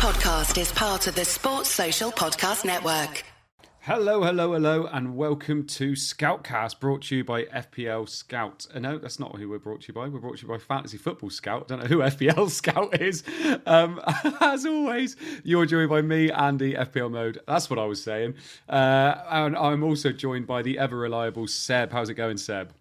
podcast 0.00 0.58
is 0.58 0.72
part 0.72 1.06
of 1.08 1.14
the 1.14 1.26
Sports 1.26 1.68
Social 1.68 2.10
Podcast 2.10 2.64
Network. 2.64 3.22
Hello, 3.80 4.22
hello, 4.22 4.54
hello, 4.54 4.86
and 4.86 5.14
welcome 5.14 5.66
to 5.66 5.92
Scoutcast, 5.92 6.80
brought 6.80 7.02
to 7.02 7.16
you 7.16 7.22
by 7.22 7.44
FPL 7.44 8.08
Scout. 8.08 8.66
Uh, 8.74 8.78
no, 8.78 8.96
that's 8.96 9.20
not 9.20 9.36
who 9.36 9.50
we're 9.50 9.58
brought 9.58 9.82
to 9.82 9.88
you 9.88 9.92
by. 9.92 10.08
We're 10.08 10.20
brought 10.20 10.38
to 10.38 10.42
you 10.44 10.48
by 10.48 10.56
Fantasy 10.56 10.96
Football 10.96 11.28
Scout. 11.28 11.68
Don't 11.68 11.80
know 11.80 11.86
who 11.86 11.98
FPL 11.98 12.48
Scout 12.48 12.98
is. 12.98 13.22
Um, 13.66 14.00
as 14.40 14.64
always, 14.64 15.16
you're 15.44 15.66
joined 15.66 15.90
by 15.90 16.00
me, 16.00 16.32
Andy, 16.32 16.72
FPL 16.72 17.10
Mode. 17.10 17.38
That's 17.46 17.68
what 17.68 17.78
I 17.78 17.84
was 17.84 18.02
saying. 18.02 18.36
Uh, 18.70 19.16
and 19.28 19.54
I'm 19.54 19.82
also 19.82 20.12
joined 20.12 20.46
by 20.46 20.62
the 20.62 20.78
ever 20.78 20.96
reliable 20.96 21.46
Seb. 21.46 21.92
How's 21.92 22.08
it 22.08 22.14
going, 22.14 22.38
Seb? 22.38 22.72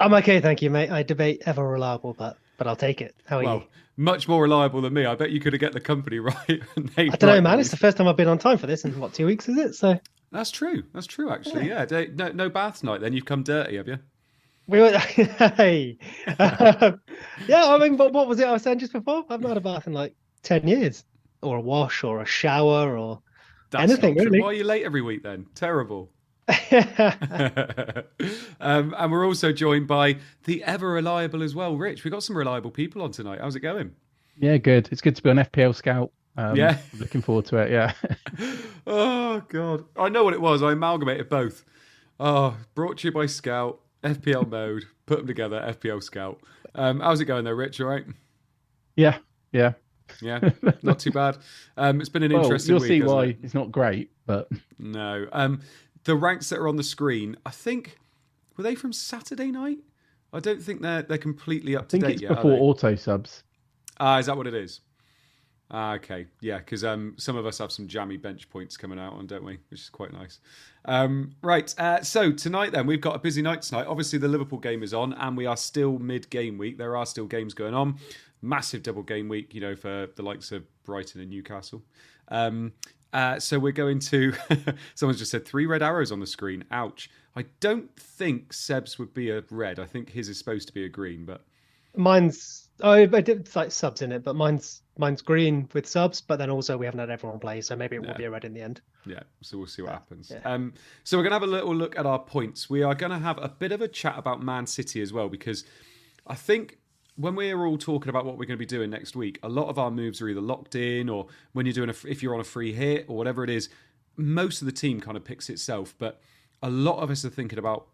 I'm 0.00 0.12
okay, 0.14 0.40
thank 0.40 0.62
you, 0.62 0.70
mate. 0.70 0.90
I 0.90 1.04
debate 1.04 1.44
ever 1.46 1.64
reliable, 1.64 2.12
but 2.12 2.38
but 2.56 2.66
I'll 2.66 2.76
take 2.76 3.00
it. 3.00 3.14
How 3.26 3.38
are 3.38 3.44
well, 3.44 3.56
you? 3.56 3.64
Much 3.96 4.26
more 4.28 4.42
reliable 4.42 4.80
than 4.80 4.92
me. 4.92 5.06
I 5.06 5.14
bet 5.14 5.30
you 5.30 5.40
could 5.40 5.52
have 5.52 5.60
get 5.60 5.72
the 5.72 5.80
company 5.80 6.18
right. 6.20 6.62
I 6.96 7.06
don't 7.06 7.22
know, 7.22 7.40
man. 7.40 7.60
It's 7.60 7.70
the 7.70 7.76
first 7.76 7.96
time 7.96 8.08
I've 8.08 8.16
been 8.16 8.28
on 8.28 8.38
time 8.38 8.58
for 8.58 8.66
this 8.66 8.84
in 8.84 8.98
what 8.98 9.14
two 9.14 9.26
weeks 9.26 9.48
is 9.48 9.56
it? 9.58 9.74
So 9.74 9.98
that's 10.32 10.50
true. 10.50 10.82
That's 10.92 11.06
true, 11.06 11.30
actually. 11.30 11.68
Yeah. 11.68 11.86
yeah. 11.88 12.06
No, 12.14 12.32
no 12.32 12.48
bath 12.48 12.82
night. 12.82 13.00
Then 13.00 13.12
you've 13.12 13.24
come 13.24 13.42
dirty, 13.42 13.76
have 13.76 13.86
you? 13.86 13.98
We 14.66 14.80
were, 14.80 14.98
hey, 14.98 15.98
yeah. 16.26 16.96
I 17.48 17.78
mean, 17.78 17.96
but 17.96 18.12
what 18.12 18.26
was 18.26 18.40
it 18.40 18.46
I 18.46 18.52
was 18.52 18.62
saying 18.62 18.78
just 18.78 18.92
before? 18.92 19.24
I've 19.28 19.40
not 19.40 19.48
had 19.48 19.58
a 19.58 19.60
bath 19.60 19.86
in 19.86 19.92
like 19.92 20.16
ten 20.42 20.66
years, 20.66 21.04
or 21.42 21.58
a 21.58 21.60
wash, 21.60 22.02
or 22.02 22.22
a 22.22 22.26
shower, 22.26 22.96
or 22.96 23.22
That's 23.70 23.92
anything. 23.92 24.14
Really. 24.16 24.40
Why 24.40 24.48
are 24.48 24.52
you 24.54 24.64
late 24.64 24.84
every 24.84 25.02
week 25.02 25.22
then? 25.22 25.46
Terrible. 25.54 26.10
um, 28.60 28.94
and 28.98 29.12
we're 29.12 29.26
also 29.26 29.52
joined 29.52 29.86
by 29.86 30.16
the 30.44 30.62
ever 30.64 30.90
reliable 30.90 31.42
as 31.42 31.54
well, 31.54 31.76
Rich. 31.76 32.04
We 32.04 32.10
got 32.10 32.22
some 32.22 32.36
reliable 32.36 32.70
people 32.70 33.02
on 33.02 33.12
tonight. 33.12 33.40
How's 33.40 33.56
it 33.56 33.60
going? 33.60 33.92
Yeah, 34.38 34.58
good. 34.58 34.88
It's 34.90 35.00
good 35.00 35.16
to 35.16 35.22
be 35.22 35.30
on 35.30 35.36
FPL 35.36 35.74
Scout. 35.74 36.10
Um, 36.36 36.56
yeah, 36.56 36.78
looking 36.98 37.22
forward 37.22 37.46
to 37.46 37.58
it. 37.58 37.70
Yeah. 37.70 37.92
oh 38.86 39.42
God, 39.48 39.84
I 39.96 40.08
know 40.08 40.24
what 40.24 40.34
it 40.34 40.40
was. 40.40 40.62
I 40.62 40.72
amalgamated 40.72 41.28
both. 41.28 41.64
Oh, 42.20 42.56
brought 42.74 42.98
to 42.98 43.08
you 43.08 43.12
by 43.12 43.26
Scout, 43.26 43.80
FPL 44.02 44.48
mode. 44.48 44.84
Put 45.06 45.18
them 45.18 45.26
together, 45.26 45.60
FPL 45.66 46.02
Scout. 46.02 46.40
Um, 46.74 47.00
how's 47.00 47.20
it 47.20 47.26
going 47.26 47.44
there, 47.44 47.56
Rich? 47.56 47.80
All 47.80 47.86
right? 47.86 48.04
Yeah, 48.96 49.18
yeah, 49.52 49.74
yeah. 50.20 50.50
Not 50.82 50.98
too 50.98 51.10
bad. 51.10 51.38
Um, 51.76 52.00
it's 52.00 52.08
been 52.08 52.22
an 52.22 52.32
well, 52.32 52.42
interesting. 52.42 52.74
You'll 52.74 52.80
week, 52.82 52.88
see 52.88 53.02
why 53.02 53.24
it? 53.26 53.38
it's 53.42 53.54
not 53.54 53.70
great, 53.70 54.10
but 54.26 54.48
no. 54.78 55.26
Um, 55.32 55.60
the 56.04 56.14
ranks 56.14 56.48
that 56.50 56.58
are 56.58 56.68
on 56.68 56.76
the 56.76 56.82
screen, 56.82 57.36
I 57.44 57.50
think, 57.50 57.98
were 58.56 58.64
they 58.64 58.74
from 58.74 58.92
Saturday 58.92 59.50
night? 59.50 59.78
I 60.32 60.40
don't 60.40 60.62
think 60.62 60.82
they're 60.82 61.02
they're 61.02 61.18
completely 61.18 61.76
up 61.76 61.88
to 61.88 61.96
I 61.96 62.00
think 62.00 62.04
date 62.04 62.12
it's 62.14 62.22
yet. 62.22 62.36
before 62.36 62.52
auto 62.52 62.94
subs. 62.94 63.42
Ah, 64.00 64.18
is 64.18 64.26
that 64.26 64.36
what 64.36 64.46
it 64.46 64.54
is? 64.54 64.80
Ah, 65.70 65.94
okay, 65.94 66.26
yeah, 66.40 66.58
because 66.58 66.84
um, 66.84 67.14
some 67.16 67.36
of 67.36 67.46
us 67.46 67.58
have 67.58 67.72
some 67.72 67.88
jammy 67.88 68.16
bench 68.16 68.50
points 68.50 68.76
coming 68.76 68.98
out 68.98 69.14
on, 69.14 69.26
don't 69.26 69.44
we? 69.44 69.58
Which 69.70 69.80
is 69.80 69.88
quite 69.88 70.12
nice. 70.12 70.38
Um, 70.84 71.32
right, 71.42 71.74
uh, 71.78 72.02
so 72.02 72.32
tonight 72.32 72.72
then 72.72 72.86
we've 72.86 73.00
got 73.00 73.16
a 73.16 73.18
busy 73.18 73.40
night 73.40 73.62
tonight. 73.62 73.86
Obviously, 73.86 74.18
the 74.18 74.28
Liverpool 74.28 74.58
game 74.58 74.82
is 74.82 74.92
on, 74.92 75.14
and 75.14 75.36
we 75.36 75.46
are 75.46 75.56
still 75.56 75.98
mid-game 75.98 76.58
week. 76.58 76.76
There 76.76 76.96
are 76.96 77.06
still 77.06 77.26
games 77.26 77.54
going 77.54 77.74
on. 77.74 77.98
Massive 78.42 78.82
double 78.82 79.02
game 79.02 79.28
week, 79.28 79.54
you 79.54 79.60
know, 79.60 79.74
for 79.74 80.08
the 80.14 80.22
likes 80.22 80.52
of 80.52 80.64
Brighton 80.84 81.22
and 81.22 81.30
Newcastle. 81.30 81.82
Um, 82.28 82.72
uh, 83.14 83.38
so 83.40 83.58
we're 83.58 83.72
going 83.72 84.00
to. 84.00 84.34
someone's 84.94 85.18
just 85.18 85.30
said 85.30 85.46
three 85.46 85.64
red 85.66 85.82
arrows 85.82 86.12
on 86.12 86.20
the 86.20 86.26
screen. 86.26 86.64
Ouch! 86.70 87.08
I 87.36 87.46
don't 87.60 87.94
think 87.96 88.52
Seb's 88.52 88.98
would 88.98 89.14
be 89.14 89.30
a 89.30 89.42
red. 89.50 89.78
I 89.78 89.86
think 89.86 90.10
his 90.10 90.28
is 90.28 90.36
supposed 90.38 90.68
to 90.68 90.74
be 90.74 90.84
a 90.84 90.88
green, 90.88 91.24
but 91.24 91.42
mine's. 91.96 92.68
Oh, 92.80 92.90
I 92.92 93.06
did 93.06 93.54
like 93.54 93.70
subs 93.70 94.02
in 94.02 94.10
it, 94.12 94.24
but 94.24 94.34
mine's 94.34 94.82
mine's 94.98 95.22
green 95.22 95.68
with 95.72 95.86
subs. 95.86 96.20
But 96.20 96.36
then 96.38 96.50
also 96.50 96.76
we 96.76 96.86
haven't 96.86 97.00
had 97.00 97.10
everyone 97.10 97.38
play, 97.38 97.60
so 97.60 97.76
maybe 97.76 97.96
it 97.96 98.00
will 98.02 98.08
Yeah. 98.08 98.16
be 98.16 98.24
a 98.24 98.30
red 98.30 98.44
in 98.44 98.52
the 98.52 98.60
end. 98.62 98.80
Yeah, 99.06 99.20
so 99.42 99.58
we'll 99.58 99.66
see 99.66 99.82
what 99.82 99.92
happens. 99.92 100.32
yeah. 100.34 100.40
Um, 100.44 100.72
so 101.04 101.16
we're 101.16 101.22
going 101.24 101.32
to 101.32 101.34
have 101.36 101.42
a 101.42 101.46
little 101.46 101.74
look 101.74 101.96
at 101.98 102.06
our 102.06 102.18
points. 102.18 102.68
We 102.70 102.82
are 102.82 102.94
going 102.94 103.12
to 103.12 103.18
have 103.18 103.38
a 103.38 103.48
bit 103.48 103.70
of 103.70 103.80
a 103.82 103.88
chat 103.88 104.14
about 104.18 104.42
Man 104.42 104.66
City 104.66 105.00
as 105.02 105.12
well, 105.12 105.28
because 105.28 105.64
I 106.26 106.34
think 106.34 106.78
when 107.16 107.34
we're 107.36 107.64
all 107.64 107.78
talking 107.78 108.10
about 108.10 108.24
what 108.24 108.36
we're 108.36 108.46
going 108.46 108.58
to 108.58 108.62
be 108.62 108.66
doing 108.66 108.90
next 108.90 109.14
week, 109.14 109.38
a 109.42 109.48
lot 109.48 109.68
of 109.68 109.78
our 109.78 109.90
moves 109.90 110.20
are 110.20 110.28
either 110.28 110.40
locked 110.40 110.74
in, 110.74 111.08
or 111.08 111.26
when 111.52 111.66
you're 111.66 111.72
doing 111.72 111.90
a, 111.90 111.94
if 112.08 112.22
you're 112.22 112.34
on 112.34 112.40
a 112.40 112.44
free 112.44 112.72
hit 112.72 113.06
or 113.08 113.16
whatever 113.16 113.44
it 113.44 113.50
is, 113.50 113.68
most 114.16 114.62
of 114.62 114.66
the 114.66 114.72
team 114.72 115.00
kind 115.00 115.16
of 115.16 115.24
picks 115.24 115.48
itself. 115.48 115.94
But 115.98 116.20
a 116.62 116.70
lot 116.70 116.98
of 116.98 117.10
us 117.10 117.24
are 117.24 117.30
thinking 117.30 117.58
about 117.58 117.86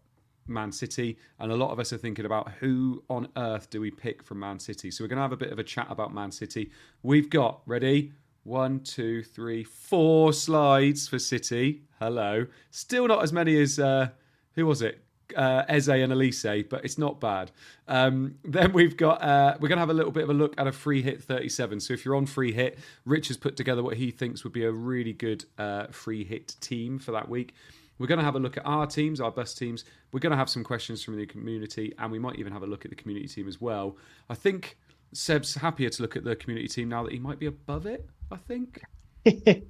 Man 0.47 0.71
City, 0.71 1.17
and 1.39 1.51
a 1.51 1.55
lot 1.55 1.71
of 1.71 1.79
us 1.79 1.93
are 1.93 1.97
thinking 1.97 2.25
about 2.25 2.51
who 2.59 3.03
on 3.09 3.27
earth 3.37 3.69
do 3.69 3.79
we 3.79 3.91
pick 3.91 4.23
from 4.23 4.39
Man 4.39 4.59
City. 4.59 4.89
So 4.89 5.03
we're 5.03 5.09
going 5.09 5.17
to 5.17 5.23
have 5.23 5.31
a 5.31 5.37
bit 5.37 5.51
of 5.51 5.59
a 5.59 5.63
chat 5.63 5.87
about 5.89 6.13
Man 6.13 6.31
City. 6.31 6.71
We've 7.03 7.29
got 7.29 7.61
ready 7.65 8.13
one, 8.43 8.79
two, 8.79 9.23
three, 9.23 9.63
four 9.63 10.33
slides 10.33 11.07
for 11.07 11.19
City. 11.19 11.83
Hello, 11.99 12.47
still 12.71 13.07
not 13.07 13.21
as 13.21 13.31
many 13.31 13.61
as 13.61 13.77
uh, 13.77 14.09
who 14.55 14.65
was 14.65 14.81
it? 14.81 15.03
Uh, 15.35 15.63
Eze 15.67 15.89
and 15.89 16.11
Olise, 16.11 16.67
but 16.69 16.83
it's 16.83 16.97
not 16.97 17.19
bad. 17.19 17.51
Um, 17.87 18.35
then 18.43 18.73
we've 18.73 18.97
got 18.97 19.21
uh, 19.21 19.57
we're 19.59 19.67
going 19.67 19.77
to 19.77 19.81
have 19.81 19.89
a 19.89 19.93
little 19.93 20.11
bit 20.11 20.23
of 20.23 20.29
a 20.29 20.33
look 20.33 20.55
at 20.57 20.67
a 20.67 20.71
free 20.71 21.01
hit 21.01 21.23
37. 21.23 21.79
So 21.79 21.93
if 21.93 22.05
you're 22.05 22.15
on 22.15 22.25
free 22.25 22.51
hit, 22.51 22.79
Rich 23.05 23.29
has 23.29 23.37
put 23.37 23.55
together 23.55 23.83
what 23.83 23.97
he 23.97 24.11
thinks 24.11 24.43
would 24.43 24.53
be 24.53 24.65
a 24.65 24.71
really 24.71 25.13
good 25.13 25.45
uh, 25.57 25.87
free 25.87 26.23
hit 26.23 26.55
team 26.61 26.99
for 26.99 27.11
that 27.11 27.29
week. 27.29 27.53
We're 27.97 28.07
going 28.07 28.19
to 28.19 28.25
have 28.25 28.35
a 28.35 28.39
look 28.39 28.57
at 28.57 28.65
our 28.65 28.87
teams, 28.87 29.21
our 29.21 29.31
best 29.31 29.59
teams. 29.59 29.85
We're 30.11 30.21
going 30.21 30.31
to 30.31 30.37
have 30.37 30.49
some 30.49 30.63
questions 30.63 31.03
from 31.03 31.17
the 31.17 31.25
community, 31.27 31.93
and 31.99 32.11
we 32.11 32.17
might 32.17 32.39
even 32.39 32.51
have 32.51 32.63
a 32.63 32.67
look 32.67 32.83
at 32.83 32.89
the 32.89 32.95
community 32.95 33.27
team 33.27 33.47
as 33.47 33.61
well. 33.61 33.95
I 34.27 34.33
think 34.33 34.77
Seb's 35.13 35.53
happier 35.55 35.89
to 35.89 36.01
look 36.01 36.15
at 36.15 36.23
the 36.23 36.35
community 36.35 36.67
team 36.67 36.89
now 36.89 37.03
that 37.03 37.11
he 37.13 37.19
might 37.19 37.37
be 37.37 37.45
above 37.45 37.85
it. 37.85 38.09
I 38.31 38.37
think. 38.37 38.81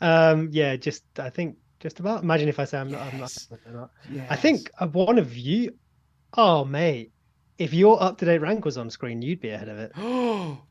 um, 0.00 0.48
yeah, 0.52 0.76
just 0.76 1.04
I 1.18 1.28
think 1.28 1.58
just 1.84 2.00
about. 2.00 2.22
Imagine 2.22 2.48
if 2.48 2.58
I 2.58 2.64
say 2.64 2.78
I'm 2.78 2.90
not. 2.90 3.02
I'm 3.02 3.20
not, 3.20 3.46
I'm 3.66 3.74
not. 3.74 3.90
I 4.30 4.36
think 4.36 4.70
one 4.92 5.18
of 5.18 5.36
you. 5.36 5.74
Oh, 6.36 6.64
mate, 6.64 7.12
if 7.58 7.74
your 7.74 8.02
up 8.02 8.16
to 8.18 8.24
date 8.24 8.38
rank 8.40 8.64
was 8.64 8.78
on 8.78 8.88
screen, 8.88 9.20
you'd 9.20 9.40
be 9.40 9.50
ahead 9.50 9.68
of 9.68 9.78
it. 9.78 9.92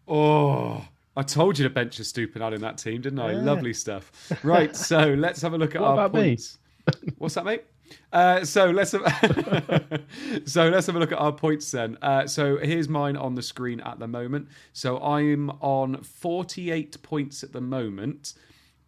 oh, 0.07 0.85
I 1.15 1.21
told 1.21 1.59
you 1.59 1.63
to 1.63 1.69
bench 1.69 1.99
a 1.99 2.03
stupid 2.03 2.41
out 2.41 2.53
in 2.53 2.61
that 2.61 2.79
team, 2.79 3.01
didn't 3.01 3.19
I? 3.19 3.33
Yeah. 3.33 3.41
Lovely 3.43 3.73
stuff. 3.73 4.11
Right, 4.43 4.75
so 4.75 5.13
let's 5.17 5.39
have 5.43 5.53
a 5.53 5.57
look 5.57 5.75
at 5.75 5.81
What 5.81 5.87
our 5.89 5.93
about 6.05 6.13
me? 6.15 6.29
points. 6.29 6.57
What's 7.19 7.35
that, 7.35 7.45
mate? 7.45 7.63
Uh, 8.11 8.43
so 8.43 8.71
let's 8.71 8.93
have, 8.93 9.03
so 10.45 10.67
let's 10.67 10.87
have 10.87 10.95
a 10.95 10.99
look 10.99 11.11
at 11.11 11.19
our 11.19 11.31
points 11.31 11.69
then. 11.69 11.95
Uh, 12.01 12.25
so 12.25 12.57
here's 12.57 12.89
mine 12.89 13.15
on 13.15 13.35
the 13.35 13.43
screen 13.43 13.79
at 13.81 13.99
the 13.99 14.07
moment. 14.07 14.47
So 14.73 14.99
I'm 14.99 15.51
on 15.61 16.01
48 16.01 17.03
points 17.03 17.43
at 17.43 17.53
the 17.53 17.61
moment, 17.61 18.33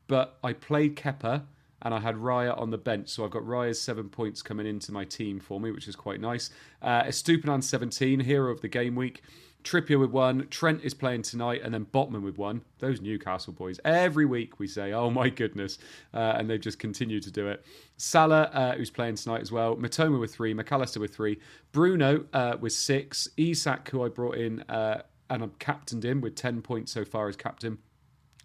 but 0.08 0.40
I 0.44 0.54
played 0.54 0.96
Kepa 0.96 1.44
and 1.86 1.94
I 1.94 2.00
had 2.00 2.16
Raya 2.16 2.60
on 2.60 2.72
the 2.72 2.78
bench. 2.78 3.08
So 3.10 3.24
I've 3.24 3.32
got 3.32 3.46
Raya's 3.46 3.80
seven 3.80 4.10
points 4.10 4.42
coming 4.42 4.66
into 4.66 4.92
my 4.92 5.06
team 5.06 5.40
for 5.40 5.60
me, 5.60 5.72
which 5.72 5.88
is 5.88 5.96
quite 5.96 6.20
nice. 6.20 6.50
Uh, 6.82 7.04
Estupinan 7.04 7.64
17, 7.64 8.20
hero 8.20 8.52
of 8.52 8.60
the 8.60 8.68
game 8.68 8.96
week. 8.96 9.22
Trippier 9.64 10.00
with 10.00 10.12
one, 10.12 10.48
Trent 10.50 10.84
is 10.84 10.94
playing 10.94 11.24
tonight, 11.24 11.62
and 11.64 11.74
then 11.74 11.86
Botman 11.86 12.22
with 12.22 12.38
one. 12.38 12.62
Those 12.78 13.02
Newcastle 13.02 13.54
boys. 13.54 13.80
Every 13.84 14.26
week 14.26 14.60
we 14.60 14.68
say, 14.68 14.94
oh 14.94 15.10
my 15.10 15.30
goodness. 15.30 15.80
Uh, 16.14 16.36
and 16.38 16.50
they've 16.50 16.62
just 16.62 16.78
continued 16.78 17.24
to 17.24 17.32
do 17.32 17.48
it. 17.48 17.66
Salah, 17.98 18.50
uh, 18.54 18.76
who's 18.76 18.92
playing 18.92 19.16
tonight 19.16 19.42
as 19.42 19.52
well. 19.52 19.76
Mitoma 19.76 20.20
with 20.20 20.34
three, 20.34 20.54
McAllister 20.54 20.98
with 20.98 21.16
three. 21.16 21.40
Bruno 21.72 22.26
uh, 22.34 22.58
with 22.60 22.74
six. 22.74 23.28
Isak, 23.38 23.90
who 23.90 24.04
I 24.04 24.10
brought 24.10 24.38
in 24.38 24.62
uh, 24.70 25.02
and 25.30 25.44
I've 25.44 25.58
captained 25.60 26.06
him 26.06 26.22
with 26.22 26.36
10 26.36 26.62
points 26.62 26.92
so 26.92 27.06
far 27.06 27.28
as 27.28 27.36
captain. 27.36 27.80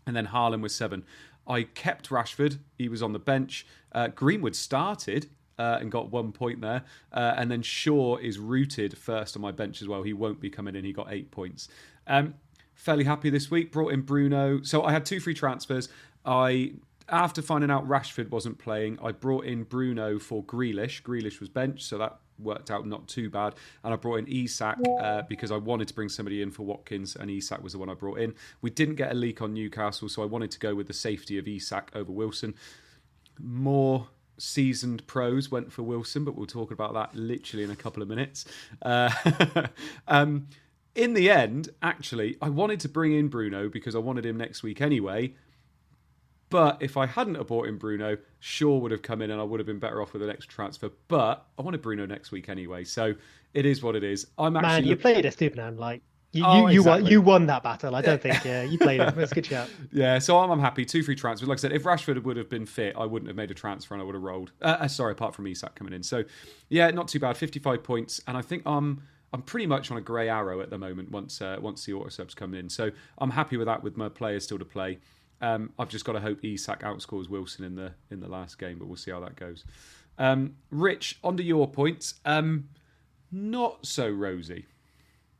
And 0.06 0.16
then 0.16 0.26
Haaland 0.26 0.62
with 0.62 0.72
seven. 0.72 1.04
I 1.50 1.64
kept 1.64 2.10
Rashford. 2.10 2.60
He 2.78 2.88
was 2.88 3.02
on 3.02 3.12
the 3.12 3.18
bench. 3.18 3.66
Uh, 3.92 4.08
Greenwood 4.08 4.54
started 4.54 5.28
uh, 5.58 5.78
and 5.80 5.90
got 5.90 6.10
one 6.10 6.30
point 6.30 6.60
there. 6.60 6.84
Uh, 7.12 7.34
and 7.36 7.50
then 7.50 7.60
Shaw 7.60 8.16
is 8.16 8.38
rooted 8.38 8.96
first 8.96 9.34
on 9.34 9.42
my 9.42 9.50
bench 9.50 9.82
as 9.82 9.88
well. 9.88 10.04
He 10.04 10.12
won't 10.12 10.40
be 10.40 10.48
coming 10.48 10.76
in. 10.76 10.84
He 10.84 10.92
got 10.92 11.12
eight 11.12 11.32
points. 11.32 11.68
Um, 12.06 12.34
fairly 12.74 13.04
happy 13.04 13.30
this 13.30 13.50
week. 13.50 13.72
Brought 13.72 13.92
in 13.92 14.02
Bruno. 14.02 14.62
So 14.62 14.84
I 14.84 14.92
had 14.92 15.04
two 15.04 15.18
free 15.18 15.34
transfers. 15.34 15.88
I 16.24 16.74
after 17.08 17.42
finding 17.42 17.72
out 17.72 17.88
Rashford 17.88 18.30
wasn't 18.30 18.58
playing, 18.58 19.00
I 19.02 19.10
brought 19.10 19.44
in 19.44 19.64
Bruno 19.64 20.20
for 20.20 20.44
Grealish. 20.44 21.02
Grealish 21.02 21.40
was 21.40 21.48
benched, 21.48 21.82
so 21.82 21.98
that 21.98 22.20
worked 22.42 22.70
out 22.70 22.86
not 22.86 23.08
too 23.08 23.30
bad. 23.30 23.54
And 23.84 23.92
I 23.92 23.96
brought 23.96 24.18
in 24.20 24.28
Isak 24.28 24.78
uh, 25.00 25.22
because 25.28 25.50
I 25.50 25.56
wanted 25.56 25.88
to 25.88 25.94
bring 25.94 26.08
somebody 26.08 26.42
in 26.42 26.50
for 26.50 26.64
Watkins, 26.64 27.16
and 27.16 27.30
Isak 27.30 27.62
was 27.62 27.72
the 27.72 27.78
one 27.78 27.88
I 27.88 27.94
brought 27.94 28.18
in. 28.18 28.34
We 28.62 28.70
didn't 28.70 28.96
get 28.96 29.12
a 29.12 29.14
leak 29.14 29.42
on 29.42 29.54
Newcastle, 29.54 30.08
so 30.08 30.22
I 30.22 30.26
wanted 30.26 30.50
to 30.52 30.58
go 30.58 30.74
with 30.74 30.86
the 30.86 30.94
safety 30.94 31.38
of 31.38 31.46
Isak 31.46 31.90
over 31.94 32.12
Wilson. 32.12 32.54
More 33.38 34.08
seasoned 34.38 35.06
pros 35.06 35.50
went 35.50 35.72
for 35.72 35.82
Wilson, 35.82 36.24
but 36.24 36.34
we'll 36.34 36.46
talk 36.46 36.70
about 36.70 36.94
that 36.94 37.14
literally 37.14 37.64
in 37.64 37.70
a 37.70 37.76
couple 37.76 38.02
of 38.02 38.08
minutes. 38.08 38.44
Uh, 38.82 39.10
um, 40.08 40.48
in 40.94 41.14
the 41.14 41.30
end, 41.30 41.68
actually, 41.82 42.36
I 42.42 42.48
wanted 42.48 42.80
to 42.80 42.88
bring 42.88 43.12
in 43.12 43.28
Bruno 43.28 43.68
because 43.68 43.94
I 43.94 43.98
wanted 43.98 44.26
him 44.26 44.36
next 44.36 44.62
week 44.62 44.80
anyway. 44.80 45.34
But 46.50 46.78
if 46.80 46.96
I 46.96 47.06
hadn't 47.06 47.36
have 47.36 47.46
bought 47.46 47.68
in 47.68 47.78
Bruno, 47.78 48.18
Shaw 48.40 48.76
would 48.78 48.90
have 48.90 49.02
come 49.02 49.22
in 49.22 49.30
and 49.30 49.40
I 49.40 49.44
would 49.44 49.60
have 49.60 49.66
been 49.66 49.78
better 49.78 50.02
off 50.02 50.12
with 50.12 50.20
the 50.22 50.28
next 50.28 50.46
transfer. 50.46 50.90
But 51.08 51.46
I 51.58 51.62
wanted 51.62 51.80
Bruno 51.80 52.06
next 52.06 52.32
week 52.32 52.48
anyway, 52.48 52.84
so 52.84 53.14
it 53.54 53.64
is 53.66 53.82
what 53.82 53.96
it 53.96 54.04
is. 54.04 54.26
I'm 54.36 54.56
actually 54.56 54.68
Man, 54.68 54.84
you 54.84 54.90
look- 54.90 55.00
played 55.00 55.24
a 55.26 55.30
stupid 55.30 55.58
hand 55.60 55.78
like 55.78 56.02
You 56.32 56.44
Oh, 56.46 56.66
you, 56.66 56.74
you 56.74 56.82
won 56.84 57.06
you 57.06 57.20
won 57.22 57.46
that 57.46 57.62
battle. 57.62 57.94
I 57.96 58.02
don't 58.02 58.20
think. 58.20 58.44
Yeah, 58.44 58.62
you 58.62 58.78
played 58.78 59.00
it. 59.00 59.16
It's 59.16 59.32
a 59.32 59.34
good 59.34 59.46
shout. 59.52 59.68
Yeah, 59.92 60.18
so 60.18 60.38
I'm, 60.38 60.50
I'm 60.50 60.60
happy. 60.60 60.84
Two 60.84 61.02
free 61.02 61.16
transfers. 61.16 61.48
Like 61.48 61.58
I 61.58 61.60
said, 61.60 61.72
if 61.72 61.82
Rashford 61.84 62.22
would 62.22 62.36
have 62.36 62.48
been 62.48 62.66
fit, 62.66 62.94
I 62.98 63.04
wouldn't 63.06 63.28
have 63.28 63.36
made 63.36 63.50
a 63.50 63.54
transfer 63.54 63.94
and 63.94 64.02
I 64.02 64.04
would 64.04 64.14
have 64.14 64.22
rolled. 64.22 64.52
Uh, 64.62 64.76
uh, 64.80 64.88
sorry, 64.88 65.12
apart 65.12 65.34
from 65.34 65.46
Isak 65.48 65.74
coming 65.76 65.92
in. 65.92 66.02
So, 66.02 66.24
yeah, 66.68 66.90
not 66.90 67.08
too 67.08 67.18
bad. 67.20 67.36
55 67.36 67.82
points, 67.82 68.20
and 68.28 68.36
I 68.36 68.42
think 68.42 68.62
I'm 68.66 69.02
I'm 69.32 69.42
pretty 69.42 69.66
much 69.66 69.90
on 69.92 69.96
a 69.96 70.00
grey 70.00 70.28
arrow 70.28 70.60
at 70.60 70.70
the 70.70 70.78
moment. 70.78 71.10
Once 71.12 71.40
uh, 71.40 71.56
once 71.60 71.84
the 71.84 71.92
auto 71.94 72.08
subs 72.08 72.34
come 72.34 72.54
in, 72.54 72.68
so 72.68 72.90
I'm 73.18 73.30
happy 73.30 73.56
with 73.56 73.66
that. 73.66 73.82
With 73.84 73.96
my 73.96 74.08
players 74.08 74.44
still 74.44 74.58
to 74.58 74.64
play, 74.64 74.98
um, 75.40 75.72
I've 75.78 75.88
just 75.88 76.04
got 76.04 76.12
to 76.12 76.20
hope 76.20 76.44
Isak 76.44 76.80
outscores 76.80 77.28
Wilson 77.28 77.64
in 77.64 77.74
the 77.74 77.92
in 78.10 78.20
the 78.20 78.28
last 78.28 78.58
game, 78.58 78.78
but 78.78 78.88
we'll 78.88 78.96
see 78.96 79.10
how 79.10 79.20
that 79.20 79.36
goes. 79.36 79.64
Um, 80.18 80.54
Rich, 80.70 81.18
onto 81.24 81.42
your 81.42 81.68
points. 81.68 82.14
Um, 82.24 82.68
not 83.32 83.84
so 83.86 84.08
rosy. 84.08 84.66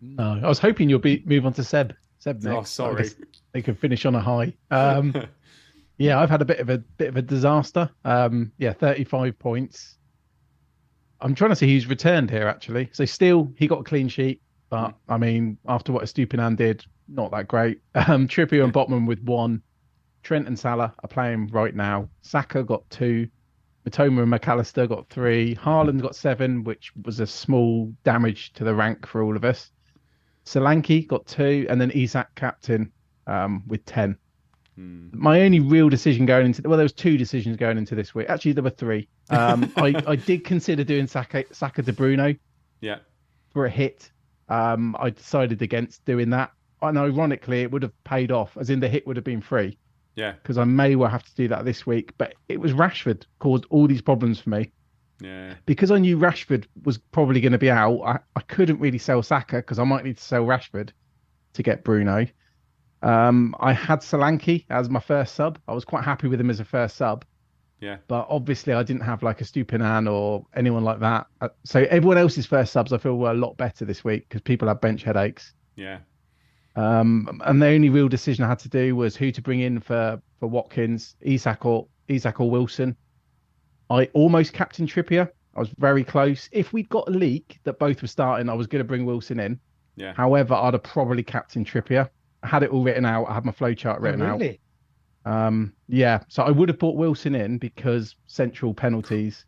No, 0.01 0.41
I 0.43 0.49
was 0.49 0.59
hoping 0.59 0.89
you'll 0.89 0.99
be 0.99 1.23
move 1.27 1.45
on 1.45 1.53
to 1.55 1.65
Seb. 1.65 1.95
Seb 2.19 2.43
next. 2.43 2.57
Oh, 2.57 2.63
sorry. 2.63 3.09
They 3.53 3.63
could 3.63 3.79
finish 3.79 4.07
on 4.07 4.15
a 4.15 4.21
high. 4.21 4.55
Um, 4.71 5.15
yeah, 5.99 6.19
I've 6.19 6.31
had 6.31 6.41
a 6.41 6.47
bit 6.47 6.61
of 6.61 6.71
a 6.71 6.79
bit 6.79 7.09
of 7.09 7.17
a 7.17 7.23
disaster. 7.23 7.91
Um, 8.05 8.53
yeah, 8.59 8.73
thirty-five 8.73 9.39
points. 9.39 9.97
I'm 11.21 11.35
trying 11.35 11.51
to 11.51 11.57
see 11.57 11.71
who's 11.71 11.87
returned 11.87 12.31
here 12.31 12.49
actually. 12.49 12.89
So 12.93 13.05
still, 13.05 13.53
he 13.57 13.67
got 13.67 13.81
a 13.81 13.85
clean 13.85 14.09
sheet, 14.09 14.41
but 14.71 14.95
I 15.09 15.19
mean, 15.19 15.59
after 15.69 15.93
what 15.93 16.03
Estupinan 16.05 16.57
did, 16.57 16.85
not 17.09 17.31
that 17.33 17.49
great. 17.49 17.81
Um, 17.95 18.27
Trippier 18.29 18.65
and 18.65 18.73
Botman 18.73 19.07
with 19.07 19.23
one. 19.23 19.63
Trent 20.23 20.47
and 20.47 20.59
Salah 20.59 20.95
are 21.03 21.09
playing 21.09 21.49
right 21.49 21.75
now. 21.75 22.09
Saka 22.23 22.63
got 22.63 22.89
two. 22.91 23.29
Mitoma 23.89 24.23
and 24.23 24.33
McAllister 24.33 24.89
got 24.89 25.09
three. 25.09 25.55
Haaland 25.57 26.03
got 26.03 26.15
seven, 26.15 26.65
which 26.65 26.93
was 27.05 27.21
a 27.21 27.27
small 27.27 27.93
damage 28.05 28.53
to 28.55 28.65
the 28.65 28.75
rank 28.75 29.07
for 29.07 29.23
all 29.23 29.37
of 29.37 29.45
us. 29.45 29.71
Solanke 30.45 31.07
got 31.07 31.27
two, 31.27 31.67
and 31.69 31.81
then 31.81 31.91
Isak 31.95 32.35
captain 32.35 32.93
um, 33.27 33.63
with 33.67 33.85
ten. 33.87 34.17
My 35.13 35.43
only 35.43 35.61
real 35.61 35.91
decision 35.91 36.25
going 36.25 36.47
into 36.47 36.63
well, 36.67 36.79
there 36.79 36.85
was 36.85 36.93
two 36.93 37.19
decisions 37.19 37.57
going 37.57 37.77
into 37.77 37.95
this 37.95 38.15
week. 38.15 38.31
Actually, 38.31 38.53
there 38.53 38.65
were 38.65 38.71
three. 38.71 39.09
Um, 39.29 39.71
I, 39.77 39.95
I 40.07 40.17
did 40.17 40.45
consider 40.45 40.85
doing 40.85 41.07
Saka, 41.07 41.45
Saka 41.53 41.83
de 41.83 41.93
Bruno 41.93 42.35
Yeah, 42.81 42.99
for 43.51 43.67
a 43.67 43.71
hit. 43.71 44.11
Um, 44.49 44.97
I 44.99 45.11
decided 45.11 45.63
against 45.63 46.05
doing 46.05 46.31
that, 46.31 46.53
and 46.83 46.99
ironically, 46.99 47.61
it 47.63 47.71
would 47.71 47.83
have 47.83 48.05
paid 48.05 48.33
off, 48.33 48.57
as 48.59 48.71
in 48.71 48.81
the 48.81 48.89
hit 48.89 49.07
would 49.07 49.17
have 49.17 49.25
been 49.25 49.43
free 49.43 49.77
yeah, 50.17 50.33
because 50.33 50.59
I 50.59 50.65
may 50.65 50.97
well 50.97 51.11
have 51.11 51.25
to 51.25 51.35
do 51.35 51.49
that 51.49 51.65
this 51.65 51.87
week. 51.87 52.13
But 52.19 52.35
it 52.49 52.61
was 52.61 52.73
Rashford 52.73 53.25
caused 53.39 53.65
all 53.71 53.87
these 53.87 54.03
problems 54.03 54.41
for 54.41 54.51
me 54.51 54.73
yeah, 55.21 55.55
because 55.67 55.91
I 55.91 55.99
knew 55.99 56.17
Rashford 56.19 56.67
was 56.85 56.99
probably 56.99 57.41
going 57.41 57.53
to 57.53 57.59
be 57.59 57.71
out. 57.71 58.01
I, 58.01 58.19
I 58.37 58.41
couldn't 58.41 58.81
really 58.81 58.99
sell 58.99 59.23
Saka 59.23 59.57
because 59.57 59.79
I 59.79 59.85
might 59.85 60.05
need 60.05 60.17
to 60.17 60.23
sell 60.25 60.45
Rashford 60.45 60.91
to 61.53 61.63
get 61.63 61.85
Bruno. 61.85 62.27
Um, 63.03 63.55
I 63.61 63.73
had 63.73 64.01
Solanke 64.01 64.67
as 64.69 64.91
my 64.91 65.01
first 65.01 65.35
sub. 65.35 65.59
I 65.67 65.73
was 65.73 65.85
quite 65.85 66.05
happy 66.05 66.29
with 66.29 66.41
him 66.41 66.51
as 66.51 66.61
a 66.61 66.65
first 66.65 66.97
sub, 66.97 67.25
yeah, 67.81 67.97
but 68.09 68.27
obviously 68.29 68.75
I 68.75 68.83
didn't 68.83 69.03
have 69.03 69.23
like 69.23 69.39
Estupinan 69.39 70.11
or 70.11 70.47
anyone 70.55 70.85
like 70.85 71.01
that. 71.01 71.27
Uh, 71.41 71.49
So 71.65 71.81
everyone 71.91 72.19
else's 72.19 72.47
first 72.47 72.73
subs 72.73 72.93
I 72.93 72.99
feel 72.99 73.17
were 73.17 73.31
a 73.31 73.35
lot 73.35 73.57
better 73.57 73.85
this 73.87 74.05
week 74.05 74.29
because 74.29 74.43
people 74.43 74.69
had 74.69 74.81
bench 74.83 75.03
headaches. 75.03 75.55
yeah, 75.77 75.99
Um, 76.77 77.41
and 77.45 77.61
the 77.61 77.67
only 77.67 77.89
real 77.91 78.09
decision 78.09 78.45
I 78.45 78.49
had 78.49 78.59
to 78.61 78.69
do 78.69 78.95
was 78.97 79.17
who 79.17 79.31
to 79.33 79.43
bring 79.43 79.61
in 79.61 79.81
for 79.81 80.21
for 80.39 80.47
Watkins, 80.47 81.17
Isak 81.21 81.67
or 81.67 81.87
Isak 82.09 82.41
or 82.41 82.51
Wilson. 82.51 82.97
I 83.91 84.07
almost 84.15 84.53
captain 84.53 84.87
Trippier. 84.87 85.29
I 85.57 85.61
was 85.61 85.69
very 85.79 86.05
close. 86.05 86.49
If 86.53 86.73
we'd 86.73 86.89
got 86.89 87.09
a 87.09 87.11
leak 87.11 87.59
that 87.65 87.79
both 87.79 88.01
were 88.03 88.09
starting, 88.09 88.49
I 88.49 88.55
was 88.55 88.67
going 88.69 88.81
to 88.81 88.87
bring 88.89 89.05
Wilson 89.05 89.41
in. 89.41 89.59
yeah. 89.97 90.13
However, 90.15 90.55
I'd 90.55 90.75
have 90.75 90.83
probably 90.85 91.25
captain 91.25 91.65
Trippier. 91.65 92.09
I 92.43 92.47
had 92.47 92.63
it 92.63 92.71
all 92.71 92.85
written 92.85 93.05
out. 93.05 93.25
I 93.29 93.35
had 93.35 93.45
my 93.45 93.53
flow 93.53 93.75
chart 93.75 93.99
Oh, 94.01 94.05
written 94.05 94.21
really? 94.23 94.61
out. 95.27 95.47
Um, 95.47 95.73
yeah, 95.89 96.21
so 96.29 96.45
I 96.45 96.51
would 96.51 96.69
have 96.71 96.79
brought 96.79 96.97
Wilson 96.97 97.35
in 97.35 97.59
because 97.59 98.15
central 98.29 98.73
penalties, 98.73 99.45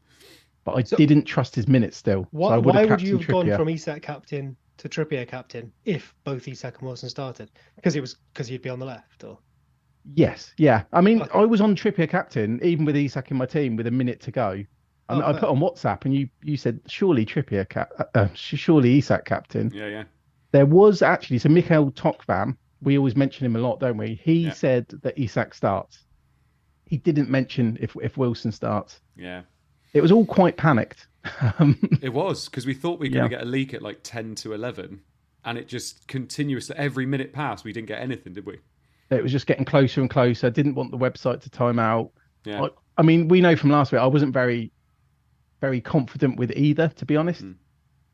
but 0.65 0.73
I 0.73 0.83
So- 0.83 0.97
didn't 0.97 1.25
trust 1.25 1.55
his 1.55 1.69
minutes 1.69 1.97
still. 1.97 2.27
Why, 2.33 2.51
so 2.51 2.55
I 2.55 2.59
would 2.59 2.75
why 2.75 2.81
have 2.83 2.91
would 2.91 3.01
you 3.03 3.17
have 3.19 3.27
captained 3.27 3.49
gone 3.51 3.57
from 3.59 3.69
Isak 3.71 4.03
captain 4.03 4.57
to 4.79 4.89
Trippier 4.89 5.27
captain 5.27 5.73
if 5.85 6.15
both 6.25 6.47
Isak 6.49 6.79
and 6.79 6.87
Wilson 6.89 7.09
started? 7.09 7.51
Because 7.77 7.97
it 7.97 8.01
was 8.01 8.17
because 8.33 8.49
he'd 8.49 8.63
be 8.63 8.71
on 8.71 8.79
the 8.79 8.87
left, 8.87 9.25
or 9.25 9.39
Yes, 10.15 10.53
yeah. 10.59 10.83
I 10.93 11.01
mean, 11.01 11.23
Okay. 11.23 11.31
I 11.39 11.45
was 11.45 11.61
on 11.61 11.77
Trippier 11.77 12.09
captain, 12.09 12.59
even 12.65 12.85
with 12.85 12.97
Isak 12.97 13.31
in 13.31 13.37
my 13.37 13.47
team, 13.47 13.77
with 13.77 13.87
a 13.87 13.91
minute 13.91 14.21
to 14.23 14.33
go. 14.33 14.51
And 14.51 15.23
Oh, 15.23 15.27
I 15.27 15.33
fair. 15.33 15.41
put 15.41 15.49
on 15.51 15.59
WhatsApp, 15.59 16.05
and 16.05 16.15
you 16.15 16.29
you 16.43 16.57
said 16.57 16.81
surely 16.89 17.25
Trippier 17.25 17.69
cap, 17.69 17.91
uh, 17.99 18.05
uh, 18.15 18.29
surely 18.35 18.99
Isak 18.99 19.25
captain. 19.25 19.71
Yeah, 19.75 19.87
yeah. 19.89 20.05
There 20.53 20.67
was 20.67 21.03
actually 21.03 21.39
so 21.39 21.49
Mikhail 21.49 21.91
Tokvam. 21.93 22.57
We 22.81 22.99
always 22.99 23.15
mention 23.17 23.47
him 23.47 23.55
a 23.57 23.61
lot, 23.61 23.79
don't 23.79 23.97
we? 23.97 24.21
He 24.23 24.45
Yeah. 24.47 24.53
said 24.53 24.87
that 25.03 25.17
Isak 25.19 25.55
starts. 25.55 26.05
He 26.87 26.99
didn't 26.99 27.31
mention 27.31 27.79
if 27.81 27.97
if 28.03 28.17
Wilson 28.17 28.51
starts. 28.53 29.01
Yeah. 29.17 29.43
It 29.95 30.01
was 30.01 30.11
all 30.13 30.27
quite 30.27 30.57
panicked. 30.57 31.07
Um, 31.59 31.79
It 32.03 32.13
was 32.13 32.47
because 32.49 32.67
we 32.67 32.75
thought 32.75 32.99
we 32.99 33.09
were 33.09 33.15
going 33.15 33.31
to 33.31 33.37
get 33.37 33.43
a 33.43 33.49
leak 33.49 33.75
at 33.75 33.83
like 33.83 34.01
10 34.03 34.35
to 34.37 34.55
11, 34.55 35.01
and 35.45 35.59
it 35.59 35.69
just 35.69 36.07
continuously, 36.09 36.75
every 36.77 37.07
minute 37.07 37.33
passed, 37.33 37.65
we 37.65 37.73
didn't 37.73 37.89
get 37.89 38.01
anything, 38.01 38.33
did 38.33 38.47
we? 38.47 38.59
it 39.11 39.23
was 39.23 39.33
just 39.33 39.47
getting 39.47 39.65
closer 39.65 40.01
and 40.01 40.09
closer. 40.09 40.47
I 40.47 40.51
Didn't 40.51 40.75
want 40.75 40.91
the 40.91 40.99
website 40.99 41.43
to 41.43 41.51
time 41.51 41.79
out. 41.79 42.11
Yeah. 42.45 42.63
I, 42.63 42.69
I 42.97 43.03
mean, 43.03 43.29
we 43.29 43.41
know 43.41 43.57
from 43.57 43.71
last 43.71 43.93
week 43.93 44.01
I 44.01 44.07
wasn't 44.07 44.33
very, 44.33 44.73
very 45.61 45.81
confident 45.81 46.39
with 46.39 46.51
either, 46.53 46.89
to 46.89 47.05
be 47.05 47.17
honest. 47.17 47.45
Mm. 47.45 47.57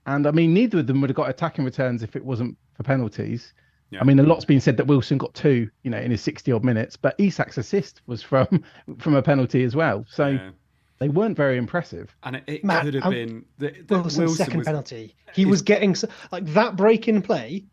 And 0.07 0.27
I 0.27 0.31
mean, 0.33 0.53
neither 0.53 0.81
of 0.81 0.87
them 0.87 1.01
would 1.01 1.11
have 1.11 1.17
got 1.17 1.31
attacking 1.31 1.65
returns 1.65 2.03
if 2.03 2.17
it 2.17 2.25
wasn't 2.25 2.57
for 2.75 2.83
penalties. 2.83 3.53
Yeah. 3.91 4.01
I 4.01 4.05
mean, 4.05 4.19
a 4.19 4.23
lot's 4.23 4.45
been 4.45 4.61
said 4.61 4.77
that 4.77 4.87
Wilson 4.87 5.19
got 5.19 5.35
two, 5.35 5.71
you 5.83 5.91
know, 5.91 5.99
in 5.99 6.11
his 6.11 6.21
sixty 6.21 6.53
odd 6.53 6.65
minutes, 6.65 6.97
but 6.97 7.17
Isak's 7.19 7.59
assist 7.59 8.03
was 8.07 8.23
from 8.23 8.65
from 8.99 9.15
a 9.15 9.23
penalty 9.23 9.65
as 9.65 9.77
well. 9.77 10.05
So 10.09 10.29
Yeah. 10.29 10.51
They 10.99 11.09
weren't 11.09 11.37
very 11.37 11.57
impressive. 11.57 12.15
And 12.23 12.37
it, 12.37 12.45
it 12.47 12.65
Matt, 12.65 12.85
could 12.85 12.95
have 12.95 13.05
I'm- 13.05 13.13
been. 13.13 13.45
The, 13.59 13.71
the 13.87 13.95
Wilson's 13.95 14.19
Wilson 14.19 14.37
second 14.37 14.59
was, 14.59 14.67
penalty. 14.67 15.15
He 15.35 15.45
was 15.47 15.63
getting 15.63 15.95
like 16.33 16.45
that 16.55 16.77
break 16.77 17.09
in 17.09 17.23
play 17.23 17.65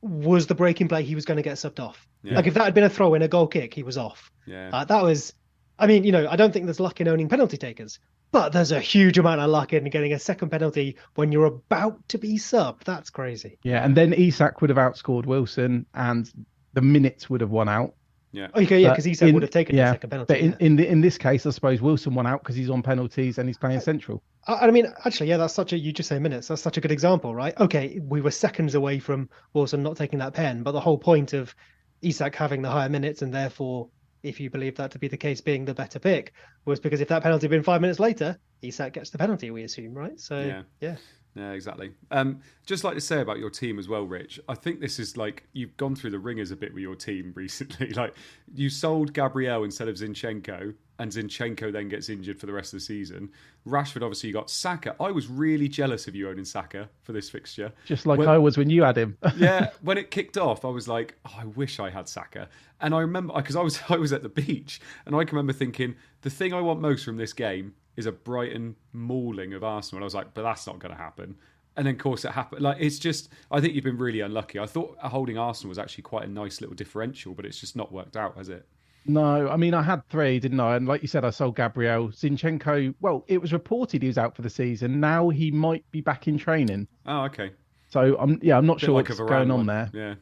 was 0.00 0.46
the 0.46 0.54
break 0.54 0.80
in 0.80 0.88
play 0.88 1.02
he 1.02 1.14
was 1.14 1.24
going 1.24 1.38
to 1.38 1.42
get 1.42 1.56
subbed 1.56 1.80
off. 1.80 2.06
Yeah. 2.22 2.36
Like 2.36 2.46
if 2.46 2.54
that 2.54 2.64
had 2.64 2.74
been 2.74 2.84
a 2.84 2.88
throw 2.88 3.14
in, 3.14 3.22
a 3.22 3.28
goal 3.28 3.48
kick, 3.48 3.74
he 3.74 3.82
was 3.82 3.98
off. 3.98 4.30
Yeah. 4.46 4.70
Uh, 4.72 4.84
that 4.84 5.02
was, 5.02 5.32
I 5.78 5.86
mean, 5.86 6.04
you 6.04 6.12
know, 6.12 6.28
I 6.28 6.36
don't 6.36 6.52
think 6.52 6.66
there's 6.66 6.80
luck 6.80 7.00
in 7.00 7.08
owning 7.08 7.28
penalty 7.28 7.56
takers, 7.56 7.98
but 8.30 8.52
there's 8.52 8.70
a 8.70 8.80
huge 8.80 9.18
amount 9.18 9.40
of 9.40 9.50
luck 9.50 9.72
in 9.72 9.84
getting 9.90 10.12
a 10.12 10.18
second 10.18 10.50
penalty 10.50 10.96
when 11.14 11.32
you're 11.32 11.46
about 11.46 12.08
to 12.10 12.18
be 12.18 12.34
subbed. 12.34 12.84
That's 12.84 13.10
crazy. 13.10 13.58
Yeah, 13.62 13.84
and 13.84 13.96
then 13.96 14.12
Isak 14.12 14.60
would 14.60 14.70
have 14.70 14.76
outscored 14.76 15.26
Wilson, 15.26 15.86
and 15.94 16.30
the 16.74 16.82
minutes 16.82 17.28
would 17.28 17.40
have 17.40 17.50
won 17.50 17.68
out. 17.68 17.94
Yeah. 18.38 18.48
Oh, 18.54 18.62
okay, 18.62 18.80
yeah, 18.80 18.88
But 18.88 18.94
because 18.94 19.06
Isak 19.06 19.28
in- 19.28 19.34
would 19.34 19.42
have 19.42 19.50
taken 19.50 19.76
yeah, 19.76 19.86
the 19.86 19.92
second 19.94 20.10
penalty. 20.10 20.32
But 20.34 20.40
in, 20.40 20.50
yeah. 20.52 20.56
in 20.60 20.76
the, 20.76 20.88
in 20.88 21.00
this 21.00 21.18
case, 21.18 21.44
I 21.46 21.50
suppose 21.50 21.80
Wilson 21.80 22.14
won 22.14 22.26
out 22.26 22.42
because 22.42 22.56
he's 22.56 22.70
on 22.70 22.82
penalties 22.82 23.38
and 23.38 23.48
he's 23.48 23.58
playing 23.58 23.80
central. 23.80 24.22
I 24.46 24.66
I 24.66 24.70
mean, 24.70 24.86
actually, 25.04 25.28
yeah, 25.28 25.36
that's 25.36 25.54
such 25.54 25.72
a 25.72 25.78
you 25.78 25.92
just 25.92 26.08
say 26.08 26.18
minutes. 26.18 26.48
That's 26.48 26.62
such 26.62 26.76
a 26.76 26.80
good 26.80 26.92
example, 26.92 27.34
right? 27.34 27.58
Okay, 27.60 28.00
we 28.02 28.20
were 28.20 28.30
seconds 28.30 28.74
away 28.74 28.98
from 28.98 29.28
Wilson 29.52 29.82
not 29.82 29.96
taking 29.96 30.18
that 30.20 30.32
pen, 30.34 30.62
but 30.62 30.72
the 30.72 30.80
whole 30.80 30.98
point 30.98 31.32
of 31.32 31.54
Isak 32.00 32.34
having 32.36 32.62
the 32.62 32.70
higher 32.70 32.88
minutes 32.88 33.22
and 33.22 33.34
therefore, 33.34 33.88
if 34.22 34.40
you 34.40 34.50
believe 34.50 34.76
that 34.76 34.90
to 34.92 34.98
be 34.98 35.08
the 35.08 35.16
case, 35.16 35.40
being 35.40 35.64
the 35.64 35.74
better 35.74 35.98
pick 35.98 36.32
was 36.64 36.80
because 36.80 37.00
if 37.00 37.08
that 37.08 37.22
penalty 37.22 37.44
had 37.46 37.50
been 37.50 37.62
five 37.62 37.80
minutes 37.80 38.00
later, 38.00 38.38
Isak 38.62 38.92
gets 38.94 39.10
the 39.10 39.18
penalty. 39.18 39.50
We 39.50 39.62
assume, 39.64 39.94
right? 39.94 40.18
So 40.18 40.40
Yeah. 40.40 40.62
yeah, 40.80 40.96
Yeah, 41.38 41.52
exactly. 41.52 41.92
Um, 42.10 42.40
just 42.66 42.82
like 42.82 42.94
to 42.94 43.00
say 43.00 43.20
about 43.20 43.38
your 43.38 43.50
team 43.50 43.78
as 43.78 43.88
well, 43.88 44.02
Rich. 44.02 44.40
I 44.48 44.54
think 44.54 44.80
this 44.80 44.98
is 44.98 45.16
like 45.16 45.44
you've 45.52 45.76
gone 45.76 45.94
through 45.94 46.10
the 46.10 46.18
ringers 46.18 46.50
a 46.50 46.56
bit 46.56 46.74
with 46.74 46.82
your 46.82 46.96
team 46.96 47.32
recently. 47.36 47.90
like 47.90 48.14
you 48.54 48.68
sold 48.68 49.12
Gabriel 49.12 49.62
instead 49.62 49.86
of 49.88 49.94
Zinchenko, 49.94 50.74
and 50.98 51.12
Zinchenko 51.12 51.72
then 51.72 51.88
gets 51.88 52.08
injured 52.08 52.40
for 52.40 52.46
the 52.46 52.52
rest 52.52 52.72
of 52.72 52.80
the 52.80 52.84
season. 52.84 53.30
Rashford, 53.64 54.02
obviously, 54.02 54.30
you 54.30 54.32
got 54.32 54.50
Saka. 54.50 54.96
I 54.98 55.12
was 55.12 55.28
really 55.28 55.68
jealous 55.68 56.08
of 56.08 56.16
you 56.16 56.28
owning 56.28 56.44
Saka 56.44 56.88
for 57.02 57.12
this 57.12 57.30
fixture. 57.30 57.72
Just 57.84 58.04
like 58.04 58.18
When- 58.18 58.28
I 58.28 58.38
was 58.38 58.58
when 58.58 58.68
you 58.68 58.82
had 58.82 58.98
him. 58.98 59.16
yeah, 59.36 59.70
when 59.82 59.96
it 59.96 60.10
kicked 60.10 60.36
off, 60.36 60.64
I 60.64 60.68
was 60.68 60.88
like, 60.88 61.14
oh, 61.24 61.34
I 61.38 61.44
wish 61.44 61.78
I 61.78 61.88
had 61.90 62.08
Saka. 62.08 62.48
And 62.80 62.94
I 62.96 63.00
remember 63.00 63.32
because 63.34 63.54
I 63.54 63.62
was 63.62 63.80
I 63.88 63.96
was 63.96 64.12
at 64.12 64.24
the 64.24 64.28
beach, 64.28 64.80
and 65.06 65.14
I 65.14 65.22
can 65.24 65.36
remember 65.36 65.52
thinking 65.52 65.94
the 66.22 66.30
thing 66.30 66.52
I 66.52 66.60
want 66.60 66.80
most 66.80 67.04
from 67.04 67.16
this 67.16 67.32
game 67.32 67.74
is 67.98 68.06
a 68.06 68.12
Brighton 68.12 68.76
mauling 68.92 69.52
of 69.52 69.62
Arsenal. 69.64 69.98
And 69.98 70.04
I 70.04 70.06
was 70.06 70.14
like, 70.14 70.32
but 70.32 70.42
that's 70.42 70.66
not 70.66 70.78
going 70.78 70.94
to 70.94 71.00
happen. 71.00 71.36
And 71.76 71.86
then, 71.86 71.94
of 71.94 72.00
course, 72.00 72.24
it 72.24 72.32
happened. 72.32 72.62
Like 72.62 72.78
it's 72.80 72.98
just, 72.98 73.28
I 73.50 73.60
think 73.60 73.74
you've 73.74 73.84
been 73.84 73.98
really 73.98 74.20
unlucky. 74.20 74.58
I 74.58 74.66
thought 74.66 74.96
holding 75.00 75.36
Arsenal 75.36 75.68
was 75.68 75.78
actually 75.78 76.02
quite 76.02 76.24
a 76.24 76.30
nice 76.30 76.60
little 76.60 76.74
differential, 76.74 77.34
but 77.34 77.44
it's 77.44 77.60
just 77.60 77.76
not 77.76 77.92
worked 77.92 78.16
out, 78.16 78.36
has 78.36 78.48
it? 78.48 78.66
No, 79.06 79.48
I 79.48 79.56
mean 79.56 79.74
I 79.74 79.82
had 79.82 80.06
three, 80.08 80.38
didn't 80.38 80.60
I? 80.60 80.76
And 80.76 80.86
like 80.86 81.02
you 81.02 81.08
said, 81.08 81.24
I 81.24 81.30
sold 81.30 81.56
Gabriel 81.56 82.08
Zinchenko. 82.08 82.94
Well, 83.00 83.24
it 83.28 83.40
was 83.40 83.52
reported 83.52 84.02
he 84.02 84.08
was 84.08 84.18
out 84.18 84.34
for 84.36 84.42
the 84.42 84.50
season. 84.50 85.00
Now 85.00 85.28
he 85.28 85.50
might 85.50 85.84
be 85.90 86.00
back 86.00 86.28
in 86.28 86.36
training. 86.36 86.88
Oh, 87.06 87.22
okay. 87.24 87.52
So 87.88 88.16
I'm 88.18 88.38
yeah, 88.42 88.58
I'm 88.58 88.66
not 88.66 88.80
sure 88.80 88.94
like 88.94 89.08
what's 89.08 89.20
going 89.20 89.50
on 89.50 89.64
one. 89.64 89.66
there. 89.66 89.90
Yeah, 89.94 90.14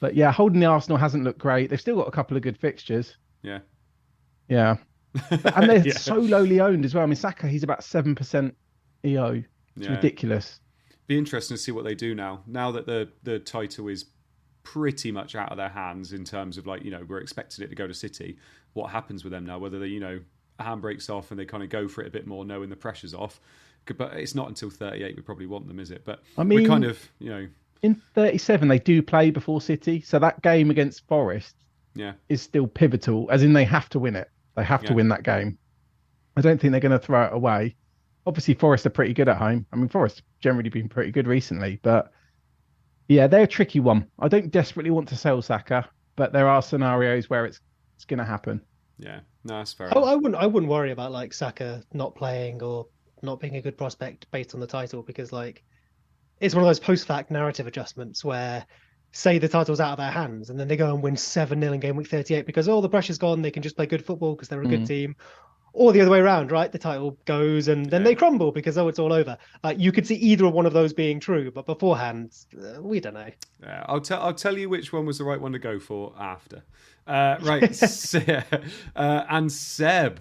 But 0.00 0.14
yeah, 0.14 0.32
holding 0.32 0.60
the 0.60 0.66
Arsenal 0.66 0.96
hasn't 0.96 1.24
looked 1.24 1.38
great. 1.40 1.68
They've 1.70 1.80
still 1.80 1.96
got 1.96 2.08
a 2.08 2.12
couple 2.12 2.36
of 2.36 2.42
good 2.42 2.56
fixtures. 2.56 3.16
yeah. 3.42 3.58
Yeah, 4.48 4.76
and 5.30 5.68
they're 5.70 5.86
Yeah. 5.86 5.92
so 5.94 6.14
lowly 6.16 6.60
owned 6.60 6.84
as 6.84 6.94
well. 6.94 7.02
I 7.04 7.06
mean 7.06 7.16
Saka, 7.16 7.48
he's 7.48 7.62
about 7.62 7.82
seven 7.84 8.14
percent 8.14 8.54
EO. 9.04 9.42
It's 9.76 9.86
Yeah. 9.86 9.94
ridiculous. 9.94 10.60
Be 11.06 11.18
interesting 11.18 11.56
to 11.56 11.62
see 11.62 11.72
what 11.72 11.84
they 11.84 11.94
do 11.94 12.14
now. 12.14 12.42
Now 12.46 12.70
that 12.72 12.86
the 12.86 13.08
the 13.22 13.38
title 13.38 13.88
is 13.88 14.06
pretty 14.62 15.10
much 15.10 15.34
out 15.34 15.50
of 15.50 15.56
their 15.56 15.68
hands 15.70 16.12
in 16.12 16.24
terms 16.24 16.58
of 16.58 16.66
like 16.66 16.84
you 16.84 16.90
know 16.90 17.04
we're 17.08 17.18
expecting 17.20 17.64
it 17.64 17.68
to 17.68 17.74
go 17.74 17.86
to 17.86 17.94
City. 17.94 18.36
What 18.74 18.90
happens 18.90 19.24
with 19.24 19.32
them 19.32 19.44
now? 19.46 19.58
Whether 19.58 19.78
they 19.78 19.86
you 19.88 20.00
know 20.00 20.20
a 20.58 20.62
handbrake's 20.64 21.08
off 21.10 21.30
and 21.30 21.40
they 21.40 21.44
kind 21.46 21.62
of 21.62 21.70
go 21.70 21.88
for 21.88 22.02
it 22.02 22.06
a 22.06 22.10
bit 22.10 22.26
more, 22.26 22.44
knowing 22.44 22.68
the 22.68 22.76
pressure's 22.76 23.14
off. 23.14 23.40
But 23.96 24.12
it's 24.14 24.34
not 24.34 24.46
until 24.46 24.68
38 24.70 25.16
we 25.16 25.22
probably 25.22 25.46
want 25.46 25.66
them, 25.66 25.80
is 25.80 25.90
it? 25.90 26.02
But 26.04 26.22
I 26.36 26.42
we 26.42 26.58
mean- 26.58 26.66
kind 26.66 26.84
of 26.84 26.98
you 27.18 27.30
know 27.30 27.48
In 27.82 27.94
37, 28.14 28.68
they 28.68 28.78
do 28.78 29.02
play 29.02 29.30
before 29.30 29.60
City, 29.62 30.02
so 30.02 30.18
that 30.18 30.42
game 30.42 30.70
against 30.70 31.06
Forest 31.08 31.56
yeah 31.94 32.12
is 32.28 32.40
still 32.42 32.68
pivotal, 32.68 33.26
as 33.32 33.42
in 33.42 33.52
they 33.54 33.64
have 33.64 33.88
to 33.88 33.98
win 33.98 34.14
it. 34.14 34.30
They 34.60 34.66
have 34.66 34.82
to 34.84 34.94
win 34.94 35.08
that 35.08 35.22
game. 35.22 35.56
I 36.36 36.42
don't 36.42 36.60
think 36.60 36.72
they're 36.72 36.80
going 36.80 36.92
to 36.92 36.98
throw 36.98 37.24
it 37.24 37.32
away. 37.32 37.76
Obviously, 38.26 38.52
Forest 38.52 38.84
are 38.84 38.90
pretty 38.90 39.14
good 39.14 39.26
at 39.28 39.38
home. 39.38 39.64
I 39.72 39.76
mean, 39.76 39.88
Forest 39.88 40.22
generally 40.40 40.68
been 40.68 40.86
pretty 40.86 41.10
good 41.10 41.26
recently, 41.26 41.80
but 41.82 42.12
yeah, 43.08 43.26
they're 43.26 43.44
a 43.44 43.46
tricky 43.46 43.80
one. 43.80 44.06
I 44.18 44.28
don't 44.28 44.50
desperately 44.50 44.90
want 44.90 45.08
to 45.08 45.16
sell 45.16 45.40
Saka, 45.40 45.88
but 46.14 46.34
there 46.34 46.46
are 46.46 46.60
scenarios 46.60 47.30
where 47.30 47.46
it's 47.46 47.60
it's 47.96 48.04
going 48.04 48.18
to 48.18 48.24
happen. 48.24 48.60
yeah 48.98 49.20
no 49.44 49.56
that's 49.56 49.72
fair. 49.72 49.88
I. 49.96 50.00
I 50.00 50.14
wouldn't. 50.14 50.36
I 50.36 50.46
wouldn't 50.46 50.70
worry 50.70 50.90
about 50.92 51.10
like 51.10 51.32
Saka 51.32 51.82
not 51.94 52.14
playing 52.14 52.62
or 52.62 52.86
not 53.22 53.40
being 53.40 53.56
a 53.56 53.62
good 53.62 53.78
prospect 53.78 54.30
based 54.30 54.52
on 54.52 54.60
the 54.60 54.66
title 54.66 55.02
because 55.02 55.32
like 55.32 55.64
it's 56.38 56.54
one 56.54 56.62
of 56.62 56.68
those 56.68 56.80
post-fact 56.80 57.30
narrative 57.30 57.66
adjustments 57.66 58.22
where 58.22 58.66
say 59.12 59.38
the 59.38 59.48
title's 59.48 59.80
out 59.80 59.92
of 59.92 59.98
their 59.98 60.10
hands 60.10 60.50
and 60.50 60.58
then 60.60 60.68
they 60.68 60.76
go 60.76 60.92
and 60.94 61.02
win 61.02 61.16
seven 61.16 61.60
0 61.60 61.72
in 61.72 61.80
game 61.80 61.96
week 61.96 62.08
thirty 62.08 62.34
eight 62.34 62.46
because 62.46 62.68
oh 62.68 62.80
the 62.80 62.88
pressure's 62.88 63.18
gone 63.18 63.42
they 63.42 63.50
can 63.50 63.62
just 63.62 63.74
play 63.76 63.86
good 63.86 64.04
football 64.04 64.34
because 64.34 64.48
they're 64.48 64.62
a 64.62 64.66
good 64.66 64.82
Mm. 64.82 64.86
team. 64.88 65.16
Or 65.72 65.92
the 65.92 66.00
other 66.00 66.10
way 66.10 66.18
around, 66.18 66.50
right? 66.50 66.70
The 66.72 66.78
title 66.78 67.16
goes 67.26 67.68
and 67.68 67.88
then 67.88 68.00
Yeah. 68.02 68.08
they 68.08 68.14
crumble 68.16 68.50
because 68.50 68.76
oh, 68.76 68.88
it's 68.88 68.98
all 68.98 69.12
over. 69.12 69.38
Like 69.62 69.78
you 69.78 69.92
could 69.92 70.04
see 70.04 70.16
either 70.16 70.48
one 70.48 70.66
of 70.66 70.72
those 70.72 70.92
being 70.92 71.20
true, 71.20 71.52
but 71.52 71.64
beforehand, 71.64 72.34
uh, 72.60 72.82
we 72.82 72.98
don't 72.98 73.14
know. 73.14 73.28
Yeah, 73.62 73.84
I'll 73.86 74.00
tell 74.00 74.20
I'll 74.20 74.34
tell 74.34 74.58
you 74.58 74.68
which 74.68 74.92
one 74.92 75.06
was 75.06 75.18
the 75.18 75.24
right 75.24 75.40
one 75.40 75.52
to 75.52 75.60
go 75.60 75.78
for 75.78 76.12
after. 76.18 76.62
Uh, 77.06 77.36
right, 77.42 77.72
Se- 77.74 78.42
uh, 78.96 79.24
and 79.28 79.50
Seb, 79.52 80.20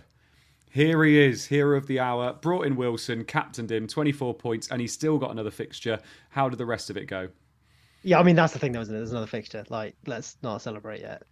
here 0.70 1.04
he 1.04 1.20
is, 1.20 1.48
hero 1.48 1.78
of 1.78 1.88
the 1.88 2.00
hour. 2.00 2.34
Brought 2.34 2.68
in 2.68 2.76
Wilson, 2.76 3.24
captained 3.26 3.72
him, 3.72 3.88
twenty 3.88 4.12
four 4.12 4.36
points, 4.36 4.68
and 4.70 4.82
he's 4.82 4.94
still 4.94 5.18
got 5.18 5.32
another 5.32 5.52
fixture. 5.52 6.00
How 6.30 6.48
did 6.50 6.60
the 6.60 6.66
rest 6.68 6.92
of 6.92 6.98
it 6.98 7.06
go? 7.06 7.30
Yeah, 8.04 8.20
I 8.20 8.24
mean 8.24 8.36
that's 8.36 8.54
the 8.54 8.60
thing, 8.60 8.72
though, 8.72 8.82
isn't 8.82 8.94
it? 8.94 8.98
There's 8.98 9.12
another 9.12 9.28
fixture. 9.28 9.66
Like, 9.70 9.96
let's 10.06 10.38
not 10.42 10.62
celebrate 10.62 11.02
yet. 11.02 11.24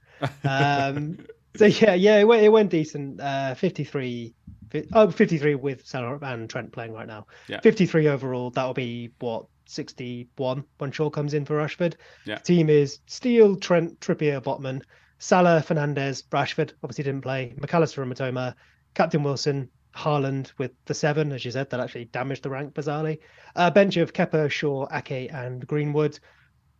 Um, 0.43 1.19
so 1.55 1.65
yeah, 1.65 1.93
yeah, 1.93 2.17
it 2.19 2.27
went, 2.27 2.43
it 2.43 2.49
went 2.49 2.69
decent. 2.69 3.21
Uh, 3.21 3.55
53, 3.55 4.33
fi- 4.71 4.87
oh, 4.93 5.09
53 5.09 5.55
with 5.55 5.85
Salah 5.85 6.19
and 6.21 6.49
Trent 6.49 6.71
playing 6.71 6.93
right 6.93 7.07
now. 7.07 7.27
Yeah. 7.47 7.59
53 7.61 8.07
overall. 8.07 8.49
That'll 8.49 8.73
be 8.73 9.11
what 9.19 9.45
61 9.67 10.63
when 10.77 10.91
Shaw 10.91 11.09
comes 11.09 11.33
in 11.33 11.45
for 11.45 11.57
Rashford. 11.57 11.95
Yeah. 12.25 12.37
Team 12.37 12.69
is 12.69 12.99
Steele, 13.07 13.55
Trent, 13.55 13.99
Trippier, 13.99 14.41
Botman, 14.41 14.81
Salah, 15.19 15.61
Fernandez, 15.61 16.23
Rashford. 16.31 16.73
Obviously 16.83 17.03
didn't 17.03 17.21
play. 17.21 17.53
McAllister 17.59 18.01
and 18.03 18.13
Mitoma, 18.13 18.55
Captain 18.93 19.23
Wilson. 19.23 19.69
Haaland 19.95 20.51
with 20.59 20.71
the 20.85 20.93
seven, 20.93 21.31
as 21.31 21.43
you 21.43 21.49
said, 21.49 21.71
that 21.71 21.79
actually 21.79 22.05
damaged 22.05 22.43
the 22.43 22.51
rank 22.51 22.75
bizarrely. 22.75 23.17
A 23.55 23.71
bench 23.71 23.97
of 23.97 24.13
Kepa, 24.13 24.51
Shaw, 24.51 24.87
Ake, 24.91 25.33
and 25.33 25.65
Greenwood 25.65 26.19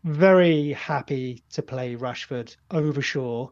very 0.04 0.74
happy 0.74 1.44
to 1.52 1.62
play 1.62 1.96
Rashford 1.96 2.56
over 2.72 3.02
Shaw, 3.02 3.50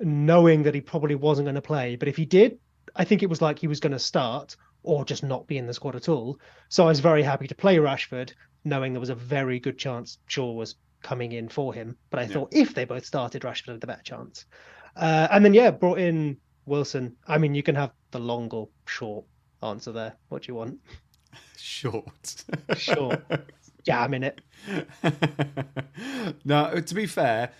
knowing 0.00 0.62
that 0.64 0.74
he 0.74 0.80
probably 0.80 1.14
wasn't 1.14 1.46
going 1.46 1.54
to 1.56 1.62
play. 1.62 1.96
But 1.96 2.08
if 2.08 2.16
he 2.16 2.24
did, 2.26 2.58
I 2.94 3.04
think 3.04 3.22
it 3.22 3.30
was 3.30 3.42
like 3.42 3.58
he 3.58 3.66
was 3.66 3.80
going 3.80 3.92
to 3.92 3.98
start 3.98 4.56
or 4.82 5.04
just 5.04 5.24
not 5.24 5.46
be 5.46 5.58
in 5.58 5.66
the 5.66 5.74
squad 5.74 5.96
at 5.96 6.08
all. 6.08 6.38
So 6.68 6.84
I 6.84 6.88
was 6.88 7.00
very 7.00 7.22
happy 7.22 7.48
to 7.48 7.54
play 7.54 7.76
Rashford, 7.76 8.32
knowing 8.64 8.92
there 8.92 9.00
was 9.00 9.10
a 9.10 9.14
very 9.14 9.58
good 9.58 9.78
chance 9.78 10.18
Shaw 10.28 10.52
was 10.52 10.76
coming 11.02 11.32
in 11.32 11.48
for 11.48 11.74
him. 11.74 11.96
But 12.10 12.20
I 12.20 12.22
Yeah. 12.22 12.28
thought 12.28 12.48
if 12.52 12.74
they 12.74 12.84
both 12.84 13.04
started, 13.04 13.42
Rashford 13.42 13.72
had 13.72 13.80
the 13.80 13.86
better 13.86 14.02
chance. 14.02 14.44
Uh, 14.94 15.28
and 15.30 15.44
then 15.44 15.54
yeah, 15.54 15.70
brought 15.70 15.98
in 15.98 16.38
Wilson. 16.66 17.16
I 17.26 17.38
mean, 17.38 17.54
you 17.54 17.62
can 17.62 17.74
have 17.74 17.92
the 18.12 18.18
long 18.18 18.48
or 18.50 18.68
short 18.86 19.24
answer 19.62 19.92
there. 19.92 20.16
What 20.28 20.42
do 20.42 20.52
you 20.52 20.54
want? 20.54 20.78
Short. 21.58 22.44
Short. 22.76 23.20
Yeah, 23.86 24.02
I'm 24.02 24.14
in 24.14 24.24
it. 24.24 24.40
now, 26.44 26.66
uh, 26.66 26.80
to 26.80 26.94
be 26.94 27.06
fair, 27.06 27.52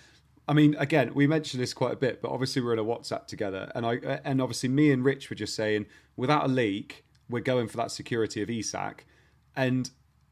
I 0.47 0.53
mean, 0.53 0.75
again, 0.77 1.13
we 1.13 1.27
mentioned 1.27 1.61
this 1.61 1.73
quite 1.73 1.93
a 1.93 1.97
bit, 1.97 2.21
but 2.21 2.31
obviously 2.31 2.61
we're 2.61 2.73
in 2.73 2.79
a 2.79 2.83
WhatsApp 2.85 3.27
together, 3.27 3.71
and 3.75 3.85
I 3.85 3.97
uh, 3.97 4.19
and 4.23 4.41
obviously 4.41 4.69
me 4.69 4.91
and 4.91 5.03
Rich 5.03 5.29
were 5.29 5.35
just 5.35 5.55
saying, 5.55 5.85
without 6.15 6.45
a 6.45 6.47
leak, 6.47 7.05
we're 7.29 7.41
going 7.41 7.67
for 7.67 7.77
that 7.77 7.91
security 7.91 8.41
of 8.41 8.49
Isak, 8.49 9.05
and 9.55 9.89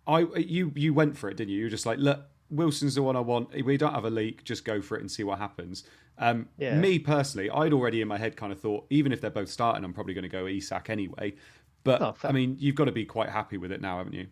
I 0.07 0.23
uh, 0.23 0.37
you 0.37 0.71
you 0.75 0.93
went 0.93 1.17
for 1.17 1.29
it, 1.29 1.37
didn't 1.37 1.51
you? 1.51 1.59
You 1.59 1.65
were 1.65 1.69
just 1.69 1.85
like, 1.85 1.97
look, 1.99 2.25
Wilson's 2.49 2.95
the 2.95 3.03
one 3.03 3.15
I 3.15 3.21
want. 3.21 3.53
We 3.63 3.77
don't 3.77 3.93
have 3.93 4.05
a 4.05 4.09
leak, 4.09 4.43
just 4.43 4.65
go 4.65 4.81
for 4.81 4.97
it 4.97 5.01
and 5.01 5.09
see 5.11 5.23
what 5.23 5.39
happens. 5.39 5.83
Um, 6.17 6.47
Yeah. 6.57 6.77
Me 6.77 6.99
personally, 6.99 7.49
I'd 7.49 7.73
already 7.73 8.01
in 8.01 8.07
my 8.07 8.17
head 8.17 8.37
kind 8.37 8.51
of 8.51 8.59
thought, 8.59 8.85
even 8.89 9.11
if 9.11 9.19
they're 9.21 9.29
both 9.29 9.49
starting, 9.49 9.83
I'm 9.83 9.93
probably 9.93 10.13
going 10.13 10.23
to 10.23 10.29
go 10.29 10.47
Isak 10.47 10.89
anyway. 10.89 11.33
But 11.83 12.01
Oh. 12.01 12.15
I 12.23 12.31
mean, 12.31 12.55
you've 12.59 12.75
got 12.75 12.85
to 12.85 12.91
be 12.91 13.05
quite 13.05 13.29
happy 13.29 13.57
with 13.57 13.71
it 13.71 13.81
now, 13.81 13.97
haven't 13.97 14.13
you? 14.13 14.27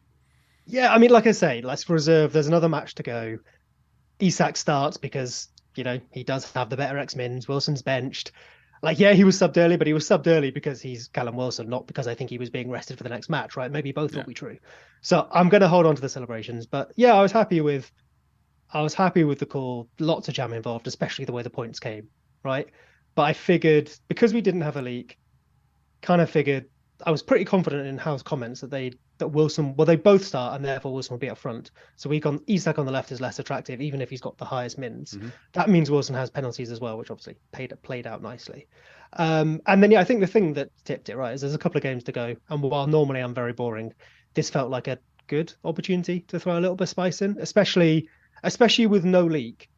Yeah, 0.66 0.94
I 0.94 0.98
mean, 0.98 1.12
like 1.12 1.28
I 1.28 1.32
say, 1.32 1.62
let's 1.62 1.90
reserve. 1.90 2.34
There's 2.34 2.48
another 2.48 2.70
match 2.70 2.96
to 2.96 3.04
go. 3.04 3.38
Isak 4.20 4.58
starts 4.58 4.98
because 4.98 5.50
you 5.76 5.84
know 5.84 6.00
he 6.12 6.24
does 6.24 6.50
have 6.54 6.70
the 6.70 6.78
better 6.78 6.98
X 6.98 7.16
Mins. 7.16 7.48
Wilson's 7.48 7.82
benched. 7.82 8.32
Like, 8.82 9.00
yeah, 9.00 9.14
he 9.14 9.24
was 9.24 9.38
subbed 9.38 9.56
early, 9.58 9.78
but 9.78 9.88
he 9.88 9.94
was 9.94 10.06
subbed 10.06 10.28
early 10.28 10.52
because 10.52 10.82
he's 10.82 11.08
Callum 11.08 11.38
Wilson, 11.38 11.70
not 11.70 11.88
because 11.88 12.06
I 12.06 12.16
think 12.16 12.30
he 12.30 12.38
was 12.38 12.50
being 12.50 12.70
rested 12.70 12.98
for 12.98 13.04
the 13.04 13.10
next 13.10 13.30
match, 13.30 13.56
right? 13.56 13.72
Maybe 13.72 13.94
both 13.94 14.12
Yeah. 14.12 14.18
will 14.20 14.26
be 14.28 14.34
true. 14.34 14.58
So 15.02 15.26
I'm 15.32 15.48
going 15.48 15.62
to 15.62 15.70
hold 15.70 15.86
on 15.86 15.96
to 15.96 16.02
the 16.02 16.10
celebrations, 16.10 16.66
but 16.66 16.92
yeah, 16.98 17.14
I 17.14 17.22
was 17.22 17.32
happy 17.32 17.62
with, 17.62 17.90
I 18.74 18.82
was 18.82 18.94
happy 18.94 19.24
with 19.24 19.40
the 19.40 19.46
call. 19.46 19.88
Lots 20.00 20.28
of 20.28 20.34
jam 20.34 20.52
involved, 20.52 20.86
especially 20.88 21.24
the 21.24 21.32
way 21.32 21.44
the 21.44 21.50
points 21.50 21.80
came, 21.80 22.10
right? 22.44 22.68
But 23.16 23.22
I 23.24 23.32
figured 23.32 23.90
because 24.10 24.34
we 24.34 24.42
didn't 24.42 24.62
have 24.62 24.76
a 24.76 24.82
leak, 24.82 25.18
kind 26.02 26.22
of 26.22 26.30
figured 26.30 26.66
I 27.06 27.12
was 27.12 27.24
pretty 27.24 27.46
confident 27.46 27.88
in 27.88 27.98
Howe's 27.98 28.22
comments 28.24 28.60
that 28.62 28.70
they 28.70 28.92
that 29.20 29.28
Wilson 29.28 29.76
well 29.76 29.86
they 29.86 29.96
both 29.96 30.26
start 30.26 30.56
and 30.56 30.66
therefore 30.66 30.94
Wilson 30.94 31.14
will 31.14 31.20
be 31.20 31.30
up 31.30 31.38
front. 31.38 31.72
So 31.96 32.10
we 32.10 32.20
got 32.20 32.40
Isak 32.48 32.80
on 32.80 32.86
the 32.86 32.92
left 32.92 33.12
is 33.12 33.22
less 33.22 33.40
attractive, 33.40 33.82
even 33.82 34.02
if 34.02 34.10
he's 34.10 34.22
got 34.22 34.38
the 34.38 34.46
highest 34.46 34.78
mins. 34.78 35.14
Mhm. 35.14 35.32
That 35.54 35.70
means 35.70 35.92
Wilson 35.92 36.16
has 36.16 36.30
penalties 36.30 36.72
as 36.72 36.80
well, 36.80 36.98
which 36.98 37.12
obviously 37.12 37.36
paid 37.52 37.74
played 37.84 38.08
out 38.08 38.22
nicely. 38.22 38.68
Um, 39.14 39.62
and 39.68 39.82
then 39.84 39.92
yeah, 39.92 40.02
I 40.02 40.04
think 40.04 40.22
the 40.22 40.28
thing 40.28 40.54
that 40.54 40.70
tipped 40.84 41.10
it 41.10 41.16
right 41.18 41.34
is 41.34 41.42
there's 41.42 41.54
a 41.54 41.60
couple 41.60 41.78
of 41.78 41.84
games 41.84 42.04
to 42.06 42.12
go, 42.12 42.36
and 42.50 42.62
while 42.64 42.88
normally 42.88 43.20
I'm 43.20 43.34
very 43.34 43.54
boring, 43.54 43.94
this 44.34 44.50
felt 44.50 44.72
like 44.72 44.88
a 44.88 44.98
good 45.28 45.54
opportunity 45.64 46.22
to 46.22 46.40
throw 46.40 46.58
a 46.58 46.62
little 46.62 46.76
bit 46.76 46.84
of 46.84 46.90
spice 46.90 47.22
in, 47.22 47.38
especially 47.40 48.10
especially 48.44 48.88
with 48.88 49.06
no 49.06 49.26
leak. 49.26 49.70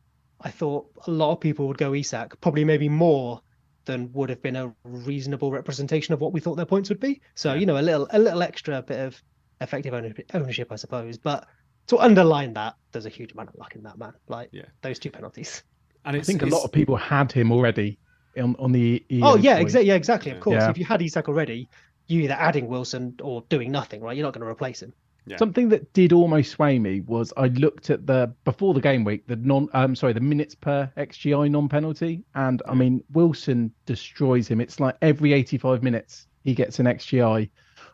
I 0.41 0.49
thought 0.49 0.87
a 1.07 1.11
lot 1.11 1.33
of 1.33 1.39
people 1.39 1.67
would 1.67 1.77
go 1.77 1.93
Isak, 1.93 2.39
probably 2.41 2.65
maybe 2.65 2.89
more 2.89 3.41
than 3.85 4.11
would 4.13 4.29
have 4.29 4.41
been 4.41 4.55
a 4.55 4.73
reasonable 4.83 5.51
representation 5.51 6.13
of 6.13 6.21
what 6.21 6.33
we 6.33 6.39
thought 6.39 6.55
their 6.55 6.65
points 6.65 6.89
would 6.89 6.99
be. 6.99 7.21
So 7.35 7.53
Yeah. 7.53 7.59
you 7.59 7.65
know, 7.65 7.77
a 7.77 7.81
little 7.81 8.07
a 8.11 8.19
little 8.19 8.41
extra 8.43 8.81
bit 8.81 8.99
of 8.99 9.21
effective 9.61 9.93
ownership, 9.93 10.29
ownership, 10.33 10.71
I 10.71 10.75
suppose. 10.75 11.17
But 11.17 11.47
to 11.87 11.97
underline 11.99 12.53
that, 12.53 12.75
there's 12.91 13.05
a 13.05 13.09
huge 13.09 13.31
amount 13.33 13.49
of 13.49 13.55
luck 13.55 13.75
in 13.75 13.83
that 13.83 13.97
man. 13.97 14.13
Like 14.27 14.49
Yeah. 14.51 14.65
those 14.81 14.99
two 14.99 15.11
penalties. 15.11 15.63
And 16.03 16.15
I 16.15 16.21
think 16.21 16.41
a 16.41 16.45
lot 16.45 16.63
of 16.63 16.71
people 16.71 16.95
had 16.95 17.31
him 17.31 17.51
already 17.51 17.99
on 18.37 18.55
on 18.59 18.71
the. 18.71 19.03
EA 19.09 19.21
oh 19.23 19.35
yeah, 19.37 19.57
exactly. 19.57 19.87
Yeah, 19.87 19.95
exactly. 19.95 20.31
Of 20.31 20.39
course, 20.39 20.61
Yeah. 20.61 20.69
if 20.69 20.77
you 20.77 20.85
had 20.85 21.01
Isak 21.01 21.29
already, 21.29 21.69
you 22.07 22.21
either 22.21 22.35
adding 22.35 22.67
Wilson 22.67 23.15
or 23.21 23.43
doing 23.49 23.71
nothing, 23.71 24.01
right? 24.01 24.15
You're 24.15 24.25
not 24.25 24.33
going 24.33 24.45
to 24.45 24.49
replace 24.51 24.81
him. 24.81 24.93
Yeah. 25.27 25.37
Something 25.37 25.69
that 25.69 25.91
did 25.93 26.13
almost 26.13 26.51
sway 26.51 26.77
me 26.77 27.01
was 27.01 27.33
I 27.35 27.47
looked 27.47 27.89
at 27.89 28.05
the 28.05 28.31
before 28.43 28.73
the 28.75 28.81
game 28.81 29.03
week 29.03 29.25
the 29.27 29.35
non 29.35 29.69
um 29.73 29.95
sorry 29.95 30.13
the 30.13 30.19
minutes 30.19 30.53
per 30.53 30.91
xGI 30.97 31.49
non 31.49 31.67
penalty 31.67 32.23
and 32.35 32.61
I 32.67 32.75
mean 32.75 33.03
Wilson 33.11 33.71
destroys 33.87 34.47
him. 34.47 34.61
It's 34.61 34.79
like 34.79 34.95
every 35.01 35.33
85 35.33 35.81
minutes 35.81 36.27
he 36.43 36.53
gets 36.53 36.77
an 36.77 36.85
xGI, 36.85 37.49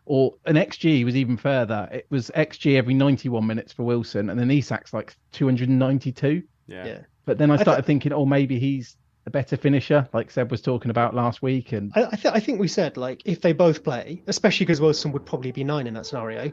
or 0.05 0.33
an 0.45 0.55
xG 0.55 1.05
was 1.05 1.15
even 1.15 1.37
further. 1.37 1.87
It 1.91 2.05
was 2.09 2.29
xG 2.35 2.75
every 2.77 2.93
91 2.93 3.47
minutes 3.47 3.71
for 3.71 3.83
Wilson, 3.83 4.29
and 4.29 4.37
then 4.37 4.49
Isak's 4.49 4.93
like 4.93 5.15
292. 5.31 6.43
yeah. 6.67 6.85
Yeah. 6.85 6.99
But 7.25 7.37
then 7.37 7.49
I 7.51 7.53
I 7.53 7.57
started 7.57 7.85
thinking, 7.85 8.11
oh 8.11 8.25
maybe 8.25 8.59
he's 8.59 8.97
a 9.25 9.29
better 9.29 9.55
finisher, 9.55 10.07
like 10.13 10.31
Seb 10.31 10.49
was 10.49 10.61
talking 10.61 10.89
about 10.89 11.13
last 11.13 11.41
week, 11.41 11.71
and 11.71 11.91
I, 11.95 12.05
I, 12.11 12.15
th- 12.15 12.33
I 12.33 12.39
think 12.39 12.59
we 12.59 12.67
said 12.67 12.97
like 12.97 13.21
if 13.25 13.39
they 13.41 13.53
both 13.53 13.83
play, 13.83 14.21
especially 14.27 14.65
because 14.65 14.81
Wilson 14.81 15.11
would 15.11 15.25
probably 15.25 15.51
be 15.51 15.63
nine 15.63 15.87
in 15.87 15.93
that 15.93 16.07
scenario. 16.07 16.51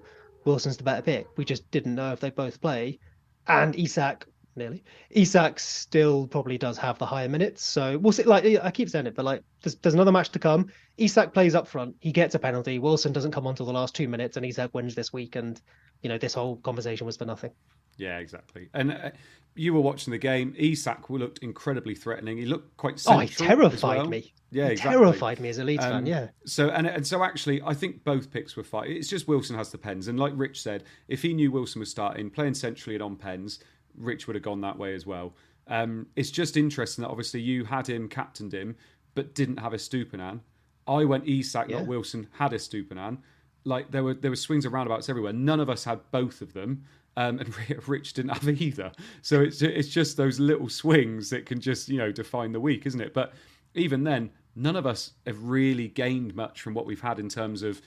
Wilson's 0.49 0.79
the 0.79 0.83
better 0.83 1.03
pick. 1.03 1.27
We 1.37 1.45
just 1.45 1.71
didn't 1.71 1.95
know 1.95 2.13
if 2.13 2.21
they 2.21 2.31
both 2.31 2.61
play, 2.61 2.99
and 3.47 3.79
Isak 3.79 4.27
nearly. 4.57 4.83
Isak 5.11 5.61
still 5.61 6.27
probably 6.27 6.57
does 6.57 6.79
have 6.79 6.99
the 6.99 7.05
higher 7.05 7.29
minutes, 7.29 7.63
so 7.63 7.99
we'll 7.99 8.13
see. 8.13 8.23
Like 8.23 8.45
I 8.45 8.71
keep 8.71 8.89
saying 8.89 9.07
it, 9.07 9.15
but 9.15 9.27
like 9.27 9.43
there's, 9.63 9.77
there's 9.77 9.95
another 9.95 10.11
match 10.11 10.31
to 10.31 10.39
come. 10.39 10.71
Isak 10.97 11.35
plays 11.35 11.55
up 11.55 11.69
front. 11.69 11.97
He 12.01 12.13
gets 12.13 12.35
a 12.35 12.39
penalty. 12.39 12.79
Wilson 12.79 13.13
doesn't 13.13 13.33
come 13.33 13.47
on 13.47 13.57
till 13.57 13.67
the 13.67 13.73
last 13.73 13.95
two 13.95 14.09
minutes, 14.09 14.39
and 14.39 14.47
Isak 14.47 14.75
wins 14.75 14.95
this 14.95 15.13
week. 15.13 15.37
And 15.37 15.61
you 16.03 16.09
know 16.09 16.17
this 16.17 16.33
whole 16.33 16.57
conversation 16.57 17.07
was 17.07 17.19
for 17.19 17.27
nothing. 17.27 17.53
Yeah, 17.99 18.19
exactly. 18.19 18.69
And 18.75 18.93
uh, 18.93 19.11
you 19.55 19.75
were 19.75 19.81
watching 19.81 20.13
the 20.13 20.19
game. 20.19 20.55
Isak 20.57 21.11
looked 21.11 21.39
incredibly 21.41 21.95
threatening. 21.95 22.39
He 22.39 22.47
looked 22.47 22.77
quite 22.79 23.03
Oh, 23.07 23.19
he 23.19 23.29
terrified 23.29 23.99
well. 23.99 24.07
me. 24.09 24.33
Yeah, 24.51 24.67
He 24.67 24.73
exactly. 24.73 24.97
terrified 24.97 25.41
me 25.41 25.49
as 25.51 25.59
a 25.59 25.65
Leeds 25.65 25.85
Um, 25.85 25.91
fan. 25.91 26.07
Yeah. 26.07 26.29
So 26.47 26.71
and 26.71 26.87
and 26.87 27.07
so 27.07 27.23
actually, 27.23 27.61
I 27.63 27.75
think 27.75 28.03
both 28.05 28.31
picks 28.31 28.57
were 28.57 28.63
fine. 28.65 28.91
It's 28.91 29.09
just 29.09 29.29
Wilson 29.29 29.57
has 29.57 29.71
the 29.71 29.79
pens, 29.79 30.09
and 30.09 30.19
like 30.19 30.33
Rich 30.37 30.63
said, 30.63 30.85
if 31.09 31.21
he 31.23 31.35
knew 31.35 31.51
Wilson 31.51 31.81
was 31.81 31.91
starting 31.91 32.31
playing 32.31 32.55
centrally 32.55 32.95
and 32.95 33.03
on 33.03 33.17
pens, 33.17 33.59
Rich 33.97 34.27
would 34.27 34.37
have 34.37 34.43
gone 34.45 34.61
that 34.63 34.79
way 34.79 34.95
as 34.95 35.05
well. 35.05 35.35
Um, 35.67 36.07
it's 36.17 36.31
just 36.31 36.57
interesting 36.57 37.03
that 37.03 37.11
obviously 37.11 37.41
you 37.43 37.65
had 37.65 37.87
him, 37.87 38.09
captained 38.09 38.55
him, 38.55 38.75
but 39.15 39.35
didn't 39.35 39.59
have 39.59 39.73
Estupinan. 39.73 40.41
I 40.87 41.05
went 41.05 41.27
Isak, 41.29 41.69
Yeah. 41.69 41.81
not 41.81 41.89
Wilson, 41.89 42.27
had 42.33 42.53
Estupinan. 42.53 43.19
Like 43.65 43.91
there 43.91 44.03
were 44.05 44.15
there 44.15 44.31
were 44.31 44.37
swings 44.37 44.65
and 44.65 44.73
roundabouts 44.73 45.11
everywhere. 45.11 45.35
None 45.35 45.61
of 45.61 45.69
us 45.69 45.85
had 45.85 46.01
both 46.11 46.41
of 46.41 46.55
them, 46.55 46.85
um, 47.19 47.41
and 47.41 47.53
Rich 47.89 48.13
didn't 48.13 48.31
have 48.31 48.49
either. 48.49 48.93
So 49.23 49.41
it's 49.43 49.61
it's 49.61 49.89
just 49.89 50.17
those 50.17 50.39
little 50.39 50.69
swings 50.69 51.29
that 51.31 51.47
can 51.47 51.61
just 51.61 51.89
you 51.89 51.99
know 51.99 52.13
define 52.13 52.53
the 52.53 52.61
week, 52.61 52.87
isn't 52.87 53.01
it? 53.01 53.13
But 53.13 53.33
even 53.75 54.05
then, 54.05 54.31
none 54.55 54.77
of 54.77 54.87
us 54.87 55.13
have 55.27 55.43
really 55.43 55.89
gained 55.89 56.37
much 56.37 56.63
from 56.63 56.75
what 56.75 56.87
we've 56.87 57.01
had 57.01 57.19
in 57.19 57.29
terms 57.29 57.63
of 57.65 57.83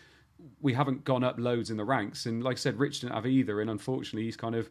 we 0.60 0.74
haven't 0.74 1.06
gone 1.06 1.24
up 1.24 1.40
loads 1.40 1.70
in 1.70 1.78
the 1.78 1.86
ranks. 1.86 2.26
And 2.26 2.44
like 2.44 2.58
I 2.58 2.60
said, 2.60 2.78
Rich 2.78 3.02
didn't 3.02 3.14
have 3.14 3.26
either, 3.26 3.62
and 3.62 3.70
unfortunately, 3.70 4.24
he's 4.24 4.36
kind 4.36 4.54
of 4.56 4.70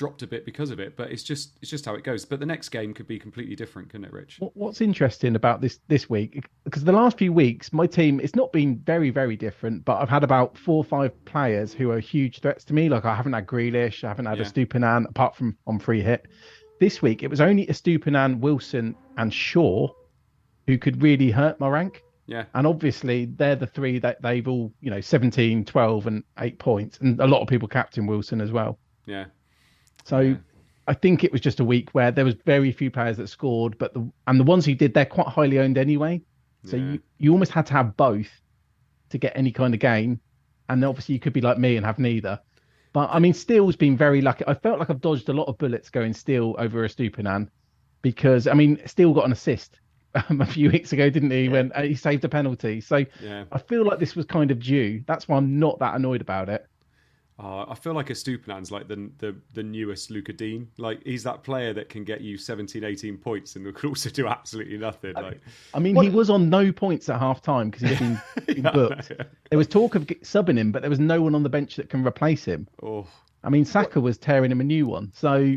dropped 0.00 0.22
a 0.22 0.26
bit 0.26 0.46
because 0.46 0.70
of 0.70 0.80
it. 0.80 0.96
But 0.96 1.10
it's 1.12 1.22
just 1.22 1.58
it's 1.60 1.70
just 1.70 1.84
how 1.84 1.94
it 1.94 2.04
goes. 2.04 2.24
But 2.24 2.40
the 2.40 2.46
next 2.46 2.70
game 2.70 2.94
could 2.94 3.06
be 3.06 3.18
completely 3.18 3.54
different, 3.54 3.90
couldn't 3.90 4.06
it, 4.06 4.12
Rich? 4.14 4.38
What's 4.54 4.80
interesting 4.80 5.36
about 5.36 5.60
this 5.60 5.78
this 5.88 6.08
week, 6.08 6.48
because 6.64 6.84
the 6.84 6.92
last 6.92 7.18
few 7.18 7.34
weeks, 7.34 7.70
my 7.70 7.86
team, 7.86 8.18
it's 8.18 8.34
not 8.34 8.50
been 8.50 8.78
very, 8.78 9.10
very 9.10 9.36
different, 9.36 9.84
but 9.84 10.00
I've 10.00 10.08
had 10.08 10.24
about 10.24 10.56
four 10.56 10.78
or 10.78 10.84
five 10.84 11.12
players 11.26 11.74
who 11.74 11.90
are 11.90 12.00
huge 12.00 12.40
threats 12.40 12.64
to 12.64 12.72
me. 12.72 12.88
Like 12.88 13.04
I 13.04 13.14
haven't 13.14 13.34
had 13.34 13.46
Grealish, 13.46 14.02
I 14.02 14.08
haven't 14.08 14.24
had 14.24 14.38
Yeah. 14.38 14.44
Estupinan, 14.44 15.06
apart 15.06 15.36
from 15.36 15.58
on 15.66 15.78
free 15.78 16.00
hit. 16.00 16.26
This 16.80 17.02
week, 17.02 17.22
it 17.22 17.28
was 17.28 17.42
only 17.42 17.66
Estupinan, 17.66 18.40
Wilson, 18.40 18.96
and 19.18 19.32
Shaw 19.34 19.88
who 20.66 20.78
could 20.78 21.02
really 21.02 21.30
hurt 21.30 21.60
my 21.60 21.68
rank. 21.68 22.02
Yeah, 22.26 22.44
And 22.54 22.64
obviously, 22.66 23.24
they're 23.24 23.56
the 23.56 23.66
three 23.66 23.98
that 23.98 24.22
they've 24.22 24.46
all, 24.46 24.72
you 24.80 24.88
know, 24.88 25.00
17, 25.00 25.64
12, 25.64 26.06
and 26.06 26.22
eight 26.38 26.58
points. 26.60 26.96
And 27.00 27.18
a 27.20 27.26
lot 27.26 27.42
of 27.42 27.48
people 27.48 27.66
captain 27.66 28.06
Wilson 28.06 28.40
as 28.40 28.52
well. 28.52 28.78
yeah, 29.04 29.24
So 30.04 30.20
Yeah. 30.20 30.36
I 30.86 30.94
think 30.94 31.22
it 31.22 31.30
was 31.30 31.40
just 31.40 31.60
a 31.60 31.64
week 31.64 31.90
where 31.92 32.10
there 32.10 32.24
was 32.24 32.34
very 32.46 32.72
few 32.72 32.90
players 32.90 33.16
that 33.18 33.28
scored, 33.28 33.78
but 33.78 33.94
the 33.94 34.10
and 34.26 34.40
the 34.40 34.44
ones 34.44 34.64
who 34.64 34.74
did, 34.74 34.94
they're 34.94 35.04
quite 35.06 35.28
highly 35.28 35.58
owned 35.58 35.78
anyway. 35.78 36.20
So 36.64 36.76
Yeah. 36.76 36.92
you, 36.92 37.02
you 37.18 37.32
almost 37.32 37.52
had 37.52 37.66
to 37.66 37.72
have 37.74 37.96
both 37.96 38.30
to 39.10 39.18
get 39.18 39.32
any 39.36 39.52
kind 39.52 39.74
of 39.74 39.80
gain. 39.80 40.20
And 40.68 40.84
obviously 40.84 41.14
you 41.14 41.20
could 41.20 41.32
be 41.32 41.40
like 41.40 41.58
me 41.58 41.76
and 41.76 41.84
have 41.86 41.98
neither. 41.98 42.40
But 42.92 43.10
I 43.12 43.18
mean, 43.20 43.34
Steele's 43.34 43.76
been 43.76 43.96
very 43.96 44.20
lucky. 44.20 44.44
I 44.46 44.54
felt 44.54 44.78
like 44.78 44.90
I've 44.90 45.00
dodged 45.00 45.28
a 45.28 45.32
lot 45.32 45.44
of 45.44 45.58
bullets 45.58 45.90
going 45.90 46.12
Steele 46.12 46.56
over 46.58 46.84
Estupinan 46.86 47.48
because 48.02 48.46
I 48.46 48.54
mean, 48.54 48.80
Steele 48.86 49.12
got 49.14 49.26
an 49.26 49.32
assist 49.32 49.78
um, 50.28 50.40
a 50.40 50.46
few 50.46 50.70
weeks 50.70 50.92
ago, 50.92 51.08
didn't 51.08 51.30
he? 51.30 51.48
When 51.48 51.70
uh, 51.72 51.82
he 51.82 51.94
saved 51.94 52.24
a 52.24 52.28
penalty. 52.28 52.80
So 52.80 53.04
yeah. 53.22 53.44
I 53.52 53.58
feel 53.58 53.84
like 53.84 54.00
this 54.00 54.16
was 54.16 54.26
kind 54.26 54.50
of 54.50 54.58
due. 54.58 55.04
That's 55.06 55.28
why 55.28 55.36
I'm 55.36 55.58
not 55.58 55.78
that 55.78 55.94
annoyed 55.94 56.20
about 56.20 56.48
it. 56.48 56.66
Uh, 57.42 57.64
I 57.70 57.74
feel 57.74 57.94
like 57.94 58.08
Estupinan's 58.08 58.70
like 58.70 58.86
the, 58.86 59.10
the 59.18 59.34
the 59.54 59.62
newest 59.62 60.10
Lucas 60.10 60.36
Digne. 60.36 60.66
Like 60.76 61.00
he's 61.04 61.22
that 61.22 61.42
player 61.42 61.72
that 61.72 61.88
can 61.88 62.04
get 62.04 62.20
you 62.20 62.36
17, 62.36 62.84
18 62.84 63.16
points 63.16 63.56
and 63.56 63.74
could 63.74 63.88
also 63.88 64.10
do 64.10 64.26
absolutely 64.26 64.76
nothing. 64.76 65.14
Like 65.14 65.40
I 65.72 65.78
mean, 65.78 65.94
What- 65.94 66.04
he 66.04 66.10
was 66.10 66.28
on 66.28 66.50
no 66.50 66.70
points 66.70 67.08
at 67.08 67.18
half 67.18 67.40
time 67.40 67.70
because 67.70 67.88
he'd 67.88 67.98
been, 67.98 68.20
been 68.46 68.62
Yeah, 68.64 68.68
I 68.68 68.72
booked. 68.72 69.10
know. 69.10 69.24
There 69.48 69.58
was 69.58 69.68
talk 69.68 69.94
of 69.94 70.06
subbing 70.06 70.58
him, 70.58 70.70
but 70.70 70.82
there 70.82 70.90
was 70.90 71.00
no 71.00 71.22
one 71.22 71.34
on 71.34 71.42
the 71.42 71.48
bench 71.48 71.76
that 71.76 71.88
can 71.88 72.06
replace 72.06 72.44
him. 72.44 72.68
oh, 72.82 73.06
I 73.42 73.48
mean, 73.48 73.64
Saka 73.64 74.00
was 74.02 74.18
tearing 74.18 74.50
him 74.52 74.60
a 74.60 74.64
new 74.64 74.86
one. 74.86 75.10
So, 75.14 75.56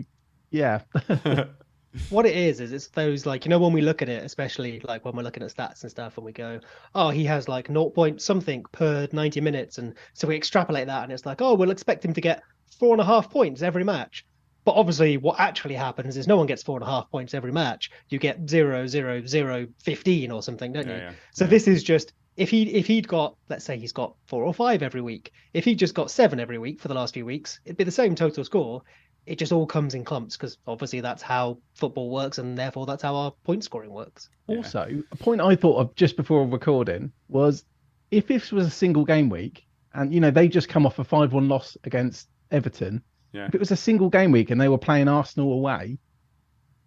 yeah, 0.51 0.83
what 2.09 2.25
it 2.25 2.35
is 2.35 2.59
is 2.59 2.71
it's 2.73 2.87
those 2.87 3.25
like 3.25 3.45
you 3.45 3.49
know 3.49 3.59
when 3.59 3.71
we 3.73 3.81
look 3.81 4.01
at 4.01 4.09
it 4.09 4.23
especially 4.23 4.79
like 4.83 5.05
when 5.05 5.15
we're 5.15 5.23
looking 5.23 5.43
at 5.43 5.53
stats 5.53 5.83
and 5.83 5.91
stuff 5.91 6.17
and 6.17 6.25
we 6.25 6.31
go 6.31 6.59
oh 6.95 7.09
he 7.09 7.23
has 7.25 7.47
like 7.47 7.67
0 7.67 7.89
point 7.91 8.21
something 8.21 8.63
per 8.71 9.07
90 9.11 9.41
minutes 9.41 9.77
and 9.77 9.93
so 10.13 10.27
we 10.27 10.35
extrapolate 10.35 10.87
that 10.87 11.03
and 11.03 11.11
it's 11.11 11.25
like 11.25 11.41
oh 11.41 11.53
we'll 11.53 11.71
expect 11.71 12.03
him 12.03 12.13
to 12.13 12.21
get 12.21 12.41
four 12.79 12.93
and 12.93 13.01
a 13.01 13.05
half 13.05 13.29
points 13.29 13.61
every 13.61 13.83
match. 13.83 14.25
But 14.65 14.75
obviously 14.75 15.17
what 15.17 15.39
actually 15.39 15.75
happens 15.75 16.17
is 16.17 16.25
no 16.25 16.37
one 16.37 16.47
gets 16.47 16.63
four 16.63 16.77
and 16.77 16.83
a 16.83 16.89
half 16.89 17.09
points 17.11 17.33
every 17.33 17.51
match. 17.51 17.91
You 18.09 18.17
get 18.17 18.49
zero 18.49 18.87
zero 18.87 19.23
zero 19.25 19.67
15 19.83 20.31
or 20.31 20.41
something 20.41 20.71
don't 20.73 20.87
Yeah, 20.87 20.95
you? 20.95 21.01
yeah, 21.01 21.11
so 21.33 21.43
yeah. 21.45 21.49
this 21.49 21.67
is 21.67 21.83
just 21.83 22.13
if 22.37 22.49
he 22.49 22.63
if 22.73 22.87
he'd 22.87 23.07
got 23.07 23.35
let's 23.49 23.63
say 23.65 23.77
he's 23.77 23.91
got 23.91 24.15
four 24.25 24.43
or 24.43 24.53
five 24.53 24.81
every 24.81 25.01
week 25.01 25.31
if 25.53 25.63
he 25.65 25.75
just 25.75 25.93
got 25.93 26.09
seven 26.09 26.39
every 26.39 26.57
week 26.57 26.79
for 26.81 26.87
the 26.87 26.93
last 26.95 27.13
few 27.13 27.25
weeks 27.25 27.59
it'd 27.65 27.77
be 27.77 27.83
the 27.83 27.91
same 27.91 28.15
total 28.15 28.43
score 28.43 28.81
it 29.25 29.37
just 29.39 29.51
all 29.51 29.65
comes 29.65 29.93
in 29.93 30.03
clumps 30.03 30.35
because 30.35 30.57
obviously 30.67 30.99
that's 30.99 31.21
how 31.21 31.57
football 31.75 32.09
works 32.09 32.37
and 32.39 32.57
therefore 32.57 32.85
that's 32.85 33.01
how 33.03 33.15
our 33.15 33.31
point 33.45 33.63
scoring 33.63 33.91
works. 33.91 34.29
Yeah. 34.47 34.57
Also, 34.57 35.01
a 35.11 35.15
point 35.15 35.39
I 35.41 35.55
thought 35.55 35.77
of 35.77 35.95
just 35.95 36.17
before 36.17 36.45
recording 36.47 37.11
was 37.29 37.63
if 38.11 38.27
this 38.27 38.51
was 38.51 38.67
a 38.67 38.69
single 38.71 39.05
game 39.05 39.29
week 39.29 39.65
and, 39.93 40.13
you 40.13 40.19
know, 40.19 40.31
they 40.31 40.47
just 40.47 40.67
come 40.69 40.85
off 40.85 40.99
a 40.99 41.03
5 41.03 41.31
1 41.33 41.47
loss 41.47 41.77
against 41.85 42.27
Everton, 42.51 43.01
Yeah. 43.31 43.45
if 43.47 43.55
it 43.55 43.59
was 43.59 43.71
a 43.71 43.75
single 43.77 44.09
game 44.09 44.31
week 44.31 44.51
and 44.51 44.59
they 44.59 44.67
were 44.67 44.77
playing 44.77 45.07
Arsenal 45.07 45.53
away, 45.53 45.97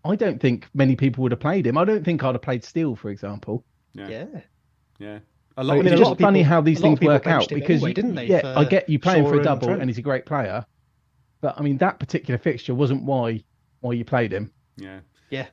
I 0.05 0.15
don't 0.15 0.41
think 0.41 0.69
many 0.75 0.95
people 0.95 1.23
would 1.23 1.33
have 1.33 1.41
played 1.41 1.67
him. 1.67 1.77
I 1.79 1.85
don't 1.85 2.05
think 2.05 2.23
I'd 2.23 2.35
have 2.35 2.43
played 2.43 2.65
Steele, 2.65 2.95
for 2.97 3.11
example. 3.11 3.65
yeah, 3.95 4.09
Yeah. 4.09 4.27
yeah. 4.99 5.19
A 5.59 5.61
I 5.61 5.63
lot 5.63 5.73
mean, 5.75 5.81
of 5.81 5.85
mean, 5.87 5.93
it's 5.95 6.09
just 6.11 6.21
funny 6.21 6.41
people- 6.41 6.49
how 6.51 6.61
these 6.61 6.81
a 6.81 6.83
lot 6.83 6.93
of 6.93 6.99
things 6.99 7.09
work 7.09 7.27
out 7.27 7.49
because 7.49 7.71
anyway, 7.77 7.89
you, 7.89 7.95
didn't 7.95 8.15
they, 8.15 8.27
yeah, 8.27 8.53
I 8.59 8.65
get 8.65 8.91
you 8.91 8.99
playing 8.99 9.25
Shaw 9.25 9.31
for 9.31 9.41
a 9.41 9.43
double 9.43 9.69
Trent? 9.69 9.81
and 9.81 9.89
he's 9.89 9.97
a 9.97 10.03
great 10.03 10.27
player, 10.27 10.67
but 11.41 11.55
I 11.59 11.63
mean 11.63 11.79
that 11.79 11.99
particular 11.99 12.39
fixture 12.39 12.75
wasn't 12.75 13.03
why 13.03 13.45
why 13.81 13.93
you 13.93 14.05
played 14.05 14.33
him. 14.33 14.53
Yeah. 14.77 15.01
Yeah. 15.31 15.47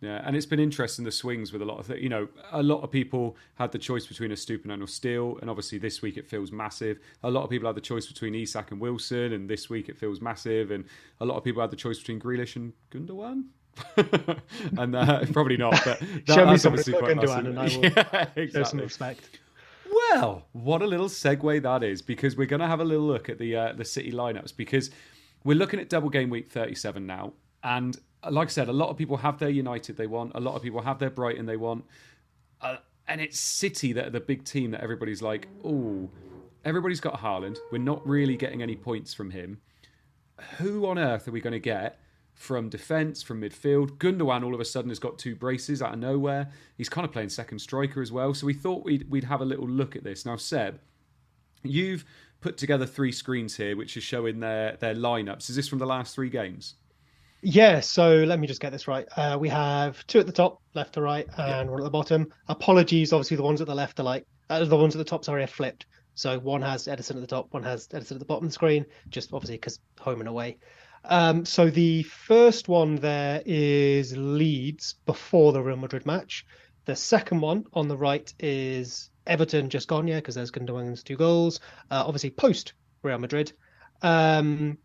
Yeah, 0.00 0.20
and 0.24 0.34
it's 0.34 0.46
been 0.46 0.58
interesting 0.58 1.04
the 1.04 1.12
swings 1.12 1.52
with 1.52 1.62
a 1.62 1.64
lot 1.64 1.78
of 1.78 1.86
th- 1.86 2.02
you 2.02 2.08
know 2.08 2.26
a 2.50 2.60
lot 2.60 2.82
of 2.82 2.90
people 2.90 3.36
had 3.54 3.70
the 3.70 3.78
choice 3.78 4.04
between 4.04 4.32
Estupinan 4.32 4.82
or 4.82 4.88
Steele, 4.88 5.38
and 5.40 5.48
obviously 5.48 5.78
this 5.78 6.02
week 6.02 6.16
it 6.16 6.28
feels 6.28 6.50
massive. 6.50 6.98
A 7.22 7.30
lot 7.30 7.44
of 7.44 7.50
people 7.50 7.68
had 7.68 7.76
the 7.76 7.80
choice 7.80 8.06
between 8.08 8.34
Isak 8.34 8.72
and 8.72 8.80
Wilson, 8.80 9.32
and 9.32 9.48
this 9.48 9.70
week 9.70 9.88
it 9.88 9.96
feels 9.96 10.20
massive. 10.20 10.72
And 10.72 10.86
a 11.20 11.24
lot 11.24 11.36
of 11.36 11.44
people 11.44 11.62
had 11.62 11.70
the 11.70 11.76
choice 11.76 11.98
between 12.00 12.18
Grealish 12.18 12.56
and 12.56 12.72
Gundogan. 12.90 13.44
and 14.76 14.96
uh, 14.96 15.24
probably 15.32 15.56
not, 15.56 15.80
but 15.84 16.00
that, 16.00 16.34
Show 16.34 16.46
me 16.46 16.50
that's 16.50 16.62
somebody 16.62 16.92
quite 16.92 17.16
Gundogan 17.16 17.54
massive. 17.54 17.84
and 17.84 17.98
I 17.98 18.28
will 18.34 18.44
yeah, 18.44 18.46
Show 18.50 18.62
some 18.64 18.80
respect. 18.80 19.38
Well, 19.92 20.46
what 20.52 20.82
a 20.82 20.86
little 20.86 21.08
segue 21.08 21.62
that 21.62 21.82
is, 21.82 22.00
because 22.00 22.36
we're 22.36 22.46
going 22.46 22.60
to 22.60 22.66
have 22.66 22.80
a 22.80 22.84
little 22.84 23.06
look 23.06 23.28
at 23.28 23.38
the 23.38 23.56
uh, 23.56 23.72
the 23.74 23.84
City 23.84 24.10
lineups 24.10 24.56
because 24.56 24.90
we're 25.44 25.56
looking 25.56 25.80
at 25.80 25.88
double 25.88 26.08
game 26.08 26.30
week 26.30 26.50
37 26.50 27.06
now, 27.06 27.32
and 27.62 27.98
uh, 28.22 28.30
like 28.30 28.48
I 28.48 28.50
said, 28.50 28.68
a 28.68 28.72
lot 28.72 28.88
of 28.88 28.96
people 28.96 29.18
have 29.18 29.38
their 29.38 29.50
United 29.50 29.96
they 29.96 30.06
want, 30.06 30.32
a 30.34 30.40
lot 30.40 30.54
of 30.54 30.62
people 30.62 30.80
have 30.80 30.98
their 30.98 31.10
Brighton 31.10 31.46
they 31.46 31.56
want, 31.56 31.84
uh, 32.60 32.76
and 33.06 33.20
it's 33.20 33.38
City 33.38 33.92
that 33.92 34.06
are 34.06 34.10
the 34.10 34.20
big 34.20 34.44
team 34.44 34.70
that 34.70 34.80
everybody's 34.80 35.20
like, 35.20 35.48
oh, 35.64 36.08
everybody's 36.64 37.00
got 37.00 37.20
Haaland. 37.20 37.58
We're 37.70 37.78
not 37.78 38.06
really 38.06 38.36
getting 38.36 38.62
any 38.62 38.76
points 38.76 39.12
from 39.12 39.30
him. 39.30 39.60
Who 40.58 40.86
on 40.86 40.98
earth 40.98 41.28
are 41.28 41.32
we 41.32 41.40
going 41.40 41.52
to 41.52 41.60
get? 41.60 41.98
From 42.34 42.68
defence, 42.68 43.22
from 43.22 43.40
midfield. 43.40 43.98
Gundogan 43.98 44.44
all 44.44 44.54
of 44.54 44.60
a 44.60 44.64
sudden 44.64 44.90
has 44.90 44.98
got 44.98 45.18
two 45.18 45.36
braces 45.36 45.80
out 45.80 45.92
of 45.92 45.98
nowhere. 46.00 46.50
He's 46.76 46.88
kind 46.88 47.04
of 47.04 47.12
playing 47.12 47.28
second 47.28 47.60
striker 47.60 48.02
as 48.02 48.10
well. 48.10 48.34
So 48.34 48.46
we 48.46 48.54
thought 48.54 48.84
we'd, 48.84 49.08
we'd 49.10 49.24
have 49.24 49.40
a 49.40 49.44
little 49.44 49.68
look 49.68 49.94
at 49.94 50.02
this. 50.02 50.26
Now, 50.26 50.36
Seb, 50.36 50.80
you've 51.62 52.04
put 52.40 52.56
together 52.56 52.86
three 52.86 53.12
screens 53.12 53.56
here, 53.56 53.76
which 53.76 53.96
is 53.96 54.02
showing 54.02 54.40
their, 54.40 54.76
their 54.76 54.94
lineups. 54.94 55.50
Is 55.50 55.56
this 55.56 55.68
from 55.68 55.78
the 55.78 55.86
last 55.86 56.14
three 56.14 56.30
games? 56.30 56.74
Yeah, 57.42 57.80
so 57.80 58.22
let 58.22 58.38
me 58.38 58.46
just 58.46 58.60
get 58.60 58.70
this 58.70 58.86
right. 58.86 59.06
Uh, 59.16 59.36
we 59.38 59.48
have 59.48 60.06
two 60.06 60.20
at 60.20 60.26
the 60.26 60.32
top, 60.32 60.62
left 60.74 60.94
to 60.94 61.02
right, 61.02 61.26
and 61.38 61.68
one 61.68 61.80
at 61.80 61.84
the 61.84 61.90
bottom. 61.90 62.32
Apologies, 62.48 63.12
obviously 63.12 63.36
the 63.36 63.42
ones 63.42 63.60
at 63.60 63.66
the 63.66 63.74
left 63.74 63.98
are 63.98 64.04
like 64.04 64.24
uh, 64.48 64.64
the 64.64 64.76
ones 64.76 64.94
at 64.94 64.98
the 64.98 65.04
top. 65.04 65.24
Sorry, 65.24 65.42
are 65.42 65.48
flipped. 65.48 65.86
So 66.14 66.38
one 66.38 66.62
has 66.62 66.86
Ederson 66.86 67.16
at 67.16 67.20
the 67.20 67.26
top, 67.26 67.52
one 67.52 67.64
has 67.64 67.88
Ederson 67.88 68.12
at 68.12 68.18
the 68.20 68.24
bottom 68.24 68.44
of 68.44 68.50
the 68.50 68.54
screen. 68.54 68.86
Just 69.08 69.32
obviously 69.32 69.56
because 69.56 69.80
home 69.98 70.20
and 70.20 70.28
away. 70.28 70.58
Um, 71.04 71.44
so 71.44 71.68
the 71.70 72.02
first 72.04 72.68
one 72.68 72.96
there 72.96 73.42
is 73.44 74.16
Leeds 74.16 74.94
before 75.06 75.52
the 75.52 75.62
Real 75.62 75.76
Madrid 75.76 76.06
match. 76.06 76.46
The 76.84 76.96
second 76.96 77.40
one 77.40 77.64
on 77.72 77.88
the 77.88 77.96
right 77.96 78.32
is 78.38 79.10
Everton 79.26 79.68
just 79.68 79.88
gone, 79.88 80.08
yeah, 80.08 80.16
because 80.16 80.34
there's 80.34 80.50
Gundogan's 80.50 81.02
two 81.02 81.16
goals. 81.16 81.60
Uh, 81.90 82.04
obviously 82.06 82.30
post 82.30 82.72
Real 83.02 83.18
Madrid. 83.18 83.52
Um, 84.02 84.78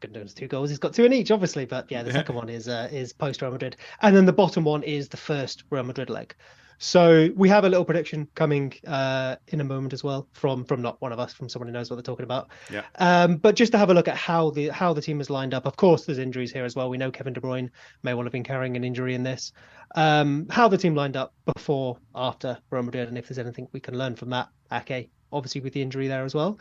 Gundogan's 0.00 0.34
two 0.34 0.46
goals. 0.48 0.70
He's 0.70 0.78
got 0.78 0.94
two 0.94 1.04
in 1.04 1.12
each, 1.12 1.30
obviously, 1.30 1.64
but 1.64 1.90
yeah, 1.90 2.02
the 2.02 2.10
Yeah. 2.10 2.16
second 2.16 2.34
one 2.36 2.48
is 2.48 2.68
uh, 2.68 2.88
is 2.92 3.12
post 3.12 3.42
Real 3.42 3.50
Madrid, 3.50 3.76
and 4.02 4.14
then 4.16 4.26
the 4.26 4.32
bottom 4.32 4.64
one 4.64 4.82
is 4.82 5.08
the 5.08 5.16
first 5.16 5.64
Real 5.70 5.84
Madrid 5.84 6.10
leg. 6.10 6.34
So 6.80 7.28
we 7.34 7.48
have 7.48 7.64
a 7.64 7.68
little 7.68 7.84
prediction 7.84 8.28
coming 8.36 8.72
uh, 8.86 9.34
in 9.48 9.60
a 9.60 9.64
moment 9.64 9.92
as 9.92 10.04
well 10.04 10.28
from 10.32 10.64
from 10.64 10.80
not 10.80 11.00
one 11.02 11.12
of 11.12 11.18
us, 11.18 11.32
from 11.34 11.48
someone 11.48 11.66
who 11.66 11.72
knows 11.72 11.90
what 11.90 11.96
they're 11.96 12.02
talking 12.04 12.22
about. 12.22 12.50
Yeah. 12.70 12.82
Um, 13.00 13.36
but 13.38 13.56
just 13.56 13.72
to 13.72 13.78
have 13.78 13.90
a 13.90 13.94
look 13.94 14.06
at 14.06 14.16
how 14.16 14.50
the 14.50 14.68
how 14.68 14.92
the 14.92 15.02
team 15.02 15.20
is 15.20 15.28
lined 15.28 15.54
up. 15.54 15.66
Of 15.66 15.76
course, 15.76 16.04
there's 16.06 16.18
injuries 16.18 16.52
here 16.52 16.64
as 16.64 16.76
well. 16.76 16.88
We 16.88 16.96
know 16.96 17.10
Kevin 17.10 17.32
De 17.32 17.40
Bruyne 17.40 17.70
may 18.04 18.14
well 18.14 18.24
have 18.24 18.32
been 18.32 18.44
carrying 18.44 18.76
an 18.76 18.84
injury 18.84 19.16
in 19.16 19.24
this. 19.24 19.52
Um, 19.96 20.46
how 20.50 20.68
the 20.68 20.78
team 20.78 20.94
lined 20.94 21.16
up 21.16 21.34
before, 21.52 21.98
after 22.14 22.58
Real 22.70 22.84
Madrid, 22.84 23.08
and 23.08 23.18
if 23.18 23.26
there's 23.26 23.38
anything 23.40 23.66
we 23.72 23.80
can 23.80 23.98
learn 23.98 24.14
from 24.14 24.30
that. 24.30 24.48
Ake, 24.70 25.10
obviously 25.32 25.60
with 25.62 25.72
the 25.72 25.82
injury 25.82 26.06
there 26.06 26.24
as 26.24 26.34
well. 26.34 26.58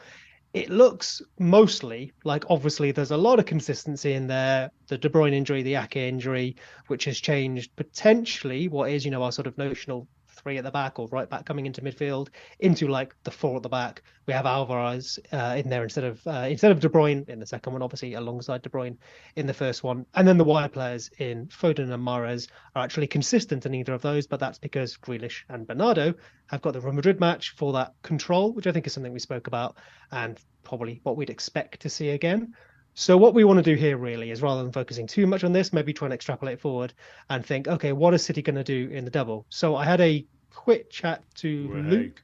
It 0.57 0.71
looks 0.71 1.21
mostly 1.37 2.13
like 2.23 2.43
obviously 2.49 2.91
there's 2.91 3.11
a 3.11 3.17
lot 3.17 3.37
of 3.37 3.45
consistency 3.45 4.13
in 4.13 4.25
there. 4.25 4.71
The 4.87 4.97
De 4.97 5.07
Bruyne 5.07 5.33
injury, 5.33 5.61
the 5.61 5.75
Ake 5.75 5.97
injury, 5.97 6.55
which 6.87 7.05
has 7.05 7.19
changed 7.19 7.75
potentially 7.75 8.67
what 8.67 8.89
is 8.89 9.05
you 9.05 9.11
know 9.11 9.21
our 9.21 9.31
sort 9.31 9.45
of 9.45 9.55
notional 9.59 10.07
three 10.37 10.57
at 10.57 10.63
the 10.63 10.71
back 10.71 10.99
or 10.99 11.07
right 11.07 11.29
back 11.29 11.45
coming 11.45 11.65
into 11.65 11.81
midfield 11.81 12.29
into 12.59 12.87
like 12.87 13.15
the 13.23 13.31
four 13.31 13.57
at 13.57 13.63
the 13.63 13.69
back. 13.69 14.03
We 14.25 14.33
have 14.33 14.45
Alvarez 14.45 15.19
uh, 15.31 15.55
in 15.57 15.69
there 15.69 15.83
instead 15.83 16.03
of 16.03 16.25
uh, 16.27 16.47
instead 16.49 16.71
of 16.71 16.79
De 16.79 16.89
Bruyne 16.89 17.27
in 17.29 17.39
the 17.39 17.45
second 17.45 17.73
one, 17.73 17.81
obviously 17.81 18.13
alongside 18.13 18.61
De 18.61 18.69
Bruyne 18.69 18.97
in 19.35 19.47
the 19.47 19.53
first 19.53 19.83
one, 19.83 20.05
and 20.15 20.27
then 20.27 20.37
the 20.37 20.43
wide 20.43 20.73
players 20.73 21.09
in 21.17 21.47
Foden 21.47 21.91
and 21.91 22.05
Mahrez 22.05 22.47
are 22.75 22.83
actually 22.83 23.07
consistent 23.07 23.65
in 23.65 23.73
either 23.73 23.93
of 23.93 24.01
those, 24.01 24.27
but 24.27 24.39
that's 24.39 24.59
because 24.59 24.97
Grealish 24.97 25.43
and 25.49 25.67
Bernardo 25.67 26.13
have 26.47 26.61
got 26.61 26.73
the 26.73 26.81
Real 26.81 26.93
Madrid 26.93 27.19
match 27.19 27.55
for 27.57 27.73
that 27.73 27.93
control, 28.03 28.53
which 28.53 28.67
I 28.67 28.71
think 28.71 28.87
is 28.87 28.93
something 28.93 29.13
we 29.13 29.19
spoke 29.19 29.47
about 29.47 29.77
and 30.11 30.39
probably 30.63 30.99
what 31.03 31.17
we'd 31.17 31.29
expect 31.29 31.81
to 31.81 31.89
see 31.89 32.09
again. 32.09 32.53
So 32.99 33.15
what 33.15 33.35
we 33.35 33.43
want 33.43 33.57
to 33.57 33.63
do 33.63 33.75
here 33.75 33.95
really 33.95 34.31
is 34.31 34.41
rather 34.41 34.63
than 34.63 34.71
focusing 34.71 35.05
too 35.05 35.27
much 35.27 35.43
on 35.43 35.53
this, 35.53 35.71
maybe 35.71 35.93
try 35.93 36.07
and 36.07 36.13
extrapolate 36.15 36.59
forward 36.59 36.95
and 37.29 37.45
think, 37.45 37.67
okay, 37.67 37.91
what 37.91 38.15
is 38.15 38.25
City 38.25 38.41
going 38.41 38.55
to 38.55 38.63
do 38.63 38.89
in 38.91 39.05
the 39.05 39.11
double? 39.11 39.45
So 39.49 39.75
I 39.75 39.85
had 39.85 40.01
a 40.01 40.25
quick 40.51 40.89
chat 40.89 41.21
to 41.35 41.67
Right. 41.69 41.83
Luke, 41.85 42.23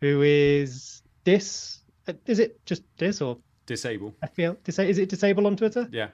who 0.00 0.22
is 0.22 1.02
dis. 1.24 1.80
uh, 2.06 2.12
Is 2.26 2.38
it 2.38 2.64
just 2.64 2.84
dis 2.96 3.20
or 3.20 3.38
Disable. 3.66 4.14
FPL? 4.22 4.56
Disa- 4.62 4.86
is 4.86 4.98
it 4.98 5.08
disable 5.08 5.48
on 5.48 5.56
Twitter? 5.56 5.88
Yeah. 5.90 6.10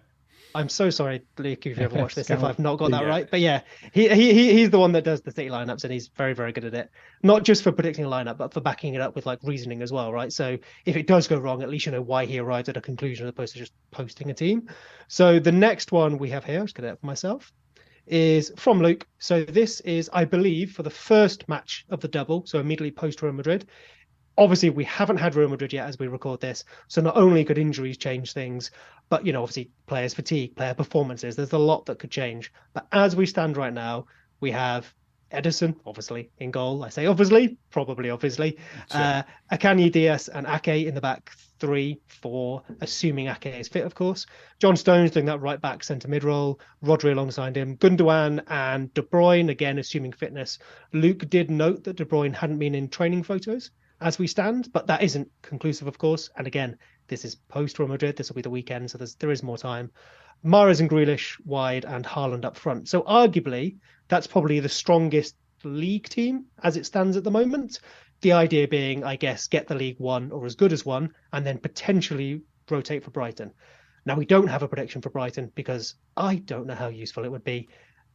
I'm 0.54 0.68
so 0.68 0.90
sorry, 0.90 1.22
Luke, 1.38 1.64
if 1.66 1.78
you 1.78 1.84
ever 1.84 1.98
watched 1.98 2.16
this, 2.16 2.30
if 2.30 2.42
I've 2.44 2.58
not 2.58 2.76
got 2.78 2.90
that 2.90 3.02
Yeah. 3.02 3.08
right. 3.08 3.30
But 3.30 3.40
yeah, 3.40 3.62
he, 3.92 4.08
he 4.08 4.32
he 4.34 4.52
he's 4.52 4.70
the 4.70 4.78
one 4.78 4.92
that 4.92 5.04
does 5.04 5.20
the 5.20 5.30
city 5.30 5.48
lineups, 5.48 5.84
and 5.84 5.92
he's 5.92 6.08
very 6.16 6.34
very 6.34 6.52
good 6.52 6.64
at 6.64 6.74
it. 6.74 6.90
Not 7.22 7.44
just 7.44 7.62
for 7.62 7.72
predicting 7.72 8.04
a 8.04 8.08
lineup, 8.08 8.38
but 8.38 8.52
for 8.52 8.60
backing 8.60 8.94
it 8.94 9.00
up 9.00 9.14
with 9.14 9.26
like 9.26 9.38
reasoning 9.42 9.82
as 9.82 9.92
well, 9.92 10.12
right? 10.12 10.32
So 10.32 10.58
if 10.86 10.96
it 10.96 11.06
does 11.06 11.28
go 11.28 11.38
wrong, 11.38 11.62
at 11.62 11.68
least 11.68 11.86
you 11.86 11.92
know 11.92 12.02
why 12.02 12.24
he 12.26 12.38
arrived 12.38 12.68
at 12.68 12.76
a 12.76 12.80
conclusion 12.80 13.26
as 13.26 13.30
opposed 13.30 13.52
to 13.54 13.58
just 13.58 13.72
posting 13.90 14.30
a 14.30 14.34
team. 14.34 14.68
So 15.08 15.38
the 15.38 15.52
next 15.52 15.92
one 15.92 16.18
we 16.18 16.30
have 16.30 16.44
here, 16.44 16.58
I'll 16.58 16.64
just 16.64 16.74
get 16.74 16.84
it 16.84 16.98
for 17.00 17.06
myself, 17.06 17.52
is 18.06 18.52
from 18.56 18.80
Luke. 18.80 19.06
So 19.18 19.44
this 19.44 19.80
is, 19.80 20.10
I 20.12 20.24
believe, 20.24 20.72
for 20.72 20.82
the 20.82 20.90
first 20.90 21.48
match 21.48 21.84
of 21.90 22.00
the 22.00 22.08
double, 22.08 22.44
so 22.46 22.58
immediately 22.58 22.90
post 22.90 23.22
Real 23.22 23.32
Madrid. 23.32 23.68
Obviously, 24.40 24.70
we 24.70 24.84
haven't 24.84 25.18
had 25.18 25.34
Real 25.34 25.50
Madrid 25.50 25.74
yet 25.74 25.86
as 25.86 25.98
we 25.98 26.08
record 26.08 26.40
this. 26.40 26.64
So 26.88 27.02
not 27.02 27.16
only 27.16 27.44
could 27.44 27.58
injuries 27.58 27.98
change 27.98 28.32
things, 28.32 28.70
but 29.10 29.26
you 29.26 29.34
know, 29.34 29.42
obviously 29.42 29.70
players 29.86 30.14
fatigue, 30.14 30.56
player 30.56 30.72
performances. 30.72 31.36
There's 31.36 31.52
a 31.52 31.58
lot 31.58 31.84
that 31.86 31.98
could 31.98 32.10
change. 32.10 32.50
But 32.72 32.86
as 32.90 33.14
we 33.14 33.26
stand 33.26 33.58
right 33.58 33.72
now, 33.72 34.06
we 34.40 34.50
have 34.52 34.92
Ederson, 35.30 35.76
obviously, 35.84 36.30
in 36.38 36.50
goal. 36.50 36.82
I 36.82 36.88
say 36.88 37.04
obviously, 37.04 37.58
probably 37.70 38.08
obviously. 38.08 38.58
Uh, 38.90 39.24
Akanji 39.52 39.92
Dias 39.92 40.28
and 40.28 40.46
Ake 40.46 40.86
in 40.86 40.94
the 40.94 41.02
back 41.02 41.30
three, 41.58 42.00
four, 42.06 42.62
assuming 42.80 43.28
Ake 43.28 43.46
is 43.46 43.68
fit, 43.68 43.84
of 43.84 43.94
course. 43.94 44.24
John 44.58 44.74
Stones 44.74 45.10
doing 45.10 45.26
that 45.26 45.42
right 45.42 45.60
back 45.60 45.84
centre 45.84 46.08
mid 46.08 46.24
role. 46.24 46.58
Rodri 46.82 47.12
alongside 47.12 47.56
him. 47.56 47.76
Gundogan 47.76 48.42
and 48.48 48.92
De 48.94 49.02
Bruyne, 49.02 49.50
again, 49.50 49.78
assuming 49.78 50.12
fitness. 50.12 50.58
Luke 50.94 51.28
did 51.28 51.50
note 51.50 51.84
that 51.84 51.96
De 51.96 52.06
Bruyne 52.06 52.34
hadn't 52.34 52.58
been 52.58 52.74
in 52.74 52.88
training 52.88 53.22
photos 53.22 53.70
as 54.00 54.18
we 54.18 54.26
stand, 54.26 54.72
but 54.72 54.86
that 54.86 55.02
isn't 55.02 55.30
conclusive, 55.42 55.86
of 55.86 55.98
course. 55.98 56.30
And 56.36 56.46
again, 56.46 56.78
this 57.08 57.24
is 57.24 57.34
post 57.34 57.78
Real 57.78 57.88
Madrid. 57.88 58.16
This 58.16 58.30
will 58.30 58.36
be 58.36 58.42
the 58.42 58.50
weekend, 58.50 58.90
so 58.90 58.98
there 58.98 59.30
is 59.30 59.42
more 59.42 59.58
time. 59.58 59.90
Mahrez 60.44 60.80
and 60.80 60.88
Grealish 60.88 61.38
wide 61.44 61.84
and 61.84 62.04
Haaland 62.04 62.44
up 62.44 62.56
front. 62.56 62.88
So 62.88 63.02
arguably, 63.02 63.76
that's 64.08 64.26
probably 64.26 64.60
the 64.60 64.68
strongest 64.68 65.36
league 65.64 66.08
team 66.08 66.46
as 66.62 66.76
it 66.76 66.86
stands 66.86 67.16
at 67.16 67.24
the 67.24 67.30
moment. 67.30 67.80
The 68.22 68.32
idea 68.32 68.68
being, 68.68 69.04
I 69.04 69.16
guess, 69.16 69.48
get 69.48 69.66
the 69.66 69.74
league 69.74 69.98
one 69.98 70.30
or 70.32 70.46
as 70.46 70.54
good 70.54 70.72
as 70.72 70.84
one, 70.84 71.14
and 71.32 71.46
then 71.46 71.58
potentially 71.58 72.42
rotate 72.70 73.04
for 73.04 73.10
Brighton. 73.10 73.52
Now 74.06 74.16
we 74.16 74.24
don't 74.24 74.46
have 74.46 74.62
a 74.62 74.68
prediction 74.68 75.02
for 75.02 75.10
Brighton 75.10 75.52
because 75.54 75.94
I 76.16 76.36
don't 76.36 76.66
know 76.66 76.74
how 76.74 76.88
useful 76.88 77.24
it 77.24 77.30
would 77.30 77.44
be. 77.44 77.68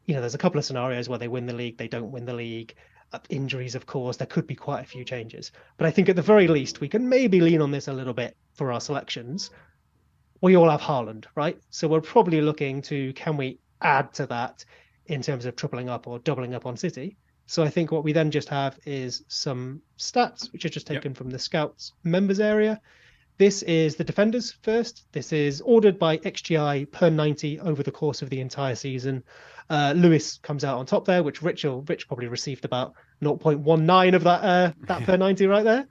You 0.06 0.16
know, 0.16 0.22
there's 0.22 0.36
a 0.36 0.40
couple 0.40 0.58
of 0.58 0.66
scenarios 0.66 1.10
where 1.10 1.20
they 1.20 1.28
win 1.28 1.46
the 1.46 1.54
league, 1.54 1.78
they 1.78 1.88
don't 1.88 2.12
win 2.12 2.26
the 2.26 2.34
league. 2.34 2.76
Uh, 3.14 3.20
Injuries, 3.30 3.76
of 3.76 3.86
course, 3.86 4.18
there 4.18 4.28
could 4.28 4.48
be 4.48 4.56
quite 4.56 4.82
a 4.82 4.88
few 4.88 5.04
changes. 5.06 5.52
But 5.78 5.88
I 5.88 5.92
think 5.92 6.10
at 6.10 6.16
the 6.16 6.22
very 6.22 6.48
least, 6.48 6.82
we 6.82 6.90
can 6.90 7.08
maybe 7.08 7.40
lean 7.40 7.62
on 7.62 7.72
this 7.72 7.88
a 7.88 7.94
little 7.94 8.14
bit 8.14 8.36
for 8.54 8.72
our 8.72 8.82
selections. 8.82 9.52
We 10.42 10.56
all 10.58 10.70
have 10.70 10.82
Haaland, 10.82 11.26
right? 11.36 11.58
So 11.70 11.88
we're 11.88 12.02
probably 12.02 12.42
looking 12.42 12.82
to 12.84 13.14
can 13.14 13.38
we 13.38 13.60
add 13.82 14.14
to 14.16 14.26
that 14.28 14.66
in 15.06 15.22
terms 15.22 15.46
of 15.46 15.56
tripling 15.56 15.90
up 15.90 16.08
or 16.08 16.20
doubling 16.20 16.54
up 16.56 16.66
on 16.66 16.78
City? 16.78 17.18
So 17.48 17.64
I 17.64 17.70
think 17.70 17.92
what 17.92 18.04
we 18.04 18.12
then 18.12 18.32
just 18.32 18.50
have 18.50 18.78
is 18.86 19.24
some 19.28 19.82
stats, 20.00 20.52
which 20.52 20.66
are 20.66 20.70
just 20.70 20.90
Yep. 20.90 21.02
taken 21.02 21.14
from 21.14 21.30
the 21.30 21.40
Scouts 21.40 21.94
members 22.04 22.40
area. 22.40 22.82
This 23.38 23.62
is 23.64 23.98
the 23.98 24.04
defenders 24.04 24.54
first. 24.64 25.06
This 25.12 25.32
is 25.32 25.62
ordered 25.62 26.00
by 26.00 26.18
XGI 26.18 26.86
per 26.92 27.10
90 27.10 27.60
over 27.60 27.84
the 27.84 27.92
course 27.92 28.22
of 28.22 28.30
the 28.30 28.40
entire 28.40 28.76
season. 28.76 29.24
Uh, 29.70 29.94
Lewis 29.96 30.38
comes 30.44 30.64
out 30.64 30.78
on 30.78 30.86
top 30.86 31.06
there, 31.06 31.24
which 31.24 31.42
Rich, 31.42 31.64
will- 31.64 31.82
Rich 31.82 32.08
probably 32.08 32.28
received 32.28 32.66
about 32.66 32.94
0.19 33.22 34.16
of 34.16 34.24
that 34.24 34.44
uh, 34.44 34.72
that 34.88 35.04
per 35.06 35.18
90 35.18 35.48
right 35.48 35.64
there. 35.64 35.88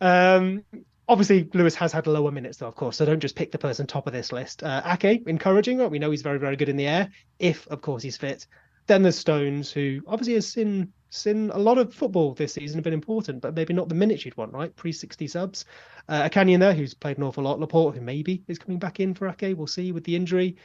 Um, 0.00 0.64
obviously, 1.08 1.48
Lewis 1.54 1.74
has 1.76 1.92
had 1.92 2.06
lower 2.06 2.30
minutes, 2.30 2.58
though, 2.58 2.68
of 2.68 2.74
course. 2.74 2.96
So 2.96 3.04
don't 3.04 3.20
just 3.20 3.36
pick 3.36 3.52
the 3.52 3.58
person 3.58 3.86
top 3.86 4.06
of 4.06 4.12
this 4.12 4.32
list. 4.32 4.62
Uh, 4.62 4.82
Ake, 4.84 5.22
encouraging. 5.26 5.78
right? 5.78 5.90
We 5.90 5.98
know 5.98 6.10
he's 6.10 6.22
very, 6.22 6.38
very 6.38 6.56
good 6.56 6.68
in 6.68 6.76
the 6.76 6.86
air, 6.86 7.10
if, 7.38 7.66
of 7.68 7.80
course, 7.82 8.02
he's 8.02 8.16
fit. 8.16 8.46
Then 8.86 9.02
there's 9.02 9.18
Stones, 9.18 9.70
who 9.70 10.00
obviously 10.06 10.34
has 10.34 10.48
seen 10.48 10.92
seen 11.10 11.50
a 11.50 11.58
lot 11.58 11.76
of 11.76 11.92
football 11.94 12.32
this 12.32 12.54
season, 12.54 12.78
have 12.78 12.84
been 12.84 12.92
important, 12.94 13.42
but 13.42 13.54
maybe 13.54 13.74
not 13.74 13.88
the 13.88 13.94
minutes 13.94 14.24
you'd 14.24 14.36
want, 14.36 14.52
right? 14.52 14.74
Pre 14.74 14.90
60 14.92 15.26
subs. 15.28 15.66
Uh, 16.08 16.28
Akanji 16.28 16.58
there, 16.58 16.72
who's 16.72 16.94
played 16.94 17.18
an 17.18 17.22
awful 17.24 17.44
lot. 17.44 17.60
Laporte, 17.60 17.94
who 17.94 18.00
maybe 18.00 18.42
is 18.48 18.58
coming 18.58 18.78
back 18.78 18.98
in 18.98 19.14
for 19.14 19.28
Ake, 19.28 19.56
we'll 19.56 19.66
see 19.66 19.92
with 19.92 20.04
the 20.04 20.16
injury. 20.16 20.56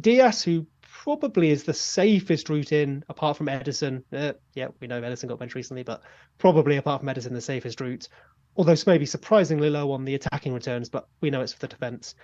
Dias, 0.00 0.42
who 0.42 0.66
probably 1.04 1.50
is 1.50 1.64
the 1.64 1.74
safest 1.74 2.48
route 2.48 2.72
in, 2.72 3.04
apart 3.10 3.36
from 3.36 3.46
Ederson. 3.46 4.02
Uh, 4.10 4.32
yeah, 4.54 4.68
we 4.80 4.86
know 4.86 5.02
Ederson 5.02 5.28
got 5.28 5.38
benched 5.38 5.54
recently, 5.54 5.82
but 5.82 6.00
probably 6.38 6.78
apart 6.78 7.02
from 7.02 7.10
Ederson, 7.10 7.32
the 7.32 7.42
safest 7.42 7.78
route. 7.82 8.08
Although 8.56 8.72
it's 8.72 8.86
maybe 8.86 9.04
surprisingly 9.04 9.68
low 9.68 9.92
on 9.92 10.06
the 10.06 10.14
attacking 10.14 10.54
returns, 10.54 10.88
but 10.88 11.06
we 11.20 11.28
know 11.28 11.42
it's 11.42 11.52
for 11.52 11.58
the 11.58 11.68
defence. 11.68 12.14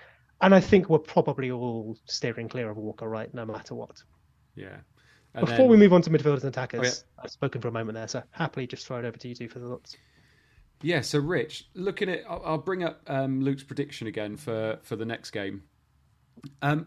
And 0.41 0.55
I 0.55 0.61
think 0.61 0.89
we're 0.89 0.99
probably 0.99 1.51
all 1.51 1.95
steering 2.07 2.49
clear 2.49 2.71
of 2.71 2.79
Walker, 2.79 3.07
right? 3.07 3.33
No 3.35 3.45
matter 3.45 3.75
what. 3.75 4.03
Yeah. 4.55 4.77
And 5.35 5.45
Before 5.45 5.59
then- 5.59 5.69
we 5.69 5.77
move 5.77 5.93
on 5.93 6.01
to 6.01 6.09
midfielders 6.11 6.41
and 6.41 6.45
attackers, 6.45 6.81
Oh, 6.81 6.85
yeah. 7.19 7.25
I've 7.25 7.31
spoken 7.31 7.61
for 7.61 7.69
a 7.69 7.73
moment 7.73 7.97
there, 7.97 8.09
so 8.09 8.23
happily 8.31 8.67
just 8.67 8.87
throw 8.87 8.99
it 8.99 9.05
over 9.05 9.19
to 9.19 9.29
you 9.29 9.35
two 9.35 9.49
for 9.51 9.59
the 9.59 9.69
thoughts. 9.69 9.95
Yeah, 10.81 11.03
so 11.03 11.19
Rich, 11.19 11.69
looking 11.75 12.09
at, 12.09 12.21
I'll, 12.27 12.43
I'll 12.43 12.59
bring 12.59 12.83
up 12.83 13.03
um, 13.09 13.43
Luke's 13.43 13.63
prediction 13.63 14.07
again 14.07 14.39
for 14.39 14.79
for 14.83 14.97
the 14.97 15.05
next 15.05 15.33
game. 15.33 15.65
Um, 16.63 16.87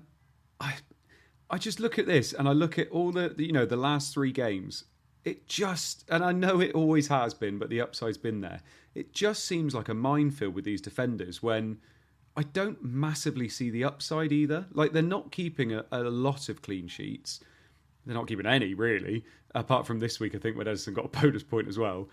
I 0.59 0.73
I 1.53 1.59
just 1.59 1.79
look 1.79 1.99
at 1.99 2.07
this 2.07 2.33
and 2.33 2.49
I 2.49 2.51
look 2.51 2.79
at 2.79 2.89
all 2.89 3.11
the, 3.11 3.29
the 3.29 3.45
you 3.45 3.53
know 3.53 3.67
the 3.67 3.77
last 3.77 4.11
three 4.11 4.31
games. 4.31 4.85
It 5.23 5.47
just 5.47 6.03
and 6.09 6.23
I 6.23 6.31
know 6.31 6.59
it 6.59 6.71
always 6.73 7.07
has 7.09 7.35
been, 7.35 7.59
but 7.59 7.69
the 7.69 7.79
upside's 7.79 8.17
been 8.17 8.41
there. 8.41 8.61
It 8.95 9.13
just 9.13 9.45
seems 9.45 9.75
like 9.75 9.87
a 9.87 9.93
minefield 9.93 10.55
with 10.55 10.65
these 10.65 10.81
defenders 10.81 11.43
when 11.43 11.77
I 12.35 12.41
don't 12.41 12.83
massively 12.83 13.47
see 13.49 13.69
the 13.69 13.83
upside 13.83 14.31
either. 14.31 14.65
Like 14.71 14.93
they're 14.93 15.03
not 15.03 15.31
keeping 15.31 15.73
a, 15.73 15.85
a 15.91 15.99
lot 15.99 16.49
of 16.49 16.63
clean 16.63 16.87
sheets. 16.87 17.39
They're 18.03 18.15
not 18.15 18.27
keeping 18.27 18.47
any 18.47 18.73
really, 18.73 19.23
apart 19.53 19.85
from 19.85 19.99
this 19.99 20.19
week. 20.19 20.33
I 20.33 20.39
think 20.39 20.57
when 20.57 20.65
Ederson 20.65 20.95
got 20.95 21.05
a 21.05 21.21
bonus 21.21 21.43
point 21.43 21.67
as 21.67 21.77
well. 21.77 22.09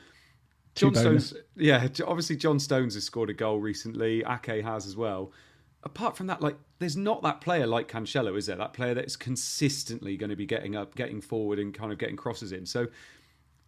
John. 0.74 0.94
Stones, 0.94 1.34
yeah, 1.56 1.88
obviously 2.06 2.36
John 2.36 2.60
Stones 2.60 2.92
has 2.94 3.04
scored 3.04 3.30
a 3.30 3.34
goal 3.34 3.58
recently. 3.58 4.22
Ake 4.28 4.62
has 4.62 4.86
as 4.86 4.98
well. 4.98 5.32
Apart 5.82 6.16
from 6.16 6.26
that, 6.26 6.42
like, 6.42 6.56
there's 6.78 6.96
not 6.96 7.22
that 7.22 7.40
player 7.40 7.66
like 7.66 7.88
Cancelo, 7.88 8.36
is 8.36 8.46
there? 8.46 8.56
That 8.56 8.74
player 8.74 8.92
that 8.94 9.06
is 9.06 9.16
consistently 9.16 10.16
going 10.16 10.30
to 10.30 10.36
be 10.36 10.46
getting 10.46 10.76
up, 10.76 10.94
getting 10.94 11.20
forward, 11.20 11.58
and 11.58 11.72
kind 11.72 11.90
of 11.90 11.98
getting 11.98 12.16
crosses 12.16 12.52
in. 12.52 12.66
So, 12.66 12.86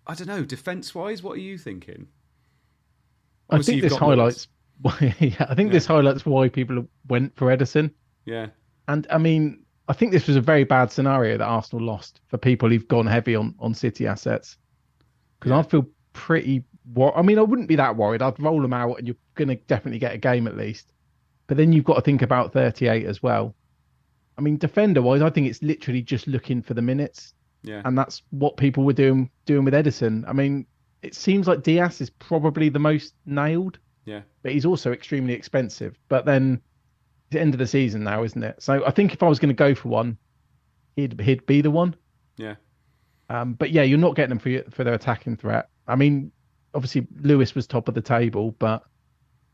I 0.07 0.15
don't 0.15 0.27
know. 0.27 0.45
Defense 0.45 0.95
wise, 0.95 1.23
what 1.23 1.33
are 1.39 1.41
you 1.41 1.57
thinking? 1.57 2.09
I 3.51 3.63
think 3.63 3.83
this 3.83 3.97
highlights. 3.97 4.49
yeah, 5.21 5.47
I 5.49 5.55
think 5.55 5.71
this 5.71 5.87
highlights 5.87 6.27
why 6.27 6.49
people 6.49 6.87
went 7.09 7.37
for 7.37 7.55
Ederson. 7.55 7.93
Yeah, 8.25 8.49
And 8.89 9.07
I 9.11 9.19
mean, 9.19 9.65
I 9.89 9.93
think 9.93 10.13
this 10.13 10.27
was 10.27 10.37
a 10.37 10.41
very 10.41 10.65
bad 10.65 10.91
scenario 10.91 11.37
that 11.39 11.45
Arsenal 11.45 11.85
lost 11.85 12.21
for 12.29 12.39
people 12.39 12.69
who've 12.69 12.87
gone 12.89 13.07
heavy 13.07 13.35
on 13.35 13.55
on 13.59 13.75
City 13.75 14.07
assets. 14.07 14.57
Because 15.39 15.51
Yeah. 15.51 15.59
I 15.59 15.63
feel 15.63 15.87
pretty. 16.13 16.65
Wor- 16.95 17.17
I 17.17 17.23
mean, 17.23 17.39
I 17.39 17.43
wouldn't 17.43 17.69
be 17.69 17.77
that 17.77 17.97
worried. 17.97 18.23
I'd 18.23 18.39
roll 18.41 18.61
them 18.61 18.73
out, 18.73 18.99
and 18.99 19.07
you're 19.07 19.17
going 19.35 19.49
to 19.49 19.57
definitely 19.57 19.99
get 19.99 20.15
a 20.15 20.19
game 20.19 20.47
at 20.47 20.57
least. 20.57 20.93
But 21.53 21.59
then 21.59 21.75
you've 21.75 21.85
got 21.85 21.97
to 21.97 22.01
think 22.01 22.23
about 22.23 22.55
38 22.55 23.05
as 23.05 23.23
well. 23.23 23.55
I 24.39 24.41
mean, 24.41 24.57
defender 24.57 25.03
wise, 25.03 25.21
I 25.21 25.29
think 25.29 25.49
it's 25.49 25.63
literally 25.63 26.01
just 26.01 26.27
looking 26.27 26.63
for 26.63 26.73
the 26.73 26.81
minutes, 26.81 27.35
yeah, 27.63 27.83
and 27.85 27.99
that's 27.99 28.23
what 28.31 28.57
people 28.57 28.85
were 28.85 28.95
doing 28.95 29.29
doing 29.45 29.63
with 29.63 29.75
Ederson. 29.75 30.25
I 30.27 30.33
mean, 30.33 30.65
it 31.03 31.15
seems 31.15 31.47
like 31.47 31.63
Dias 31.63 32.01
is 32.01 32.09
probably 32.09 32.71
the 32.71 32.79
most 32.79 33.13
nailed 33.27 33.79
yeah, 34.07 34.23
but 34.43 34.53
he's 34.53 34.65
also 34.65 34.93
extremely 34.93 35.35
expensive. 35.35 35.99
But 36.09 36.25
then 36.25 36.63
it's 37.27 37.33
the 37.33 37.41
end 37.43 37.53
of 37.53 37.59
the 37.59 37.67
season 37.67 38.03
now, 38.03 38.23
isn't 38.23 38.43
it? 38.43 38.63
So 38.63 38.83
I 38.87 38.91
think 38.91 39.13
if 39.13 39.23
I 39.23 39.29
was 39.29 39.39
going 39.39 39.51
to 39.51 39.55
go 39.55 39.75
for 39.75 39.91
one, 39.91 40.17
he'd 40.97 41.21
he'd 41.21 41.45
be 41.45 41.61
the 41.61 41.71
one. 41.71 41.95
yeah, 42.39 42.55
Um, 43.29 43.53
but 43.53 43.73
yeah, 43.73 43.83
you're 43.83 43.99
not 43.99 44.17
getting 44.17 44.31
them 44.31 44.39
for 44.39 44.49
your, 44.49 44.63
for 44.71 44.85
their 44.85 44.95
attacking 44.95 45.37
threat. 45.37 45.69
I 45.87 45.97
mean, 45.97 46.33
obviously 46.73 47.07
Lewis 47.21 47.55
was 47.55 47.67
top 47.67 47.89
of 47.89 47.95
the 47.95 48.01
table, 48.01 48.53
but 48.59 48.85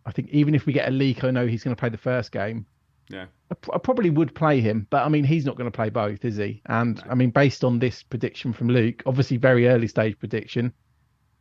I 0.09 0.11
think 0.11 0.31
even 0.31 0.55
if 0.55 0.65
we 0.65 0.73
get 0.73 0.89
a 0.89 0.91
leak, 0.91 1.23
I 1.23 1.31
know 1.31 1.47
he's 1.47 1.63
going 1.63 1.77
to 1.77 1.79
play 1.79 1.91
the 1.91 1.99
first 1.99 2.33
game. 2.33 2.65
yeah. 3.11 3.27
I, 3.51 3.55
pr- 3.55 3.75
I 3.75 3.79
probably 3.79 4.09
would 4.09 4.35
play 4.35 4.59
him, 4.59 4.87
but 4.89 5.05
I 5.05 5.09
mean, 5.11 5.23
he's 5.23 5.45
not 5.45 5.57
going 5.57 5.71
to 5.71 5.77
play 5.77 5.91
both, 5.91 6.25
is 6.25 6.39
he? 6.39 6.63
And 6.65 7.03
I 7.11 7.15
mean, 7.15 7.29
based 7.29 7.63
on 7.63 7.79
this 7.79 8.03
prediction 8.03 8.55
from 8.55 8.69
Luke, 8.69 9.03
obviously 9.05 9.37
very 9.37 9.69
early 9.69 9.87
stage 9.87 10.19
prediction, 10.19 10.73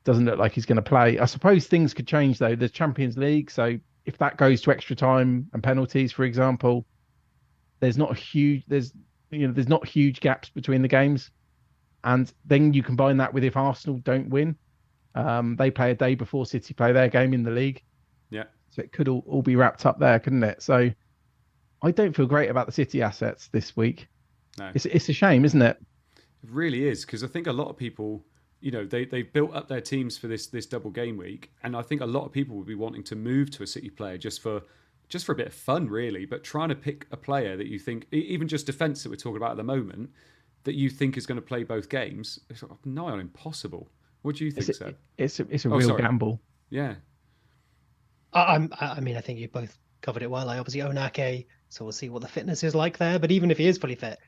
doesn't 0.04 0.26
look 0.26 0.38
like 0.38 0.52
he's 0.52 0.66
going 0.66 0.76
to 0.76 0.82
play. 0.82 1.18
I 1.18 1.26
suppose 1.26 1.68
things 1.68 1.94
could 1.94 2.08
change 2.08 2.40
though. 2.40 2.56
There's 2.56 2.72
Champions 2.72 3.18
League, 3.18 3.50
so 3.50 3.80
if 4.06 4.18
that 4.18 4.36
goes 4.36 4.62
to 4.64 4.72
extra 4.72 4.98
time 4.98 5.48
and 5.54 5.64
penalties, 5.64 6.12
for 6.12 6.26
example, 6.26 6.86
there's 7.80 7.98
not 7.98 8.12
a 8.12 8.16
huge 8.16 8.64
there's 8.68 8.92
you 9.32 9.48
know 9.48 9.54
there's 9.54 9.70
not 9.70 9.88
huge 9.88 10.20
gaps 10.20 10.50
between 10.50 10.82
the 10.82 10.88
games, 10.90 11.32
and 12.04 12.34
then 12.44 12.74
you 12.74 12.84
combine 12.84 13.16
that 13.18 13.34
with 13.34 13.46
if 13.46 13.56
Arsenal 13.56 14.00
don't 14.00 14.28
win, 14.30 14.58
um, 15.16 15.56
they 15.56 15.72
play 15.72 15.92
a 15.92 15.96
day 15.96 16.16
before 16.16 16.46
City 16.46 16.74
play 16.74 16.92
their 16.92 17.08
game 17.08 17.34
in 17.34 17.44
the 17.44 17.52
league. 17.52 17.82
So 18.70 18.82
it 18.82 18.92
could 18.92 19.08
all, 19.08 19.24
all 19.28 19.42
be 19.42 19.56
wrapped 19.56 19.86
up 19.86 20.00
there, 20.00 20.20
couldn't 20.20 20.44
it? 20.44 20.62
So 20.62 20.92
I 21.82 21.92
don't 21.92 22.16
feel 22.16 22.26
great 22.28 22.50
about 22.50 22.66
the 22.66 22.72
City 22.72 23.02
assets 23.02 23.48
this 23.50 23.76
week. 23.76 24.08
No. 24.60 24.72
It's 24.74 24.86
it's 24.86 25.10
a 25.10 25.14
shame, 25.14 25.46
isn't 25.46 25.62
it? 25.62 25.78
It 26.44 26.50
really 26.50 26.88
is 26.88 27.06
because 27.06 27.24
I 27.24 27.28
think 27.28 27.48
a 27.48 27.54
lot 27.54 27.70
of 27.70 27.78
people, 27.78 28.26
you 28.60 28.72
know, 28.72 28.86
they 28.86 29.06
they've 29.06 29.32
built 29.32 29.54
up 29.56 29.68
their 29.68 29.82
teams 29.82 30.18
for 30.18 30.28
this 30.28 30.48
this 30.48 30.66
double 30.66 30.92
game 30.92 31.18
week, 31.18 31.52
and 31.64 31.76
I 31.76 31.82
think 31.82 32.02
a 32.02 32.06
lot 32.06 32.26
of 32.26 32.32
people 32.32 32.56
would 32.58 32.68
be 32.68 32.76
wanting 32.76 33.04
to 33.06 33.16
move 33.16 33.52
to 33.52 33.64
a 33.64 33.68
City 33.68 33.90
player 33.90 34.18
just 34.18 34.42
for 34.42 34.62
just 35.10 35.26
for 35.26 35.32
a 35.32 35.36
bit 35.36 35.48
of 35.48 35.54
fun, 35.54 35.88
really. 35.88 36.26
But 36.26 36.44
trying 36.44 36.70
to 36.70 36.76
pick 36.76 37.08
a 37.12 37.18
player 37.18 37.56
that 37.56 37.68
you 37.68 37.80
think, 37.80 38.08
even 38.12 38.48
just 38.48 38.66
defence 38.66 39.04
that 39.04 39.10
we're 39.10 39.16
talking 39.16 39.38
about 39.38 39.52
at 39.52 39.58
the 39.58 39.64
moment, 39.64 40.10
that 40.66 40.76
you 40.76 40.90
think 40.90 41.16
is 41.18 41.26
going 41.26 41.38
to 41.40 41.42
play 41.46 41.64
both 41.64 41.88
games, 41.88 42.40
it's 42.50 42.64
nigh 42.84 43.04
on 43.12 43.20
impossible. 43.22 43.90
What 44.24 44.36
do 44.36 44.44
you 44.46 44.52
think, 44.52 44.68
It's 44.68 44.80
Seb? 44.80 44.88
a, 44.90 45.24
it's 45.24 45.40
a, 45.40 45.48
it's 45.50 45.64
a 45.66 45.70
Oh, 45.70 45.78
real 45.78 45.88
sorry. 45.90 46.02
gamble. 46.02 46.42
Yeah, 46.70 46.96
I, 48.34 48.56
I'm, 48.56 48.72
I 48.80 49.00
mean, 49.00 49.18
I 49.18 49.22
think 49.22 49.40
you 49.40 49.48
both 49.48 49.78
covered 50.02 50.24
it 50.24 50.32
well. 50.32 50.50
I 50.50 50.60
obviously 50.60 50.82
own 50.82 50.98
Ake, 50.98 51.48
so 51.70 51.84
we'll 51.84 51.92
see 51.92 52.10
what 52.10 52.22
the 52.22 52.28
fitness 52.28 52.64
is 52.64 52.76
like 52.76 52.98
there. 52.98 53.20
But 53.20 53.32
even 53.32 53.52
if 53.52 53.58
he 53.58 53.68
is 53.68 53.78
fully 53.78 53.96
fit, 53.96 54.20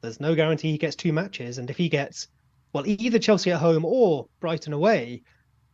there's 0.00 0.20
no 0.20 0.34
guarantee 0.34 0.72
he 0.72 0.78
gets 0.78 0.96
two 0.96 1.12
matches. 1.12 1.58
And 1.58 1.70
if 1.70 1.76
he 1.76 1.88
gets, 1.88 2.28
well, 2.72 2.86
either 2.86 3.18
Chelsea 3.18 3.52
at 3.52 3.60
home 3.60 3.84
or 3.84 4.28
Brighton 4.40 4.72
away, 4.72 5.22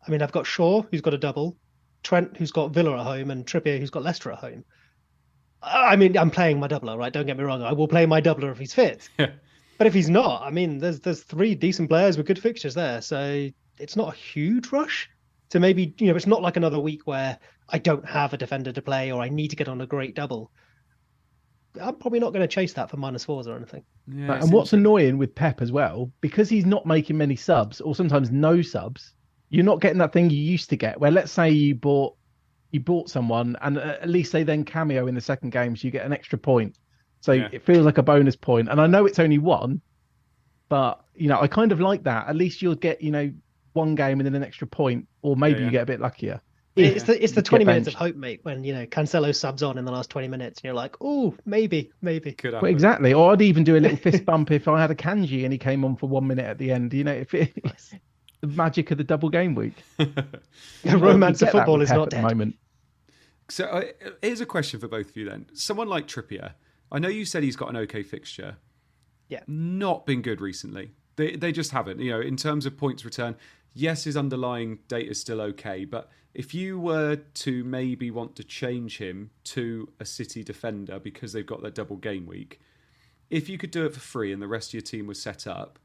I 0.07 0.11
mean, 0.11 0.23
I've 0.23 0.33
got 0.33 0.47
Shaw, 0.47 0.83
who's 0.83 1.01
got 1.01 1.15
a 1.15 1.19
double, 1.19 1.57
Trent, 2.03 2.37
who's 2.37 2.53
got 2.53 2.73
Villa 2.73 2.99
at 2.99 3.05
home, 3.05 3.31
and 3.31 3.47
Trippier, 3.47 3.79
who's 3.79 3.91
got 3.91 4.03
Leicester 4.03 4.33
at 4.33 4.39
home. 4.39 4.65
I 5.63 5.93
I 5.93 5.97
mean, 5.97 6.17
I'm 6.19 6.31
playing 6.31 6.61
my 6.61 6.69
doubler, 6.69 6.99
right? 6.99 7.13
Don't 7.13 7.27
get 7.27 7.39
me 7.39 7.45
wrong. 7.45 7.63
I 7.63 7.73
will 7.73 7.89
play 7.89 8.07
my 8.07 8.21
doubler 8.21 8.53
if 8.53 8.59
he's 8.59 8.75
fit. 8.75 9.09
But 9.77 9.87
if 9.89 9.95
he's 9.95 10.11
not, 10.11 10.43
I 10.43 10.51
mean, 10.51 10.79
there's 10.79 11.01
there's 11.01 11.23
three 11.23 11.55
decent 11.55 11.89
players 11.89 12.17
with 12.17 12.27
good 12.27 12.39
fixtures 12.39 12.75
there, 12.75 13.01
so 13.03 13.51
it's 13.79 13.97
not 13.97 14.15
a 14.15 14.17
huge 14.17 14.71
rush 14.71 15.11
to 15.51 15.61
maybe 15.61 15.95
you 15.99 16.07
know 16.07 16.17
it's 16.17 16.27
not 16.27 16.43
like 16.43 16.57
another 16.57 16.79
week 16.79 17.07
where 17.07 17.39
I 17.69 17.79
don't 17.79 18.07
have 18.07 18.33
a 18.33 18.37
defender 18.37 18.73
to 18.73 18.83
play 18.83 19.11
or 19.11 19.23
I 19.23 19.29
need 19.29 19.49
to 19.49 19.57
get 19.57 19.69
on 19.69 19.81
a 19.81 19.87
great 19.87 20.15
double. 20.15 20.51
I'm 21.81 21.97
probably 21.97 22.21
not 22.21 22.33
going 22.33 22.43
to 22.47 22.53
chase 22.53 22.73
that 22.75 22.91
for 22.91 22.97
minus 22.97 23.25
fours 23.25 23.49
or 23.49 23.57
anything. 23.57 23.85
yeah. 24.07 24.35
And 24.35 24.53
what's 24.53 24.73
annoying 24.73 25.19
with 25.19 25.35
Pep 25.35 25.61
as 25.61 25.73
well, 25.73 26.13
because 26.21 26.49
he's 26.49 26.67
not 26.67 26.87
making 26.87 27.17
many 27.17 27.37
subs 27.37 27.81
or 27.81 27.95
sometimes 27.95 28.31
no 28.31 28.63
subs, 28.63 29.13
you're 29.49 29.65
not 29.65 29.81
getting 29.81 29.99
that 29.99 30.13
thing 30.13 30.31
you 30.31 30.39
used 30.39 30.71
to 30.71 30.77
get. 30.77 31.01
Where 31.01 31.11
let's 31.11 31.33
say 31.33 31.51
you 31.51 31.75
bought 31.75 32.17
you 32.71 32.81
bought 32.81 33.09
someone 33.09 33.57
and 33.63 33.79
uh, 33.79 33.97
at 34.01 34.09
least 34.09 34.33
they 34.33 34.43
then 34.43 34.65
cameo 34.65 35.07
in 35.07 35.15
the 35.15 35.21
second 35.21 35.51
game, 35.51 35.77
so 35.77 35.87
you 35.87 35.91
get 35.91 36.07
an 36.07 36.13
extra 36.13 36.39
point. 36.39 36.77
So 37.21 37.33
Yeah. 37.33 37.49
it 37.53 37.65
feels 37.65 37.85
like 37.85 37.99
a 37.99 38.03
bonus 38.03 38.37
point. 38.37 38.69
And 38.69 38.81
I 38.81 38.87
know 38.87 39.07
it's 39.07 39.19
only 39.19 39.39
one, 39.39 39.81
but 40.69 41.05
you 41.15 41.29
know 41.29 41.41
I 41.41 41.49
kind 41.49 41.73
of 41.73 41.81
like 41.81 42.05
that. 42.05 42.29
At 42.29 42.37
least 42.37 42.63
you'll 42.63 42.75
get 42.75 43.01
you 43.01 43.11
know 43.11 43.33
one 43.73 43.97
game 43.97 44.21
and 44.21 44.27
then 44.27 44.35
an 44.35 44.45
extra 44.45 44.67
point, 44.67 45.09
or 45.23 45.37
maybe 45.37 45.61
yeah. 45.61 45.65
you 45.67 45.71
get 45.73 45.83
a 45.83 45.87
bit 45.87 46.01
luckier. 46.01 46.41
It's 46.77 47.05
the 47.05 47.23
it's 47.23 47.35
the 47.35 47.43
20 47.43 47.65
minutes 47.65 47.87
of 47.87 47.95
hope, 47.95 48.17
mate. 48.17 48.41
When 48.43 48.65
you 48.65 48.75
know 48.75 48.85
Cancelo 48.87 49.35
subs 49.35 49.63
on 49.63 49.79
in 49.79 49.85
the 49.85 49.93
last 49.93 50.11
20 50.11 50.27
minutes, 50.27 50.59
and 50.59 50.65
you're 50.65 50.75
like, 50.75 50.97
oh, 51.01 51.35
maybe, 51.45 51.93
maybe. 52.03 52.33
Could 52.33 52.55
Well, 52.55 52.65
exactly. 52.65 53.13
Or 53.15 53.33
I'd 53.33 53.43
even 53.43 53.63
do 53.63 53.77
a 53.77 53.79
little 53.79 53.97
fist 53.97 54.25
bump 54.25 54.51
if 54.51 54.67
I 54.67 54.81
had 54.81 54.91
Akanji 54.91 55.45
and 55.45 55.53
he 55.53 55.59
came 55.59 55.85
on 55.85 55.95
for 55.95 56.09
one 56.09 56.27
minute 56.27 56.47
at 56.47 56.59
the 56.59 56.73
end. 56.73 56.93
You 56.93 57.05
know, 57.05 57.13
if 57.13 57.33
it, 57.33 57.55
the 58.41 58.47
magic 58.49 58.91
of 58.91 58.99
the 58.99 59.05
double 59.05 59.29
game 59.29 59.55
week. 59.55 59.75
The 59.99 60.99
romance 60.99 61.43
of 61.43 61.51
football 61.51 61.81
is 61.81 61.89
Pep 61.89 61.97
not 61.97 62.03
at 62.05 62.11
the 62.11 62.17
dead. 62.17 62.23
moment. 62.25 62.57
So 63.49 63.65
uh, 63.67 63.83
here's 64.23 64.41
a 64.41 64.47
question 64.47 64.81
for 64.81 64.89
both 64.89 65.11
of 65.11 65.17
you 65.17 65.29
then. 65.29 65.47
Someone 65.55 65.89
like 65.89 66.09
Trippier, 66.09 66.55
I 66.91 66.99
know 66.99 67.09
you 67.09 67.25
said 67.25 67.43
he's 67.43 67.57
got 67.57 67.71
an 67.71 67.77
okay 67.77 68.03
fixture. 68.03 68.57
Yeah. 69.29 69.41
Not 69.47 70.07
been 70.07 70.23
good 70.23 70.41
recently. 70.41 70.93
They 71.17 71.37
they 71.37 71.53
just 71.53 71.71
haven't. 71.71 72.01
You 72.01 72.11
know, 72.13 72.21
in 72.21 72.37
terms 72.37 72.67
of 72.67 72.77
points 72.77 73.05
return, 73.05 73.37
yes, 73.73 74.05
his 74.05 74.17
underlying 74.17 74.79
data 74.89 75.11
is 75.11 75.21
still 75.21 75.41
okay, 75.41 75.85
but 75.85 76.11
if 76.35 76.53
you 76.53 76.79
were 76.79 77.17
to 77.17 77.65
maybe 77.65 78.11
want 78.11 78.37
to 78.37 78.45
change 78.45 78.99
him 78.99 79.31
to 79.45 79.89
a 80.01 80.05
City 80.05 80.43
defender 80.43 80.99
because 80.99 81.33
they've 81.33 81.47
got 81.47 81.63
their 81.63 81.71
double 81.71 81.97
game 81.97 82.27
week, 82.27 82.61
if 83.31 83.49
you 83.49 83.57
could 83.57 83.71
do 83.71 83.87
it 83.87 83.95
for 83.95 84.01
free 84.01 84.33
and 84.33 84.43
the 84.43 84.49
rest 84.49 84.71
of 84.71 84.75
your 84.75 84.83
team 84.83 85.07
was 85.07 85.23
set 85.23 85.47
up, 85.47 85.79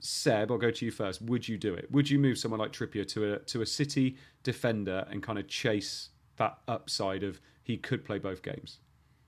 Seb, 0.00 0.50
I'll 0.50 0.58
go 0.58 0.70
to 0.70 0.84
you 0.84 0.90
first. 0.90 1.22
Would 1.22 1.48
you 1.48 1.56
do 1.56 1.72
it? 1.72 1.90
Would 1.90 2.10
you 2.10 2.18
move 2.18 2.36
someone 2.36 2.60
like 2.60 2.72
Trippier 2.72 3.06
to 3.08 3.34
a 3.34 3.38
to 3.38 3.62
a 3.62 3.66
City 3.66 4.16
defender 4.42 5.06
and 5.10 5.22
kind 5.22 5.38
of 5.38 5.48
chase 5.48 6.10
that 6.36 6.58
upside 6.68 7.22
of 7.22 7.40
he 7.62 7.78
could 7.78 8.04
play 8.04 8.18
both 8.18 8.42
games? 8.42 8.80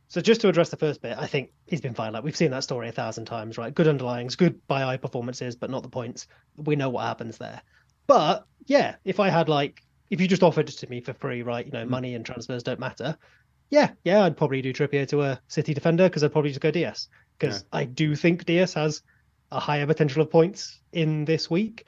So 0.09 0.21
just 0.21 0.41
to 0.43 0.49
address 0.49 0.69
the 0.69 0.77
first 0.77 1.01
bit, 1.01 1.17
I 1.19 1.27
think 1.27 1.51
he's 1.67 1.81
been 1.81 1.95
fine. 1.95 2.13
Like 2.13 2.25
we've 2.25 2.37
seen 2.37 2.51
that 2.51 2.63
story 2.63 2.89
a 2.89 2.93
thousand 2.93 3.25
times, 3.25 3.57
right? 3.57 3.75
Good 3.75 3.87
underlyings, 3.87 4.37
good 4.37 4.65
by 4.67 4.85
eye 4.85 4.99
performances, 4.99 5.57
but 5.57 5.71
not 5.71 5.83
the 5.83 5.89
points. 5.89 6.27
We 6.57 6.77
know 6.77 6.91
what 6.91 7.05
happens 7.05 7.39
there. 7.39 7.63
But 8.07 8.47
yeah, 8.67 8.97
if 9.05 9.19
I 9.19 9.31
had 9.31 9.49
like, 9.49 9.83
if 10.11 10.21
you 10.21 10.29
just 10.29 10.42
offered 10.42 10.69
it 10.69 10.77
to 10.79 10.88
me 10.88 11.01
for 11.01 11.12
free, 11.12 11.42
right? 11.42 11.66
You 11.66 11.73
know, 11.73 11.85
hmm. 11.85 11.90
money 11.90 12.14
and 12.14 12.25
transfers 12.25 12.62
don't 12.62 12.81
matter. 12.81 13.16
Yeah, 13.71 13.90
yeah, 14.05 14.23
I'd 14.23 14.37
probably 14.37 14.62
do 14.62 14.73
Trippier 14.73 15.09
to 15.09 15.23
a 15.23 15.40
City 15.49 15.75
defender 15.75 16.05
because 16.05 16.23
I'd 16.23 16.33
probably 16.33 16.51
just 16.51 16.61
go 16.61 16.71
Dias 16.71 17.09
because 17.38 17.64
I 17.73 17.85
do 17.85 18.14
think 18.14 18.45
Dias 18.45 18.75
has 18.75 19.03
a 19.51 19.61
higher 19.61 19.87
potential 19.87 20.23
of 20.23 20.31
points 20.31 20.81
in 20.92 21.25
this 21.25 21.51
week. 21.51 21.87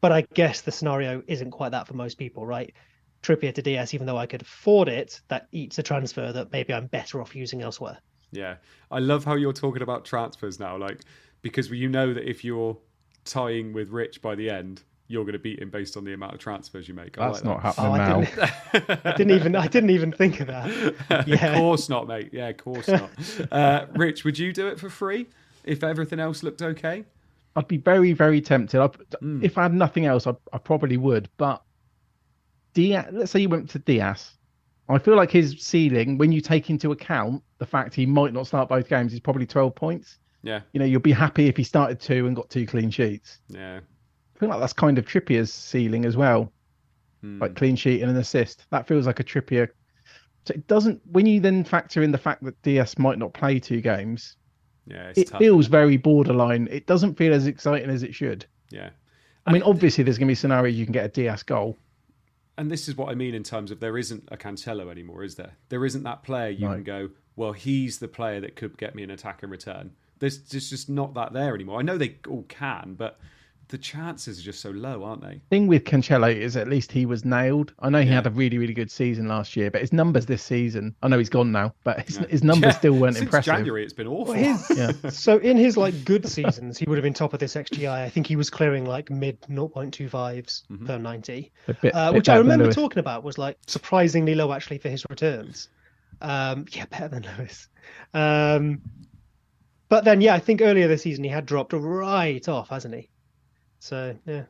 But 0.00 0.12
I 0.12 0.26
guess 0.34 0.60
the 0.60 0.70
scenario 0.70 1.22
isn't 1.26 1.50
quite 1.50 1.70
that 1.70 1.88
for 1.88 1.94
most 1.94 2.18
people, 2.18 2.44
right? 2.44 2.74
Trippier 3.22 3.54
to 3.54 3.62
Dias, 3.62 3.94
even 3.94 4.06
though 4.06 4.18
I 4.18 4.26
could 4.26 4.42
afford 4.42 4.88
it, 4.88 5.20
that 5.28 5.48
eats 5.50 5.78
a 5.78 5.82
transfer 5.82 6.30
that 6.30 6.52
maybe 6.52 6.74
I'm 6.74 6.88
better 6.88 7.22
off 7.22 7.34
using 7.34 7.62
elsewhere. 7.62 7.98
Yeah, 8.30 8.56
I 8.90 8.98
love 8.98 9.24
how 9.24 9.36
you're 9.36 9.54
talking 9.54 9.80
about 9.80 10.04
transfers 10.04 10.60
now, 10.60 10.76
like 10.76 11.00
because 11.40 11.70
you 11.70 11.88
know 11.88 12.12
that 12.12 12.28
if 12.28 12.44
you're 12.44 12.76
tying 13.24 13.72
with 13.72 13.90
Rich 13.90 14.20
by 14.20 14.34
the 14.34 14.50
end, 14.50 14.82
you're 15.08 15.24
going 15.24 15.34
to 15.34 15.38
beat 15.38 15.60
him 15.60 15.70
based 15.70 15.96
on 15.96 16.04
the 16.04 16.14
amount 16.14 16.32
of 16.34 16.40
transfers 16.40 16.88
you 16.88 16.94
make. 16.94 17.18
I 17.18 17.26
That's 17.26 17.44
like 17.44 17.62
not 17.62 17.62
that. 17.62 17.74
Oh, 17.78 17.92
happening 17.92 18.00
I 18.00 18.08
now. 18.08 18.20
didn't, 18.72 19.00
I 19.06 19.16
didn't 19.16 19.36
even 19.36 19.56
I 19.56 19.66
didn't 19.68 19.90
even 19.90 20.12
think 20.12 20.40
of 20.40 20.46
that. 20.48 20.94
Yeah. 21.26 21.46
of 21.52 21.58
course 21.58 21.88
not, 21.88 22.08
mate. 22.08 22.30
Yeah, 22.32 22.48
of 22.48 22.56
course 22.56 22.88
not. 22.88 23.10
Uh, 23.52 23.86
Rich, 23.94 24.24
would 24.24 24.38
you 24.38 24.52
do 24.52 24.66
it 24.68 24.80
for 24.80 24.88
free 24.90 25.26
if 25.64 25.84
everything 25.84 26.20
else 26.20 26.42
looked 26.42 26.62
okay? 26.62 27.04
I'd 27.56 27.68
be 27.68 27.76
very, 27.76 28.12
very 28.12 28.40
tempted. 28.40 28.80
I'd, 28.80 28.92
Mm. 29.22 29.44
If 29.44 29.56
I 29.58 29.62
had 29.62 29.74
nothing 29.74 30.06
else, 30.06 30.26
I, 30.26 30.34
I 30.52 30.58
probably 30.58 30.96
would. 30.96 31.28
But 31.36 31.62
Dias, 32.74 33.06
let's 33.12 33.30
say 33.30 33.40
you 33.40 33.48
went 33.48 33.70
to 33.70 33.78
Dias. 33.78 34.32
I 34.88 34.98
feel 34.98 35.16
like 35.16 35.30
his 35.30 35.56
ceiling, 35.60 36.18
when 36.18 36.32
you 36.32 36.40
take 36.40 36.68
into 36.68 36.92
account 36.92 37.42
the 37.58 37.64
fact 37.66 37.94
he 37.94 38.04
might 38.06 38.32
not 38.34 38.46
start 38.46 38.68
both 38.68 38.88
games, 38.88 39.12
is 39.14 39.20
probably 39.20 39.46
12 39.46 39.74
points. 39.74 40.18
Yeah, 40.42 40.60
You 40.74 40.80
know, 40.80 40.84
you'll 40.84 41.00
be 41.00 41.12
happy 41.12 41.46
if 41.46 41.56
he 41.56 41.62
started 41.64 42.00
two 42.00 42.26
and 42.26 42.36
got 42.36 42.50
two 42.50 42.66
clean 42.66 42.90
sheets. 42.90 43.38
yeah. 43.48 43.80
I 44.34 44.38
feel 44.38 44.48
like 44.48 44.60
that's 44.60 44.72
kind 44.72 44.98
of 44.98 45.06
Trippier's 45.06 45.52
ceiling 45.52 46.04
as 46.04 46.16
well. 46.16 46.52
Hmm. 47.22 47.40
like 47.40 47.54
clean 47.54 47.74
sheet 47.76 48.02
and 48.02 48.10
an 48.10 48.16
assist. 48.18 48.66
That 48.70 48.86
feels 48.86 49.06
like 49.06 49.18
a 49.20 49.24
Trippier. 49.24 49.68
So 50.46 50.52
it 50.54 50.66
doesn't. 50.66 51.00
When 51.10 51.24
you 51.24 51.40
then 51.40 51.64
factor 51.64 52.02
in 52.02 52.10
the 52.12 52.18
fact 52.18 52.44
that 52.44 52.60
Dias 52.62 52.98
might 52.98 53.18
not 53.18 53.32
play 53.32 53.58
two 53.58 53.80
games, 53.80 54.36
yeah, 54.86 55.08
it's 55.08 55.18
it 55.20 55.28
tough. 55.28 55.38
feels 55.38 55.66
very 55.68 55.96
borderline. 55.96 56.68
It 56.70 56.86
doesn't 56.86 57.16
feel 57.16 57.32
as 57.32 57.46
exciting 57.46 57.88
as 57.88 58.02
it 58.02 58.14
should. 58.14 58.44
yeah. 58.70 58.90
I 59.46 59.52
mean, 59.52 59.62
obviously, 59.62 60.04
there's 60.04 60.16
going 60.18 60.26
to 60.28 60.30
be 60.30 60.34
scenarios 60.36 60.74
you 60.74 60.84
can 60.86 60.92
get 60.92 61.04
a 61.04 61.08
Dias 61.08 61.42
goal. 61.42 61.76
And 62.56 62.70
this 62.70 62.88
is 62.88 62.96
what 62.96 63.10
I 63.10 63.14
mean 63.14 63.34
in 63.34 63.42
terms 63.42 63.70
of 63.70 63.78
there 63.80 63.98
isn't 63.98 64.26
a 64.30 64.36
Cancelo 64.38 64.90
anymore, 64.90 65.22
is 65.22 65.34
there? 65.34 65.52
There 65.68 65.84
isn't 65.84 66.02
that 66.04 66.22
player 66.22 66.48
you 66.50 66.66
No. 66.68 66.74
can 66.74 66.82
go, 66.84 67.10
well, 67.36 67.52
he's 67.52 67.98
the 67.98 68.08
player 68.08 68.40
that 68.40 68.56
could 68.56 68.78
get 68.78 68.94
me 68.94 69.02
an 69.02 69.10
attack 69.10 69.42
in 69.42 69.50
return. 69.50 69.92
There's 70.18 70.38
just, 70.38 70.70
just 70.70 70.88
not 70.88 71.12
that 71.14 71.32
there 71.34 71.54
anymore. 71.54 71.78
I 71.78 71.82
know 71.82 71.98
they 71.98 72.16
all 72.28 72.44
can, 72.48 72.94
but 72.96 73.18
the 73.68 73.78
chances 73.78 74.38
are 74.38 74.42
just 74.42 74.60
so 74.60 74.70
low, 74.70 75.04
aren't 75.04 75.22
they? 75.22 75.40
Thing 75.50 75.66
with 75.66 75.84
Cancelo 75.84 76.34
is 76.34 76.56
at 76.56 76.68
least 76.68 76.92
he 76.92 77.06
was 77.06 77.24
nailed. 77.24 77.72
I 77.78 77.88
know 77.88 78.00
he 78.02 78.08
Yeah. 78.08 78.16
had 78.16 78.26
a 78.26 78.30
really, 78.30 78.58
really 78.58 78.74
good 78.74 78.90
season 78.90 79.26
last 79.26 79.56
year, 79.56 79.70
but 79.70 79.80
his 79.80 79.92
numbers 79.92 80.26
this 80.26 80.42
season, 80.42 80.94
I 81.02 81.08
know 81.08 81.18
he's 81.18 81.30
gone 81.30 81.50
now, 81.50 81.74
but 81.82 82.00
his, 82.06 82.18
Yeah. 82.18 82.26
his 82.26 82.44
numbers 82.44 82.72
Yeah, 82.74 82.78
still 82.78 82.92
weren't 82.94 83.14
Since 83.16 83.24
impressive. 83.24 83.54
January, 83.54 83.82
it's 83.84 83.92
been 83.94 84.06
awful. 84.06 84.34
Well, 84.34 84.56
his, 84.56 84.78
Yeah. 84.78 84.92
So 85.10 85.38
in 85.38 85.56
his 85.56 85.76
like 85.76 86.04
good 86.04 86.28
seasons, 86.28 86.76
he 86.78 86.84
would 86.86 86.98
have 86.98 87.02
been 87.02 87.14
top 87.14 87.32
of 87.32 87.40
this 87.40 87.54
XGI. 87.54 88.02
I 88.04 88.08
think 88.10 88.26
he 88.26 88.36
was 88.36 88.50
clearing 88.50 88.84
like 88.84 89.10
mid 89.10 89.40
0.25s 89.42 90.62
Mm-hmm. 90.70 90.86
per 90.86 90.98
90, 90.98 91.52
bit- 91.80 91.94
uh, 91.94 92.12
which 92.12 92.28
I 92.28 92.36
remember 92.36 92.72
talking 92.72 92.98
about 92.98 93.24
was 93.24 93.38
like 93.38 93.56
surprisingly 93.66 94.34
low 94.34 94.52
actually 94.52 94.78
for 94.78 94.88
his 94.88 95.04
returns. 95.08 95.68
Um, 96.20 96.66
yeah, 96.72 96.84
better 96.86 97.08
than 97.08 97.26
Lewis. 97.38 97.68
Um, 98.12 98.82
but 99.88 100.04
then 100.04 100.20
yeah, 100.20 100.34
I 100.34 100.38
think 100.38 100.60
earlier 100.62 100.88
this 100.88 101.02
season 101.02 101.24
he 101.24 101.30
had 101.30 101.46
dropped 101.46 101.72
right 101.72 102.46
off, 102.48 102.68
hasn't 102.70 102.94
he? 102.94 103.10
So 103.84 104.16
yeah. 104.24 104.44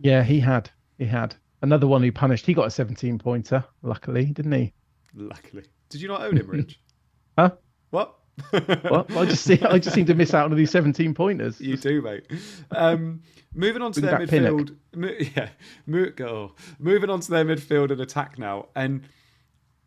Yeah, 0.00 0.22
he 0.22 0.40
had. 0.40 0.70
He 0.96 1.04
had. 1.04 1.34
Another 1.60 1.86
one 1.86 2.02
who 2.02 2.10
punished. 2.10 2.46
He 2.46 2.54
got 2.54 2.66
a 2.66 2.70
17 2.70 3.18
pointer, 3.18 3.62
luckily, 3.82 4.24
didn't 4.24 4.52
he? 4.52 4.72
Luckily. 5.14 5.64
Did 5.90 6.00
you 6.00 6.08
not 6.08 6.22
own 6.22 6.38
him, 6.38 6.46
Rich? 6.48 6.80
Huh? 7.38 7.50
What? 7.90 8.14
Well, 8.52 9.06
I 9.10 9.26
just 9.26 9.44
see, 9.44 9.60
I 9.62 9.78
just 9.78 9.94
seem 9.94 10.06
to 10.06 10.14
miss 10.14 10.32
out 10.32 10.50
on 10.50 10.56
these 10.56 10.70
17 10.70 11.12
pointers. 11.12 11.60
You 11.60 11.76
do, 11.76 12.00
mate. 12.00 12.24
Um, 12.70 13.20
moving 13.54 13.82
on 13.82 13.92
to 13.92 14.00
Bring 14.00 14.26
their 14.26 14.26
midfield. 14.26 14.74
mo- 14.94 15.08
yeah, 15.36 15.48
mo- 15.86 16.12
oh, 16.20 16.54
moving 16.78 17.10
on 17.10 17.20
to 17.20 17.30
their 17.30 17.44
midfield 17.44 17.90
and 17.90 18.00
attack 18.00 18.38
now, 18.38 18.68
and 18.74 19.02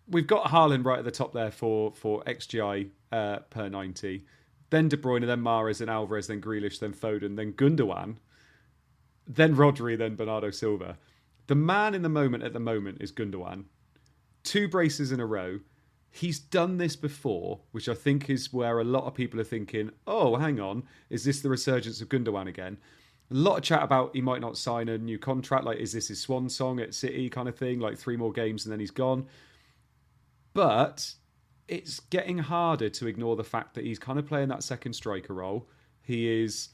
we've 0.07 0.27
got 0.27 0.45
Haaland 0.45 0.85
right 0.85 0.99
at 0.99 1.05
the 1.05 1.11
top 1.11 1.33
there 1.33 1.49
for 1.51 1.91
for 1.93 2.23
XGI 2.25 2.89
uh, 3.11 3.39
per 3.49 3.67
ninety. 3.67 4.25
Then 4.69 4.89
De 4.89 4.97
Bruyne, 4.97 5.25
then 5.25 5.41
Mahrez, 5.41 5.79
then 5.79 5.89
Alvarez, 5.89 6.27
then 6.27 6.41
Grealish, 6.41 6.79
then 6.79 6.93
Foden, 6.93 7.35
then 7.35 7.53
Gundogan, 7.53 8.17
then 9.27 9.55
Rodri, 9.55 9.97
then 9.97 10.15
Bernardo 10.15 10.51
Silva. 10.51 10.97
The 11.47 11.55
man 11.55 11.93
in 11.93 12.01
the 12.01 12.09
moment 12.09 12.43
at 12.43 12.53
the 12.53 12.59
moment 12.59 12.97
is 13.01 13.11
Gundogan. 13.11 13.65
Two 14.43 14.67
braces 14.67 15.11
in 15.11 15.19
a 15.19 15.25
row. 15.25 15.59
He's 16.09 16.39
done 16.39 16.77
this 16.77 16.95
before, 16.95 17.61
which 17.71 17.89
I 17.89 17.93
think 17.93 18.29
is 18.29 18.53
where 18.53 18.79
a 18.79 18.83
lot 18.83 19.03
of 19.03 19.13
people 19.13 19.39
are 19.39 19.45
thinking, 19.45 19.91
oh, 20.07 20.37
hang 20.37 20.59
on, 20.59 20.83
is 21.09 21.25
this 21.25 21.41
the 21.41 21.49
resurgence 21.49 21.99
of 22.01 22.09
Gundogan 22.09 22.47
again? 22.47 22.77
A 23.31 23.33
lot 23.33 23.57
of 23.57 23.63
chat 23.63 23.83
about 23.83 24.15
he 24.15 24.21
might 24.21 24.41
not 24.41 24.57
sign 24.57 24.87
a 24.87 24.97
new 24.97 25.17
contract. 25.17 25.65
Like, 25.65 25.79
is 25.79 25.91
this 25.91 26.07
his 26.07 26.21
swan 26.21 26.47
song 26.47 26.79
at 26.79 26.93
City 26.93 27.29
kind 27.29 27.49
of 27.49 27.57
thing? 27.57 27.79
Like, 27.79 27.97
three 27.97 28.17
more 28.17 28.31
games 28.31 28.65
and 28.65 28.71
then 28.71 28.79
he's 28.79 28.91
gone. 28.91 29.25
But 30.53 31.13
it's 31.67 31.99
getting 31.99 32.37
harder 32.37 32.89
to 32.89 33.07
ignore 33.07 33.35
the 33.35 33.43
fact 33.43 33.73
that 33.73 33.83
he's 33.83 33.99
kind 33.99 34.19
of 34.19 34.27
playing 34.27 34.49
that 34.49 34.63
second 34.63 34.93
striker 34.93 35.33
role. 35.33 35.67
He 36.01 36.43
is 36.43 36.69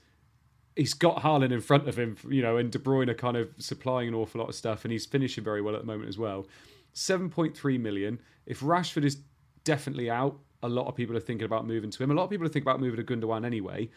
he's 0.82 0.96
got 0.96 1.17
Haaland 1.17 1.52
in 1.52 1.62
front 1.62 1.88
of 1.88 1.96
him, 1.96 2.17
you 2.28 2.41
know, 2.41 2.58
and 2.58 2.72
De 2.72 2.80
Bruyne 2.80 3.08
are 3.08 3.13
kind 3.13 3.38
of 3.38 3.50
supplying 3.60 4.08
an 4.08 4.15
awful 4.15 4.41
lot 4.41 4.50
of 4.50 4.56
stuff, 4.56 4.84
and 4.84 4.91
he's 4.91 5.06
finishing 5.06 5.44
very 5.44 5.62
well 5.62 5.76
at 5.76 5.82
the 5.82 5.88
moment 5.88 6.10
as 6.10 6.17
well. 6.17 6.48
7.3 6.96 7.80
million. 7.80 8.20
If 8.48 8.62
Rashford 8.62 9.06
is 9.06 9.20
definitely 9.63 10.10
out, 10.10 10.39
a 10.63 10.67
lot 10.67 10.88
of 10.88 10.96
people 10.96 11.15
are 11.15 11.20
thinking 11.20 11.46
about 11.46 11.67
moving 11.67 11.91
to 11.91 12.04
him. 12.04 12.10
A 12.10 12.15
lot 12.15 12.24
of 12.24 12.30
people 12.32 12.48
are 12.48 12.50
thinking 12.50 12.67
about 12.67 12.80
moving 12.80 12.98
to 12.98 13.04
Gundogan 13.04 13.46
anyway. 13.46 13.91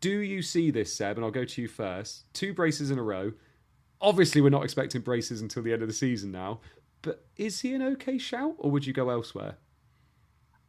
Do 0.00 0.18
you 0.20 0.40
see 0.40 0.70
this, 0.70 0.94
Seb? 0.94 1.16
And 1.16 1.24
I'll 1.26 1.30
go 1.30 1.44
to 1.44 1.62
you 1.62 1.68
first. 1.68 2.32
Two 2.32 2.54
braces 2.54 2.90
in 2.90 2.98
a 2.98 3.02
row. 3.02 3.32
Obviously, 4.00 4.40
we're 4.40 4.48
not 4.48 4.64
expecting 4.64 5.02
braces 5.02 5.42
until 5.42 5.62
the 5.62 5.74
end 5.74 5.82
of 5.82 5.88
the 5.88 5.94
season 5.94 6.32
now. 6.32 6.60
But 7.02 7.26
is 7.36 7.60
he 7.60 7.74
an 7.74 7.82
okay 7.82 8.16
shout, 8.16 8.54
or 8.58 8.70
would 8.70 8.86
you 8.86 8.94
go 8.94 9.10
elsewhere? 9.10 9.58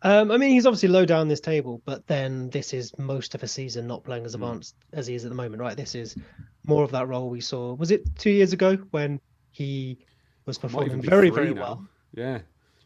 Um, 0.02 0.32
I 0.32 0.38
mean, 0.38 0.52
he's 0.52 0.66
obviously 0.66 0.90
low 0.90 1.06
down 1.06 1.28
this 1.28 1.40
table, 1.40 1.82
but 1.86 2.06
then 2.08 2.50
this 2.50 2.74
is 2.74 2.98
most 2.98 3.34
of 3.34 3.42
a 3.44 3.48
season 3.48 3.88
not 3.88 4.04
playing 4.04 4.26
as 4.26 4.36
advanced 4.36 4.76
as 4.94 5.08
he 5.08 5.16
is 5.16 5.26
at 5.26 5.30
the 5.30 5.36
moment, 5.36 5.62
right? 5.62 5.76
This 5.76 5.96
is 5.96 6.16
more 6.66 6.84
of 6.84 6.92
that 6.92 7.08
role 7.08 7.30
we 7.30 7.42
saw. 7.42 7.74
Was 7.74 7.90
it 7.90 8.16
two 8.16 8.30
years 8.30 8.54
ago 8.54 8.76
when 8.92 9.20
he 9.50 9.98
was 10.46 10.58
performing 10.58 11.02
very, 11.02 11.30
very 11.32 11.54
now. 11.54 11.62
well? 11.62 11.88
Yeah. 12.14 12.40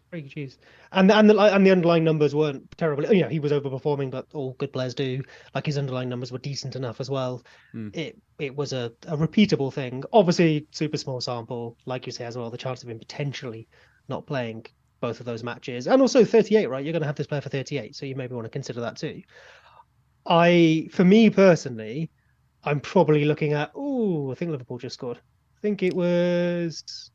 Very 0.10 0.24
jeez. 0.24 0.58
And 0.92 1.10
and 1.10 1.30
the 1.30 1.38
and 1.40 1.66
the 1.66 1.72
underlying 1.72 2.04
numbers 2.04 2.36
weren't 2.36 2.70
terrible. 2.78 3.14
You 3.14 3.22
know, 3.22 3.30
he 3.30 3.40
was 3.40 3.54
overperforming, 3.54 4.12
but 4.12 4.28
all 4.34 4.54
good 4.60 4.74
players 4.74 4.94
do. 4.94 5.24
Like 5.56 5.66
his 5.66 5.78
underlying 5.78 6.10
numbers 6.10 6.34
were 6.34 6.38
decent 6.38 6.76
enough 6.76 7.00
as 7.00 7.10
well. 7.10 7.44
It 7.94 8.22
it 8.38 8.56
was 8.56 8.74
a, 8.74 8.92
a 9.08 9.16
repeatable 9.16 9.72
thing. 9.72 10.04
Obviously, 10.12 10.68
super 10.72 10.98
small 10.98 11.22
sample, 11.22 11.78
like 11.86 12.06
you 12.06 12.12
say 12.12 12.26
as 12.26 12.38
well. 12.38 12.50
The 12.50 12.58
chance 12.58 12.84
of 12.84 12.90
him 12.90 13.00
potentially 13.00 13.70
not 14.10 14.26
playing 14.26 14.66
both 15.02 15.20
of 15.20 15.26
those 15.26 15.44
matches, 15.44 15.88
and 15.88 16.02
also 16.02 16.24
38, 16.24 16.68
right? 16.70 16.86
You're 16.86 16.94
going 16.94 17.02
to 17.02 17.08
have 17.08 17.16
this 17.16 17.28
player 17.28 17.42
for 17.42 17.50
38, 17.50 17.96
so 17.96 18.06
you 18.06 18.16
maybe 18.16 18.34
want 18.34 18.46
to 18.46 18.50
consider 18.50 18.80
that 18.82 18.96
too. 18.96 19.22
I, 20.26 20.88
for 20.92 21.04
me 21.04 21.30
personally, 21.30 22.10
I'm 22.64 22.80
probably 22.80 23.26
looking 23.26 23.54
at. 23.54 23.72
Oh, 23.76 24.32
I 24.32 24.36
think 24.36 24.52
Liverpool 24.52 24.78
just 24.78 24.94
scored. 24.94 25.18
I 25.18 25.60
think 25.62 25.84
it 25.84 25.94
was. 25.94 27.12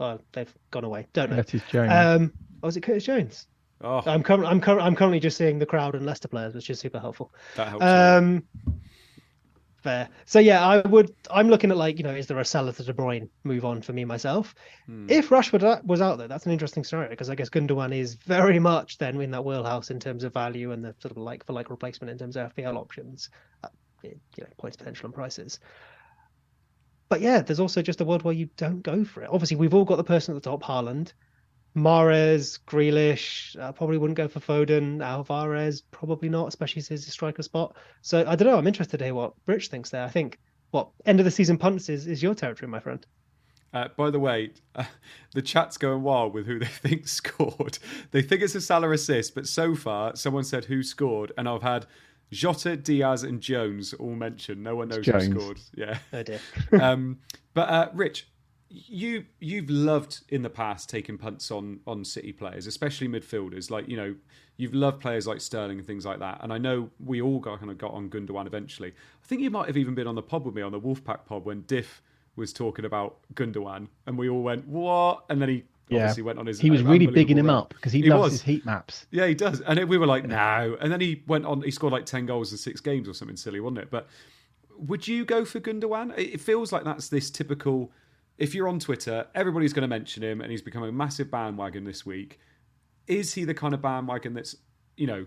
Oh, 0.00 0.18
they've 0.32 0.52
gone 0.70 0.84
away. 0.84 1.06
Don't 1.12 1.30
know. 1.30 1.36
Curtis 1.36 1.62
Jones. 1.68 1.92
Um, 1.92 2.32
oh, 2.62 2.68
was 2.68 2.76
it 2.76 2.82
Curtis 2.82 3.04
Jones? 3.04 3.46
Oh, 3.84 4.00
I'm 4.06 4.22
currently 4.22 4.48
I'm, 4.48 4.60
cur- 4.60 4.78
I'm 4.78 4.94
currently 4.94 5.18
just 5.18 5.36
seeing 5.36 5.58
the 5.58 5.66
crowd 5.66 5.96
and 5.96 6.06
Leicester 6.06 6.28
players, 6.28 6.54
which 6.54 6.70
is 6.70 6.78
super 6.78 7.00
helpful. 7.00 7.32
that 7.56 7.68
helps. 7.68 7.84
a 7.84 7.86
lot. 7.86 8.18
Um, 8.18 8.44
fair. 9.82 10.08
So 10.24 10.38
yeah, 10.38 10.66
I 10.66 10.80
would. 10.80 11.14
I'm 11.30 11.48
looking 11.48 11.70
at 11.70 11.76
like 11.76 11.98
you 11.98 12.04
know, 12.04 12.14
is 12.14 12.26
there 12.26 12.38
a 12.38 12.44
Salah 12.44 12.72
to 12.72 12.84
De 12.84 12.92
Bruyne 12.92 13.28
move 13.44 13.64
on 13.64 13.82
for 13.82 13.92
me 13.92 14.04
myself? 14.04 14.54
Hmm. 14.86 15.06
If 15.08 15.28
Rashford 15.28 15.62
a- 15.62 15.82
was 15.84 16.00
out 16.00 16.18
there, 16.18 16.28
that's 16.28 16.46
an 16.46 16.52
interesting 16.52 16.84
scenario 16.84 17.10
because 17.10 17.30
I 17.30 17.34
guess 17.34 17.50
Gundogan 17.50 17.94
is 17.94 18.14
very 18.14 18.58
much 18.58 18.98
then 18.98 19.20
in 19.20 19.30
that 19.32 19.44
wheelhouse 19.44 19.90
in 19.90 20.00
terms 20.00 20.24
of 20.24 20.32
value 20.32 20.72
and 20.72 20.84
the 20.84 20.94
sort 21.00 21.12
of 21.12 21.18
like 21.18 21.44
for 21.44 21.52
like 21.52 21.70
replacement 21.70 22.10
in 22.10 22.18
terms 22.18 22.36
of 22.36 22.54
FPL 22.54 22.76
options, 22.76 23.30
uh, 23.64 23.68
you 24.02 24.18
know, 24.38 24.46
points 24.58 24.76
potential 24.76 25.06
and 25.06 25.14
prices. 25.14 25.60
But 27.08 27.20
yeah, 27.20 27.42
there's 27.42 27.60
also 27.60 27.82
just 27.82 28.00
a 28.00 28.04
world 28.04 28.22
where 28.22 28.34
you 28.34 28.48
don't 28.56 28.82
go 28.82 29.04
for 29.04 29.22
it. 29.22 29.28
Obviously, 29.30 29.56
we've 29.56 29.74
all 29.74 29.84
got 29.84 29.96
the 29.96 30.04
person 30.04 30.34
at 30.34 30.42
the 30.42 30.50
top, 30.50 30.62
Haaland. 30.62 31.12
Mahrez, 31.76 32.58
Grealish, 32.66 33.58
uh, 33.58 33.72
probably 33.72 33.98
wouldn't 33.98 34.16
go 34.16 34.28
for 34.28 34.40
Foden. 34.40 35.02
Alvarez, 35.02 35.80
probably 35.80 36.28
not, 36.28 36.48
especially 36.48 36.82
since 36.82 37.04
his 37.04 37.12
striker 37.12 37.42
spot. 37.42 37.76
So 38.02 38.24
I 38.26 38.36
don't 38.36 38.48
know. 38.48 38.58
I'm 38.58 38.66
interested 38.66 38.98
to 38.98 39.04
hear 39.04 39.14
what 39.14 39.32
Rich 39.46 39.68
thinks 39.68 39.90
there. 39.90 40.04
I 40.04 40.08
think 40.08 40.38
what 40.70 40.88
end 41.06 41.20
of 41.20 41.24
the 41.24 41.30
season 41.30 41.56
punts 41.56 41.88
is, 41.88 42.06
is 42.06 42.22
your 42.22 42.34
territory, 42.34 42.68
my 42.68 42.80
friend. 42.80 43.04
Uh, 43.72 43.88
by 43.96 44.10
the 44.10 44.18
way, 44.18 44.50
uh, 44.74 44.84
the 45.34 45.40
chat's 45.40 45.78
going 45.78 46.02
wild 46.02 46.34
with 46.34 46.46
who 46.46 46.58
they 46.58 46.66
think 46.66 47.08
scored. 47.08 47.78
They 48.10 48.22
think 48.22 48.42
it's 48.42 48.54
a 48.54 48.60
Salah 48.60 48.90
assist, 48.90 49.34
but 49.34 49.46
so 49.46 49.74
far, 49.74 50.14
someone 50.14 50.44
said 50.44 50.66
who 50.66 50.82
scored, 50.82 51.32
and 51.38 51.48
I've 51.48 51.62
had 51.62 51.86
Jota, 52.30 52.76
Diaz, 52.76 53.22
and 53.22 53.40
Jones 53.40 53.94
all 53.94 54.14
mentioned. 54.14 54.62
No 54.62 54.76
one 54.76 54.88
knows 54.88 55.06
who 55.06 55.20
scored. 55.20 55.60
Yeah. 55.74 55.98
Oh 56.12 56.22
dear. 56.22 56.40
um, 56.80 57.18
but 57.54 57.68
uh, 57.68 57.88
Rich, 57.94 58.28
you 58.72 59.26
you've 59.40 59.68
loved 59.70 60.20
in 60.28 60.42
the 60.42 60.50
past 60.50 60.88
taking 60.88 61.18
punts 61.18 61.50
on 61.50 61.80
on 61.86 62.04
City 62.04 62.32
players, 62.32 62.66
especially 62.66 63.08
midfielders. 63.08 63.70
Like 63.70 63.88
you 63.88 63.96
know, 63.96 64.14
you've 64.56 64.74
loved 64.74 65.00
players 65.00 65.26
like 65.26 65.40
Sterling 65.40 65.78
and 65.78 65.86
things 65.86 66.06
like 66.06 66.18
that. 66.20 66.40
And 66.42 66.52
I 66.52 66.58
know 66.58 66.90
we 67.04 67.20
all 67.20 67.38
got 67.38 67.58
kind 67.58 67.70
of 67.70 67.78
got 67.78 67.92
on 67.92 68.08
Gundogan 68.08 68.46
eventually. 68.46 68.90
I 68.90 69.26
think 69.26 69.42
you 69.42 69.50
might 69.50 69.66
have 69.66 69.76
even 69.76 69.94
been 69.94 70.06
on 70.06 70.14
the 70.14 70.22
pod 70.22 70.44
with 70.44 70.54
me 70.54 70.62
on 70.62 70.72
the 70.72 70.80
Wolfpack 70.80 71.26
pod 71.26 71.44
when 71.44 71.62
Diff 71.62 72.02
was 72.36 72.52
talking 72.52 72.84
about 72.84 73.18
Gundogan, 73.34 73.88
and 74.06 74.16
we 74.16 74.28
all 74.28 74.42
went 74.42 74.66
what? 74.66 75.24
And 75.28 75.40
then 75.40 75.48
he 75.48 75.64
yeah. 75.88 76.00
obviously 76.00 76.22
went 76.22 76.38
on 76.38 76.46
his. 76.46 76.58
he 76.58 76.70
was 76.70 76.82
really 76.82 77.06
bigging 77.06 77.38
him 77.38 77.50
up 77.50 77.74
because 77.74 77.92
he, 77.92 78.02
He 78.02 78.10
loves 78.10 78.22
was. 78.22 78.32
his 78.32 78.42
heat 78.42 78.64
maps. 78.66 79.06
Yeah, 79.10 79.26
he 79.26 79.34
does. 79.34 79.60
And 79.60 79.88
we 79.88 79.98
were 79.98 80.06
like, 80.06 80.26
no. 80.26 80.76
And 80.80 80.90
then 80.90 81.00
he 81.00 81.22
went 81.26 81.44
on, 81.44 81.62
he 81.62 81.70
scored 81.70 81.92
like 81.92 82.06
10 82.06 82.26
goals 82.26 82.52
in 82.52 82.58
six 82.58 82.80
games 82.80 83.08
or 83.08 83.14
something 83.14 83.36
silly, 83.36 83.60
wasn't 83.60 83.78
it? 83.78 83.90
But 83.90 84.08
would 84.78 85.06
you 85.06 85.24
go 85.24 85.44
for 85.44 85.60
Gundogan? 85.60 86.16
It 86.18 86.40
feels 86.40 86.72
like 86.72 86.84
that's 86.84 87.08
this 87.08 87.30
typical. 87.30 87.92
If 88.42 88.56
you're 88.56 88.66
on 88.66 88.80
Twitter, 88.80 89.24
everybody's 89.36 89.72
going 89.72 89.82
to 89.82 89.88
mention 89.88 90.20
him 90.20 90.40
and 90.40 90.50
he's 90.50 90.62
become 90.62 90.82
a 90.82 90.90
massive 90.90 91.30
bandwagon 91.30 91.84
this 91.84 92.04
week. 92.04 92.40
Is 93.06 93.32
he 93.32 93.44
the 93.44 93.54
kind 93.54 93.72
of 93.72 93.80
bandwagon 93.80 94.34
that's, 94.34 94.56
you 94.96 95.06
know, 95.06 95.26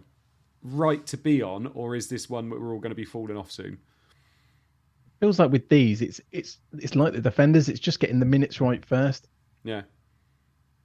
right 0.61 1.05
to 1.05 1.15
be 1.15 1.41
on, 1.41 1.67
or 1.67 1.95
is 1.95 2.09
this 2.09 2.29
one 2.29 2.49
that 2.49 2.59
we're 2.59 2.73
all 2.73 2.79
going 2.81 2.91
to 2.91 2.95
be 2.95 3.05
falling 3.05 3.37
off 3.37 3.49
soon? 3.49 3.77
Feels 5.21 5.39
like 5.39 5.49
with 5.49 5.69
these, 5.69 6.01
it's 6.01 6.19
it's 6.33 6.57
it's 6.73 6.93
like 6.93 7.13
the 7.13 7.21
defenders. 7.21 7.69
It's 7.69 7.79
just 7.79 8.01
getting 8.01 8.19
the 8.19 8.25
minutes 8.25 8.59
right 8.59 8.85
first. 8.85 9.29
Yeah. 9.63 9.83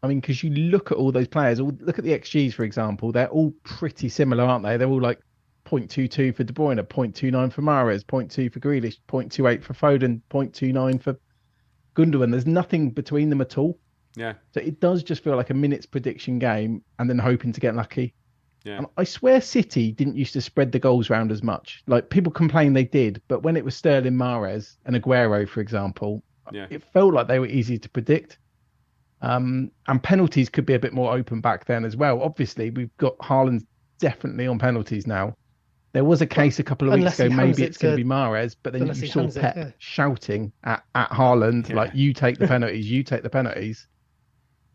I 0.04 0.06
mean, 0.06 0.20
because 0.20 0.44
you 0.44 0.50
look 0.50 0.92
at 0.92 0.98
all 0.98 1.10
those 1.10 1.26
players, 1.26 1.58
all 1.58 1.76
look 1.80 1.98
at 1.98 2.04
the 2.04 2.16
XGs, 2.16 2.54
for 2.54 2.62
example, 2.62 3.10
they're 3.10 3.28
all 3.28 3.52
pretty 3.64 4.08
similar, 4.08 4.44
aren't 4.44 4.64
they? 4.64 4.76
They're 4.76 4.86
all 4.86 5.00
like 5.00 5.18
0.22 5.66 6.36
for 6.36 6.44
De 6.44 6.52
Bruyne, 6.52 6.80
0.29 6.80 7.52
for 7.52 7.62
Mahrez, 7.62 8.04
0.2 8.04 8.52
for 8.52 8.60
Grealish, 8.60 8.98
0.28 9.08 9.64
for 9.64 9.74
Foden, 9.74 10.20
0.29 10.30 11.02
for 11.02 11.16
Gundogan. 12.00 12.30
There's 12.30 12.46
nothing 12.46 12.90
between 12.90 13.30
them 13.30 13.40
at 13.40 13.58
all. 13.58 13.78
Yeah. 14.16 14.34
So 14.52 14.60
it 14.60 14.80
does 14.80 15.02
just 15.02 15.22
feel 15.22 15.36
like 15.36 15.50
a 15.50 15.54
minutes 15.54 15.86
prediction 15.86 16.38
game 16.38 16.82
and 16.98 17.08
then 17.08 17.18
hoping 17.18 17.52
to 17.52 17.60
get 17.60 17.74
lucky. 17.76 18.14
Yeah. 18.64 18.78
And 18.78 18.86
I 18.96 19.04
swear 19.04 19.40
City 19.40 19.92
didn't 19.92 20.16
used 20.16 20.32
to 20.34 20.40
spread 20.40 20.72
the 20.72 20.78
goals 20.78 21.08
round 21.10 21.32
as 21.32 21.42
much. 21.42 21.82
Like 21.86 22.10
people 22.10 22.32
complain 22.32 22.72
they 22.72 22.84
did, 22.84 23.22
but 23.28 23.42
when 23.42 23.56
it 23.56 23.64
was 23.64 23.74
Sterling 23.76 24.14
Mahrez 24.14 24.76
and 24.84 24.96
Aguero, 24.96 25.48
for 25.48 25.60
example, 25.60 26.22
Yeah. 26.52 26.66
it 26.70 26.82
felt 26.92 27.14
like 27.14 27.28
they 27.28 27.38
were 27.38 27.46
easy 27.46 27.78
to 27.78 27.88
predict. 27.88 28.38
Um, 29.22 29.70
and 29.86 30.02
penalties 30.02 30.48
could 30.48 30.66
be 30.66 30.74
a 30.74 30.78
bit 30.78 30.92
more 30.92 31.12
open 31.12 31.40
back 31.40 31.66
then 31.66 31.84
as 31.84 31.96
well. 31.96 32.22
Obviously, 32.22 32.70
we've 32.70 32.94
got 32.96 33.16
Haaland 33.18 33.62
definitely 33.98 34.46
on 34.46 34.58
penalties 34.58 35.06
now. 35.06 35.36
There 35.92 36.04
was 36.04 36.22
a 36.22 36.26
case 36.26 36.58
a 36.60 36.62
couple 36.62 36.88
of 36.88 36.94
weeks 36.94 37.00
unless 37.00 37.16
he 37.18 37.24
ago, 37.26 37.34
maybe 37.34 37.62
it's 37.64 37.76
going 37.78 37.96
to 37.96 37.96
to- 37.98 38.04
be 38.04 38.08
Mahrez, 38.08 38.54
but 38.62 38.72
then 38.72 38.82
unless 38.82 38.98
you 38.98 39.06
he 39.06 39.12
saw 39.12 39.20
hands 39.20 39.36
it, 39.36 39.40
Pep 39.40 39.56
yeah. 39.56 39.70
shouting 39.78 40.52
at, 40.62 40.84
at 40.94 41.10
Haaland, 41.10 41.68
Yeah. 41.68 41.76
like, 41.76 41.90
you 41.94 42.12
take 42.12 42.38
the 42.38 42.46
penalties, 42.54 42.88
you 42.90 43.02
take 43.02 43.22
the 43.22 43.30
penalties. 43.30 43.86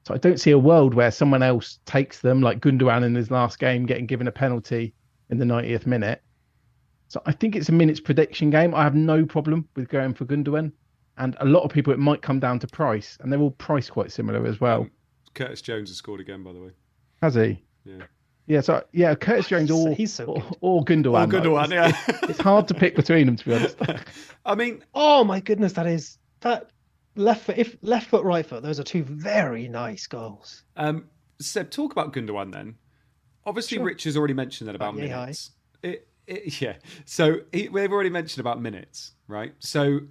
So 0.06 0.14
I 0.14 0.18
don't 0.18 0.40
see 0.40 0.52
a 0.52 0.60
world 0.60 0.94
where 0.94 1.10
someone 1.12 1.42
else 1.42 1.80
takes 1.86 2.20
them, 2.20 2.42
like 2.42 2.60
Gundogan 2.60 3.04
in 3.04 3.16
his 3.16 3.32
last 3.32 3.60
game 3.60 3.86
getting 3.86 4.06
given 4.06 4.28
a 4.28 4.32
penalty 4.32 4.94
in 5.30 5.38
the 5.40 5.46
90th 5.46 5.86
minute. 5.86 6.22
So 7.08 7.22
I 7.26 7.32
think 7.32 7.56
it's 7.56 7.70
a 7.70 7.72
minutes 7.72 8.00
prediction 8.02 8.50
game. 8.50 8.76
I 8.76 8.84
have 8.84 8.94
no 8.96 9.26
problem 9.26 9.68
with 9.76 9.88
going 9.88 10.14
for 10.14 10.26
Gundogan. 10.26 10.74
And 11.18 11.38
a 11.40 11.46
lot 11.46 11.64
of 11.64 11.72
people, 11.72 11.94
it 11.94 12.00
might 12.00 12.22
come 12.22 12.42
down 12.42 12.60
to 12.60 12.68
price, 12.68 13.18
and 13.22 13.32
they're 13.32 13.40
all 13.40 13.52
priced 13.52 13.92
quite 13.92 14.12
similar 14.12 14.46
as 14.46 14.60
well. 14.60 14.82
Um, 14.82 14.92
Curtis 15.34 15.62
Jones 15.62 15.90
has 15.90 15.98
scored 15.98 16.20
again, 16.20 16.44
by 16.44 16.52
the 16.52 16.60
way. 16.60 16.72
Has 17.22 17.36
he? 17.36 17.64
Yeah. 17.86 18.04
Yeah, 18.48 18.62
so 18.62 18.84
yeah, 18.92 19.16
Curtis 19.16 19.48
Jones 19.50 19.70
He's 19.70 19.78
so- 19.80 19.88
or, 19.90 19.96
he's 19.96 20.14
so 20.14 20.26
or, 20.26 20.44
or 20.80 20.86
Gundogan. 20.86 21.24
Oh, 21.24 21.28
good 21.28 21.46
like, 21.46 21.70
one, 21.70 21.72
it's- 21.74 22.04
yeah. 22.08 22.16
It's 22.30 22.40
hard 22.40 22.68
to 22.68 22.74
pick 22.74 22.96
between 22.96 23.26
them, 23.26 23.36
to 23.38 23.46
be 23.46 23.56
honest. 23.56 23.78
I 24.46 24.56
mean, 24.56 24.84
Oh 24.94 25.24
my 25.24 25.40
goodness, 25.40 25.74
that 25.74 25.88
is 25.88 26.18
that 26.42 26.70
left 27.16 27.46
foot. 27.46 27.58
If 27.58 27.78
left 27.82 28.10
foot, 28.10 28.24
right 28.24 28.46
foot, 28.46 28.62
those 28.62 28.80
are 28.80 28.84
two 28.84 29.04
very 29.04 29.68
nice 29.68 30.06
goals. 30.08 30.64
Um, 30.78 31.06
Seb, 31.40 31.70
talk 31.72 31.92
about 31.92 32.14
Gundogan 32.14 32.52
then. 32.54 32.76
obviously 33.46 33.78
Sure. 33.78 33.86
Rich 33.86 34.04
has 34.04 34.16
already 34.16 34.34
mentioned 34.36 34.68
that 34.68 34.76
about 34.76 34.96
Yay, 34.96 35.08
hi. 35.10 35.20
minutes. 35.22 35.52
It, 35.82 36.08
it, 36.28 36.62
yeah. 36.62 36.76
So 37.06 37.38
he, 37.52 37.68
we've 37.70 37.92
already 37.92 38.10
mentioned 38.10 38.42
about 38.42 38.62
minutes, 38.62 39.14
right? 39.28 39.54
So 39.60 40.02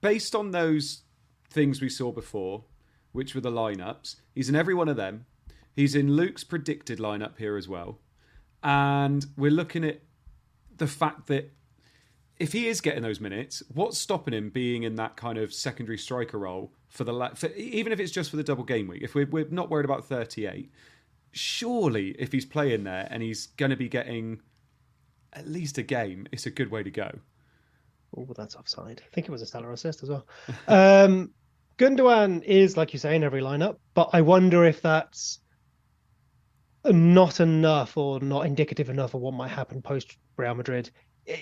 based 0.00 0.34
on 0.34 0.50
those 0.50 1.02
things 1.50 1.80
we 1.80 1.88
saw 1.88 2.10
before, 2.12 2.64
which 3.12 3.34
were 3.34 3.40
the 3.40 3.50
lineups, 3.50 4.16
he's 4.34 4.48
in 4.48 4.56
every 4.56 4.74
one 4.74 4.88
of 4.88 4.96
them. 4.96 5.26
He's 5.74 5.94
in 5.94 6.12
Luke's 6.12 6.44
predicted 6.44 6.98
lineup 6.98 7.38
here 7.38 7.56
as 7.56 7.68
well, 7.68 7.98
and 8.62 9.24
we're 9.36 9.50
looking 9.50 9.84
at 9.84 10.02
the 10.76 10.86
fact 10.86 11.26
that 11.28 11.52
if 12.38 12.52
he 12.52 12.66
is 12.66 12.80
getting 12.80 13.02
those 13.02 13.20
minutes, 13.20 13.62
what's 13.72 13.98
stopping 13.98 14.34
him 14.34 14.50
being 14.50 14.82
in 14.82 14.96
that 14.96 15.16
kind 15.16 15.38
of 15.38 15.52
secondary 15.52 15.98
striker 15.98 16.38
role 16.38 16.72
for 16.88 17.04
the 17.04 17.12
la- 17.12 17.34
for, 17.34 17.48
even 17.52 17.92
if 17.92 18.00
it's 18.00 18.12
just 18.12 18.30
for 18.30 18.36
the 18.36 18.42
double 18.42 18.64
game 18.64 18.88
week? 18.88 19.02
If 19.02 19.14
we're, 19.14 19.26
we're 19.26 19.48
not 19.50 19.70
worried 19.70 19.84
about 19.84 20.04
thirty-eight, 20.04 20.70
surely 21.30 22.10
if 22.18 22.32
he's 22.32 22.44
playing 22.44 22.84
there 22.84 23.08
and 23.10 23.22
he's 23.22 23.46
going 23.46 23.70
to 23.70 23.76
be 23.76 23.88
getting 23.88 24.40
at 25.32 25.48
least 25.48 25.78
a 25.78 25.82
game, 25.82 26.26
it's 26.32 26.46
a 26.46 26.50
good 26.50 26.70
way 26.70 26.82
to 26.82 26.90
go. 26.90 27.10
Oh, 28.16 28.26
that's 28.36 28.56
offside. 28.56 29.02
I 29.04 29.14
think 29.14 29.28
it 29.28 29.30
was 29.30 29.42
a 29.42 29.46
stellar 29.46 29.72
assist 29.72 30.02
as 30.02 30.10
well. 30.10 30.26
um, 30.68 31.30
Gundogan 31.78 32.42
is, 32.42 32.76
like 32.76 32.92
you 32.92 32.98
say, 32.98 33.16
in 33.16 33.24
every 33.24 33.40
lineup, 33.40 33.76
but 33.94 34.10
I 34.12 34.20
wonder 34.20 34.64
if 34.64 34.82
that's 34.82 35.38
not 36.84 37.40
enough 37.40 37.96
or 37.96 38.20
not 38.20 38.46
indicative 38.46 38.88
enough 38.90 39.14
of 39.14 39.20
what 39.20 39.34
might 39.34 39.48
happen 39.50 39.82
post 39.82 40.16
Real 40.36 40.54
Madrid, 40.54 40.90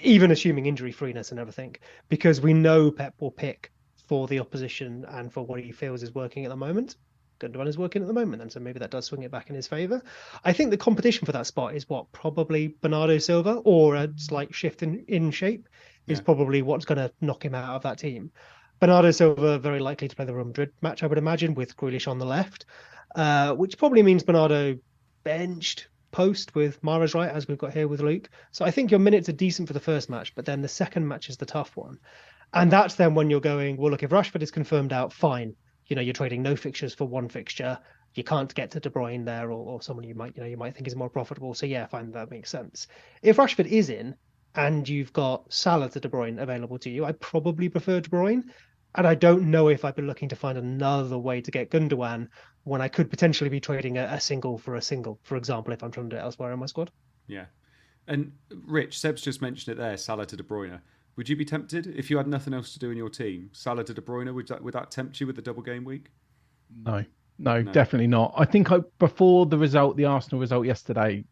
even 0.02 0.30
assuming 0.30 0.66
injury 0.66 0.92
freeness 0.92 1.30
and 1.30 1.40
everything, 1.40 1.76
because 2.08 2.40
we 2.40 2.52
know 2.52 2.90
Pep 2.90 3.14
will 3.20 3.30
pick 3.30 3.72
for 4.06 4.26
the 4.26 4.40
opposition 4.40 5.04
and 5.08 5.32
for 5.32 5.44
what 5.46 5.60
he 5.60 5.72
feels 5.72 6.02
is 6.02 6.14
working 6.14 6.44
at 6.44 6.48
the 6.50 6.56
moment. 6.56 6.96
Gundogan 7.40 7.68
is 7.68 7.78
working 7.78 8.02
at 8.02 8.08
the 8.08 8.14
moment, 8.14 8.42
and 8.42 8.52
so 8.52 8.60
maybe 8.60 8.78
that 8.80 8.90
does 8.90 9.06
swing 9.06 9.22
it 9.22 9.30
back 9.30 9.48
in 9.48 9.56
his 9.56 9.66
favour. 9.66 10.02
I 10.44 10.52
think 10.52 10.70
the 10.70 10.76
competition 10.76 11.24
for 11.24 11.32
that 11.32 11.46
spot 11.46 11.74
is 11.74 11.88
what 11.88 12.12
probably 12.12 12.74
Bernardo 12.82 13.16
Silva 13.16 13.54
or 13.64 13.94
a 13.94 14.08
slight 14.16 14.54
shift 14.54 14.82
in, 14.82 15.04
in 15.08 15.30
shape 15.30 15.66
is 16.06 16.18
Yeah. 16.18 16.24
probably 16.24 16.60
what's 16.60 16.84
going 16.84 16.98
to 16.98 17.10
knock 17.22 17.44
him 17.44 17.54
out 17.54 17.76
of 17.76 17.82
that 17.84 17.98
team. 17.98 18.30
Bernardo 18.78 19.10
Silva 19.10 19.58
very 19.58 19.80
likely 19.80 20.08
to 20.08 20.16
play 20.16 20.26
the 20.26 20.34
Real 20.34 20.44
Madrid 20.44 20.72
match, 20.82 21.02
I 21.02 21.06
would 21.06 21.16
imagine, 21.18 21.54
with 21.54 21.76
Grealish 21.76 22.08
on 22.08 22.18
the 22.18 22.26
left, 22.26 22.66
uh, 23.14 23.54
which 23.54 23.78
probably 23.78 24.02
means 24.02 24.22
Bernardo 24.22 24.76
benched 25.24 25.88
post 26.12 26.54
with 26.54 26.82
Mahrez 26.82 27.14
right, 27.14 27.30
as 27.30 27.46
we've 27.46 27.58
got 27.58 27.72
here 27.72 27.88
with 27.88 28.00
Luke. 28.00 28.28
So 28.50 28.64
I 28.64 28.70
think 28.70 28.90
your 28.90 29.00
minutes 29.00 29.28
are 29.28 29.32
decent 29.32 29.68
for 29.68 29.74
the 29.74 29.80
first 29.80 30.10
match, 30.10 30.34
but 30.34 30.44
then 30.44 30.60
the 30.60 30.68
second 30.68 31.06
match 31.06 31.28
is 31.28 31.36
the 31.36 31.46
tough 31.46 31.76
one. 31.76 31.98
And 32.52 32.70
that's 32.70 32.96
then 32.96 33.14
when 33.14 33.30
you're 33.30 33.40
going, 33.40 33.76
well, 33.76 33.90
look, 33.90 34.02
if 34.02 34.10
Rashford 34.10 34.42
is 34.42 34.50
confirmed 34.50 34.92
out, 34.92 35.12
fine. 35.12 35.54
You 35.86 35.96
know, 35.96 36.02
you're 36.02 36.14
trading 36.14 36.42
no 36.42 36.56
fixtures 36.56 36.94
for 36.94 37.06
one 37.06 37.28
fixture. 37.28 37.78
You 38.14 38.24
can't 38.24 38.52
get 38.54 38.72
to 38.72 38.80
De 38.80 38.90
Bruyne 38.90 39.24
there, 39.24 39.52
or, 39.52 39.74
or 39.74 39.82
someone 39.82 40.06
you 40.06 40.16
might, 40.16 40.36
you 40.36 40.42
know, 40.42 40.48
you 40.48 40.56
might 40.56 40.74
think 40.74 40.88
is 40.88 40.96
more 40.96 41.10
profitable. 41.10 41.54
So 41.54 41.66
yeah, 41.66 41.86
fine, 41.86 42.10
that 42.12 42.30
makes 42.30 42.50
sense. 42.50 42.88
If 43.22 43.36
Rashford 43.36 43.66
is 43.66 43.88
in, 43.88 44.16
and 44.54 44.88
you've 44.88 45.12
got 45.12 45.52
Salah 45.52 45.90
to 45.90 46.00
De 46.00 46.08
Bruyne 46.08 46.40
available 46.40 46.78
to 46.80 46.90
you, 46.90 47.04
I 47.04 47.12
probably 47.12 47.68
prefer 47.68 48.00
De 48.00 48.10
Bruyne. 48.10 48.44
And 48.96 49.06
I 49.06 49.14
don't 49.14 49.50
know 49.50 49.68
if 49.68 49.84
I'd 49.84 49.94
be 49.94 50.02
looking 50.02 50.28
to 50.30 50.36
find 50.36 50.58
another 50.58 51.18
way 51.18 51.40
to 51.40 51.50
get 51.50 51.70
Gundogan 51.70 52.28
when 52.64 52.80
I 52.80 52.88
could 52.88 53.08
potentially 53.08 53.50
be 53.50 53.60
trading 53.60 53.98
a, 53.98 54.04
a 54.04 54.20
single 54.20 54.58
for 54.58 54.74
a 54.74 54.82
single, 54.82 55.18
for 55.22 55.36
example, 55.36 55.72
if 55.72 55.82
I'm 55.82 55.90
trying 55.90 56.10
to 56.10 56.16
do 56.16 56.20
it 56.20 56.24
elsewhere 56.24 56.52
in 56.52 56.58
my 56.58 56.66
squad. 56.66 56.90
Yeah. 57.26 57.46
And 58.08 58.32
Rich, 58.66 58.98
Seb's 58.98 59.22
just 59.22 59.40
mentioned 59.40 59.72
it 59.74 59.78
there, 59.78 59.96
Salah 59.96 60.26
to 60.26 60.36
De 60.36 60.42
Bruyne. 60.42 60.80
Would 61.16 61.28
you 61.28 61.36
be 61.36 61.44
tempted 61.44 61.86
if 61.86 62.10
you 62.10 62.16
had 62.16 62.26
nothing 62.26 62.52
else 62.52 62.72
to 62.72 62.78
do 62.78 62.90
in 62.90 62.96
your 62.96 63.10
team? 63.10 63.50
Salah 63.52 63.84
to 63.84 63.94
De 63.94 64.00
Bruyne, 64.00 64.34
would 64.34 64.48
that, 64.48 64.62
would 64.62 64.74
that 64.74 64.90
tempt 64.90 65.20
you 65.20 65.26
with 65.26 65.36
the 65.36 65.42
double 65.42 65.62
game 65.62 65.84
week? 65.84 66.10
No, 66.84 67.04
no, 67.38 67.62
definitely 67.62 68.06
not. 68.06 68.34
I 68.36 68.44
think 68.44 68.72
I, 68.72 68.78
before 68.98 69.46
the 69.46 69.58
result, 69.58 69.96
the 69.96 70.06
Arsenal 70.06 70.40
result 70.40 70.66
yesterday, 70.66 71.24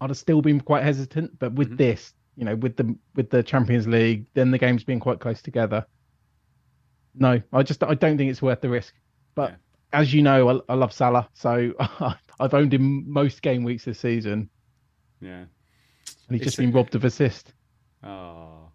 I'd 0.00 0.10
have 0.10 0.16
still 0.16 0.40
been 0.42 0.60
quite 0.60 0.82
hesitant. 0.82 1.38
But 1.38 1.52
with 1.52 1.70
Mhm. 1.70 1.76
this, 1.78 2.14
you 2.36 2.44
know, 2.44 2.56
with 2.56 2.76
the 2.76 2.96
with 3.14 3.30
the 3.30 3.42
Champions 3.42 3.86
League, 3.86 4.26
then 4.34 4.50
the 4.50 4.58
games 4.58 4.84
being 4.84 5.00
quite 5.00 5.20
close 5.20 5.42
together. 5.42 5.86
No, 7.14 7.40
I 7.52 7.62
just 7.62 7.82
I 7.82 7.94
don't 7.94 8.16
think 8.16 8.30
it's 8.30 8.42
worth 8.42 8.60
the 8.60 8.68
risk. 8.68 8.94
But 9.34 9.50
Yeah. 9.50 10.00
as 10.00 10.14
you 10.14 10.22
know, 10.22 10.48
I, 10.68 10.72
I 10.72 10.74
love 10.74 10.92
Salah, 10.92 11.28
so 11.34 11.72
I've 12.40 12.54
owned 12.54 12.72
him 12.74 13.10
most 13.10 13.42
game 13.42 13.64
weeks 13.64 13.84
this 13.84 13.98
season, 13.98 14.48
Yeah. 15.20 15.40
and 15.40 15.48
he's 16.30 16.36
It's 16.40 16.44
just 16.44 16.58
a- 16.58 16.62
been 16.62 16.72
robbed 16.72 16.94
of 16.94 17.04
assist. 17.04 17.52
Oh. 18.02 18.70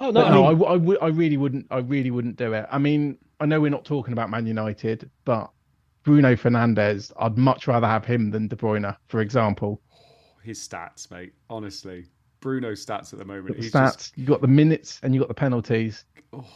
Oh 0.00 0.12
But 0.12 0.30
no, 0.30 0.44
I, 0.46 0.50
w- 0.52 0.66
I, 0.66 0.72
w- 0.74 0.98
I 1.02 1.08
really 1.08 1.36
wouldn't. 1.36 1.66
I 1.72 1.78
really 1.78 2.10
wouldn't 2.12 2.36
do 2.36 2.52
it. 2.52 2.66
I 2.70 2.78
mean, 2.78 3.18
I 3.40 3.46
know 3.46 3.60
we're 3.60 3.70
not 3.70 3.84
talking 3.84 4.12
about 4.12 4.30
Man 4.30 4.46
United, 4.46 5.10
but 5.24 5.50
Bruno 6.04 6.36
Fernandes, 6.36 7.12
I'd 7.18 7.36
much 7.36 7.66
rather 7.66 7.86
have 7.88 8.04
him 8.04 8.30
than 8.30 8.46
De 8.48 8.54
Bruyne, 8.56 8.96
for 9.08 9.20
example. 9.20 9.80
His 10.44 10.58
stats, 10.66 11.10
mate. 11.10 11.32
Honestly. 11.50 12.06
Bruno's 12.40 12.86
stats 12.86 13.12
at 13.12 13.18
the 13.18 13.24
moment. 13.24 13.56
The 13.56 13.62
he's 13.64 13.72
stats, 13.72 13.96
just 13.96 14.16
you 14.18 14.24
got 14.24 14.40
the 14.40 14.46
minutes, 14.46 15.00
and 15.02 15.12
you 15.12 15.20
got 15.20 15.26
the 15.28 15.34
penalties. 15.34 16.04
Oh. 16.32 16.46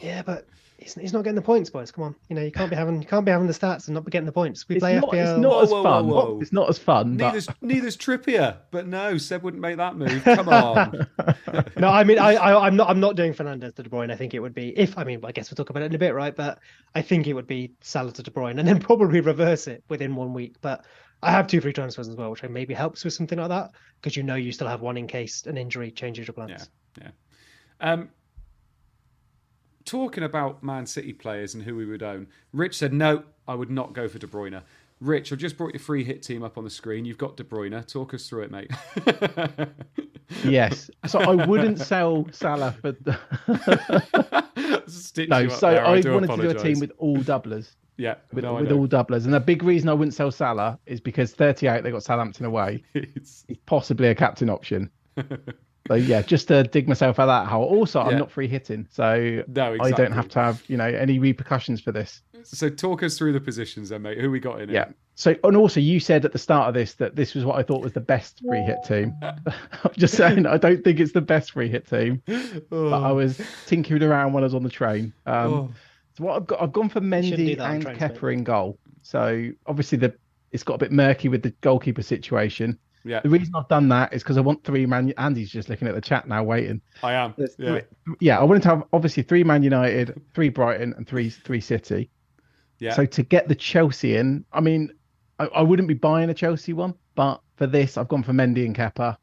Yeah, 0.00 0.22
but 0.22 0.46
he's, 0.78 0.94
he's 0.94 1.12
not 1.12 1.24
getting 1.24 1.34
the 1.36 1.42
points, 1.42 1.68
boys. 1.70 1.90
Come 1.90 2.04
on, 2.04 2.14
you 2.28 2.36
know 2.36 2.42
you 2.42 2.52
can't 2.52 2.70
be 2.70 2.76
having 2.76 3.00
you 3.02 3.08
can't 3.08 3.24
be 3.24 3.30
having 3.32 3.46
the 3.46 3.52
stats 3.52 3.86
and 3.88 3.94
not 3.94 4.04
be 4.04 4.10
getting 4.10 4.26
the 4.26 4.32
points. 4.32 4.68
We 4.68 4.76
It's 4.76 4.82
play 4.82 4.94
not, 4.98 5.10
FPL. 5.10 5.32
it's 5.32 5.40
not 5.40 5.62
as 5.64 5.70
whoa, 5.70 5.82
fun. 5.82 6.06
whoa, 6.08 6.14
whoa. 6.34 6.40
It's 6.40 6.52
not 6.52 6.68
as 6.68 6.78
fun. 6.78 7.16
but- 7.16 7.26
neither's 7.26 7.48
neither's 7.60 7.96
Trippier, 7.96 8.58
but 8.70 8.86
no, 8.86 9.18
Seb 9.18 9.42
wouldn't 9.42 9.60
make 9.60 9.76
that 9.78 9.96
move. 9.96 10.22
Come 10.24 10.48
on. 10.48 11.06
no, 11.76 11.88
I 11.88 12.04
mean 12.04 12.18
I, 12.18 12.34
I 12.34 12.66
I'm 12.66 12.76
not 12.76 12.88
I'm 12.88 13.00
not 13.00 13.16
doing 13.16 13.34
Fernandes 13.34 13.74
to 13.76 13.82
De 13.82 13.88
Bruyne. 13.90 14.10
I 14.12 14.16
think 14.16 14.34
it 14.34 14.40
would 14.40 14.54
be 14.54 14.68
if 14.78 14.96
I 14.96 15.04
mean 15.04 15.20
I 15.24 15.32
guess 15.32 15.50
we'll 15.50 15.56
talk 15.56 15.70
about 15.70 15.82
it 15.82 15.86
in 15.86 15.94
a 15.94 15.98
bit, 15.98 16.14
right? 16.14 16.34
But 16.34 16.58
I 16.94 17.02
think 17.02 17.26
it 17.26 17.34
would 17.34 17.46
be 17.46 17.72
Salah 17.80 18.12
to 18.12 18.22
De 18.22 18.30
Bruyne 18.30 18.58
and 18.58 18.66
then 18.68 18.78
probably 18.90 19.20
reverse 19.20 19.66
it 19.66 19.82
within 19.88 20.14
one 20.16 20.32
week. 20.32 20.56
But 20.60 20.84
I 21.22 21.30
have 21.32 21.46
two 21.46 21.60
free 21.60 21.74
transfers 21.74 22.08
as 22.08 22.16
well, 22.16 22.30
which 22.30 22.42
maybe 22.44 22.72
helps 22.72 23.04
with 23.04 23.12
something 23.12 23.38
like 23.38 23.50
that 23.50 23.72
because 24.00 24.16
you 24.16 24.22
know 24.22 24.36
you 24.36 24.52
still 24.52 24.68
have 24.68 24.80
one 24.80 24.96
in 24.96 25.06
case 25.06 25.44
an 25.44 25.58
injury 25.58 25.90
changes 25.90 26.26
your 26.26 26.32
plans. 26.34 26.70
Yeah, 26.96 27.04
yeah. 27.82 27.92
Um, 27.92 28.08
talking 29.84 30.24
about 30.24 30.62
Man 30.62 30.86
City 30.86 31.12
players 31.12 31.54
and 31.54 31.62
who 31.62 31.76
we 31.76 31.86
would 31.86 32.02
own, 32.02 32.26
Rich 32.52 32.76
said 32.78 32.92
no, 32.92 33.24
I 33.46 33.54
would 33.54 33.70
not 33.70 33.92
go 33.92 34.08
for 34.08 34.18
De 34.18 34.26
Bruyne. 34.26 34.62
Rich, 35.00 35.32
I've 35.32 35.38
just 35.38 35.56
brought 35.56 35.72
your 35.72 35.80
free 35.80 36.04
hit 36.04 36.22
team 36.22 36.42
up 36.42 36.58
on 36.58 36.64
the 36.64 36.70
screen. 36.70 37.06
You've 37.06 37.16
got 37.18 37.36
De 37.36 37.42
Bruyne. 37.44 37.86
Talk 37.86 38.12
us 38.12 38.28
through 38.28 38.42
it, 38.42 38.50
mate. 38.50 38.70
yes. 40.44 40.90
So 41.06 41.20
I 41.20 41.46
wouldn't 41.46 41.80
sell 41.80 42.26
Salah 42.32 42.72
for. 42.72 42.94
Stitch 44.86 45.30
no, 45.30 45.48
so 45.48 45.70
there, 45.70 45.86
I, 45.86 46.00
do 46.00 46.12
wanted 46.12 46.36
to 46.36 46.42
do 46.42 46.50
a 46.50 46.54
team 46.54 46.80
with 46.80 46.92
all 46.98 47.16
doublers. 47.18 47.76
yeah, 47.96 48.16
With, 48.32 48.44
no, 48.44 48.54
with 48.54 48.72
all 48.72 48.86
doublers. 48.86 49.24
And 49.24 49.32
the 49.32 49.40
big 49.40 49.62
reason 49.62 49.88
I 49.88 49.94
wouldn't 49.94 50.14
sell 50.14 50.30
Salah 50.30 50.78
is 50.86 51.00
because 51.00 51.32
38, 51.32 51.82
they 51.82 51.90
got 51.90 52.02
Southampton 52.02 52.44
away. 52.44 52.82
It's- 52.94 53.44
He's 53.48 53.58
possibly 53.66 54.08
a 54.08 54.14
captain 54.14 54.50
option. 54.50 54.90
So 55.90 55.96
yeah, 55.96 56.22
just 56.22 56.46
to 56.46 56.62
dig 56.62 56.86
myself 56.86 57.18
out 57.18 57.24
of 57.24 57.28
that 57.30 57.50
hole. 57.50 57.64
Also, 57.64 58.00
I'm 58.00 58.12
Yeah. 58.12 58.18
not 58.18 58.30
free 58.30 58.46
hitting, 58.46 58.86
so 58.90 59.42
No, 59.48 59.76
I 59.80 59.90
don't 59.90 60.12
have 60.12 60.28
to 60.28 60.38
have 60.38 60.62
you 60.68 60.76
know 60.76 60.84
any 60.84 61.18
repercussions 61.18 61.80
for 61.80 61.90
this. 61.90 62.22
So 62.44 62.68
talk 62.68 63.02
us 63.02 63.18
through 63.18 63.32
the 63.32 63.40
positions 63.40 63.88
then, 63.88 64.02
mate. 64.02 64.18
Who 64.18 64.30
we 64.30 64.38
got 64.38 64.60
in 64.60 64.70
it? 64.70 64.74
Yeah. 64.74 64.90
So 65.16 65.34
and 65.42 65.56
also 65.56 65.80
you 65.80 65.98
said 65.98 66.24
at 66.24 66.30
the 66.30 66.38
start 66.38 66.68
of 66.68 66.74
this 66.74 66.94
that 66.94 67.16
this 67.16 67.34
was 67.34 67.44
what 67.44 67.58
I 67.58 67.64
thought 67.64 67.82
was 67.82 67.92
the 67.92 68.00
best 68.00 68.40
free 68.46 68.62
hit 68.62 68.76
team. 68.84 69.12
I'm 69.22 69.92
just 69.98 70.16
saying 70.16 70.46
I 70.46 70.58
don't 70.58 70.84
think 70.84 71.00
it's 71.00 71.10
the 71.10 71.20
best 71.20 71.50
free 71.50 71.68
hit 71.68 71.88
team, 71.88 72.22
Oh, 72.28 72.60
but 72.70 73.02
I 73.02 73.10
was 73.10 73.40
tinkering 73.66 74.04
around 74.04 74.32
when 74.32 74.44
I 74.44 74.46
was 74.46 74.54
on 74.54 74.62
the 74.62 74.70
train. 74.70 75.12
Um, 75.26 75.52
oh. 75.52 75.70
So 76.16 76.22
what 76.24 76.36
I've 76.36 76.46
got, 76.46 76.62
I've 76.62 76.72
gone 76.72 76.88
for 76.88 77.00
shouldn't 77.00 77.26
Mendy 77.26 77.58
and 77.58 77.82
trains, 77.82 77.98
Kepa 77.98 78.32
in 78.32 78.44
goal. 78.44 78.78
So 79.02 79.50
obviously 79.66 79.98
the 79.98 80.14
it's 80.52 80.62
got 80.62 80.74
a 80.74 80.78
bit 80.78 80.92
murky 80.92 81.28
with 81.28 81.42
the 81.42 81.50
goalkeeper 81.62 82.02
situation. 82.02 82.78
Yeah, 83.04 83.20
The 83.20 83.30
reason 83.30 83.54
I've 83.54 83.68
done 83.68 83.88
that 83.88 84.12
is 84.12 84.22
because 84.22 84.36
I 84.36 84.40
want 84.42 84.62
three 84.62 84.84
man. 84.84 85.12
Andy's 85.16 85.50
just 85.50 85.68
looking 85.70 85.88
at 85.88 85.94
the 85.94 86.00
chat 86.02 86.28
now, 86.28 86.42
waiting. 86.44 86.82
I 87.02 87.14
am. 87.14 87.32
There's 87.38 87.54
Yeah, 87.58 87.80
three- 88.04 88.14
yeah, 88.20 88.38
I 88.38 88.44
wanted 88.44 88.62
to 88.64 88.68
have 88.68 88.84
obviously 88.92 89.22
three 89.22 89.42
Man 89.44 89.62
United, 89.62 90.20
three 90.34 90.50
Brighton, 90.50 90.92
and 90.96 91.06
three 91.08 91.30
three 91.30 91.60
City. 91.60 92.10
yeah. 92.78 92.92
So 92.94 93.06
to 93.06 93.22
get 93.22 93.48
the 93.48 93.54
Chelsea 93.54 94.16
in, 94.16 94.44
I 94.52 94.60
mean, 94.60 94.90
I, 95.38 95.46
I 95.46 95.62
wouldn't 95.62 95.88
be 95.88 95.94
buying 95.94 96.28
a 96.30 96.34
Chelsea 96.34 96.72
one, 96.74 96.94
but 97.14 97.40
for 97.56 97.66
this, 97.66 97.96
I've 97.96 98.08
gone 98.08 98.22
for 98.22 98.32
Mendy 98.32 98.66
and 98.66 98.76
Kepa. 98.76 99.16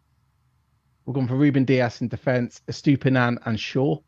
We've 1.06 1.14
gone 1.14 1.28
for 1.28 1.36
Ruben 1.36 1.64
Dias 1.64 2.02
in 2.02 2.08
defence, 2.08 2.62
Estupinan 2.68 3.38
and 3.46 3.60
Shaw. 3.60 4.00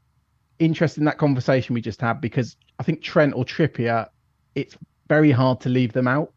Interesting 0.57 1.05
that 1.05 1.17
conversation 1.17 1.74
we 1.74 1.82
just 1.82 2.01
had 2.01 2.20
because 2.20 2.57
I 2.80 2.84
think 2.84 3.01
Trent 3.01 3.34
or 3.36 3.45
Trippier, 3.45 4.07
it's 4.55 4.76
very 5.07 5.32
hard 5.32 5.61
to 5.61 5.70
leave 5.70 5.93
them 5.93 6.07
out. 6.07 6.34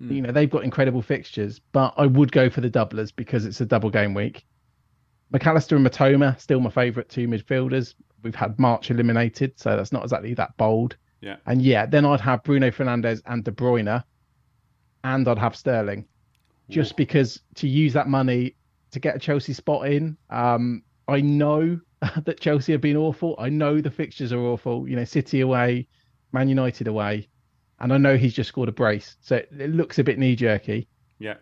Mm. 0.00 0.14
You 0.14 0.22
know, 0.22 0.32
they've 0.32 0.50
got 0.50 0.64
incredible 0.64 1.02
fixtures, 1.02 1.60
but 1.72 1.94
I 1.96 2.06
would 2.06 2.32
go 2.32 2.50
for 2.50 2.60
the 2.60 2.70
doublers 2.70 3.14
because 3.14 3.46
it's 3.46 3.60
a 3.60 3.66
double 3.66 3.90
game 3.90 4.14
week. 4.14 4.44
Mac 5.30 5.46
Allister 5.46 5.76
and 5.76 5.86
Mitoma, 5.86 6.38
still 6.40 6.60
my 6.60 6.70
favourite 6.70 7.08
two 7.08 7.26
midfielders. 7.26 7.94
We've 8.22 8.34
had 8.34 8.58
March 8.58 8.90
eliminated, 8.90 9.58
so 9.58 9.76
that's 9.76 9.92
not 9.92 10.02
exactly 10.02 10.34
that 10.34 10.56
bold. 10.56 10.96
Yeah. 11.20 11.36
And 11.46 11.62
yeah, 11.62 11.86
then 11.86 12.04
I'd 12.04 12.20
have 12.20 12.42
Bruno 12.42 12.70
Fernandes 12.70 13.22
and 13.26 13.44
De 13.44 13.50
Bruyne, 13.50 14.02
and 15.04 15.28
I'd 15.28 15.38
have 15.38 15.56
Sterling, 15.56 16.06
just 16.68 16.92
Ooh. 16.92 16.96
because 16.96 17.40
to 17.56 17.68
use 17.68 17.92
that 17.94 18.08
money 18.08 18.56
to 18.90 19.00
get 19.00 19.16
a 19.16 19.18
Chelsea 19.18 19.52
spot 19.52 19.88
in. 19.88 20.16
Um, 20.30 20.82
I 21.08 21.20
know 21.20 21.80
that 22.24 22.40
Chelsea 22.40 22.72
have 22.72 22.80
been 22.80 22.96
awful. 22.96 23.34
I 23.38 23.48
know 23.48 23.80
the 23.80 23.90
fixtures 23.90 24.32
are 24.32 24.40
awful. 24.40 24.88
You 24.88 24.96
know, 24.96 25.04
City 25.04 25.40
away, 25.40 25.88
Man 26.32 26.48
United 26.48 26.88
away, 26.88 27.28
and 27.80 27.92
I 27.92 27.98
know 27.98 28.16
he's 28.16 28.34
just 28.34 28.48
scored 28.48 28.68
a 28.68 28.72
brace, 28.72 29.16
so 29.20 29.36
it, 29.36 29.70
looks 29.70 29.98
a 29.98 30.04
bit 30.04 30.18
knee 30.18 30.36
jerky. 30.36 30.88
yeah. 31.18 31.34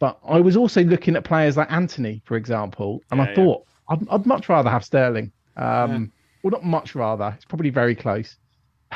But 0.00 0.18
I 0.24 0.38
was 0.38 0.56
also 0.56 0.84
looking 0.84 1.16
at 1.16 1.24
players 1.24 1.56
like 1.56 1.72
Antony, 1.72 2.22
for 2.24 2.36
example, 2.36 3.00
and 3.10 3.18
Yeah, 3.18 3.24
I 3.24 3.28
yeah. 3.30 3.34
thought 3.34 3.66
I'd, 3.88 4.08
I'd 4.10 4.26
much 4.26 4.48
rather 4.48 4.70
have 4.70 4.84
Sterling. 4.84 5.32
Um, 5.56 6.12
Well, 6.44 6.52
not 6.52 6.64
much 6.64 6.94
rather. 6.94 7.32
It's 7.34 7.44
probably 7.44 7.70
very 7.70 7.96
close. 7.96 8.36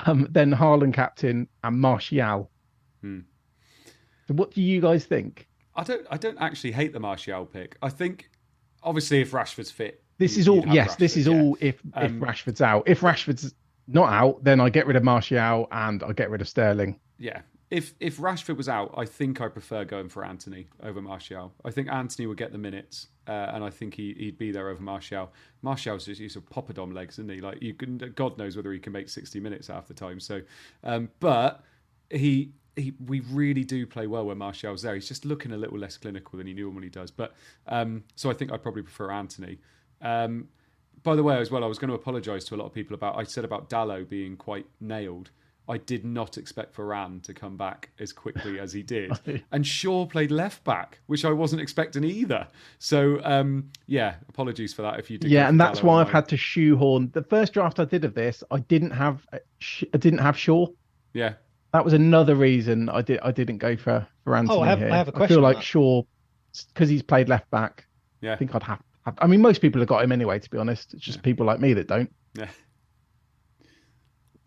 Um, 0.07 0.28
then 0.30 0.53
Haaland 0.53 0.95
captain 0.95 1.49
and 1.64 1.80
Martial. 1.80 2.51
Hmm. 3.01 3.20
So 4.28 4.34
what 4.34 4.53
do 4.53 4.62
you 4.62 4.80
guys 4.80 5.05
think? 5.05 5.49
I 5.74 5.82
don't. 5.82 6.07
I 6.11 6.16
don't 6.18 6.38
actually 6.40 6.72
hate 6.72 6.93
the 6.93 7.01
Martial 7.01 7.47
pick. 7.47 7.76
I 7.82 7.88
think, 7.88 8.30
obviously, 8.82 9.20
if 9.20 9.32
Rashford's 9.32 9.70
fit, 9.72 10.03
This 10.18 10.36
is 10.38 10.47
all. 10.47 10.64
Yes, 10.68 10.95
this 10.97 11.16
is 11.16 11.26
yeah. 11.26 11.34
all. 11.34 11.57
If 11.61 11.80
Um, 11.95 12.05
if 12.05 12.12
Rashford's 12.12 12.61
out, 12.61 12.84
if 12.86 13.01
Rashford's 13.01 13.55
not 13.87 14.12
out, 14.12 14.45
then 14.45 14.61
I 14.61 14.70
get 14.70 14.87
rid 14.87 14.97
of 14.97 15.05
Martial 15.05 15.68
and 15.70 16.03
I 16.03 16.12
get 16.12 16.30
rid 16.30 16.41
of 16.41 16.49
Sterling. 16.49 16.99
Yeah. 17.18 17.43
If 17.70 17.95
if 18.01 18.18
Rashford 18.18 18.59
was 18.59 18.68
out, 18.68 18.93
I 18.99 19.07
think 19.07 19.41
I 19.41 19.49
prefer 19.49 19.87
going 19.87 20.11
for 20.11 20.26
Antony 20.26 20.68
over 20.83 21.01
Martial. 21.01 21.55
I 21.64 21.70
think 21.70 21.89
Antony 21.91 22.26
would 22.26 22.37
get 22.37 22.53
the 22.53 22.59
minutes, 22.59 23.07
uh, 23.26 23.51
and 23.55 23.64
I 23.64 23.70
think 23.70 23.95
he, 23.95 24.12
he'd 24.12 24.37
be 24.37 24.53
there 24.53 24.68
over 24.68 24.83
Martial. 24.83 25.33
Martial's 25.62 26.05
just 26.05 26.20
he's 26.20 26.37
a 26.37 26.41
poppadom 26.43 26.93
legs, 26.93 27.14
isn't 27.14 27.30
he? 27.30 27.41
Like 27.41 27.62
you 27.62 27.72
can, 27.72 27.97
God 28.14 28.37
knows 28.37 28.57
whether 28.57 28.72
he 28.72 28.78
can 28.78 28.93
make 28.93 29.09
sixty 29.09 29.41
minutes 29.41 29.68
half 29.68 29.89
the 29.89 29.95
time. 29.95 30.20
So, 30.20 30.43
um, 30.85 31.09
but 31.18 31.64
he 32.11 32.53
he 32.76 32.93
we 33.07 33.20
really 33.20 33.64
do 33.64 33.87
play 33.87 34.07
well 34.07 34.26
when 34.26 34.37
Martial's 34.37 34.83
there. 34.83 34.95
He's 34.95 35.09
just 35.09 35.24
looking 35.24 35.53
a 35.53 35.57
little 35.57 35.78
less 35.78 35.97
clinical 35.97 36.37
than 36.37 36.47
he 36.47 36.53
normally 36.53 36.91
does. 36.91 37.11
But 37.11 37.33
um, 37.68 38.05
so 38.16 38.28
I 38.28 38.35
think 38.35 38.53
I'd 38.53 38.62
probably 38.62 38.83
prefer 38.83 39.11
Antony. 39.11 39.61
Um, 40.03 40.49
by 41.03 41.16
the 41.16 41.22
way, 41.22 41.36
as 41.38 41.50
well, 41.50 41.64
I 41.64 41.66
was 41.66 41.78
going 41.78 41.88
to 41.88 41.94
apologise 41.94 42.44
to 42.46 42.55
a 42.55 42.59
lot 42.59 42.66
of 42.66 42.72
people 42.74 42.94
about 42.94 43.16
I 43.18 43.24
said 43.24 43.44
about 43.44 43.68
Dalot 43.70 44.09
being 44.09 44.36
quite 44.36 44.66
nailed. 44.80 45.30
I 45.68 45.78
did 45.78 46.05
not 46.05 46.38
expect 46.38 46.76
Varane 46.76 47.22
to 47.22 47.32
come 47.32 47.57
back 47.57 47.90
as 48.00 48.12
quickly 48.12 48.59
as 48.59 48.72
he 48.72 48.82
did, 48.82 49.12
and 49.53 49.64
Shaw 49.64 50.07
played 50.07 50.32
left 50.32 50.64
back, 50.64 50.98
which 51.07 51.24
I 51.24 51.30
wasn't 51.30 51.62
expecting 51.62 52.03
either. 52.03 52.48
So 52.80 53.20
um, 53.22 53.70
yeah, 53.86 54.16
apologies 54.28 54.74
for 54.74 54.82
that 54.82 54.98
if 54.98 55.09
you 55.11 55.18
did. 55.18 55.30
Yeah, 55.30 55.48
and 55.48 55.61
that's 55.61 55.80
Dalot 55.80 55.84
why 55.84 56.00
I've 56.00 56.07
mine. 56.09 56.14
had 56.14 56.28
to 56.30 56.36
shoehorn 56.36 57.11
the 57.12 57.22
first 57.22 57.53
draft 57.53 57.78
I 57.78 57.84
did 57.84 58.05
of 58.05 58.14
this. 58.14 58.42
I 58.50 58.59
didn't 58.59 58.90
have 58.90 59.24
uh, 59.32 59.38
Sh- 59.61 59.84
I 59.94 59.98
didn't 59.98 60.18
have 60.18 60.36
Shaw. 60.36 60.66
Yeah, 61.14 61.34
That 61.72 61.84
was 61.84 61.92
another 61.94 62.34
reason 62.34 62.88
I 62.88 63.03
did 63.03 63.20
I 63.22 63.30
didn't 63.30 63.59
go 63.59 63.76
for 63.76 64.07
for 64.24 64.34
Antony 64.36 64.59
Oh, 64.59 64.62
have- 64.62 64.78
here. 64.80 64.90
I 64.90 64.96
have 64.96 65.09
a 65.09 65.12
I 65.14 65.16
question 65.16 65.32
I 65.32 65.36
feel 65.36 65.42
like 65.42 65.57
that. 65.59 65.62
Shaw 65.64 66.03
because 66.74 66.88
he's 66.88 67.03
played 67.03 67.28
left 67.28 67.48
back. 67.50 67.86
yeah, 68.20 68.32
I 68.32 68.36
think 68.36 68.55
I'd 68.55 68.62
have, 68.64 68.78
have. 68.78 68.84
I 69.18 69.26
mean, 69.26 69.40
most 69.40 69.61
people 69.61 69.80
have 69.80 69.88
got 69.88 70.05
him 70.05 70.12
anyway. 70.12 70.38
To 70.38 70.50
be 70.50 70.59
honest, 70.59 70.94
it's 70.94 71.03
just 71.03 71.22
people 71.22 71.44
like 71.46 71.61
me 71.61 71.74
that 71.74 71.88
don't. 71.88 72.12
yeah. 72.34 72.48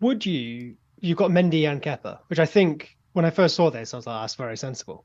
Would 0.00 0.24
you? 0.26 0.76
You've 1.00 1.18
got 1.18 1.30
Mendy 1.30 1.70
and 1.70 1.82
Kepa, 1.82 2.20
which 2.28 2.38
I 2.38 2.46
think 2.46 2.96
when 3.12 3.24
I 3.24 3.30
first 3.30 3.54
saw 3.54 3.70
this, 3.70 3.92
I 3.92 3.98
was 3.98 4.06
like, 4.06 4.22
that's 4.22 4.34
very 4.34 4.56
sensible. 4.56 5.04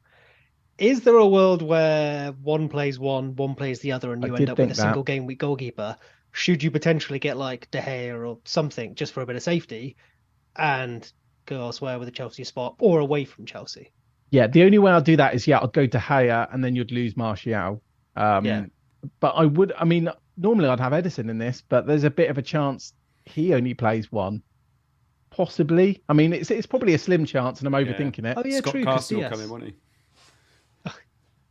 Is 0.77 1.01
there 1.01 1.15
a 1.15 1.27
world 1.27 1.61
where 1.61 2.31
one 2.31 2.69
plays 2.69 2.97
one, 2.97 3.35
one 3.35 3.55
plays 3.55 3.81
the 3.81 3.91
other, 3.91 4.13
and 4.13 4.23
you 4.23 4.29
did 4.31 4.39
end 4.41 4.49
up 4.51 4.57
with 4.57 4.71
a 4.71 4.73
that. 4.73 4.81
single 4.81 5.03
game 5.03 5.25
week 5.25 5.39
goalkeeper? 5.39 5.97
Should 6.31 6.63
you 6.63 6.71
potentially 6.71 7.19
get 7.19 7.37
like 7.37 7.69
De 7.71 7.81
Gea 7.81 8.17
or 8.17 8.39
something 8.45 8.95
just 8.95 9.13
for 9.13 9.21
a 9.21 9.25
bit 9.25 9.35
of 9.35 9.43
safety, 9.43 9.97
and 10.55 11.09
go 11.45 11.59
elsewhere 11.59 11.99
with 11.99 12.07
a 12.07 12.11
Chelsea 12.11 12.45
spot 12.45 12.75
or 12.79 12.99
away 12.99 13.25
from 13.25 13.45
Chelsea? 13.45 13.91
Yeah, 14.29 14.47
the 14.47 14.63
only 14.63 14.77
way 14.77 14.93
I'll 14.93 15.01
do 15.01 15.17
that 15.17 15.35
is 15.35 15.45
yeah, 15.45 15.59
I'd 15.61 15.73
go 15.73 15.85
to 15.85 15.99
Haya 15.99 16.47
and 16.51 16.63
then 16.63 16.73
you'd 16.75 16.91
lose 16.91 17.17
Martial. 17.17 17.81
Um, 18.15 18.45
Yeah. 18.45 18.65
But 19.19 19.29
I 19.35 19.45
would. 19.45 19.73
I 19.77 19.85
mean, 19.85 20.09
normally 20.37 20.67
I'd 20.69 20.79
have 20.79 20.91
Ederson 20.93 21.29
in 21.29 21.37
this, 21.37 21.63
but 21.67 21.87
there's 21.87 22.03
a 22.03 22.09
bit 22.09 22.29
of 22.29 22.37
a 22.37 22.41
chance 22.41 22.93
he 23.25 23.53
only 23.53 23.73
plays 23.73 24.11
one. 24.11 24.41
Possibly. 25.29 26.01
I 26.09 26.13
mean, 26.13 26.33
it's 26.33 26.51
it's 26.51 26.67
probably 26.67 26.93
a 26.93 26.97
slim 26.99 27.25
chance, 27.25 27.59
and 27.61 27.67
I'm 27.73 27.85
overthinking 27.85 28.25
it. 28.25 28.37
Oh 28.37 28.43
yeah, 28.45 28.57
Scott 28.57 28.71
true. 28.73 28.83
'cause 28.83 28.93
Carson 28.93 29.17
will 29.19 29.29
come 29.29 29.41
in, 29.41 29.49
won't 29.49 29.63
he? 29.65 29.73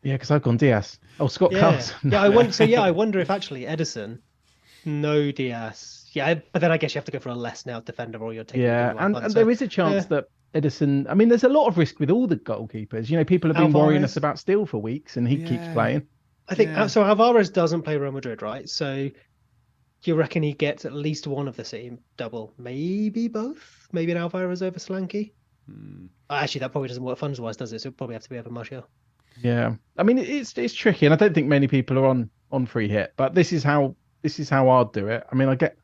Yeah, 0.03 0.15
because 0.15 0.31
I've 0.31 0.43
gone 0.43 0.57
Dias. 0.57 0.99
Oh, 1.19 1.27
Scott 1.29 1.53
Yeah, 1.53 1.61
Carson. 1.61 1.95
yeah. 2.13 2.23
I 2.23 2.29
wonder. 2.31 2.53
So 2.53 2.65
yeah, 2.65 2.81
I 2.81 2.91
wonder 2.91 3.19
if 3.19 3.29
actually 3.31 3.63
Ederson, 3.65 4.19
no 4.87 5.31
Dias. 5.31 6.09
Yeah, 6.13 6.35
but 6.53 6.61
then 6.61 6.73
I 6.73 6.79
guess 6.79 6.95
you 6.95 6.99
have 6.99 7.05
to 7.05 7.13
go 7.13 7.19
for 7.19 7.29
a 7.29 7.35
less 7.35 7.67
now 7.67 7.81
defender, 7.81 8.19
or 8.19 8.33
you're 8.33 8.45
taking. 8.45 8.63
Yeah, 8.63 8.93
a 8.93 8.97
and, 8.97 9.15
one, 9.15 9.25
and 9.25 9.33
so- 9.33 9.39
there 9.39 9.51
is 9.51 9.61
a 9.61 9.69
chance 9.69 10.05
yeah. 10.11 10.21
that 10.21 10.29
Ederson. 10.63 11.07
I 11.09 11.15
mean, 11.15 11.29
there's 11.29 11.45
a 11.45 11.49
lot 11.51 11.67
of 11.69 11.77
risk 11.77 12.01
with 12.01 12.11
all 12.11 12.27
the 12.27 12.37
goalkeepers. 12.37 13.11
You 13.11 13.19
know, 13.19 13.25
people 13.25 13.51
have 13.53 13.57
been 13.57 13.73
worrying 13.75 13.97
Alvarez. 14.03 14.13
us 14.13 14.17
about 14.17 14.39
Steele 14.39 14.65
for 14.67 14.79
weeks, 14.79 15.17
and 15.19 15.29
he 15.29 15.37
keeps 15.37 15.51
Yeah. 15.65 15.73
playing. 15.75 16.07
I 16.51 16.55
think 16.55 16.71
Yeah. 16.71 16.87
so. 16.89 17.03
Alvarez 17.05 17.51
doesn't 17.51 17.83
play 17.83 17.97
Real 17.97 18.13
Madrid, 18.13 18.43
right? 18.43 18.69
So 18.69 19.09
you 20.03 20.15
reckon 20.15 20.43
he 20.43 20.53
gets 20.53 20.85
at 20.85 20.93
least 20.93 21.27
one 21.27 21.47
of 21.49 21.57
the 21.57 21.65
same 21.65 21.99
double, 22.17 22.53
maybe 22.59 23.29
both, 23.29 23.89
maybe 23.93 24.13
an 24.13 24.19
Alvarez 24.19 24.63
over 24.63 24.79
Solanke. 24.79 25.33
Hmm. 25.67 26.07
Uh, 26.29 26.35
Actually, 26.43 26.61
that 26.61 26.73
probably 26.73 26.89
doesn't 26.89 27.03
work 27.03 27.19
funds 27.19 27.41
wise, 27.41 27.57
does 27.57 27.73
it? 27.73 27.81
So 27.81 27.89
it'll 27.89 27.97
probably 27.97 28.15
have 28.15 28.23
to 28.25 28.31
be 28.31 28.39
over 28.39 28.51
Martial. 28.51 28.87
Yeah, 29.43 29.77
I 29.97 30.03
mean, 30.03 30.19
it's 30.19 30.57
it's 30.59 30.75
tricky, 30.75 31.07
and 31.07 31.15
I 31.15 31.17
don't 31.17 31.33
think 31.35 31.47
many 31.47 31.69
people 31.69 31.99
are 31.99 32.07
on 32.07 32.29
on 32.51 32.67
free 32.67 32.89
hit. 32.89 33.13
But 33.17 33.35
this 33.35 33.53
is 33.53 33.63
how 33.63 33.95
this 34.23 34.41
is 34.41 34.49
how 34.51 34.69
I'd 34.69 34.93
do 34.93 35.07
it. 35.07 35.25
I 35.31 35.35
mean, 35.35 35.49
I 35.49 35.55
get. 35.55 35.77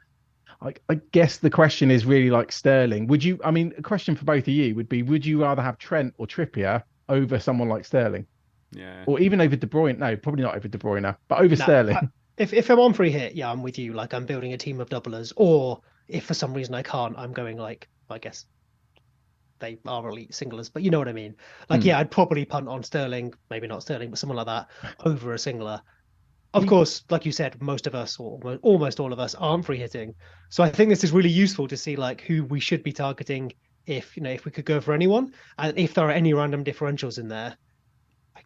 I, 0.60 0.72
I 0.88 0.94
guess 1.12 1.36
the 1.36 1.50
question 1.50 1.90
is 1.90 2.06
really 2.06 2.30
like 2.30 2.50
Sterling. 2.50 3.06
Would 3.08 3.22
you? 3.22 3.38
I 3.44 3.50
mean, 3.50 3.72
a 3.78 3.82
question 3.82 4.16
for 4.16 4.24
both 4.24 4.42
of 4.44 4.48
you 4.48 4.74
would 4.74 4.88
be: 4.88 5.02
Would 5.02 5.24
you 5.24 5.42
rather 5.42 5.62
have 5.62 5.78
Trent 5.78 6.14
or 6.18 6.26
Trippier 6.26 6.82
over 7.08 7.38
someone 7.38 7.68
like 7.68 7.84
Sterling, 7.84 8.26
Yeah, 8.72 9.04
or 9.06 9.20
even 9.20 9.40
over 9.40 9.56
De 9.56 9.66
Bruyne? 9.66 9.98
No, 9.98 10.16
probably 10.16 10.42
not 10.42 10.56
over 10.56 10.68
De 10.68 10.78
Bruyne, 10.78 11.16
but 11.28 11.38
over 11.40 11.56
Nah, 11.56 11.64
Sterling. 11.64 11.96
I- 11.96 12.08
if 12.36 12.52
if 12.52 12.68
I'm 12.70 12.80
on 12.80 12.92
free 12.92 13.10
hit, 13.10 13.34
yeah, 13.34 13.50
I'm 13.50 13.62
with 13.62 13.78
you. 13.78 13.92
Like 13.94 14.12
I'm 14.12 14.26
building 14.26 14.52
a 14.52 14.58
team 14.58 14.80
of 14.80 14.90
doublers, 14.90 15.32
or 15.36 15.80
if 16.08 16.24
for 16.24 16.34
some 16.34 16.52
reason 16.52 16.74
I 16.74 16.82
can't, 16.82 17.16
I'm 17.18 17.32
going 17.32 17.56
like 17.56 17.88
I 18.10 18.18
guess 18.18 18.44
they 19.58 19.78
are 19.86 20.08
elite 20.08 20.34
singlers, 20.34 20.68
but 20.68 20.82
you 20.82 20.90
know 20.90 20.98
what 20.98 21.08
I 21.08 21.12
mean. 21.12 21.34
Like 21.70 21.80
Hmm. 21.80 21.86
yeah, 21.88 21.98
I'd 21.98 22.10
probably 22.10 22.44
punt 22.44 22.68
on 22.68 22.82
Sterling, 22.82 23.32
maybe 23.50 23.66
not 23.66 23.82
Sterling, 23.82 24.10
but 24.10 24.18
someone 24.18 24.36
like 24.36 24.46
that 24.46 24.68
over 25.06 25.32
a 25.32 25.36
singler. 25.36 25.80
Of 26.52 26.66
course, 26.66 27.04
like 27.10 27.26
you 27.26 27.32
said, 27.32 27.60
most 27.60 27.86
of 27.86 27.94
us, 27.94 28.18
or 28.18 28.40
almost 28.62 28.98
all 28.98 29.12
of 29.12 29.18
us, 29.18 29.34
aren't 29.34 29.66
free 29.66 29.76
hitting. 29.78 30.14
So 30.48 30.62
I 30.64 30.70
think 30.70 30.88
this 30.88 31.04
is 31.04 31.12
really 31.12 31.28
useful 31.30 31.68
to 31.68 31.76
see 31.76 31.96
like 31.96 32.22
who 32.22 32.44
we 32.44 32.60
should 32.60 32.82
be 32.82 32.92
targeting 32.92 33.52
if 33.86 34.16
you 34.16 34.22
know 34.22 34.30
if 34.30 34.44
we 34.44 34.50
could 34.50 34.64
go 34.64 34.80
for 34.80 34.92
anyone, 34.94 35.32
and 35.58 35.78
if 35.78 35.94
there 35.94 36.06
are 36.08 36.10
any 36.10 36.32
random 36.34 36.64
differentials 36.64 37.18
in 37.18 37.28
there. 37.28 37.56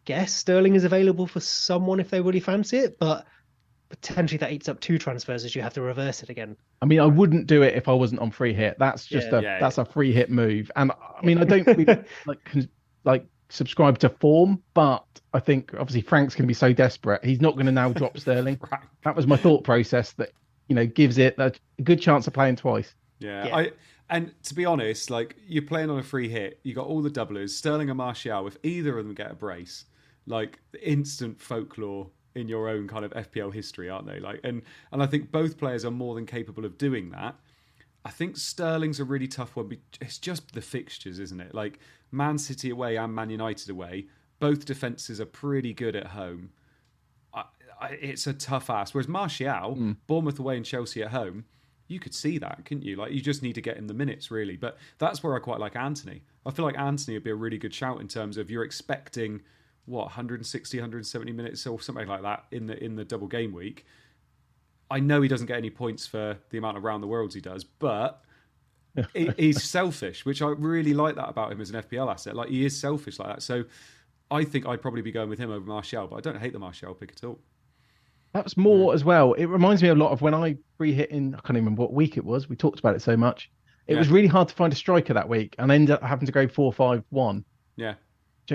I 0.01 0.03
guess 0.05 0.33
Sterling 0.33 0.75
is 0.75 0.83
available 0.83 1.27
for 1.27 1.39
someone 1.39 1.99
if 1.99 2.09
they 2.09 2.21
really 2.21 2.39
fancy 2.39 2.77
it, 2.79 2.97
but 2.99 3.25
potentially 3.89 4.37
that 4.39 4.51
eats 4.51 4.67
up 4.69 4.79
two 4.79 4.97
transfers 4.97 5.45
as 5.45 5.55
you 5.55 5.61
have 5.61 5.73
to 5.75 5.81
reverse 5.81 6.23
it 6.23 6.29
again. 6.29 6.55
I 6.81 6.85
mean, 6.85 6.99
I 6.99 7.05
wouldn't 7.05 7.45
do 7.47 7.61
it 7.61 7.75
if 7.75 7.87
I 7.87 7.93
wasn't 7.93 8.21
on 8.21 8.31
free 8.31 8.53
hit. 8.53 8.77
That's 8.79 9.05
just 9.05 9.27
Yeah. 9.31 9.39
a 9.39 9.41
Yeah, 9.41 9.59
that's 9.59 9.77
a 9.77 9.85
free 9.85 10.11
hit 10.11 10.29
move. 10.31 10.71
And 10.75 10.91
I 10.91 11.25
mean, 11.25 11.37
I 11.37 11.43
don't 11.43 11.67
really 11.67 11.85
like 12.25 12.43
con- 12.45 12.69
like 13.03 13.25
subscribe 13.49 13.99
to 13.99 14.09
form, 14.09 14.63
but 14.73 15.03
I 15.33 15.39
think 15.39 15.73
obviously 15.73 16.01
Frank's 16.01 16.33
going 16.35 16.43
to 16.43 16.47
be 16.47 16.53
so 16.53 16.73
desperate, 16.73 17.23
he's 17.23 17.41
not 17.41 17.53
going 17.53 17.65
to 17.67 17.71
now 17.71 17.89
drop 17.93 18.17
Sterling. 18.17 18.59
right. 18.71 18.81
That 19.03 19.15
was 19.15 19.27
my 19.27 19.37
thought 19.37 19.63
process. 19.63 20.13
That 20.13 20.31
you 20.67 20.75
know 20.75 20.85
gives 20.87 21.17
it 21.17 21.35
a 21.37 21.53
good 21.83 22.01
chance 22.01 22.25
of 22.27 22.33
playing 22.33 22.55
twice. 22.55 22.95
Yeah, 23.19 23.45
Yeah. 23.47 23.55
I 23.55 23.71
and 24.09 24.33
to 24.43 24.55
be 24.55 24.65
honest, 24.65 25.09
like 25.11 25.35
you're 25.47 25.63
playing 25.63 25.89
on 25.89 25.99
a 25.99 26.03
free 26.03 26.27
hit, 26.27 26.59
you 26.63 26.73
got 26.73 26.87
all 26.87 27.01
the 27.01 27.09
doublers, 27.11 27.49
Sterling 27.51 27.89
and 27.89 27.97
Martial. 27.97 28.47
If 28.47 28.57
either 28.63 28.97
of 28.97 29.05
them 29.05 29.13
get 29.13 29.31
a 29.31 29.35
brace, 29.35 29.85
like 30.25 30.59
instant 30.81 31.39
folklore 31.39 32.09
in 32.35 32.47
your 32.47 32.69
own 32.69 32.87
kind 32.87 33.03
of 33.03 33.11
FPL 33.11 33.53
history, 33.53 33.89
aren't 33.89 34.07
they? 34.07 34.19
Like, 34.19 34.39
and 34.43 34.61
and 34.91 35.03
I 35.03 35.05
think 35.05 35.31
both 35.31 35.57
players 35.57 35.83
are 35.85 35.91
more 35.91 36.15
than 36.15 36.25
capable 36.25 36.65
of 36.65 36.77
doing 36.77 37.09
that. 37.11 37.35
I 38.03 38.09
think 38.09 38.37
Sterling's 38.37 38.99
a 38.99 39.03
really 39.03 39.27
tough 39.27 39.55
one. 39.55 39.77
It's 39.99 40.17
just 40.17 40.53
the 40.53 40.61
fixtures, 40.61 41.19
isn't 41.19 41.39
it? 41.39 41.53
Like 41.53 41.79
Man 42.11 42.37
City 42.37 42.69
away 42.71 42.95
and 42.97 43.13
Man 43.13 43.29
United 43.29 43.69
away, 43.69 44.07
both 44.39 44.65
defenses 44.65 45.21
are 45.21 45.25
pretty 45.25 45.73
good 45.73 45.95
at 45.95 46.07
home. 46.07 46.49
I, 47.33 47.43
I, 47.79 47.87
it's 48.01 48.25
a 48.25 48.33
tough 48.33 48.69
ask. 48.69 48.95
Whereas 48.95 49.07
Martial, 49.07 49.75
hmm. 49.75 49.91
Bournemouth 50.07 50.39
away 50.39 50.57
and 50.57 50.65
Chelsea 50.65 51.03
at 51.03 51.11
home, 51.11 51.45
you 51.87 51.99
could 51.99 52.15
see 52.15 52.37
that, 52.39 52.65
couldn't 52.65 52.83
you? 52.83 52.95
Like 52.95 53.11
you 53.11 53.21
just 53.21 53.43
need 53.43 53.53
to 53.55 53.61
get 53.61 53.77
in 53.77 53.85
the 53.85 53.93
minutes, 53.93 54.31
really. 54.31 54.57
But 54.57 54.77
that's 54.97 55.21
where 55.21 55.35
I 55.35 55.39
quite 55.39 55.59
like 55.59 55.75
Antony. 55.75 56.23
I 56.45 56.51
feel 56.51 56.65
like 56.65 56.79
Antony 56.79 57.17
would 57.17 57.23
be 57.23 57.29
a 57.29 57.35
really 57.35 57.59
good 57.59 57.73
shout 57.73 58.01
in 58.01 58.07
terms 58.07 58.37
of 58.37 58.49
you're 58.49 58.63
expecting 58.63 59.41
what 59.85 60.05
160, 60.05 60.77
170 60.77 61.31
minutes 61.31 61.65
or 61.67 61.79
something 61.81 62.07
like 62.07 62.21
that 62.21 62.45
in 62.51 62.67
the 62.67 62.81
in 62.83 62.95
the 62.95 63.03
double 63.05 63.27
game 63.27 63.53
week. 63.53 63.85
I 64.89 64.99
know 64.99 65.21
he 65.21 65.27
doesn't 65.29 65.47
get 65.47 65.57
any 65.57 65.69
points 65.69 66.05
for 66.05 66.37
the 66.49 66.57
amount 66.57 66.77
of 66.77 66.83
round 66.83 67.01
the 67.01 67.07
worlds 67.07 67.33
he 67.33 67.39
does, 67.41 67.63
but 67.63 68.21
he, 69.13 69.31
he's 69.37 69.63
selfish, 69.63 70.25
which 70.25 70.41
I 70.41 70.47
really 70.49 70.93
like 70.93 71.15
that 71.15 71.29
about 71.29 71.51
him 71.51 71.61
as 71.61 71.69
an 71.69 71.81
FPL 71.81 72.11
asset. 72.11 72.35
Like 72.35 72.49
he 72.49 72.65
is 72.65 72.77
selfish 72.77 73.17
like 73.19 73.29
that. 73.29 73.41
So 73.41 73.63
I 74.29 74.43
think 74.43 74.65
I'd 74.67 74.81
probably 74.81 75.01
be 75.01 75.11
going 75.13 75.29
with 75.29 75.39
him 75.39 75.49
over 75.49 75.65
Martial, 75.65 76.07
but 76.07 76.17
I 76.17 76.19
don't 76.19 76.37
hate 76.39 76.51
the 76.51 76.59
Martial 76.59 76.93
pick 76.93 77.11
at 77.15 77.23
all. 77.23 77.39
that's 78.33 78.55
was 78.55 78.57
more 78.57 78.93
as 78.93 79.05
well. 79.05 79.31
It 79.33 79.45
reminds 79.45 79.81
me 79.81 79.89
a 79.89 79.95
lot 79.95 80.11
of 80.11 80.21
when 80.21 80.33
I 80.33 80.57
free 80.77 80.93
hit 80.93 81.09
in. 81.11 81.35
I 81.35 81.37
can't 81.39 81.51
even 81.51 81.63
remember 81.65 81.83
what 81.83 81.93
week 81.93 82.17
it 82.17 82.25
was. 82.25 82.49
We 82.49 82.55
talked 82.57 82.79
about 82.79 82.95
it 82.95 83.01
so 83.01 83.15
much. 83.15 83.49
It 83.87 83.93
Yeah. 83.93 83.99
was 83.99 84.09
really 84.09 84.27
hard 84.27 84.49
to 84.49 84.53
find 84.55 84.71
a 84.73 84.75
striker 84.75 85.13
that 85.13 85.27
week, 85.29 85.55
and 85.57 85.71
I 85.71 85.75
ended 85.75 85.91
up 85.95 86.03
having 86.03 86.25
to 86.25 86.31
go 86.33 86.47
four 86.49 86.71
five 86.73 87.03
one. 87.09 87.45
Yeah. 87.77 87.93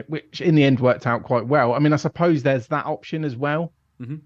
Which 0.09 0.41
in 0.41 0.55
the 0.55 0.65
end 0.65 0.81
worked 0.81 1.07
out 1.07 1.23
quite 1.23 1.47
well. 1.47 1.73
I 1.75 1.79
mean, 1.79 1.93
I 1.93 1.97
suppose 1.97 2.43
there's 2.43 2.67
that 2.69 2.87
option 2.87 3.25
as 3.25 3.37
well. 3.37 3.73
Mhm. 4.01 4.21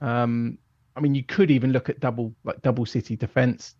Um, 0.00 0.58
I 0.96 1.00
mean, 1.00 1.14
you 1.14 1.22
could 1.24 1.50
even 1.50 1.72
look 1.72 1.88
at 1.88 2.00
double 2.00 2.34
like 2.44 2.60
double 2.62 2.84
City 2.86 3.16
defense, 3.16 3.74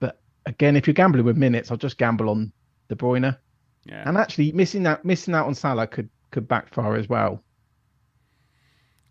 but 0.00 0.20
again, 0.46 0.76
if 0.76 0.86
you're 0.86 0.94
gambling 0.94 1.24
with 1.24 1.36
minutes, 1.36 1.70
I'll 1.70 1.76
just 1.76 1.98
gamble 1.98 2.30
on 2.30 2.52
De 2.88 2.94
Bruyne. 2.94 3.36
Yeah. 3.84 4.02
And 4.06 4.16
actually, 4.16 4.52
missing 4.52 4.86
out 4.86 5.04
missing 5.04 5.34
out 5.34 5.46
on 5.46 5.54
Salah 5.54 5.86
could 5.86 6.08
could 6.30 6.46
backfire 6.48 6.96
as 6.96 7.08
well. 7.08 7.42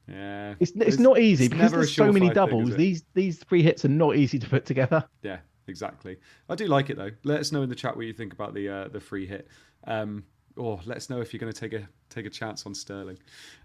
Yeah, 0.08 0.52
It's 0.60 0.72
it's 0.72 0.80
There's- 0.80 1.00
not 1.00 1.18
easy 1.20 1.46
it's 1.46 1.54
because 1.54 1.72
there's 1.72 1.96
so 1.96 2.12
many 2.12 2.28
surefire 2.30 2.30
thing, 2.30 2.34
doubles. 2.60 2.76
these 2.76 3.04
these 3.16 3.40
three 3.44 3.64
hits 3.64 3.86
are 3.86 3.90
not 3.90 4.16
easy 4.16 4.38
to 4.38 4.48
put 4.48 4.66
together. 4.66 5.04
Yeah, 5.24 5.40
exactly. 5.68 6.18
I 6.48 6.54
do 6.56 6.68
like 6.68 6.90
it 6.92 6.98
though. 6.98 7.10
Let 7.24 7.40
us 7.40 7.52
know 7.52 7.64
in 7.64 7.70
the 7.70 7.76
chat 7.76 7.96
what 7.98 8.06
you 8.06 8.14
think 8.14 8.32
about 8.34 8.54
the 8.54 8.70
uh, 8.70 8.88
the 8.90 9.00
free 9.00 9.26
hit. 9.26 9.48
Um, 9.88 10.24
or 10.58 10.80
let 10.86 10.98
us 10.98 11.10
know 11.10 11.22
if 11.22 11.34
you're 11.34 11.40
going 11.40 11.52
to 11.52 11.60
take 11.60 11.74
a 11.74 11.88
take 12.10 12.26
a 12.26 12.30
chance 12.30 12.66
on 12.66 12.74
Sterling. 12.74 13.18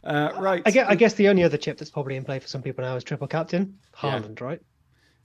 Uh, 0.02 0.32
right. 0.38 0.62
I 0.66 0.70
guess, 0.70 0.86
I 0.88 0.94
guess 0.94 1.14
the 1.14 1.28
only 1.28 1.44
other 1.44 1.56
chip 1.56 1.78
that's 1.78 1.90
probably 1.90 2.16
in 2.16 2.24
play 2.24 2.38
for 2.38 2.48
some 2.48 2.62
people 2.62 2.84
now 2.84 2.96
is 2.96 3.04
triple 3.04 3.28
captain 3.28 3.78
Yeah. 4.02 4.22
Right? 4.40 4.60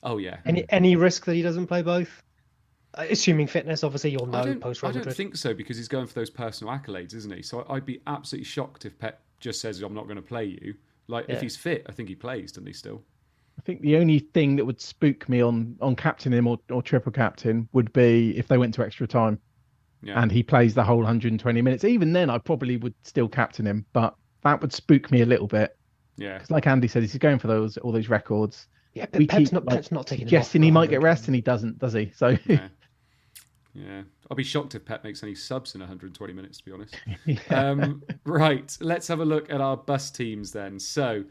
Oh 0.03 0.17
yeah. 0.17 0.37
Any 0.45 0.65
any 0.69 0.95
risk 0.95 1.25
that 1.25 1.33
he 1.33 1.41
doesn't 1.41 1.67
play 1.67 1.81
both? 1.81 2.23
Uh, 2.93 3.05
Assuming 3.09 3.47
fitness, 3.47 3.83
obviously 3.83 4.11
you'll 4.11 4.27
I 4.35 4.39
know 4.39 4.45
don't, 4.45 4.59
post 4.61 4.83
I 4.83 4.91
don't 4.91 5.11
think 5.11 5.35
so 5.35 5.53
because 5.53 5.77
he's 5.77 5.87
going 5.87 6.07
for 6.07 6.13
those 6.13 6.29
personal 6.29 6.73
accolades, 6.73 7.13
isn't 7.15 7.33
he? 7.33 7.41
So 7.41 7.65
I'd 7.69 7.85
be 7.85 8.01
absolutely 8.07 8.45
shocked 8.45 8.85
if 8.85 8.97
Pep 8.97 9.21
just 9.39 9.59
says 9.61 9.81
I'm 9.81 9.93
not 9.93 10.05
going 10.05 10.17
to 10.17 10.21
play 10.21 10.45
you. 10.45 10.75
Like 11.07 11.25
if 11.27 11.41
he's 11.41 11.57
fit, 11.57 11.85
I 11.87 11.91
think 11.91 12.09
he 12.09 12.15
plays, 12.15 12.51
doesn't 12.51 12.67
he? 12.67 12.73
Still. 12.73 13.03
I 13.57 13.61
think 13.61 13.81
the 13.81 13.97
only 13.97 14.19
thing 14.19 14.57
that 14.57 14.65
would 14.65 14.81
spook 14.81 15.27
me 15.29 15.41
on 15.41 15.77
on 15.81 15.95
captain 15.95 16.33
him 16.33 16.47
or, 16.47 16.59
or 16.69 16.81
triple 16.81 17.11
captain 17.11 17.67
would 17.73 17.91
be 17.93 18.37
if 18.37 18.47
they 18.47 18.57
went 18.57 18.73
to 18.75 18.83
extra 18.83 19.07
time 19.07 19.39
Yeah. 20.05 20.21
and 20.21 20.31
he 20.31 20.43
plays 20.43 20.75
the 20.75 20.83
whole 20.83 20.97
120 20.99 21.61
minutes. 21.63 21.83
Even 21.83 22.13
then, 22.13 22.29
I 22.29 22.37
probably 22.37 22.77
would 22.77 22.93
still 23.03 23.27
captain 23.27 23.65
him, 23.65 23.85
but 23.91 24.15
that 24.43 24.61
would 24.61 24.71
spook 24.71 25.09
me 25.11 25.21
a 25.21 25.25
little 25.25 25.47
bit. 25.47 25.75
Yeah, 26.15 26.35
because 26.35 26.51
like 26.51 26.67
Andy 26.67 26.87
said, 26.87 27.01
he's 27.01 27.17
going 27.17 27.39
for 27.39 27.47
those 27.47 27.75
all 27.77 27.91
those 27.91 28.07
records. 28.07 28.67
Yeah, 28.93 29.07
we 29.13 29.25
but 29.25 29.29
Pep's 29.31 29.49
keep, 29.49 29.53
not 29.53 29.65
like, 29.65 29.75
Pep's 29.75 29.91
not 29.91 30.07
taking 30.07 30.27
him 30.27 30.39
off 30.39 30.51
he 30.51 30.59
might 30.71 30.89
get 30.89 31.01
100. 31.01 31.03
rest 31.03 31.27
and 31.27 31.35
he 31.35 31.41
doesn't, 31.41 31.79
does 31.79 31.93
he? 31.93 32.11
So 32.15 32.37
Yeah. 32.45 32.67
Yeah. 33.73 34.03
I'll 34.31 34.37
be 34.37 34.43
shocked 34.43 34.73
if 34.73 34.85
Pep 34.85 35.03
makes 35.03 35.21
any 35.21 35.35
subs 35.35 35.75
in 35.75 35.81
120 35.81 36.33
minutes, 36.33 36.59
to 36.59 36.63
be 36.63 36.71
honest. 36.71 36.95
yeah. 37.25 37.39
Um, 37.49 38.03
right. 38.23 38.75
Let's 38.79 39.05
have 39.09 39.19
a 39.19 39.25
look 39.25 39.51
at 39.51 39.59
our 39.59 39.75
bus 39.75 40.09
teams 40.11 40.51
then. 40.51 40.79
So, 40.79 41.25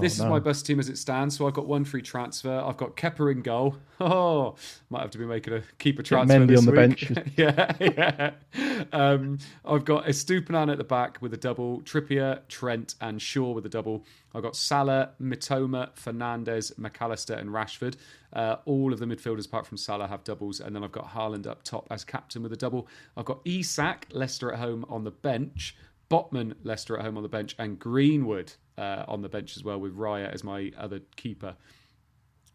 this 0.00 0.20
Oh, 0.20 0.24
is 0.24 0.30
my 0.30 0.38
best 0.38 0.66
team 0.66 0.78
as 0.80 0.88
it 0.88 0.98
stands. 0.98 1.36
So, 1.36 1.46
I've 1.46 1.54
got 1.54 1.66
one 1.66 1.84
free 1.84 2.02
transfer. 2.02 2.58
I've 2.64 2.76
got 2.76 2.96
Kepa 2.96 3.30
in 3.32 3.42
goal. 3.42 3.76
Oh, 4.00 4.54
might 4.90 5.00
have 5.02 5.10
to 5.10 5.18
be 5.18 5.24
making 5.26 5.54
a 5.54 5.62
keeper 5.80 6.04
transfer. 6.04 6.32
Mendy 6.38 6.46
this 6.50 6.60
on 6.60 6.66
the 6.66 6.70
week. 6.70 7.08
bench. 7.08 7.32
yeah, 7.36 7.72
yeah. 7.80 8.84
Um, 8.92 9.38
I've 9.64 9.84
got 9.84 10.04
Estupinan 10.04 10.70
at 10.70 10.78
the 10.78 10.84
back 10.84 11.18
with 11.20 11.34
a 11.34 11.36
double, 11.36 11.80
Trippier, 11.80 12.46
Trent, 12.46 12.94
and 13.00 13.20
Shaw 13.20 13.50
with 13.50 13.66
a 13.66 13.68
double. 13.68 14.04
I've 14.32 14.42
got 14.44 14.54
Salah, 14.54 15.10
Mitoma, 15.20 15.90
Fernandes, 15.96 16.72
McAllister, 16.78 17.36
and 17.36 17.50
Rashford. 17.50 17.96
Uh, 18.32 18.56
all 18.66 18.92
of 18.92 19.00
the 19.00 19.06
midfielders, 19.06 19.46
apart 19.46 19.66
from 19.66 19.76
Salah, 19.78 20.06
have 20.06 20.22
doubles. 20.22 20.60
And 20.60 20.76
then 20.76 20.84
I've 20.84 20.92
got 20.92 21.08
Haaland 21.08 21.48
up 21.48 21.64
top 21.64 21.88
as 21.90 22.04
captain 22.04 22.44
with 22.44 22.52
a 22.52 22.56
double. 22.56 22.86
I've 23.16 23.24
got 23.24 23.40
Isak, 23.44 24.06
Leicester 24.12 24.52
at 24.52 24.60
home 24.60 24.84
on 24.88 25.02
the 25.02 25.10
bench. 25.10 25.74
Botman, 26.10 26.54
Leicester 26.62 26.96
at 26.96 27.04
home 27.04 27.16
on 27.16 27.22
the 27.22 27.28
bench. 27.28 27.54
And 27.58 27.78
Greenwood 27.78 28.52
uh, 28.76 29.04
on 29.08 29.22
the 29.22 29.28
bench 29.28 29.56
as 29.56 29.64
well, 29.64 29.78
with 29.78 29.96
Raya 29.96 30.32
as 30.32 30.42
my 30.42 30.72
other 30.76 31.00
keeper. 31.16 31.56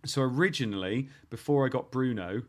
So 0.06 0.22
originally, 0.22 1.10
before 1.30 1.66
I 1.66 1.70
got 1.70 1.92
Bruno, 1.92 2.44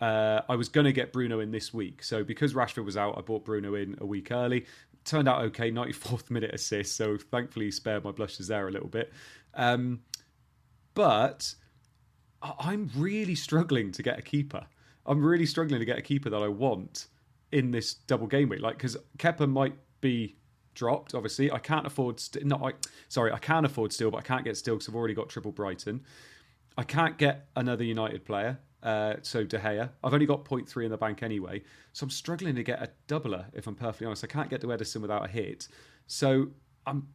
uh, 0.00 0.42
I 0.48 0.56
was 0.56 0.68
going 0.68 0.84
to 0.84 0.92
get 0.92 1.12
Bruno 1.12 1.40
in 1.40 1.50
this 1.50 1.72
week. 1.72 2.02
So 2.02 2.22
because 2.24 2.54
Rashford 2.54 2.84
was 2.84 2.96
out, 2.96 3.16
I 3.16 3.20
bought 3.20 3.44
Bruno 3.44 3.74
in 3.74 3.96
a 4.00 4.06
week 4.06 4.30
early. 4.30 4.66
Turned 5.04 5.28
out 5.28 5.42
okay, 5.46 5.70
94th 5.70 6.30
minute 6.30 6.54
assist. 6.54 6.96
So 6.96 7.16
thankfully, 7.16 7.66
he 7.66 7.70
spared 7.70 8.04
my 8.04 8.10
blushes 8.10 8.48
there 8.48 8.68
a 8.68 8.70
little 8.70 8.88
bit. 8.88 9.12
Um, 9.54 10.00
but 10.94 11.54
I'm 12.42 12.90
really 12.96 13.34
struggling 13.34 13.92
to 13.92 14.02
get 14.02 14.18
a 14.18 14.22
keeper. 14.22 14.66
I'm 15.06 15.24
really 15.24 15.46
struggling 15.46 15.80
to 15.80 15.86
get 15.86 15.98
a 15.98 16.02
keeper 16.02 16.30
that 16.30 16.42
I 16.42 16.48
want 16.48 17.06
in 17.50 17.70
this 17.70 17.94
double 17.94 18.26
game 18.26 18.50
week. 18.50 18.60
Like, 18.60 18.76
because 18.76 18.96
Kepa 19.18 19.48
might 19.48 19.74
be 20.00 20.36
dropped. 20.78 21.14
Obviously, 21.14 21.50
I 21.50 21.58
can't 21.58 21.86
afford. 21.86 22.20
St- 22.20 22.46
not, 22.46 22.62
I, 22.62 22.72
sorry, 23.08 23.32
I 23.32 23.38
can 23.38 23.64
afford 23.64 23.92
Steele, 23.92 24.10
but 24.10 24.18
I 24.18 24.22
can't 24.22 24.44
get 24.44 24.56
Steele 24.56 24.76
because 24.76 24.88
I've 24.88 24.94
already 24.94 25.14
got 25.14 25.28
triple 25.28 25.52
Brighton. 25.52 26.02
I 26.78 26.84
can't 26.84 27.18
get 27.18 27.48
another 27.56 27.84
United 27.84 28.24
player. 28.24 28.58
Uh, 28.80 29.16
so 29.22 29.42
De 29.42 29.58
Gea, 29.58 29.90
I've 30.04 30.14
only 30.14 30.26
got 30.26 30.44
0.3 30.44 30.84
in 30.84 30.90
the 30.92 30.96
bank 30.96 31.24
anyway, 31.24 31.62
so 31.92 32.04
I'm 32.04 32.10
struggling 32.10 32.54
to 32.54 32.62
get 32.62 32.80
a 32.80 32.88
doubler. 33.08 33.46
If 33.52 33.66
I'm 33.66 33.74
perfectly 33.74 34.06
honest, 34.06 34.22
I 34.22 34.28
can't 34.28 34.48
get 34.48 34.60
to 34.60 34.68
Ederson 34.68 35.00
without 35.00 35.24
a 35.24 35.28
hit. 35.28 35.66
So 36.06 36.50
I'm, 36.86 37.08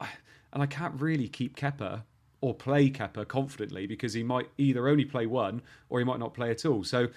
and 0.00 0.62
I 0.62 0.66
can't 0.66 0.98
really 0.98 1.28
keep 1.28 1.56
Kepa 1.56 2.04
or 2.40 2.54
play 2.54 2.88
Kepa 2.88 3.28
confidently 3.28 3.86
because 3.86 4.14
he 4.14 4.22
might 4.22 4.48
either 4.56 4.88
only 4.88 5.04
play 5.04 5.26
one 5.26 5.60
or 5.90 5.98
he 5.98 6.06
might 6.06 6.18
not 6.18 6.32
play 6.32 6.50
at 6.50 6.64
all. 6.64 6.84
So 6.84 7.08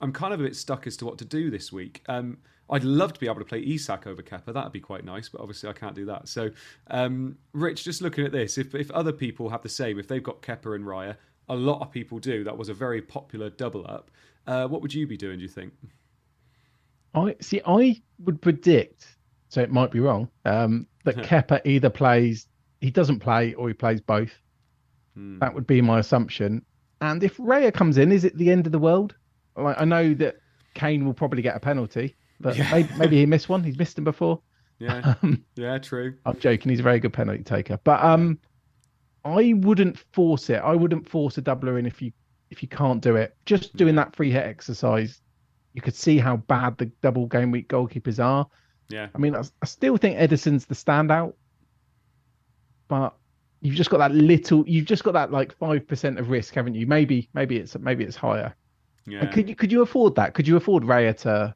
I'm 0.00 0.12
kind 0.12 0.34
of 0.34 0.40
a 0.40 0.42
bit 0.42 0.56
stuck 0.56 0.88
as 0.88 0.96
to 0.96 1.04
what 1.04 1.18
to 1.18 1.24
do 1.24 1.48
this 1.48 1.70
week. 1.72 2.02
Um, 2.08 2.38
I'd 2.72 2.84
love 2.84 3.12
to 3.12 3.20
be 3.20 3.26
able 3.26 3.38
to 3.38 3.44
play 3.44 3.62
Isak 3.62 4.06
over 4.06 4.22
Kepa. 4.22 4.54
That'd 4.54 4.72
be 4.72 4.80
quite 4.80 5.04
nice, 5.04 5.28
but 5.28 5.42
obviously 5.42 5.68
I 5.68 5.74
can't 5.74 5.94
do 5.94 6.06
that. 6.06 6.26
So, 6.26 6.50
um, 6.88 7.36
Rich, 7.52 7.84
just 7.84 8.00
looking 8.00 8.24
at 8.24 8.32
this, 8.32 8.56
if 8.56 8.74
if 8.74 8.90
other 8.92 9.12
people 9.12 9.50
have 9.50 9.62
the 9.62 9.68
same, 9.68 9.98
if 9.98 10.08
they've 10.08 10.22
got 10.22 10.40
Kepa 10.40 10.74
and 10.74 10.84
Raya, 10.84 11.16
a 11.50 11.54
lot 11.54 11.82
of 11.82 11.92
people 11.92 12.18
do. 12.18 12.44
That 12.44 12.56
was 12.56 12.70
a 12.70 12.74
very 12.74 13.02
popular 13.02 13.50
double 13.50 13.86
up. 13.86 14.10
Uh, 14.46 14.66
what 14.66 14.80
would 14.80 14.94
you 14.94 15.06
be 15.06 15.18
doing? 15.18 15.36
Do 15.38 15.42
you 15.42 15.48
think? 15.48 15.74
I 17.14 17.36
see. 17.40 17.60
I 17.66 18.00
would 18.24 18.40
predict, 18.40 19.06
so 19.50 19.60
it 19.60 19.70
might 19.70 19.90
be 19.90 20.00
wrong, 20.00 20.28
um, 20.46 20.86
that. 21.04 21.16
Kepa 21.28 21.60
either 21.66 21.90
plays, 21.90 22.48
he 22.80 22.90
doesn't 22.90 23.20
play, 23.20 23.52
or 23.52 23.68
he 23.68 23.74
plays 23.74 24.00
both. 24.00 24.32
Hmm. 25.14 25.38
That 25.40 25.54
would 25.54 25.66
be 25.66 25.82
my 25.82 25.98
assumption. 25.98 26.64
And 27.02 27.22
if 27.22 27.36
Raya 27.36 27.74
comes 27.74 27.98
in, 27.98 28.12
is 28.12 28.24
it 28.24 28.38
the 28.38 28.50
end 28.50 28.64
of 28.64 28.72
the 28.72 28.78
world? 28.78 29.14
Like, 29.56 29.78
I 29.78 29.84
know 29.84 30.14
that 30.14 30.36
Kane 30.74 31.04
will 31.04 31.12
probably 31.12 31.42
get 31.42 31.54
a 31.54 31.60
penalty, 31.60 32.16
but 32.42 32.56
Yeah. 32.56 32.68
maybe, 32.70 32.88
maybe 32.98 33.16
he 33.18 33.26
missed 33.26 33.48
one. 33.48 33.62
He's 33.64 33.78
missed 33.78 33.96
them 33.96 34.04
before. 34.04 34.40
Yeah, 34.78 35.14
Um, 35.22 35.44
yeah, 35.56 35.78
true. 35.78 36.16
I'm 36.26 36.38
joking. 36.38 36.70
He's 36.70 36.80
a 36.80 36.82
very 36.82 36.98
good 37.00 37.12
penalty 37.12 37.42
taker, 37.44 37.78
but 37.84 38.02
um, 38.04 38.38
I 39.24 39.52
wouldn't 39.56 39.98
force 40.12 40.50
it. 40.50 40.56
I 40.56 40.74
wouldn't 40.74 41.08
force 41.08 41.38
a 41.38 41.42
doubler 41.42 41.78
in 41.78 41.86
if 41.86 42.02
you 42.02 42.12
if 42.50 42.62
you 42.62 42.68
can't 42.68 43.00
do 43.00 43.16
it. 43.16 43.36
Just 43.46 43.74
doing 43.76 43.94
that 43.94 44.14
free 44.16 44.30
hit 44.30 44.44
exercise, 44.44 45.20
you 45.72 45.80
could 45.80 45.94
see 45.94 46.18
how 46.18 46.36
bad 46.36 46.76
the 46.78 46.86
double 47.00 47.26
game 47.26 47.50
week 47.50 47.68
goalkeepers 47.68 48.22
are. 48.22 48.46
Yeah, 48.88 49.06
I 49.14 49.18
mean, 49.18 49.34
I, 49.36 49.40
I 49.62 49.66
still 49.66 49.96
think 49.96 50.18
Ederson's 50.18 50.66
the 50.66 50.74
standout, 50.74 51.32
but 52.88 53.14
you've 53.60 53.76
just 53.76 53.90
got 53.90 53.98
that 53.98 54.12
little. 54.12 54.64
You've 54.68 54.86
just 54.86 55.04
got 55.04 55.12
that 55.12 55.30
like 55.30 55.56
five 55.56 55.86
percent 55.86 56.18
of 56.18 56.28
risk, 56.30 56.54
haven't 56.54 56.74
you? 56.74 56.86
Maybe, 56.86 57.28
maybe 57.34 57.56
it's 57.56 57.78
maybe 57.78 58.04
it's 58.04 58.16
higher. 58.16 58.54
yeah. 59.06 59.20
And 59.20 59.32
Could 59.32 59.48
you 59.48 59.54
could 59.54 59.72
you 59.72 59.82
afford 59.82 60.14
that? 60.16 60.34
Could 60.34 60.46
you 60.48 60.56
afford 60.56 60.82
Raya 60.82 61.16
to 61.18 61.54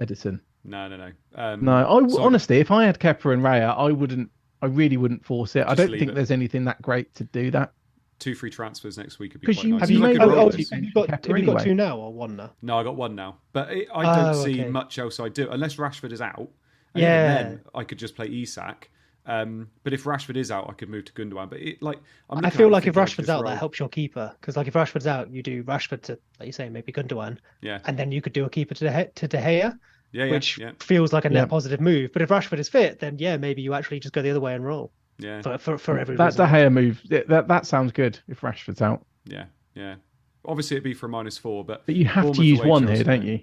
Ederson? 0.00 0.40
no, 0.64 0.88
no, 0.88 0.96
no. 0.96 1.12
Um, 1.34 1.64
No, 1.64 1.72
I 1.76 1.82
w- 2.00 2.10
so- 2.10 2.22
honestly, 2.22 2.58
if 2.58 2.70
I 2.70 2.84
had 2.84 2.98
Kepa 2.98 3.32
and 3.32 3.42
Raya, 3.42 3.76
I 3.76 3.92
wouldn't. 3.92 4.30
I 4.62 4.66
really 4.66 4.96
wouldn't 4.96 5.24
force 5.24 5.54
it. 5.54 5.66
I 5.66 5.74
don't 5.74 5.90
think 5.90 6.10
it. 6.10 6.14
there's 6.14 6.30
anything 6.30 6.64
that 6.64 6.80
great 6.82 7.14
to 7.16 7.24
do 7.24 7.50
that. 7.52 7.72
two 8.18 8.34
free 8.34 8.48
transfers 8.48 8.96
next 8.96 9.18
week 9.18 9.34
would 9.34 9.42
be 9.42 9.46
'Cause 9.46 9.56
quite 9.56 9.64
you- 9.66 9.72
nice. 9.72 9.80
have 9.82 9.90
you 9.90 9.98
Because 9.98 10.08
made- 10.14 10.18
could 10.20 10.28
Oh, 10.32 10.34
roll 10.36 10.46
oh, 10.46 10.50
this. 10.50 10.70
have 10.70 10.82
you 10.82 10.90
got, 10.94 11.06
Kepa 11.08 11.26
have 11.28 11.38
you 11.38 11.44
got 11.44 11.60
two 11.62 11.74
now 11.74 11.98
or 11.98 12.14
one 12.14 12.34
now? 12.34 12.50
No, 12.62 12.78
I 12.78 12.82
got 12.82 12.96
one 12.96 13.14
now, 13.14 13.36
but 13.52 13.70
it, 13.70 13.88
I 13.94 14.02
don't 14.04 14.34
Oh, 14.34 14.42
see 14.42 14.60
okay. 14.62 14.70
much 14.70 14.98
else 14.98 15.20
I 15.20 15.28
do 15.28 15.50
unless 15.50 15.76
Rashford 15.76 16.12
is 16.12 16.22
out. 16.22 16.48
And 16.94 17.02
Yeah. 17.02 17.34
then, 17.42 17.60
I 17.74 17.84
could 17.84 17.98
just 17.98 18.16
play 18.16 18.28
Isak. 18.28 18.90
Um, 19.28 19.68
but 19.82 19.92
if 19.92 20.04
Rashford 20.04 20.36
is 20.36 20.50
out, 20.52 20.70
I 20.70 20.72
could 20.72 20.88
move 20.88 21.04
to 21.06 21.12
Gundogan. 21.12 21.50
But 21.50 21.58
it, 21.60 21.82
like, 21.82 21.98
I'm 22.30 22.44
I 22.44 22.50
feel 22.50 22.68
like 22.68 22.86
if 22.86 22.94
Rashford's 22.94 23.28
out, 23.28 23.42
roll. 23.42 23.50
that 23.50 23.58
helps 23.58 23.78
your 23.80 23.88
keeper. 23.88 24.32
Because 24.40 24.56
like 24.56 24.68
if 24.68 24.74
Rashford's 24.74 25.06
out, 25.06 25.30
you 25.30 25.42
do 25.42 25.64
Rashford 25.64 26.02
to, 26.02 26.18
like 26.38 26.46
you 26.46 26.52
say, 26.52 26.68
maybe 26.68 26.92
Gundogan, 26.92 27.38
Yeah, 27.60 27.80
and 27.86 27.98
then 27.98 28.12
you 28.12 28.22
could 28.22 28.32
do 28.32 28.44
a 28.44 28.50
keeper 28.50 28.74
to 28.74 28.84
De, 28.84 29.04
Ge- 29.04 29.14
to 29.16 29.28
De 29.28 29.38
Gea, 29.38 29.78
yeah, 30.12 30.24
yeah, 30.24 30.30
which 30.30 30.58
yeah, 30.58 30.70
feels 30.78 31.12
like 31.12 31.24
a 31.24 31.28
net 31.28 31.42
Yeah. 31.42 31.46
positive 31.46 31.80
move. 31.80 32.12
But 32.12 32.22
if 32.22 32.28
Rashford 32.28 32.60
is 32.60 32.68
fit, 32.68 33.00
then 33.00 33.16
yeah, 33.18 33.36
maybe 33.36 33.62
you 33.62 33.74
actually 33.74 33.98
just 33.98 34.14
go 34.14 34.22
the 34.22 34.30
other 34.30 34.38
way 34.40 34.54
and 34.54 34.64
roll 34.64 34.92
yeah, 35.18 35.42
for 35.42 35.58
for, 35.58 35.76
for 35.76 35.98
every 35.98 36.14
That 36.16 36.26
reason. 36.26 36.46
De 36.46 36.52
Gea 36.52 36.72
move, 36.72 37.02
that, 37.08 37.26
that 37.28 37.48
that 37.48 37.66
sounds 37.66 37.90
good 37.90 38.18
if 38.28 38.42
Rashford's 38.42 38.80
out. 38.80 39.04
yeah, 39.24 39.46
yeah. 39.74 39.96
Obviously, 40.44 40.76
it'd 40.76 40.84
be 40.84 40.94
for 40.94 41.06
a 41.06 41.08
minus 41.08 41.36
four, 41.36 41.64
but 41.64 41.84
But 41.86 41.96
you 41.96 42.04
have 42.04 42.30
to 42.30 42.44
use 42.44 42.62
one 42.62 42.86
here, 42.86 43.02
don't 43.02 43.24
you? 43.24 43.40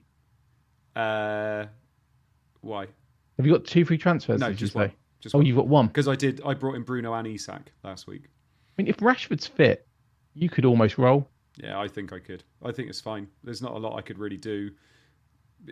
Uh, 0.95 1.65
why? 2.61 2.87
Have 3.37 3.45
you 3.45 3.51
got 3.51 3.65
two 3.65 3.83
free 3.83 3.97
transfers? 3.97 4.39
No, 4.39 4.47
did 4.47 4.53
you 4.61 4.67
just 4.67 4.73
say? 4.73 4.93
Just 5.23 5.33
Oh, 5.33 5.37
one. 5.39 5.47
you've 5.47 5.55
got 5.55 5.67
one. 5.67 5.87
Because 5.87 6.09
I 6.09 6.15
did. 6.15 6.41
I 6.45 6.53
brought 6.53 6.75
in 6.75 6.83
Bruno 6.83 7.13
and 7.13 7.25
Isak 7.25 7.71
last 7.83 8.07
week. 8.07 8.23
I 8.25 8.81
mean, 8.81 8.87
if 8.87 8.97
Rashford's 8.97 9.47
fit, 9.47 9.87
you 10.33 10.49
could 10.49 10.65
almost 10.65 10.97
roll. 10.97 11.29
Yeah, 11.55 11.79
I 11.79 11.87
think 11.87 12.11
I 12.11 12.19
could. 12.19 12.43
I 12.61 12.73
think 12.73 12.89
it's 12.89 12.99
fine. 12.99 13.27
There's 13.43 13.61
not 13.61 13.71
a 13.71 13.77
lot 13.77 13.97
I 13.97 14.01
could 14.01 14.19
really 14.19 14.35
do. 14.37 14.71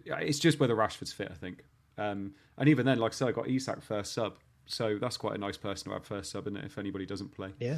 It's 0.06 0.40
just 0.40 0.60
whether 0.62 0.74
Rashford's 0.76 1.12
fit, 1.12 1.28
I 1.30 1.34
think. 1.36 1.66
Um, 1.98 2.34
and 2.58 2.70
even 2.70 2.86
then, 2.86 2.98
like 3.00 3.12
I 3.12 3.16
said, 3.16 3.28
I 3.28 3.32
got 3.34 3.50
Isak 3.50 3.82
first 3.82 4.14
sub. 4.14 4.38
So 4.68 4.98
that's 5.02 5.18
quite 5.18 5.36
a 5.36 5.38
nice 5.38 5.58
person 5.58 5.90
to 5.90 5.94
have 5.96 6.06
first 6.06 6.32
sub, 6.32 6.48
isn't 6.48 6.56
it, 6.56 6.64
if 6.64 6.78
anybody 6.78 7.06
doesn't 7.06 7.32
play? 7.34 7.50
Yeah. 7.60 7.78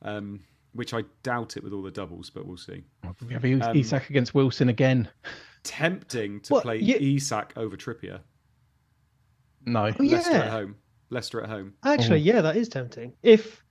Um, 0.00 0.40
which 0.72 0.94
I 0.94 1.02
doubt 1.22 1.56
it 1.58 1.62
with 1.64 1.72
all 1.74 1.82
the 1.82 1.90
doubles, 1.90 2.30
but 2.30 2.46
we'll 2.46 2.56
see. 2.56 2.84
We 3.26 3.34
have 3.34 3.44
Um, 3.44 3.76
Isak 3.76 4.08
against 4.08 4.32
Wilson 4.34 4.70
again. 4.70 5.08
Tempting 5.64 6.40
to 6.42 6.60
play 6.60 6.78
yeah- 6.78 6.96
Isak 6.96 7.52
over 7.56 7.76
Trippier. 7.76 8.20
No. 9.66 9.86
Oh, 9.88 10.02
Leicester 10.02 10.32
at 10.36 10.50
home. 10.50 10.76
Leicester 11.10 11.42
at 11.42 11.48
home. 11.48 11.74
Actually, 11.84 12.20
Oh. 12.20 12.34
yeah, 12.34 12.40
that 12.40 12.56
is 12.56 12.68
tempting. 12.68 13.12
If 13.22 13.62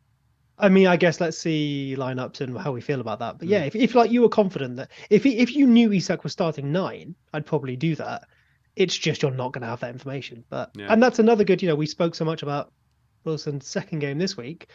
I 0.62 0.68
mean, 0.68 0.88
I 0.88 0.98
guess 0.98 1.22
let's 1.22 1.38
see 1.38 1.96
lineups 1.98 2.42
and 2.42 2.58
how 2.58 2.74
we 2.74 2.82
feel 2.82 3.00
about 3.00 3.20
that. 3.20 3.40
But 3.40 3.48
yeah, 3.48 3.64
mm. 3.64 3.68
if, 3.68 3.76
if 3.78 3.96
like 3.96 4.12
you 4.12 4.22
were 4.22 4.28
confident 4.30 4.76
that 4.76 4.92
if 5.10 5.24
he- 5.24 5.38
if 5.38 5.56
you 5.56 5.66
knew 5.66 5.94
Isak 5.94 6.24
was 6.24 6.34
starting 6.34 6.72
nine, 6.74 7.16
I'd 7.34 7.46
probably 7.46 7.78
do 7.78 7.96
that. 7.96 8.26
It's 8.76 8.98
just 8.98 9.22
you're 9.22 9.32
not 9.32 9.54
going 9.54 9.62
to 9.62 9.68
have 9.70 9.80
that 9.80 9.92
information. 9.94 10.44
But 10.50 10.72
Yeah. 10.76 10.92
and 10.92 11.02
that's 11.02 11.20
another 11.20 11.46
good. 11.46 11.62
You 11.62 11.70
know, 11.70 11.76
we 11.76 11.86
spoke 11.86 12.14
so 12.14 12.26
much 12.26 12.44
about 12.44 12.74
Wilson's 13.24 13.68
second 13.68 14.00
game 14.00 14.18
this 14.18 14.36
week. 14.36 14.68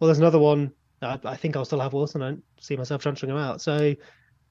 Well, 0.00 0.06
there's 0.06 0.18
another 0.18 0.40
one. 0.40 0.72
I, 1.00 1.18
I 1.24 1.36
think 1.36 1.54
I'll 1.56 1.64
still 1.64 1.80
have 1.80 1.92
Wilson. 1.92 2.22
I 2.22 2.30
don't 2.30 2.44
see 2.58 2.76
myself 2.76 3.00
transferring 3.02 3.30
him 3.30 3.38
out. 3.38 3.60
So 3.60 3.94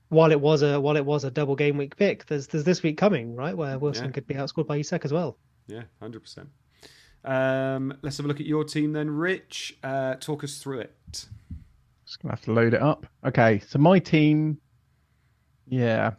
while 0.07 0.31
it 0.31 0.39
was 0.39 0.61
a 0.61 0.79
while 0.79 0.95
it 0.95 1.05
was 1.05 1.25
a 1.25 1.31
double 1.31 1.57
game 1.57 1.75
week 1.75 1.97
pick, 1.97 2.25
there's 2.27 2.47
there's 2.47 2.63
this 2.63 2.83
week 2.83 2.97
coming 2.97 3.35
right 3.35 3.55
where 3.55 3.77
Wilson 3.77 4.05
Yeah. 4.05 4.11
could 4.11 4.27
be 4.27 4.35
outscored 4.35 4.67
by 4.67 4.77
Isak 4.77 5.03
as 5.03 5.11
well. 5.11 5.37
Yeah, 5.67 5.83
hundred 5.99 6.21
percent. 6.21 6.47
Um, 7.25 7.97
let's 8.01 8.17
have 8.17 8.25
a 8.25 8.29
look 8.29 8.39
at 8.39 8.45
your 8.45 8.63
team 8.63 8.93
then, 8.93 9.09
Rich. 9.09 9.77
Uh, 9.83 10.15
talk 10.15 10.43
us 10.43 10.57
through 10.57 10.79
it. 10.79 11.25
Just 12.05 12.21
gonna 12.21 12.33
have 12.33 12.41
to 12.45 12.53
load 12.53 12.73
it 12.73 12.81
up. 12.81 13.05
Okay, 13.25 13.59
so 13.59 13.77
my 13.77 13.99
team, 13.99 14.57
yeah, 15.67 16.11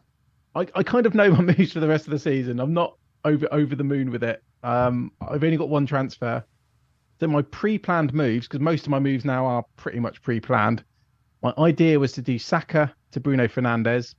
I, 0.54 0.66
I 0.74 0.82
kind 0.82 1.06
of 1.06 1.14
know 1.14 1.30
my 1.30 1.40
moves 1.58 1.72
for 1.72 1.80
the 1.80 1.88
rest 1.88 2.06
of 2.06 2.10
the 2.12 2.18
season. 2.18 2.60
I'm 2.60 2.74
not 2.74 2.96
over 3.24 3.48
over 3.52 3.74
the 3.74 3.84
moon 3.84 4.10
with 4.10 4.22
it. 4.22 4.42
Um, 4.62 5.12
I've 5.20 5.42
only 5.42 5.56
got 5.56 5.68
one 5.68 5.86
transfer. 5.86 6.44
So 7.18 7.26
my 7.26 7.42
pre-planned 7.42 8.14
moves, 8.14 8.48
because 8.48 8.60
most 8.60 8.84
of 8.84 8.90
my 8.90 8.98
moves 8.98 9.26
now 9.26 9.44
are 9.44 9.64
pretty 9.76 10.00
much 10.00 10.22
pre-planned. 10.22 10.82
My 11.42 11.52
idea 11.58 11.98
was 11.98 12.12
to 12.12 12.22
do 12.22 12.38
Saka 12.38 12.94
to 13.12 13.20
Bruno 13.20 13.46
Fernandes, 13.46 14.14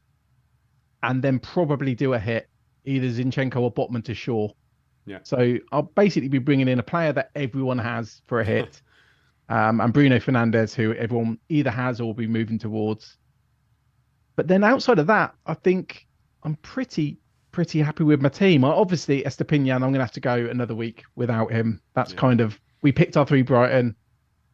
and 1.03 1.21
then 1.21 1.39
probably 1.39 1.95
do 1.95 2.13
a 2.13 2.19
hit 2.19 2.47
either 2.85 3.07
Zinchenko 3.07 3.61
or 3.61 3.71
Botman 3.73 4.03
to 4.05 4.13
Shaw. 4.13 4.49
Yeah. 5.05 5.19
So 5.23 5.57
I'll 5.71 5.81
basically 5.83 6.29
be 6.29 6.39
bringing 6.39 6.67
in 6.67 6.79
a 6.79 6.83
player 6.83 7.13
that 7.13 7.31
everyone 7.35 7.79
has 7.79 8.21
for 8.27 8.39
a 8.39 8.45
hit, 8.45 8.81
um, 9.49 9.81
and 9.81 9.91
Bruno 9.93 10.17
Fernandes, 10.19 10.73
who 10.73 10.93
everyone 10.93 11.39
either 11.49 11.71
has 11.71 11.99
or 11.99 12.05
will 12.05 12.13
be 12.13 12.27
moving 12.27 12.59
towards. 12.59 13.17
But 14.35 14.47
then 14.47 14.63
outside 14.63 14.99
of 14.99 15.07
that, 15.07 15.33
I 15.45 15.53
think 15.53 16.07
I'm 16.43 16.55
pretty 16.57 17.19
pretty 17.51 17.81
happy 17.81 18.03
with 18.03 18.21
my 18.21 18.29
team. 18.29 18.63
I, 18.63 18.69
obviously, 18.69 19.23
Estupinan, 19.23 19.75
I'm 19.75 19.81
going 19.81 19.95
to 19.95 19.99
have 19.99 20.11
to 20.13 20.21
go 20.21 20.35
another 20.45 20.73
week 20.73 21.03
without 21.15 21.51
him. 21.51 21.81
That's 21.95 22.13
Yeah. 22.13 22.19
kind 22.19 22.39
of 22.41 22.59
we 22.81 22.91
picked 22.91 23.17
our 23.17 23.25
three 23.25 23.41
Brighton. 23.41 23.95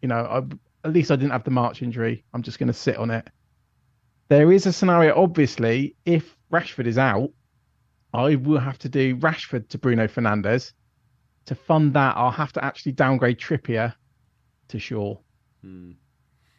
You 0.01 0.07
know, 0.07 0.15
I, 0.25 0.87
at 0.87 0.93
least 0.93 1.11
I 1.11 1.15
didn't 1.15 1.31
have 1.31 1.43
the 1.43 1.51
March 1.51 1.81
injury. 1.81 2.23
I'm 2.33 2.41
just 2.41 2.59
going 2.59 2.67
to 2.67 2.73
sit 2.73 2.97
on 2.97 3.11
it. 3.11 3.27
There 4.29 4.51
is 4.51 4.65
a 4.65 4.73
scenario, 4.73 5.15
obviously, 5.15 5.95
if 6.05 6.35
Rashford 6.51 6.85
is 6.87 6.97
out, 6.97 7.31
I 8.17 8.35
will 8.35 8.59
have 8.59 8.79
to 8.79 8.89
do 8.89 9.15
Rashford 9.17 9.69
to 9.69 9.77
Bruno 9.77 10.07
Fernandes. 10.07 10.73
To 11.45 11.55
fund 11.55 11.93
that, 11.93 12.17
I'll 12.17 12.31
have 12.31 12.51
to 12.53 12.65
actually 12.65 12.93
downgrade 12.93 13.37
Trippier 13.37 13.93
to 14.69 14.79
Shaw. 14.79 15.15
Hmm. 15.61 15.91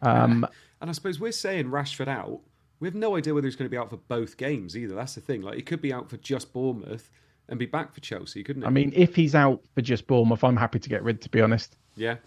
Um, 0.03 0.47
And 0.81 0.89
I 0.89 0.93
suppose 0.93 1.19
we're 1.19 1.33
saying 1.33 1.67
Rashford 1.67 2.07
out. 2.07 2.41
We 2.79 2.87
have 2.87 2.95
no 2.95 3.17
idea 3.17 3.35
whether 3.35 3.49
he's 3.49 3.57
going 3.57 3.67
to 3.67 3.71
be 3.71 3.77
out 3.77 3.91
for 3.91 3.97
both 3.97 4.37
games 4.37 4.77
either. 4.77 4.95
That's 4.95 5.17
the 5.17 5.21
thing. 5.21 5.43
Like 5.43 5.57
he 5.57 5.63
could 5.63 5.83
be 5.83 5.93
out 5.93 6.09
for 6.09 6.17
just 6.19 6.53
Bournemouth 6.53 7.11
and 7.49 7.59
be 7.59 7.67
back 7.67 7.93
for 7.93 8.01
Chelsea, 8.01 8.45
couldn't 8.45 8.63
he? 8.63 8.69
I 8.69 8.71
mean, 8.71 8.93
if 8.95 9.17
he's 9.17 9.35
out 9.35 9.61
for 9.75 9.83
just 9.83 10.07
Bournemouth, 10.07 10.45
I'm 10.45 10.57
happy 10.57 10.79
to 10.79 10.89
get 10.89 11.03
rid. 11.03 11.21
To 11.23 11.29
be 11.29 11.41
honest, 11.41 11.77
yeah, 11.97 12.19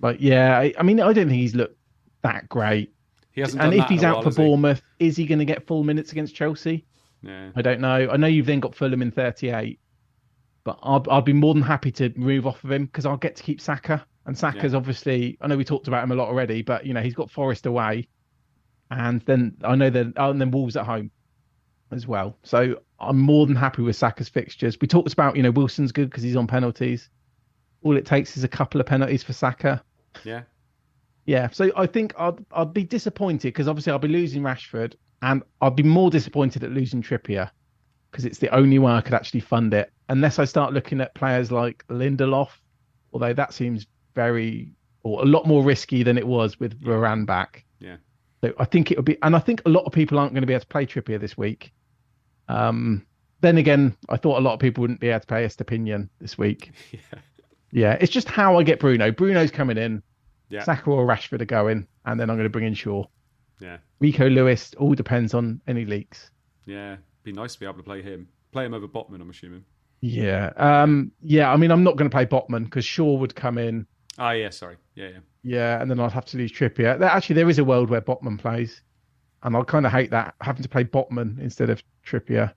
But 0.00 0.20
yeah, 0.20 0.58
I, 0.58 0.74
I 0.78 0.82
mean, 0.82 1.00
I 1.00 1.14
don't 1.14 1.28
think 1.28 1.40
he's 1.40 1.54
looked 1.54 1.78
that 2.20 2.46
great. 2.50 2.92
he 3.32 3.40
hasn't. 3.40 3.62
And 3.62 3.70
done 3.70 3.80
if 3.80 3.88
that 3.88 3.90
he's 3.90 4.04
out 4.04 4.16
while, 4.16 4.24
for 4.24 4.28
has 4.28 4.36
he? 4.36 4.42
Bournemouth, 4.42 4.82
is 4.98 5.16
he 5.16 5.24
going 5.24 5.38
to 5.38 5.46
get 5.46 5.66
full 5.66 5.82
minutes 5.82 6.12
against 6.12 6.34
Chelsea? 6.34 6.84
Yeah, 7.24 7.50
I 7.54 7.62
don't 7.62 7.80
know. 7.80 8.08
I 8.10 8.16
know 8.16 8.26
you've 8.26 8.46
then 8.46 8.60
got 8.60 8.74
Fulham 8.74 9.02
in 9.02 9.10
38, 9.10 9.78
but 10.64 10.78
I'll, 10.82 11.04
I'll 11.10 11.22
be 11.22 11.32
more 11.32 11.54
than 11.54 11.62
happy 11.62 11.92
to 11.92 12.12
move 12.16 12.46
off 12.46 12.62
of 12.64 12.70
him 12.70 12.86
because 12.86 13.06
I'll 13.06 13.16
get 13.16 13.36
to 13.36 13.42
keep 13.42 13.60
Saka. 13.60 14.04
And 14.26 14.36
Saka's 14.36 14.74
obviously, 14.74 15.36
I 15.40 15.48
know 15.48 15.56
we 15.56 15.64
talked 15.64 15.86
about 15.86 16.02
him 16.02 16.12
a 16.12 16.14
lot 16.14 16.28
already, 16.28 16.62
but 16.62 16.86
you 16.86 16.94
know 16.94 17.02
he's 17.02 17.14
got 17.14 17.30
Forest 17.30 17.66
away, 17.66 18.08
and 18.90 19.20
then 19.22 19.56
I 19.62 19.74
know 19.74 19.90
that, 19.90 20.14
oh, 20.16 20.30
and 20.30 20.40
then 20.40 20.50
Wolves 20.50 20.76
at 20.76 20.86
home 20.86 21.10
as 21.90 22.06
well. 22.06 22.36
So 22.42 22.80
I'm 22.98 23.18
more 23.18 23.46
than 23.46 23.56
happy 23.56 23.82
with 23.82 23.96
Saka's 23.96 24.28
fixtures. 24.28 24.78
We 24.80 24.88
talked 24.88 25.12
about, 25.12 25.36
you 25.36 25.42
know, 25.42 25.50
Wilson's 25.50 25.92
good 25.92 26.10
because 26.10 26.22
he's 26.22 26.36
on 26.36 26.46
penalties. 26.46 27.10
All 27.82 27.96
it 27.96 28.06
takes 28.06 28.36
is 28.36 28.44
a 28.44 28.48
couple 28.48 28.80
of 28.80 28.86
penalties 28.86 29.22
for 29.22 29.32
Saka. 29.32 29.82
yeah, 30.24 30.42
Yeah, 31.26 31.48
so 31.50 31.70
I 31.76 31.86
think 31.86 32.14
I'd 32.18 32.44
I'd 32.52 32.72
be 32.72 32.84
disappointed 32.84 33.48
because 33.48 33.68
obviously 33.68 33.92
I'll 33.92 33.98
be 33.98 34.08
losing 34.08 34.42
Rashford, 34.42 34.94
and 35.22 35.42
I'd 35.60 35.76
be 35.76 35.82
more 35.82 36.10
disappointed 36.10 36.64
at 36.64 36.70
losing 36.70 37.02
Trippier 37.02 37.50
because 38.10 38.24
it's 38.24 38.38
the 38.38 38.54
only 38.54 38.78
way 38.78 38.92
I 38.92 39.00
could 39.00 39.14
actually 39.14 39.40
fund 39.40 39.74
it. 39.74 39.92
Unless 40.08 40.38
I 40.38 40.44
start 40.44 40.72
looking 40.72 41.00
at 41.00 41.14
players 41.14 41.50
like 41.50 41.84
Lindelof, 41.88 42.50
although 43.12 43.32
that 43.32 43.54
seems 43.54 43.86
very 44.14 44.72
or 45.02 45.22
a 45.22 45.26
lot 45.26 45.46
more 45.46 45.62
risky 45.62 46.02
than 46.02 46.16
it 46.16 46.26
was 46.26 46.58
with 46.58 46.80
Varane 46.80 47.26
back. 47.26 47.64
yeah. 47.78 47.96
So 48.42 48.52
I 48.58 48.64
think 48.66 48.90
it 48.90 48.98
would 48.98 49.06
be, 49.06 49.16
and 49.22 49.34
I 49.34 49.38
think 49.38 49.62
a 49.64 49.70
lot 49.70 49.84
of 49.84 49.92
people 49.92 50.18
aren't 50.18 50.32
going 50.32 50.42
to 50.42 50.46
be 50.46 50.52
able 50.52 50.60
to 50.60 50.66
play 50.66 50.84
Trippier 50.86 51.18
this 51.18 51.36
week. 51.36 51.72
Um, 52.48 53.06
then 53.40 53.56
again, 53.58 53.96
I 54.08 54.16
thought 54.18 54.38
a 54.38 54.40
lot 54.40 54.52
of 54.54 54.60
people 54.60 54.82
wouldn't 54.82 55.00
be 55.00 55.08
able 55.08 55.20
to 55.20 55.26
play 55.26 55.46
Estupinan 55.46 56.08
this 56.20 56.36
week. 56.38 56.72
Yeah. 56.92 57.18
Yeah, 57.72 57.98
it's 58.00 58.12
just 58.12 58.28
how 58.28 58.56
I 58.56 58.62
get 58.62 58.78
Bruno. 58.78 59.10
Bruno's 59.10 59.50
coming 59.50 59.76
in. 59.76 60.00
Yeah. 60.48 60.62
Saka 60.62 60.88
or 60.88 61.04
Rashford 61.04 61.42
are 61.42 61.44
going, 61.44 61.88
and 62.06 62.20
then 62.20 62.30
I'm 62.30 62.36
going 62.36 62.44
to 62.44 62.50
bring 62.50 62.66
in 62.66 62.74
Shaw. 62.74 63.04
Yeah, 63.60 63.78
Rico 64.00 64.28
Lewis 64.28 64.74
all 64.78 64.94
depends 64.94 65.34
on 65.34 65.60
any 65.66 65.84
leaks. 65.84 66.30
yeah. 66.66 66.96
Be 67.22 67.32
nice 67.32 67.54
to 67.54 67.60
be 67.60 67.64
able 67.64 67.78
to 67.78 67.82
play 67.82 68.02
him. 68.02 68.28
Play 68.52 68.66
him 68.66 68.74
over 68.74 68.86
Botman, 68.86 69.22
I'm 69.22 69.30
assuming. 69.30 69.64
Yeah, 70.02 70.52
um, 70.56 71.10
yeah. 71.22 71.50
I 71.50 71.56
mean, 71.56 71.70
I'm 71.70 71.82
not 71.82 71.96
going 71.96 72.10
to 72.10 72.14
play 72.14 72.26
Botman 72.26 72.64
because 72.64 72.84
Shaw 72.84 73.14
would 73.16 73.34
come 73.34 73.56
in. 73.56 73.86
Ah, 74.18 74.32
yeah. 74.32 74.50
Sorry. 74.50 74.76
Yeah, 74.94 75.08
yeah. 75.08 75.18
Yeah, 75.42 75.80
and 75.80 75.90
then 75.90 75.98
I'd 76.00 76.12
have 76.12 76.26
to 76.26 76.36
lose 76.36 76.52
Trippier. 76.52 77.00
Actually, 77.00 77.36
there 77.36 77.48
is 77.48 77.58
a 77.58 77.64
world 77.64 77.88
where 77.88 78.02
Botman 78.02 78.38
plays, 78.38 78.82
and 79.42 79.56
I 79.56 79.62
kind 79.62 79.86
of 79.86 79.92
hate 79.92 80.10
that 80.10 80.34
having 80.42 80.62
to 80.62 80.68
play 80.68 80.84
Botman 80.84 81.40
instead 81.40 81.70
of 81.70 81.82
Trippier. 82.06 82.52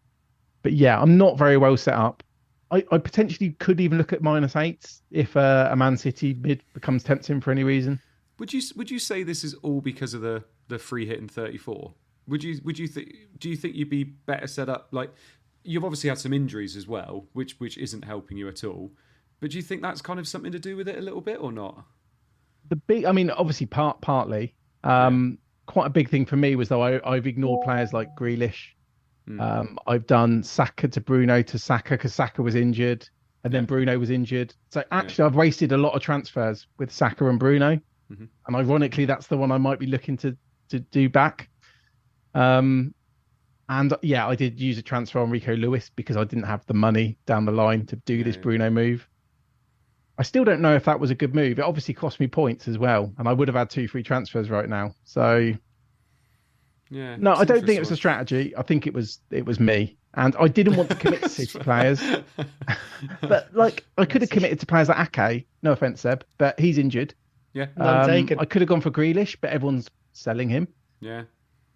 But 0.64 0.74
yeah, 0.74 1.00
I'm 1.00 1.18
not 1.18 1.38
very 1.38 1.56
well 1.56 1.78
set 1.78 1.94
up. 1.94 2.24
I, 2.70 2.84
I 2.92 2.98
potentially 2.98 3.52
could 3.52 3.80
even 3.80 3.98
look 3.98 4.12
at 4.12 4.22
minus 4.22 4.58
eights 4.58 5.02
if 5.12 5.38
uh, 5.38 5.70
a 5.72 5.76
Man 5.78 5.96
City 5.96 6.34
mid 6.42 6.62
becomes 6.74 7.04
tempting 7.04 7.40
for 7.40 7.52
any 7.52 7.64
reason. 7.64 8.02
Would 8.40 8.52
you 8.52 8.62
would 8.76 8.92
you 8.92 9.00
say 9.00 9.24
this 9.24 9.46
is 9.46 9.54
all 9.64 9.80
because 9.80 10.14
of 10.14 10.20
the 10.20 10.44
the 10.68 10.80
free 10.80 11.06
hit 11.06 11.20
in 11.20 11.28
34? 11.28 11.94
Would 12.28 12.44
you 12.44 12.60
would 12.64 12.78
you 12.78 12.88
think 12.88 13.14
do 13.40 13.50
you 13.50 13.56
think 13.56 13.76
you'd 13.76 13.90
be 13.90 14.04
better 14.04 14.48
set 14.48 14.68
up 14.70 14.90
like 14.92 15.12
you've 15.64 15.84
obviously 15.84 16.10
had 16.10 16.18
some 16.18 16.34
injuries 16.34 16.76
as 16.76 16.88
well, 16.88 17.26
which 17.34 17.60
which 17.60 17.78
isn't 17.78 18.04
helping 18.06 18.38
you 18.38 18.48
at 18.48 18.64
all. 18.64 18.92
But 19.40 19.52
do 19.52 19.58
you 19.58 19.64
think 19.64 19.82
that's 19.82 20.02
kind 20.02 20.20
of 20.20 20.28
something 20.28 20.52
to 20.52 20.60
do 20.60 20.76
with 20.76 20.88
it 20.90 20.98
a 20.98 21.02
little 21.02 21.22
bit 21.22 21.40
or 21.40 21.52
not? 21.52 21.86
the 22.70 22.76
big 22.76 23.06
i 23.06 23.14
mean 23.14 23.30
obviously 23.30 23.66
part 23.66 24.02
partly 24.02 24.54
um 24.84 25.38
quite 25.68 25.86
a 25.86 25.90
big 25.90 26.10
thing 26.10 26.26
for 26.26 26.36
me 26.36 26.54
was 26.58 26.68
though 26.68 26.82
I, 26.84 27.00
i've 27.10 27.26
ignored 27.26 27.62
players 27.64 27.94
like 27.94 28.10
Grealish. 28.20 28.74
Hmm. 29.26 29.40
um 29.40 29.80
i've 29.88 30.06
done 30.06 30.44
saka 30.44 30.90
to 30.90 31.00
bruno 31.00 31.42
to 31.44 31.58
saka 31.58 31.92
because 31.92 32.14
saka 32.14 32.42
was 32.42 32.56
injured 32.56 33.08
and 33.46 33.54
then 33.54 33.64
bruno 33.64 33.98
was 33.98 34.10
injured 34.10 34.54
so 34.70 34.84
actually 34.92 35.24
i've 35.24 35.36
wasted 35.36 35.72
a 35.72 35.78
lot 35.78 35.94
of 35.96 36.02
transfers 36.02 36.68
with 36.78 36.92
saka 36.92 37.26
and 37.30 37.40
bruno 37.40 37.80
Mhm. 38.12 38.28
and 38.48 38.56
ironically 38.58 39.06
that's 39.06 39.28
the 39.28 39.38
one 39.38 39.52
i 39.54 39.58
might 39.58 39.80
be 39.80 39.88
looking 39.88 40.18
to 40.18 40.36
to 40.70 40.80
do 40.80 41.10
back 41.10 41.50
um 42.36 42.94
and 43.70 43.94
yeah 44.02 44.28
i 44.28 44.36
did 44.36 44.60
use 44.60 44.78
a 44.78 44.82
transfer 44.82 45.20
on 45.20 45.30
rico 45.30 45.54
lewis 45.56 45.90
because 45.96 46.16
i 46.18 46.24
didn't 46.24 46.46
have 46.46 46.66
the 46.68 46.74
money 46.74 47.18
down 47.26 47.46
the 47.46 47.52
line 47.52 47.86
to 47.86 47.96
do 47.98 48.24
this 48.24 48.38
bruno 48.38 48.70
move 48.70 49.08
I 50.20 50.24
still 50.24 50.44
don't 50.44 50.62
know 50.62 50.74
if 50.74 50.86
that 50.86 51.00
was 51.00 51.12
a 51.12 51.16
good 51.16 51.36
move. 51.36 51.60
It 51.60 51.62
obviously 51.62 51.94
cost 51.94 52.20
me 52.20 52.26
points 52.28 52.68
as 52.68 52.80
well, 52.80 53.14
and 53.20 53.28
I 53.28 53.34
would 53.34 53.48
have 53.48 53.54
had 53.56 53.70
two 53.70 53.88
free 53.88 54.02
transfers 54.02 54.50
right 54.50 54.68
now. 54.68 54.96
So 55.04 55.54
Yeah. 56.90 57.18
no, 57.20 57.34
I 57.34 57.44
don't 57.46 57.64
think 57.64 57.78
it 57.78 57.82
was 57.82 57.92
a 57.92 57.96
strategy. 57.96 58.56
I 58.58 58.64
think 58.64 58.88
it 58.88 58.96
was 58.96 59.20
it 59.30 59.46
was 59.46 59.60
me, 59.60 59.96
and 60.16 60.36
I 60.40 60.48
didn't 60.48 60.76
want 60.76 60.90
to 60.90 60.96
commit 60.96 61.22
to 61.22 61.30
City 61.42 61.60
players. 61.60 62.02
But 63.22 63.54
like, 63.54 63.86
I 64.00 64.06
could 64.06 64.24
have 64.24 64.32
committed 64.32 64.60
to 64.62 64.66
players 64.66 64.90
like 64.90 65.20
Ake. 65.20 65.46
No 65.62 65.72
offense, 65.74 66.02
Seb, 66.02 66.24
but 66.40 66.60
he's 66.60 66.80
injured. 66.80 67.14
yeah. 67.54 67.68
Um. 67.78 68.10
I 68.40 68.46
could 68.46 68.64
have 68.64 68.70
gone 68.70 68.82
for 68.82 68.90
Grealish, 68.90 69.38
but 69.40 69.52
everyone's 69.52 69.88
selling 70.18 70.50
him. 70.50 70.68
Yeah. 71.00 71.24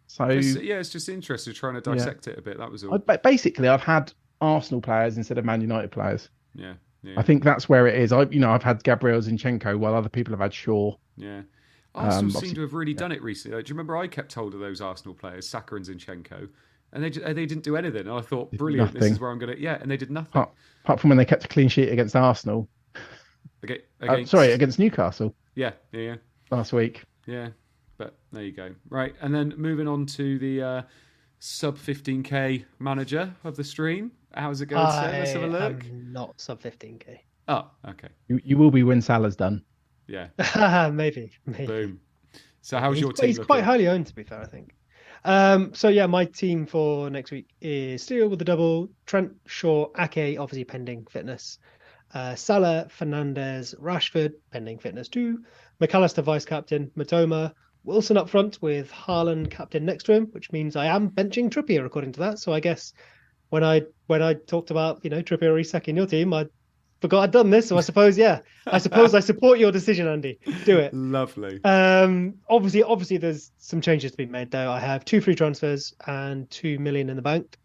So 0.08 0.26
It's, 0.26 0.56
yeah, 0.58 0.76
it's 0.80 0.90
just 0.90 1.08
interesting 1.08 1.54
trying 1.54 1.76
to 1.76 1.82
dissect 1.82 2.28
it 2.28 2.38
a 2.38 2.42
bit. 2.42 2.58
That 2.58 2.70
was 2.70 2.84
all. 2.84 3.02
I, 3.08 3.18
basically, 3.18 3.70
I've 3.70 3.82
had 3.82 4.12
Arsenal 4.42 4.82
players 4.82 5.18
instead 5.18 5.38
of 5.38 5.46
Man 5.46 5.62
United 5.62 5.92
players. 5.92 6.30
Yeah. 6.54 6.74
Yeah. 7.04 7.14
I 7.18 7.24
think 7.24 7.44
that's 7.44 7.70
where 7.70 7.88
it 7.88 7.96
is. 7.98 8.12
I, 8.12 8.24
you 8.24 8.40
know, 8.40 8.52
I've 8.52 8.62
had 8.64 8.84
Gabriel 8.84 9.22
Zinchenko 9.22 9.78
while 9.80 9.96
other 9.96 10.10
people 10.10 10.34
have 10.34 10.40
had 10.42 10.54
Shaw. 10.54 10.96
Yeah. 11.16 11.42
Arsenal 11.96 12.36
Um, 12.36 12.42
seem 12.44 12.56
to 12.56 12.62
have 12.62 12.74
really 12.74 12.94
done 12.94 13.12
it 13.12 13.22
recently. 13.22 13.58
Like, 13.58 13.66
do 13.66 13.70
you 13.70 13.76
remember 13.76 13.98
I 13.98 14.08
kept 14.08 14.34
hold 14.34 14.54
of 14.54 14.60
those 14.60 14.82
Arsenal 14.82 15.14
players, 15.14 15.48
Saka 15.48 15.76
and 15.76 15.86
Zinchenko, 15.86 16.48
and 16.94 17.04
they 17.04 17.10
they 17.10 17.46
didn't 17.46 17.64
do 17.64 17.76
anything. 17.76 18.02
And 18.02 18.12
I 18.12 18.22
thought, 18.22 18.52
brilliant, 18.52 18.94
this 18.94 19.12
is 19.12 19.20
where 19.20 19.30
I'm 19.32 19.40
going 19.40 19.56
to. 19.56 19.62
Yeah, 19.62 19.78
and 19.82 19.90
they 19.90 19.98
did 19.98 20.12
nothing. 20.12 20.30
Apart, 20.32 20.52
apart 20.84 21.00
from 21.00 21.10
when 21.10 21.18
they 21.18 21.26
kept 21.26 21.44
a 21.46 21.48
clean 21.48 21.70
sheet 21.70 21.90
against 21.90 22.16
Arsenal. 22.16 22.68
Aga- 23.64 23.80
Uh, 24.02 24.26
sorry, 24.26 24.52
against 24.54 24.80
Newcastle 24.80 25.36
Yeah, 25.56 25.72
yeah, 25.92 26.00
yeah, 26.02 26.16
last 26.50 26.74
week. 26.74 27.04
yeah. 27.28 27.50
But 28.02 28.16
there 28.32 28.42
you 28.42 28.52
go. 28.52 28.74
Right, 28.90 29.14
and 29.22 29.32
then 29.32 29.54
moving 29.58 29.88
on 29.88 30.08
to 30.08 30.40
the 30.40 30.62
uh, 30.64 30.82
sub 31.38 31.78
15k 31.78 32.66
manager 32.80 33.32
of 33.44 33.56
the 33.56 33.64
stream. 33.64 34.12
How's 34.34 34.60
it 34.60 34.66
going, 34.66 34.92
Seb? 34.92 35.12
Let's 35.12 35.34
have 35.34 35.44
a 35.44 35.48
look. 35.48 35.84
am 35.84 36.12
not 36.12 36.42
sub 36.42 36.60
15k. 36.64 37.20
Oh, 37.48 37.70
okay. 37.88 38.08
You, 38.28 38.40
you 38.44 38.58
will 38.58 38.72
be 38.72 38.82
when 38.82 39.04
Salah's 39.04 39.36
done. 39.36 39.64
Yeah. 40.08 40.30
maybe, 40.92 41.32
maybe. 41.46 41.68
Boom. 41.68 42.00
So 42.64 42.80
how's 42.80 42.96
he's, 42.96 43.02
your 43.02 43.14
team? 43.14 43.28
he's 43.28 43.38
looking? 43.38 43.46
quite 43.46 43.64
highly 43.64 43.88
owned, 43.88 44.08
to 44.08 44.16
be 44.16 44.24
fair. 44.24 44.42
I 44.42 44.48
think. 44.48 44.74
Um, 45.24 45.72
so 45.76 45.88
yeah, 45.88 46.08
my 46.08 46.26
team 46.26 46.66
for 46.66 47.08
next 47.12 47.30
week 47.30 47.50
is 47.62 48.02
Steele 48.02 48.30
with 48.30 48.40
the 48.40 48.46
double, 48.46 48.90
Trent 49.06 49.32
Shaw, 49.46 49.90
Ake, 50.00 50.40
obviously 50.40 50.64
pending 50.64 51.06
fitness, 51.06 51.60
Uh, 52.16 52.34
Salah, 52.34 52.88
Fernandes, 52.90 53.80
Rashford, 53.80 54.34
pending 54.50 54.80
fitness 54.80 55.08
too. 55.08 55.44
Mac 55.80 55.94
Allister 55.94 56.24
vice 56.24 56.46
captain, 56.46 56.90
Mitoma, 56.98 57.54
Wilson 57.84 58.18
up 58.18 58.30
front 58.30 58.62
with 58.62 58.92
Haaland 58.92 59.50
captain 59.50 59.86
next 59.86 60.04
to 60.06 60.14
him, 60.14 60.28
which 60.28 60.52
means 60.52 60.76
I 60.76 60.86
am 60.86 61.10
benching 61.10 61.50
Trippier 61.50 61.86
according 61.86 62.12
to 62.14 62.20
that. 62.20 62.40
So 62.40 62.54
I 62.54 62.60
guess 62.60 62.94
when 63.50 63.64
I 63.64 63.82
when 64.08 64.22
I 64.22 64.34
talked 64.34 64.72
about 64.72 65.04
you 65.04 65.10
know 65.10 65.22
Trippier 65.22 65.60
Isak 65.60 65.88
in 65.88 65.96
your 65.96 66.06
team, 66.06 66.34
I 66.34 66.46
forgot 67.02 67.24
I'd 67.24 67.32
done 67.32 67.50
this. 67.50 67.68
So 67.68 67.78
I 67.78 67.82
suppose 67.82 68.18
yeah, 68.18 68.40
I 68.68 68.78
suppose 68.78 69.16
I 69.16 69.20
support 69.20 69.60
your 69.60 69.72
decision, 69.72 70.08
Andy. 70.08 70.40
Do 70.66 70.78
it. 70.78 70.94
Lovely. 70.94 71.60
Um, 71.64 72.36
obviously, 72.50 72.84
obviously, 72.84 73.18
there's 73.18 73.52
some 73.58 73.82
changes 73.82 74.12
to 74.12 74.18
be 74.18 74.26
made 74.26 74.52
though. 74.52 74.72
I 74.72 74.80
have 74.80 75.04
two 75.04 75.22
free 75.22 75.36
transfers 75.36 75.94
and 76.06 76.50
two 76.50 76.78
million 76.80 77.10
in 77.10 77.16
the 77.16 77.22
bank. 77.22 77.58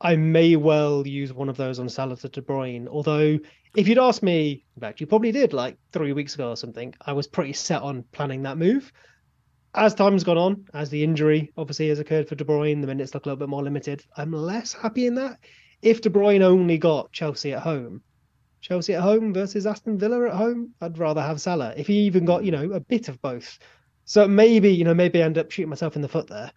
I 0.00 0.16
may 0.16 0.56
well 0.56 1.06
use 1.06 1.32
one 1.32 1.48
of 1.48 1.56
those 1.56 1.78
on 1.78 1.88
Salah 1.88 2.16
to 2.16 2.28
De 2.28 2.40
Bruyne. 2.40 2.88
Although, 2.88 3.38
if 3.76 3.86
you'd 3.86 3.98
asked 3.98 4.22
me, 4.22 4.64
in 4.74 4.80
fact, 4.80 5.00
you 5.00 5.06
probably 5.06 5.30
did 5.30 5.52
like 5.52 5.76
three 5.92 6.14
weeks 6.14 6.34
ago 6.34 6.48
or 6.48 6.56
something, 6.56 6.94
I 7.02 7.12
was 7.12 7.26
pretty 7.26 7.52
set 7.52 7.82
on 7.82 8.04
planning 8.10 8.42
that 8.42 8.56
move. 8.56 8.90
As 9.74 9.94
time's 9.94 10.24
gone 10.24 10.38
on, 10.38 10.64
as 10.74 10.90
the 10.90 11.04
injury 11.04 11.52
obviously 11.56 11.88
has 11.88 12.00
occurred 12.00 12.28
for 12.28 12.34
De 12.34 12.44
Bruyne, 12.44 12.80
the 12.80 12.88
minutes 12.88 13.14
look 13.14 13.24
a 13.24 13.28
little 13.28 13.38
bit 13.38 13.48
more 13.48 13.62
limited. 13.62 14.04
I'm 14.16 14.32
less 14.32 14.72
happy 14.72 15.06
in 15.06 15.14
that. 15.14 15.38
If 15.80 16.00
De 16.00 16.10
Bruyne 16.10 16.42
only 16.42 16.76
got 16.76 17.12
Chelsea 17.12 17.52
at 17.52 17.62
home, 17.62 18.02
Chelsea 18.60 18.94
at 18.94 19.02
home 19.02 19.32
versus 19.32 19.66
Aston 19.66 19.96
Villa 19.96 20.28
at 20.28 20.34
home, 20.34 20.74
I'd 20.80 20.98
rather 20.98 21.22
have 21.22 21.40
Salah. 21.40 21.72
If 21.76 21.86
he 21.86 22.00
even 22.00 22.24
got, 22.24 22.44
you 22.44 22.50
know, 22.50 22.72
a 22.72 22.80
bit 22.80 23.08
of 23.08 23.22
both. 23.22 23.58
So 24.04 24.26
maybe, 24.26 24.70
you 24.70 24.84
know, 24.84 24.92
maybe 24.92 25.22
I 25.22 25.26
end 25.26 25.38
up 25.38 25.50
shooting 25.50 25.70
myself 25.70 25.94
in 25.94 26.02
the 26.02 26.08
foot 26.08 26.26
there 26.26 26.50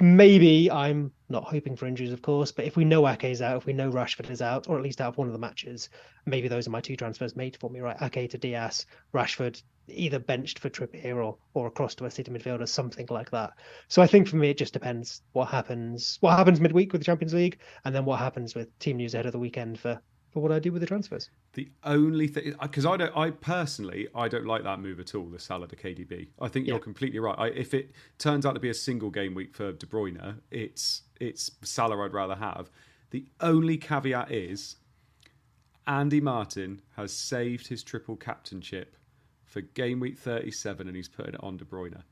maybe 0.00 0.70
I'm 0.70 1.12
not 1.28 1.44
hoping 1.44 1.76
for 1.76 1.86
injuries, 1.86 2.12
of 2.12 2.22
course, 2.22 2.52
but 2.52 2.64
if 2.64 2.76
we 2.76 2.84
know 2.84 3.06
Ake's 3.06 3.40
out, 3.40 3.56
if 3.56 3.66
we 3.66 3.72
know 3.72 3.90
Rashford 3.90 4.30
is 4.30 4.42
out, 4.42 4.68
or 4.68 4.76
at 4.76 4.82
least 4.82 5.00
out 5.00 5.08
of 5.08 5.18
one 5.18 5.26
of 5.26 5.32
the 5.32 5.38
matches, 5.38 5.88
maybe 6.26 6.48
those 6.48 6.66
are 6.66 6.70
my 6.70 6.80
two 6.80 6.96
transfers 6.96 7.36
made 7.36 7.56
for 7.56 7.70
me, 7.70 7.80
right? 7.80 7.96
Ake 8.00 8.30
to 8.30 8.38
Dias, 8.38 8.86
Rashford 9.14 9.62
either 9.88 10.18
benched 10.18 10.58
for 10.58 10.70
Trippier 10.70 11.16
or 11.16 11.36
or 11.54 11.66
across 11.66 11.94
to 11.96 12.04
a 12.04 12.10
city 12.10 12.30
midfielder, 12.30 12.68
something 12.68 13.06
like 13.10 13.30
that. 13.30 13.52
So 13.88 14.02
I 14.02 14.06
think 14.06 14.28
for 14.28 14.36
me 14.36 14.50
it 14.50 14.58
just 14.58 14.72
depends 14.72 15.22
what 15.32 15.48
happens 15.48 16.18
what 16.20 16.36
happens 16.36 16.60
midweek 16.60 16.92
with 16.92 17.00
the 17.00 17.06
Champions 17.06 17.34
League 17.34 17.58
and 17.84 17.94
then 17.94 18.04
what 18.04 18.18
happens 18.18 18.54
with 18.54 18.76
team 18.78 18.98
news 18.98 19.14
ahead 19.14 19.26
of 19.26 19.32
the 19.32 19.38
weekend 19.38 19.78
for 19.78 20.00
for 20.30 20.40
what 20.40 20.52
I 20.52 20.58
do 20.58 20.72
with 20.72 20.80
the 20.80 20.86
transfers. 20.86 21.28
The 21.54 21.68
only 21.84 22.28
thing, 22.28 22.54
because 22.62 22.86
I 22.86 22.96
don't, 22.96 23.16
I 23.16 23.30
personally, 23.30 24.08
I 24.14 24.28
don't 24.28 24.46
like 24.46 24.62
that 24.62 24.80
move 24.80 25.00
at 25.00 25.14
all. 25.14 25.26
The 25.26 25.38
Salah 25.38 25.66
to 25.68 25.76
KDB. 25.76 26.28
I 26.40 26.48
think 26.48 26.66
you're 26.66 26.78
completely 26.78 27.18
right. 27.18 27.36
I, 27.38 27.48
if 27.48 27.74
it 27.74 27.90
turns 28.18 28.46
out 28.46 28.54
to 28.54 28.60
be 28.60 28.70
a 28.70 28.74
single 28.74 29.10
game 29.10 29.34
week 29.34 29.54
for 29.54 29.72
De 29.72 29.86
Bruyne, 29.86 30.36
it's 30.50 31.02
it's 31.20 31.50
Salah 31.62 32.04
I'd 32.04 32.12
rather 32.12 32.36
have. 32.36 32.70
The 33.10 33.26
only 33.40 33.76
caveat 33.76 34.30
is 34.30 34.76
Andy 35.86 36.20
Martin 36.20 36.80
has 36.96 37.12
saved 37.12 37.66
his 37.66 37.82
triple 37.82 38.16
captainship 38.16 38.96
for 39.44 39.62
game 39.62 39.98
week 39.98 40.16
37, 40.16 40.86
and 40.86 40.96
he's 40.96 41.08
putting 41.08 41.34
it 41.34 41.40
on 41.42 41.56
De 41.56 41.64
Bruyne. 41.64 42.02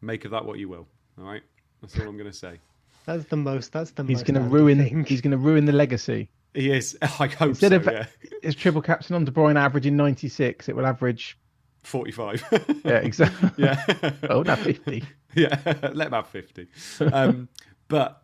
Make 0.00 0.24
of 0.24 0.30
that 0.30 0.44
what 0.44 0.58
you 0.60 0.68
will. 0.68 0.86
All 1.18 1.24
right, 1.24 1.42
that's 1.80 1.98
all 1.98 2.06
I'm 2.06 2.16
going 2.16 2.30
to 2.30 2.36
say. 2.36 2.60
That's 3.04 3.24
the 3.24 3.36
most. 3.36 3.72
That's 3.72 3.90
the. 3.90 4.04
Most 4.04 4.10
he's 4.10 4.22
going 4.22 4.40
to 4.40 4.48
ruin. 4.48 5.04
He's 5.04 5.20
going 5.20 5.32
to 5.32 5.36
ruin 5.38 5.64
the 5.64 5.72
legacy. 5.72 6.28
He 6.54 6.70
is. 6.70 6.96
I 7.02 7.26
hope 7.26 7.50
Instead 7.50 7.70
so, 7.70 7.76
of 7.76 7.86
yeah. 7.86 8.06
his 8.42 8.54
triple 8.54 8.80
captain 8.80 9.16
on 9.16 9.24
De 9.24 9.32
Bruyne 9.32 9.56
averaging 9.56 9.96
96, 9.96 10.68
it 10.68 10.76
will 10.76 10.86
average. 10.86 11.38
45. 11.82 12.44
Yeah, 12.84 12.92
exactly. 12.98 13.50
yeah. 13.64 14.12
oh, 14.30 14.42
not 14.42 14.58
50. 14.58 15.04
yeah, 15.34 15.58
let 15.92 16.06
him 16.08 16.12
have 16.12 16.28
50. 16.28 16.68
Um, 17.12 17.48
but, 17.88 18.22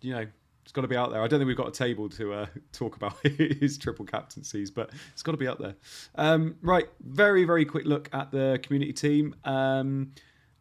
you 0.00 0.12
know, 0.12 0.26
it's 0.62 0.72
got 0.72 0.82
to 0.82 0.88
be 0.88 0.96
out 0.96 1.10
there. 1.10 1.22
I 1.22 1.26
don't 1.26 1.40
think 1.40 1.46
we've 1.48 1.56
got 1.56 1.68
a 1.68 1.72
table 1.72 2.08
to 2.10 2.32
uh, 2.32 2.46
talk 2.72 2.96
about 2.96 3.14
his 3.24 3.78
triple 3.78 4.04
captaincies, 4.04 4.70
but 4.70 4.90
it's 5.12 5.22
got 5.22 5.32
to 5.32 5.38
be 5.38 5.48
out 5.48 5.60
there. 5.60 5.74
Um, 6.16 6.56
right, 6.60 6.88
very, 7.00 7.44
very 7.44 7.64
quick 7.64 7.86
look 7.86 8.08
at 8.12 8.30
the 8.30 8.60
community 8.62 8.92
team. 8.92 9.34
Um, 9.44 10.12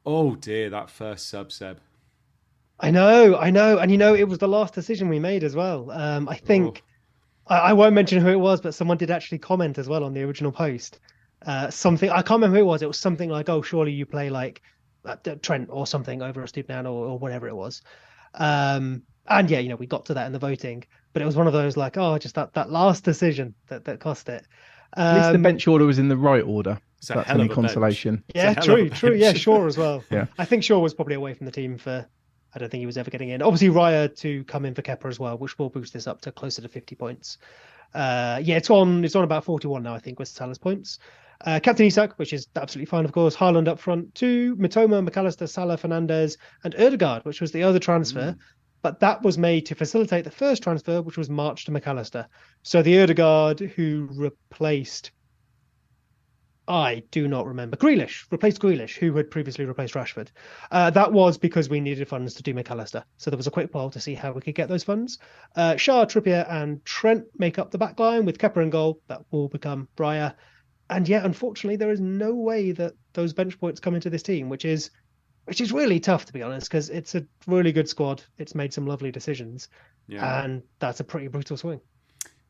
oh, 0.05 0.35
dear, 0.35 0.69
that 0.71 0.89
first 0.89 1.29
sub, 1.29 1.51
Seb. 1.51 1.79
I 2.79 2.91
know, 2.91 3.35
I 3.37 3.49
know, 3.51 3.77
and 3.77 3.91
you 3.91 3.97
know, 3.97 4.15
it 4.15 4.27
was 4.27 4.37
the 4.37 4.47
last 4.47 4.73
decision 4.73 5.09
we 5.09 5.19
made 5.19 5.43
as 5.43 5.55
well. 5.55 5.91
Um, 5.91 6.29
I 6.29 6.35
think 6.35 6.81
Oh. 6.83 6.89
I, 7.49 7.57
I 7.57 7.73
won't 7.73 7.93
mention 7.93 8.21
who 8.21 8.29
it 8.29 8.39
was, 8.39 8.61
but 8.61 8.73
someone 8.73 8.97
did 8.97 9.11
actually 9.11 9.39
comment 9.39 9.77
as 9.77 9.89
well 9.89 10.03
on 10.03 10.13
the 10.13 10.23
original 10.23 10.51
post. 10.51 10.99
Uh, 11.45 11.69
something 11.69 12.09
I 12.09 12.21
can't 12.21 12.41
remember 12.41 12.57
who 12.57 12.63
it 12.63 12.67
was. 12.67 12.81
It 12.81 12.87
was 12.87 12.99
something 12.99 13.29
like, 13.29 13.49
"Oh, 13.49 13.61
surely 13.61 13.91
you 13.91 14.05
play 14.05 14.29
like 14.29 14.61
uh, 15.05 15.15
Trent 15.41 15.69
or 15.71 15.87
something 15.87 16.21
over 16.21 16.41
Estupinan 16.43 16.85
or, 16.85 17.05
or 17.07 17.19
whatever 17.19 17.47
it 17.47 17.55
was." 17.55 17.81
Um, 18.35 19.03
and 19.27 19.49
yeah, 19.49 19.59
you 19.59 19.69
know, 19.69 19.75
we 19.75 19.85
got 19.87 20.05
to 20.07 20.13
that 20.15 20.25
in 20.25 20.33
the 20.33 20.39
voting, 20.39 20.83
but 21.13 21.21
it 21.21 21.25
was 21.25 21.35
one 21.35 21.47
of 21.47 21.53
those 21.53 21.77
like, 21.77 21.97
"Oh, 21.97 22.17
just 22.17 22.35
that 22.35 22.53
that 22.53 22.71
last 22.71 23.03
decision 23.03 23.53
that 23.67 23.85
that 23.85 23.99
cost 23.99 24.27
it." 24.29 24.45
At 24.97 25.15
least 25.15 25.29
the 25.29 25.35
Um, 25.35 25.41
bench 25.43 25.67
order 25.67 25.85
was 25.85 25.99
in 25.99 26.09
the 26.09 26.17
right 26.17 26.43
order. 26.43 26.79
It's 26.97 27.09
a 27.11 27.13
That's 27.13 27.27
hell 27.27 27.35
any 27.37 27.45
of 27.45 27.51
a 27.51 27.55
bench. 27.55 27.67
consolation. 27.67 28.23
Yeah, 28.35 28.55
true, 28.55 28.89
true. 28.89 29.13
Yeah, 29.13 29.29
bench. 29.31 29.39
Shaw 29.39 29.65
as 29.65 29.77
well. 29.77 30.03
Yeah. 30.11 30.25
I 30.37 30.45
think 30.45 30.63
Shaw 30.63 30.79
was 30.79 30.93
probably 30.93 31.15
away 31.15 31.33
from 31.35 31.45
the 31.45 31.51
team 31.51 31.77
for. 31.77 32.05
I 32.53 32.59
don't 32.59 32.69
think 32.69 32.79
he 32.79 32.85
was 32.85 32.97
ever 32.97 33.11
getting 33.11 33.29
in. 33.29 33.41
Obviously, 33.41 33.69
Raya 33.69 34.15
to 34.19 34.43
come 34.45 34.65
in 34.65 34.73
for 34.73 34.81
Kepa 34.81 35.07
as 35.07 35.19
well, 35.19 35.37
which 35.37 35.57
will 35.59 35.69
boost 35.69 35.93
this 35.93 36.07
up 36.07 36.21
to 36.21 36.31
closer 36.31 36.61
to 36.61 36.67
50 36.67 36.95
points. 36.95 37.37
Uh, 37.93 38.39
yeah, 38.43 38.57
it's 38.57 38.69
on. 38.69 39.03
It's 39.03 39.15
on 39.15 39.23
about 39.23 39.45
41 39.45 39.83
now, 39.83 39.93
I 39.93 39.99
think, 39.99 40.19
with 40.19 40.27
Salah's 40.27 40.57
points. 40.57 40.99
Uh, 41.45 41.59
Captain 41.61 41.85
Isak, 41.85 42.17
which 42.19 42.33
is 42.33 42.47
absolutely 42.55 42.89
fine, 42.89 43.05
of 43.05 43.11
course. 43.11 43.35
Haaland 43.35 43.67
up 43.67 43.79
front, 43.79 44.13
two 44.13 44.55
Mitoma, 44.57 45.07
McAllister, 45.07 45.47
Salah, 45.47 45.77
Fernandes, 45.77 46.37
and 46.63 46.75
Odegaard, 46.75 47.23
which 47.23 47.39
was 47.39 47.51
the 47.51 47.63
other 47.63 47.79
transfer. 47.79 48.35
But 48.81 48.99
that 49.01 49.23
was 49.23 49.37
made 49.37 49.65
to 49.67 49.75
facilitate 49.75 50.23
the 50.23 50.31
first 50.31 50.63
transfer, 50.63 51.01
which 51.01 51.17
was 51.17 51.29
March 51.29 51.65
to 51.65 51.71
Mac 51.71 51.87
Allister. 51.87 52.27
So 52.63 52.81
the 52.81 53.01
Odegaard 53.01 53.59
who 53.59 54.09
replaced 54.11 55.11
I 56.69 57.01
do 57.09 57.27
not 57.27 57.47
remember. 57.47 57.75
Grealish 57.75 58.25
replaced 58.31 58.61
Grealish, 58.61 58.95
who 58.95 59.13
had 59.15 59.31
previously 59.31 59.65
replaced 59.65 59.95
Rashford. 59.95 60.27
Uh, 60.71 60.91
that 60.91 61.11
was 61.11 61.35
because 61.37 61.67
we 61.67 61.79
needed 61.79 62.07
funds 62.07 62.35
to 62.35 62.43
do 62.43 62.53
Mac 62.53 62.69
Allister. 62.69 63.03
So 63.17 63.31
there 63.31 63.37
was 63.37 63.47
a 63.47 63.51
quick 63.51 63.71
poll 63.71 63.89
to 63.89 63.99
see 63.99 64.13
how 64.13 64.31
we 64.31 64.41
could 64.41 64.53
get 64.53 64.69
those 64.69 64.83
funds. 64.83 65.17
Uh, 65.55 65.75
Shaw, 65.77 66.05
Trippier, 66.05 66.45
and 66.47 66.85
Trent 66.85 67.25
make 67.39 67.57
up 67.57 67.71
the 67.71 67.79
back 67.79 67.99
line 67.99 68.23
with 68.23 68.37
Kepa 68.37 68.61
and 68.61 68.71
goal. 68.71 69.01
That 69.07 69.23
will 69.31 69.47
become 69.49 69.87
Raya. 69.97 70.35
And 70.91 71.09
yet, 71.09 71.25
unfortunately, 71.25 71.75
there 71.75 71.91
is 71.91 71.99
no 71.99 72.35
way 72.35 72.71
that 72.71 72.93
those 73.13 73.33
bench 73.33 73.59
points 73.59 73.79
come 73.79 73.95
into 73.95 74.11
this 74.11 74.23
team, 74.23 74.47
which 74.47 74.63
is 74.63 74.91
which 75.45 75.61
is 75.61 75.71
really 75.71 75.99
tough 75.99 76.25
to 76.25 76.33
be 76.33 76.43
honest, 76.43 76.69
because 76.69 76.89
it's 76.91 77.15
a 77.15 77.25
really 77.47 77.71
good 77.71 77.89
squad. 77.89 78.23
It's 78.37 78.53
made 78.53 78.71
some 78.71 78.85
lovely 78.85 79.11
decisions, 79.11 79.69
Yeah. 80.07 80.43
and 80.43 80.61
that's 80.77 80.99
a 80.99 81.03
pretty 81.03 81.27
brutal 81.27 81.57
swing. 81.57 81.81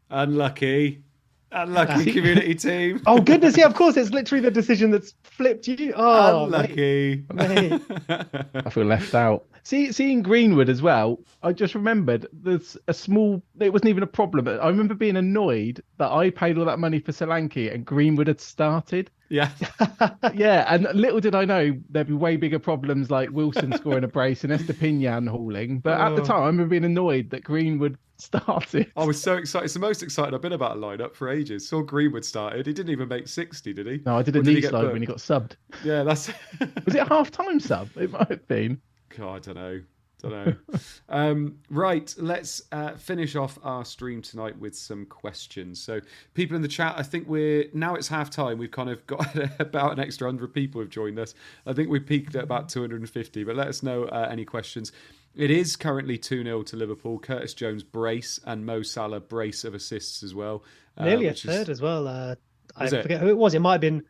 Unlucky. 0.09 1.03
Unlucky 1.51 2.11
community 2.11 2.53
team. 2.55 3.01
Oh 3.07 3.19
goodness, 3.21 3.57
yeah, 3.57 3.65
of 3.65 3.73
course, 3.75 3.97
it's 3.97 4.11
literally 4.11 4.41
the 4.43 4.51
decision 4.51 4.91
that's 4.91 5.15
flipped 5.23 5.67
you. 5.67 5.93
Oh. 5.95 6.45
Unlucky. 6.45 7.23
mate. 7.33 7.81
I 8.09 8.69
feel 8.69 8.85
left 8.85 9.15
out. 9.15 9.45
See, 9.63 9.91
seeing 9.91 10.21
Greenwood 10.21 10.69
as 10.69 10.81
well, 10.81 11.19
I 11.43 11.53
just 11.53 11.75
remembered 11.75 12.27
there's 12.31 12.77
a 12.87 12.93
small. 12.93 13.41
It 13.59 13.71
wasn't 13.73 13.89
even 13.89 14.03
a 14.03 14.07
problem. 14.07 14.45
But 14.45 14.61
I 14.61 14.67
remember 14.67 14.93
being 14.93 15.17
annoyed 15.17 15.83
that 15.97 16.11
I 16.11 16.29
paid 16.29 16.57
all 16.57 16.65
that 16.65 16.79
money 16.79 16.99
for 16.99 17.11
Solanke 17.11 17.73
and 17.73 17.85
Greenwood 17.85 18.27
had 18.27 18.39
started. 18.39 19.09
yeah. 19.29 19.49
yeah, 20.33 20.65
and 20.73 20.87
little 20.93 21.19
did 21.19 21.35
I 21.35 21.45
know 21.45 21.77
there'd 21.89 22.07
be 22.07 22.13
way 22.13 22.35
bigger 22.37 22.59
problems 22.59 23.11
like 23.11 23.29
Wilson 23.31 23.73
scoring 23.77 24.03
a 24.03 24.07
brace 24.07 24.43
and 24.43 24.53
Estupinan 24.53 25.27
hauling. 25.29 25.79
But 25.79 25.99
at 25.99 26.15
the 26.15 26.21
Oh. 26.21 26.25
time, 26.25 26.43
I 26.43 26.45
remember 26.47 26.69
being 26.69 26.85
annoyed 26.85 27.29
that 27.31 27.43
Greenwood 27.43 27.97
started. 28.19 28.91
I 28.95 29.05
was 29.05 29.21
so 29.21 29.35
excited. 29.35 29.65
It's 29.65 29.73
the 29.73 29.79
most 29.79 30.03
excited 30.03 30.33
I've 30.33 30.41
been 30.41 30.53
about 30.53 30.77
a 30.77 30.79
lineup 30.79 31.15
for 31.15 31.29
ages. 31.29 31.67
Saw 31.67 31.81
Greenwood 31.81 32.25
started. 32.25 32.67
He 32.67 32.73
didn't 32.73 32.91
even 32.91 33.07
make 33.07 33.27
60, 33.27 33.73
did 33.73 33.87
he? 33.87 34.01
No, 34.05 34.17
I 34.17 34.23
did 34.23 34.35
a 34.35 34.39
Or 34.39 34.43
did 34.43 34.55
he 34.55 34.61
knee 34.61 34.67
slide 34.67 34.91
when 34.91 35.01
he 35.01 35.07
got 35.07 35.17
subbed. 35.17 35.55
Yeah, 35.83 36.03
that's. 36.03 36.27
Was 36.85 36.95
it 36.95 37.01
a 37.01 37.05
half 37.05 37.31
time 37.31 37.59
sub? 37.59 37.89
It 37.95 38.11
might 38.11 38.29
have 38.29 38.47
been. 38.47 38.81
God, 39.17 39.35
I 39.35 39.39
don't 39.39 39.55
know. 39.55 39.81
Don't 40.21 40.31
know. 40.31 40.55
um, 41.09 41.59
right, 41.69 42.13
let's 42.17 42.61
uh, 42.73 42.95
finish 42.95 43.37
off 43.37 43.57
our 43.63 43.85
stream 43.85 44.21
tonight 44.21 44.57
with 44.59 44.75
some 44.75 45.05
questions. 45.05 45.81
So, 45.81 46.01
people 46.33 46.57
in 46.57 46.61
the 46.61 46.67
chat, 46.67 46.95
I 46.97 47.03
think 47.03 47.27
we're 47.27 47.65
now 47.73 47.95
it's 47.95 48.09
half 48.09 48.29
time. 48.29 48.57
We've 48.57 48.69
kind 48.69 48.89
of 48.89 49.05
got 49.07 49.25
about 49.59 49.93
an 49.93 49.99
extra 49.99 50.27
hundred 50.27 50.53
people 50.53 50.81
have 50.81 50.89
joined 50.89 51.19
us. 51.19 51.35
I 51.65 51.73
think 51.73 51.89
we 51.89 51.99
peaked 51.99 52.35
at 52.35 52.43
about 52.43 52.67
250. 52.67 53.43
But 53.45 53.55
let 53.55 53.67
us 53.67 53.81
know 53.81 54.05
uh, 54.05 54.27
any 54.29 54.43
questions. 54.43 54.91
It 55.35 55.51
is 55.51 55.75
currently 55.75 56.17
2 56.17 56.43
0 56.43 56.63
to 56.63 56.75
Liverpool. 56.75 57.19
Curtis 57.19 57.53
Jones 57.53 57.83
brace 57.83 58.39
and 58.45 58.65
Mo 58.65 58.81
Salah 58.81 59.19
brace 59.19 59.63
of 59.63 59.73
assists 59.73 60.23
as 60.23 60.33
well. 60.35 60.63
uh, 60.97 61.05
Nearly 61.05 61.25
a 61.27 61.29
which 61.29 61.45
is- 61.45 61.51
third 61.55 61.69
as 61.69 61.81
well. 61.81 62.07
Uh, 62.07 62.35
I 62.75 62.83
Was 62.83 62.93
it? 62.93 63.01
forget 63.03 63.21
who 63.21 63.27
it 63.29 63.37
was. 63.37 63.53
It 63.53 63.59
might 63.59 63.73
have 63.73 63.81
been, 63.81 64.03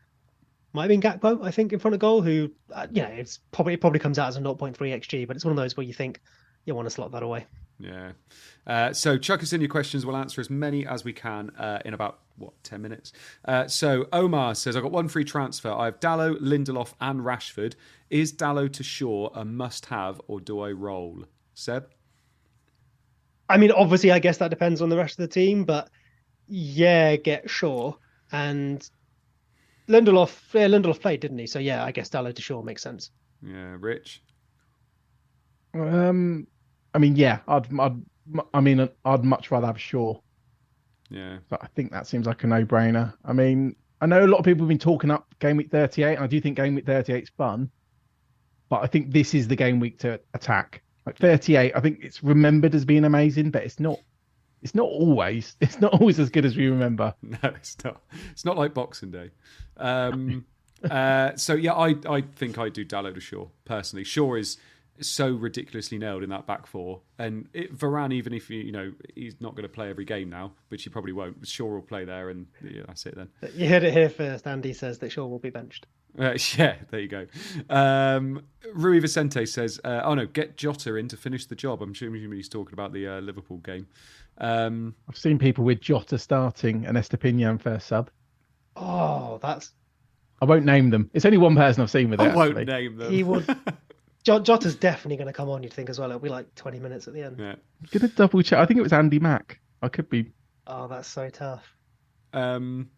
might 0.73 0.83
have 0.83 0.89
been 0.89 1.01
Gakpo, 1.01 1.43
I 1.45 1.51
think, 1.51 1.71
in 1.73 1.79
front 1.79 1.93
of 1.93 1.99
goal. 1.99 2.21
Who, 2.21 2.51
uh, 2.73 2.87
you 2.91 3.01
know, 3.01 3.07
it's 3.09 3.39
probably 3.51 3.73
it 3.73 3.81
probably 3.81 3.99
comes 3.99 4.19
out 4.19 4.27
as 4.27 4.37
a 4.37 4.41
0.3 4.41 4.75
xg, 4.75 5.27
but 5.27 5.35
it's 5.35 5.45
one 5.45 5.51
of 5.51 5.57
those 5.57 5.75
where 5.77 5.85
you 5.85 5.93
think 5.93 6.21
you 6.65 6.75
want 6.75 6.85
to 6.87 6.89
slot 6.89 7.11
that 7.11 7.23
away. 7.23 7.45
Yeah. 7.79 8.11
Uh, 8.67 8.93
so 8.93 9.17
chuck 9.17 9.41
us 9.41 9.53
in 9.53 9.61
your 9.61 9.69
questions. 9.69 10.05
We'll 10.05 10.17
answer 10.17 10.41
as 10.41 10.49
many 10.49 10.85
as 10.85 11.03
we 11.03 11.13
can 11.13 11.51
uh, 11.51 11.79
in 11.85 11.93
about 11.93 12.19
what 12.37 12.61
ten 12.63 12.81
minutes. 12.81 13.13
Uh, 13.45 13.67
so 13.67 14.07
Omar 14.11 14.55
says, 14.55 14.75
"I've 14.75 14.83
got 14.83 14.91
one 14.91 15.07
free 15.07 15.23
transfer. 15.23 15.71
I 15.71 15.85
have 15.85 15.99
Dalot, 15.99 16.41
Lindelof, 16.41 16.93
and 16.99 17.21
Rashford. 17.21 17.75
Is 18.09 18.33
Dalot 18.33 18.73
to 18.73 18.83
Shaw 18.83 19.29
a 19.33 19.45
must-have, 19.45 20.19
or 20.27 20.39
do 20.41 20.59
I 20.59 20.71
roll?" 20.71 21.25
Seb. 21.53 21.89
I 23.49 23.57
mean, 23.57 23.71
obviously, 23.71 24.11
I 24.11 24.19
guess 24.19 24.37
that 24.37 24.49
depends 24.49 24.81
on 24.81 24.89
the 24.89 24.97
rest 24.97 25.19
of 25.19 25.23
the 25.23 25.33
team, 25.33 25.63
but 25.63 25.89
yeah, 26.47 27.15
get 27.15 27.49
Shaw 27.49 27.93
and 28.31 28.87
Lindelof. 29.87 30.53
Yeah, 30.53 30.67
Lindelof 30.67 30.99
played, 30.99 31.21
didn't 31.21 31.39
he? 31.39 31.47
So 31.47 31.59
yeah, 31.59 31.83
I 31.83 31.91
guess 31.91 32.09
Dallo 32.09 32.33
to 32.33 32.41
Shaw 32.41 32.61
makes 32.61 32.83
sense. 32.83 33.11
Yeah, 33.41 33.75
Rich. 33.79 34.21
Um, 35.73 36.47
I 36.93 36.97
mean, 36.97 37.15
yeah, 37.15 37.39
I'd, 37.47 37.67
I'd, 37.79 38.01
I 38.53 38.61
mean, 38.61 38.89
I'd 39.05 39.23
much 39.23 39.51
rather 39.51 39.67
have 39.67 39.79
Shaw, 39.79 40.19
Yeah, 41.09 41.37
but 41.49 41.63
I 41.63 41.67
think 41.75 41.91
that 41.91 42.07
seems 42.07 42.25
like 42.25 42.43
a 42.43 42.47
no-brainer. 42.47 43.13
I 43.25 43.33
mean, 43.33 43.75
I 44.01 44.05
know 44.05 44.25
a 44.25 44.27
lot 44.27 44.37
of 44.37 44.45
people 44.45 44.63
have 44.63 44.69
been 44.69 44.79
talking 44.79 45.11
up 45.11 45.33
game 45.39 45.57
week 45.57 45.71
38, 45.71 46.15
and 46.15 46.23
I 46.23 46.27
do 46.27 46.39
think 46.39 46.57
game 46.57 46.75
week 46.75 46.85
38 46.85 47.23
is 47.23 47.29
fun, 47.29 47.69
but 48.69 48.83
I 48.83 48.87
think 48.87 49.11
this 49.11 49.33
is 49.33 49.47
the 49.47 49.55
game 49.55 49.79
week 49.79 49.99
to 49.99 50.19
attack. 50.33 50.81
Like 51.05 51.17
38, 51.17 51.73
I 51.75 51.79
think 51.79 51.99
it's 52.03 52.23
remembered 52.23 52.75
as 52.75 52.85
being 52.85 53.05
amazing, 53.05 53.51
but 53.51 53.63
it's 53.63 53.79
not. 53.79 53.99
It's 54.61 54.75
not 54.75 54.87
always. 54.87 55.55
It's 55.61 55.79
not 55.79 55.93
always 55.93 56.19
as 56.19 56.29
good 56.29 56.45
as 56.45 56.55
we 56.55 56.67
remember. 56.67 57.13
no, 57.21 57.37
it's 57.43 57.77
not. 57.83 58.01
It's 58.31 58.45
not 58.45 58.57
like 58.57 58.73
Boxing 58.73 59.11
Day. 59.11 59.31
Um, 59.77 60.45
uh, 60.89 61.35
so 61.35 61.53
yeah, 61.53 61.73
I 61.73 61.95
I 62.07 62.21
think 62.21 62.57
I 62.57 62.69
do 62.69 62.85
Dalot 62.85 63.15
to 63.15 63.21
Shaw 63.21 63.47
personally. 63.65 64.03
Shaw 64.03 64.35
is 64.35 64.57
so 65.01 65.31
ridiculously 65.31 65.97
nailed 65.97 66.23
in 66.23 66.29
that 66.29 66.45
back 66.45 66.67
four, 66.67 67.01
and 67.17 67.47
it, 67.53 67.77
Varane, 67.77 68.13
even 68.13 68.33
if 68.33 68.49
you 68.49 68.59
you 68.59 68.71
know 68.71 68.91
he's 69.15 69.39
not 69.39 69.55
going 69.55 69.63
to 69.63 69.69
play 69.69 69.89
every 69.89 70.05
game 70.05 70.29
now, 70.29 70.51
which 70.69 70.83
he 70.83 70.89
probably 70.89 71.11
won't. 71.11 71.47
Shaw 71.47 71.67
will 71.67 71.81
play 71.81 72.05
there, 72.05 72.29
and 72.29 72.47
yeah, 72.63 72.83
that's 72.87 73.05
it 73.05 73.15
then. 73.15 73.29
You 73.55 73.67
heard 73.67 73.83
it 73.83 73.93
here 73.93 74.09
first. 74.09 74.47
Andy 74.47 74.73
says 74.73 74.99
that 74.99 75.11
Shaw 75.11 75.25
will 75.25 75.39
be 75.39 75.49
benched. 75.49 75.85
Uh, 76.17 76.37
yeah, 76.57 76.75
there 76.89 76.99
you 76.99 77.07
go. 77.07 77.27
Um, 77.69 78.43
Rui 78.73 78.99
Vicente 78.99 79.45
says, 79.45 79.79
uh, 79.83 80.01
"Oh 80.03 80.15
no, 80.15 80.25
get 80.25 80.57
Jota 80.57 80.95
in 80.95 81.07
to 81.09 81.17
finish 81.17 81.45
the 81.45 81.55
job." 81.55 81.81
I'm 81.81 81.91
assuming 81.91 82.31
he's 82.31 82.49
talking 82.49 82.73
about 82.73 82.93
the 82.93 83.07
uh, 83.07 83.19
Liverpool 83.21 83.57
game. 83.57 83.87
Um, 84.37 84.95
I've 85.09 85.17
seen 85.17 85.37
people 85.37 85.63
with 85.63 85.81
Jota 85.81 86.17
starting 86.17 86.85
and 86.85 86.97
Estupinan 86.97 87.61
first 87.61 87.87
sub. 87.87 88.09
Oh, 88.75 89.39
that's 89.41 89.73
I 90.41 90.45
won't 90.45 90.65
name 90.65 90.89
them. 90.89 91.09
It's 91.13 91.25
only 91.25 91.37
one 91.37 91.55
person 91.55 91.83
I've 91.83 91.91
seen 91.91 92.09
with 92.09 92.21
it. 92.21 92.31
I 92.31 92.35
won't 92.35 92.57
actually. 92.57 92.65
name 92.65 92.97
them. 92.97 93.11
he 93.11 93.23
would. 93.23 93.45
Jo- 94.23 94.39
Jota's 94.39 94.75
definitely 94.75 95.17
going 95.17 95.27
to 95.27 95.33
come 95.33 95.49
on. 95.49 95.63
You'd 95.63 95.73
think 95.73 95.89
as 95.89 95.97
well. 95.99 96.09
It'll 96.09 96.19
be 96.19 96.29
like 96.29 96.53
20 96.55 96.79
minutes 96.79 97.07
at 97.07 97.13
the 97.13 97.23
end. 97.23 97.37
yeah. 97.39 97.55
Gonna 97.91 98.09
double 98.09 98.41
check. 98.41 98.59
I 98.59 98.65
think 98.65 98.77
it 98.79 98.83
was 98.83 98.93
Andy 98.93 99.19
Mack. 99.19 99.59
I 99.81 99.87
could 99.89 100.09
be. 100.09 100.31
Oh, 100.67 100.87
that's 100.87 101.07
so 101.07 101.29
tough. 101.29 101.65
Um, 102.33 102.89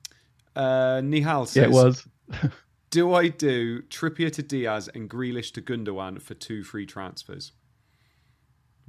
uh, 0.55 0.99
Nihal 1.01 1.47
says, 1.47 1.55
Yeah, 1.55 1.63
it 1.63 1.71
was. 1.71 2.07
Do 2.89 3.13
I 3.13 3.29
do 3.29 3.81
Trippier 3.83 4.29
to 4.33 4.43
Dias 4.43 4.89
and 4.93 5.09
Grealish 5.09 5.53
to 5.53 5.61
Gundogan 5.61 6.21
for 6.21 6.33
two 6.33 6.61
free 6.63 6.85
transfers? 6.85 7.53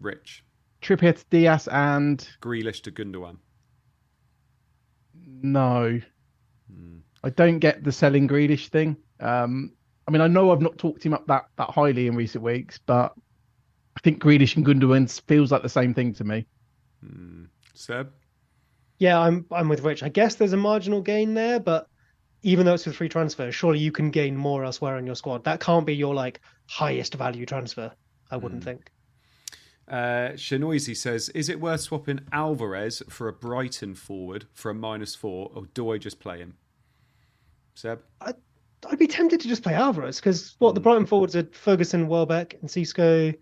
Rich. 0.00 0.42
Trippier 0.82 1.14
to 1.16 1.24
Dias 1.30 1.68
and 1.68 2.28
Grealish 2.40 2.82
to 2.82 2.90
Gundogan. 2.90 3.36
no, 5.14 6.00
Hmm. 6.72 6.98
I 7.22 7.30
don't 7.30 7.58
get 7.58 7.84
the 7.84 7.92
selling 7.92 8.26
Grealish 8.26 8.68
thing. 8.68 8.96
Um, 9.20 9.72
I 9.74 9.81
mean, 10.12 10.22
I 10.22 10.26
know 10.26 10.52
I've 10.52 10.60
not 10.60 10.78
talked 10.78 11.04
him 11.04 11.14
up 11.14 11.26
that 11.26 11.46
that 11.56 11.70
highly 11.70 12.06
in 12.06 12.16
recent 12.16 12.44
weeks, 12.44 12.78
but 12.84 13.14
I 13.96 14.00
think 14.02 14.22
Grealish 14.22 14.56
and 14.56 14.64
Gundogan 14.64 15.20
feels 15.26 15.52
like 15.52 15.62
the 15.62 15.68
same 15.68 15.94
thing 15.94 16.14
to 16.14 16.24
me. 16.24 16.46
Hmm. 17.04 17.44
Seb? 17.74 18.12
Yeah, 18.98 19.18
I'm 19.18 19.46
I'm 19.50 19.68
with 19.68 19.82
Rich. 19.82 20.02
I 20.02 20.08
guess 20.08 20.36
there's 20.36 20.52
a 20.52 20.56
marginal 20.56 21.00
gain 21.00 21.34
there, 21.34 21.58
but 21.58 21.88
even 22.42 22.66
though 22.66 22.74
it's 22.74 22.86
with 22.86 22.96
free 22.96 23.08
transfers, 23.08 23.54
surely 23.54 23.78
you 23.78 23.92
can 23.92 24.10
gain 24.10 24.36
more 24.36 24.64
elsewhere 24.64 24.98
in 24.98 25.06
your 25.06 25.14
squad. 25.14 25.44
That 25.44 25.60
can't 25.60 25.86
be 25.86 25.94
your 25.94 26.14
like 26.14 26.40
highest 26.68 27.14
value 27.14 27.46
transfer. 27.46 27.92
I 28.30 28.36
wouldn't 28.36 28.64
think. 28.64 28.90
Uh, 29.88 30.32
Shanoisy 30.34 30.96
says, 30.96 31.28
Is 31.30 31.48
it 31.48 31.60
worth 31.60 31.82
swapping 31.82 32.20
Alvarez 32.32 33.02
for 33.08 33.28
a 33.28 33.32
Brighton 33.32 33.94
forward 33.94 34.46
for 34.54 34.70
a 34.70 34.74
minus 34.74 35.14
four, 35.14 35.50
or 35.54 35.66
do 35.74 35.92
I 35.92 35.98
just 35.98 36.18
play 36.18 36.38
him? 36.38 36.54
Seb? 37.74 38.00
I'd 38.90 38.98
be 38.98 39.06
tempted 39.06 39.40
to 39.40 39.48
just 39.48 39.62
play 39.62 39.74
Alvarez 39.74 40.16
because 40.16 40.54
what 40.58 40.74
the 40.74 40.80
Brighton 40.80 41.06
forwards 41.06 41.36
are 41.36 41.44
Ferguson, 41.52 42.08
Welbeck, 42.08 42.54
and 42.60 42.70
Cisco, 42.70 43.32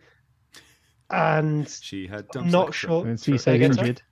and 1.10 1.68
She 1.68 2.06
had 2.06 2.26
I'm 2.36 2.50
not 2.50 2.66
like- 2.66 2.74
sure. 2.74 3.06
And 3.06 3.18
Say 3.18 3.32
Cisso's 3.32 3.54
again, 3.54 3.72
sorry? 3.74 3.88
injured, 3.88 4.02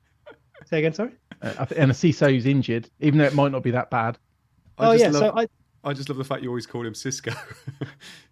Say 0.66 0.78
again, 0.78 0.92
sorry. 0.94 1.12
uh, 1.42 1.54
I 1.60 1.64
th- 1.64 1.80
and 1.80 1.94
Cisso's 1.94 2.46
injured, 2.46 2.90
even 3.00 3.18
though 3.18 3.26
it 3.26 3.34
might 3.34 3.52
not 3.52 3.62
be 3.62 3.70
that 3.72 3.90
bad. 3.90 4.18
I 4.78 4.88
oh 4.88 4.92
just 4.92 5.04
yeah, 5.04 5.10
love, 5.10 5.34
so 5.34 5.40
I 5.40 5.46
I 5.84 5.92
just 5.92 6.08
love 6.08 6.18
the 6.18 6.24
fact 6.24 6.42
you 6.42 6.48
always 6.48 6.66
call 6.66 6.84
him 6.86 6.94
Cisco. 6.94 7.32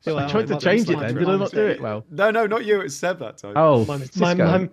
Well, 0.05 0.18
I 0.20 0.28
tried 0.28 0.44
it 0.49 0.55
to 0.55 0.59
change 0.61 0.82
it 0.82 0.92
slight 0.92 1.01
then. 1.09 1.14
for 1.14 1.18
Did 1.20 1.28
I 1.28 1.36
not 1.36 1.51
do 1.51 1.66
it 1.66 1.80
well? 1.80 2.05
no, 2.11 2.30
no, 2.30 2.47
not 2.47 2.64
you. 2.64 2.80
It's 2.80 2.94
Seb 2.94 3.18
that 3.18 3.38
time. 3.38 3.55
Oh, 3.57 3.84
my, 3.86 3.99
my, 4.14 4.34
my, 4.34 4.68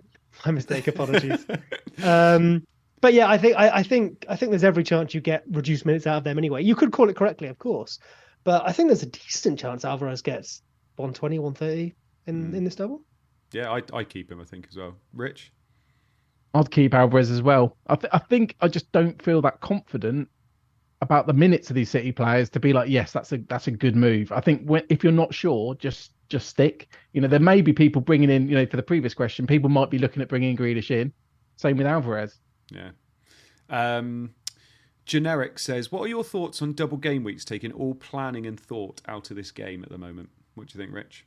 my 0.46 0.52
mistake. 0.52 0.86
Apologies. 0.86 1.44
um, 2.04 2.64
but 3.04 3.12
yeah, 3.12 3.28
I 3.28 3.36
think 3.36 3.54
I, 3.58 3.68
I 3.68 3.82
think 3.82 4.24
I 4.30 4.34
think 4.34 4.48
there's 4.48 4.64
every 4.64 4.82
chance 4.82 5.12
you 5.12 5.20
get 5.20 5.44
reduced 5.50 5.84
minutes 5.84 6.06
out 6.06 6.16
of 6.16 6.24
them 6.24 6.38
anyway. 6.38 6.62
You 6.62 6.74
could 6.74 6.90
call 6.90 7.10
it 7.10 7.16
correctly, 7.16 7.48
of 7.48 7.58
course, 7.58 7.98
but 8.44 8.66
I 8.66 8.72
think 8.72 8.88
there's 8.88 9.02
a 9.02 9.06
decent 9.10 9.58
chance 9.58 9.84
Alvarez 9.84 10.22
gets 10.22 10.62
120, 10.96 11.38
130 11.38 11.94
in 12.28 12.46
Hmm. 12.46 12.54
in 12.54 12.64
this 12.64 12.76
double. 12.76 13.02
Yeah, 13.52 13.70
I, 13.70 13.82
I 13.92 14.04
keep 14.04 14.32
him, 14.32 14.40
I 14.40 14.44
think, 14.44 14.68
as 14.70 14.78
well. 14.78 14.94
Rich? 15.12 15.52
I'd 16.54 16.70
keep 16.70 16.94
Alvarez 16.94 17.30
as 17.30 17.42
well. 17.42 17.76
I, 17.88 17.96
th- 17.96 18.10
I 18.10 18.18
think 18.18 18.56
I 18.62 18.68
just 18.68 18.90
don't 18.90 19.20
feel 19.22 19.42
that 19.42 19.60
confident 19.60 20.30
about 21.02 21.26
the 21.26 21.34
minutes 21.34 21.68
of 21.68 21.76
these 21.76 21.90
City 21.90 22.10
players 22.10 22.48
to 22.50 22.58
be 22.58 22.72
like, 22.72 22.88
yes, 22.88 23.12
that's 23.12 23.32
a 23.32 23.36
that's 23.50 23.66
a 23.66 23.70
good 23.70 23.96
move. 23.96 24.32
I 24.32 24.40
think 24.40 24.64
when, 24.64 24.84
if 24.88 25.04
you're 25.04 25.12
not 25.12 25.34
sure, 25.34 25.74
just 25.74 26.12
just 26.30 26.48
stick. 26.48 26.88
You 27.12 27.20
know, 27.20 27.28
there 27.28 27.38
may 27.38 27.60
be 27.60 27.74
people 27.74 28.00
bringing 28.00 28.30
in. 28.30 28.48
You 28.48 28.54
know, 28.54 28.64
for 28.64 28.78
the 28.78 28.82
previous 28.82 29.12
question, 29.12 29.46
people 29.46 29.68
might 29.68 29.90
be 29.90 29.98
looking 29.98 30.22
at 30.22 30.30
bringing 30.30 30.56
Grealish 30.56 30.90
in. 30.90 31.12
Same 31.56 31.76
with 31.76 31.86
Alvarez. 31.86 32.40
Yeah. 32.70 32.90
Um, 33.68 34.34
Generic 35.06 35.58
says, 35.58 35.92
What 35.92 36.02
are 36.02 36.08
your 36.08 36.24
thoughts 36.24 36.62
on 36.62 36.72
double 36.72 36.96
game 36.96 37.24
weeks 37.24 37.44
taking 37.44 37.72
all 37.72 37.94
planning 37.94 38.46
and 38.46 38.58
thought 38.58 39.00
out 39.06 39.30
of 39.30 39.36
this 39.36 39.50
game 39.50 39.82
at 39.82 39.90
the 39.90 39.98
moment? 39.98 40.30
What 40.54 40.68
do 40.68 40.78
you 40.78 40.82
think, 40.84 40.94
Rich? 40.94 41.26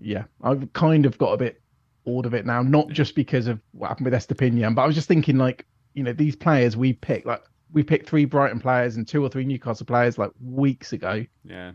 Yeah, 0.00 0.24
I've 0.42 0.72
kind 0.72 1.04
of 1.06 1.18
got 1.18 1.32
a 1.32 1.36
bit 1.36 1.60
bored 2.04 2.24
of 2.26 2.32
it 2.34 2.46
now. 2.46 2.62
Not 2.62 2.88
just 2.88 3.14
because 3.14 3.46
of 3.48 3.60
what 3.72 3.88
happened 3.88 4.06
with 4.06 4.14
Estupinan, 4.14 4.74
but 4.74 4.82
I 4.82 4.86
was 4.86 4.94
just 4.94 5.08
thinking 5.08 5.36
like, 5.36 5.66
you 5.94 6.02
know, 6.02 6.12
these 6.12 6.36
players 6.36 6.76
we 6.76 6.92
picked, 6.92 7.26
like 7.26 7.42
we 7.72 7.82
picked 7.82 8.08
three 8.08 8.24
Brighton 8.24 8.60
players 8.60 8.96
and 8.96 9.06
two 9.06 9.22
or 9.22 9.28
three 9.28 9.44
Newcastle 9.44 9.84
players 9.86 10.16
like 10.16 10.30
weeks 10.42 10.92
ago, 10.92 11.24
Yeah. 11.44 11.72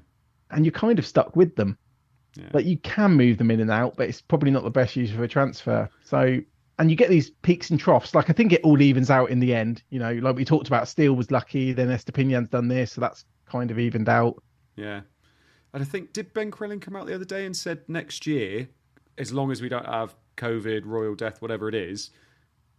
and 0.52 0.66
you're 0.66 0.72
kind 0.72 0.98
of 0.98 1.06
stuck 1.06 1.36
with 1.36 1.56
them. 1.56 1.78
Yeah. 2.36 2.50
Like 2.54 2.66
you 2.66 2.78
can 2.78 3.12
move 3.12 3.38
them 3.38 3.52
in 3.52 3.60
and 3.60 3.70
out, 3.70 3.96
but 3.96 4.10
it's 4.10 4.22
probably 4.22 4.50
not 4.50 4.64
the 4.64 4.72
best 4.72 4.96
use 4.96 5.12
of 5.12 5.20
a 5.20 5.28
transfer. 5.28 5.88
So, 6.04 6.40
and 6.80 6.90
you 6.90 6.96
get 6.98 7.10
these 7.10 7.30
peaks 7.30 7.70
and 7.70 7.80
troughs. 7.80 8.16
Like 8.16 8.30
I 8.30 8.34
think 8.34 8.52
it 8.54 8.62
all 8.64 8.82
evens 8.82 9.10
out 9.10 9.30
in 9.30 9.40
the 9.40 9.54
end. 9.54 9.84
You 9.90 10.00
know, 10.00 10.14
like 10.14 10.36
we 10.36 10.46
talked 10.46 10.68
about, 10.68 10.88
Steele 10.88 11.14
was 11.14 11.32
lucky, 11.32 11.72
then 11.74 11.90
Estupinan's 11.90 12.50
done 12.50 12.68
this, 12.68 12.94
so 12.94 13.02
that's 13.02 13.26
kind 13.46 13.70
of 13.72 13.78
evened 13.80 14.10
out. 14.10 14.42
Yeah. 14.76 15.02
And 15.74 15.82
I 15.82 15.86
think, 15.86 16.14
did 16.14 16.34
Ben 16.34 16.52
Crellin 16.52 16.80
come 16.82 16.96
out 16.96 17.08
the 17.08 17.16
other 17.16 17.26
day 17.26 17.46
and 17.46 17.56
said 17.56 17.82
next 17.88 18.28
year, 18.28 18.68
as 19.18 19.32
long 19.34 19.52
as 19.52 19.62
we 19.62 19.70
don't 19.70 19.86
have 19.86 20.16
COVID, 20.38 20.82
royal 20.86 21.16
death, 21.16 21.42
whatever 21.42 21.68
it 21.70 21.76
is, 21.76 22.12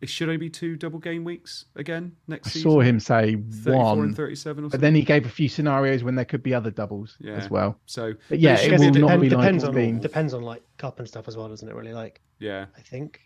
it 0.01 0.09
should 0.09 0.29
only 0.29 0.37
be 0.39 0.51
two 0.51 0.77
double 0.77 0.99
game 0.99 1.25
weeks 1.25 1.65
again 1.77 2.13
next 2.29 2.49
I 2.49 2.51
season? 2.51 2.71
saw 2.71 2.81
him 2.81 3.01
say 3.01 3.37
34 3.37 3.77
one, 3.77 4.01
and 4.01 4.17
37 4.17 4.65
or 4.65 4.69
but 4.69 4.81
then 4.81 4.95
he 4.95 5.03
gave 5.03 5.25
a 5.25 5.29
few 5.31 5.49
scenarios 5.49 6.03
when 6.05 6.15
there 6.15 6.25
could 6.25 6.43
be 6.43 6.53
other 6.53 6.71
doubles 6.71 7.17
Yeah. 7.21 7.33
as 7.35 7.49
well. 7.49 7.79
So, 7.87 8.13
But 8.29 8.39
yeah, 8.41 8.57
should 8.57 8.75
it 8.75 8.81
be 8.81 8.87
will 8.91 8.97
a 8.97 8.99
not 9.01 9.11
bit- 9.13 9.21
be 9.23 9.29
depends 9.31 9.63
it's 9.65 9.69
on 9.69 9.75
been. 9.75 10.01
depends 10.01 10.35
on 10.35 10.43
like 10.43 10.63
cup 10.79 10.99
and 10.99 11.09
stuff 11.09 11.27
as 11.27 11.37
well, 11.37 11.49
doesn't 11.49 11.67
it? 11.69 11.75
Really, 11.75 11.95
like 11.95 12.21
Yeah. 12.39 12.67
I 12.77 12.81
think, 12.81 13.21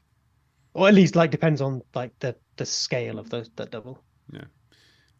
or 0.78 0.88
at 0.88 0.94
least 0.94 1.16
like 1.16 1.30
depends 1.30 1.60
on 1.60 1.82
like 1.94 2.16
the 2.20 2.36
the 2.56 2.64
scale 2.66 3.18
of 3.18 3.30
the, 3.30 3.48
that 3.56 3.70
double. 3.70 4.02
Yeah. 4.32 4.44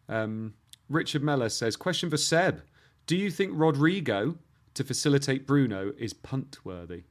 Um, 0.07 0.53
Richard 0.89 1.23
Meller 1.23 1.49
says, 1.49 1.75
question 1.75 2.09
for 2.09 2.17
Seb. 2.17 2.63
Do 3.05 3.15
you 3.15 3.29
think 3.29 3.51
Rodrigo 3.53 4.37
to 4.73 4.83
facilitate 4.83 5.45
Bruno 5.45 5.93
is 5.97 6.13
punt 6.13 6.59
worthy? 6.63 7.03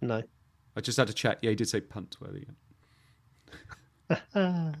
No. 0.00 0.22
I 0.76 0.80
just 0.80 0.98
had 0.98 1.08
to 1.08 1.14
check. 1.14 1.38
Yeah, 1.42 1.50
he 1.50 1.56
did 1.56 1.68
say 1.68 1.80
punt 1.80 2.16
worthy. 2.20 2.46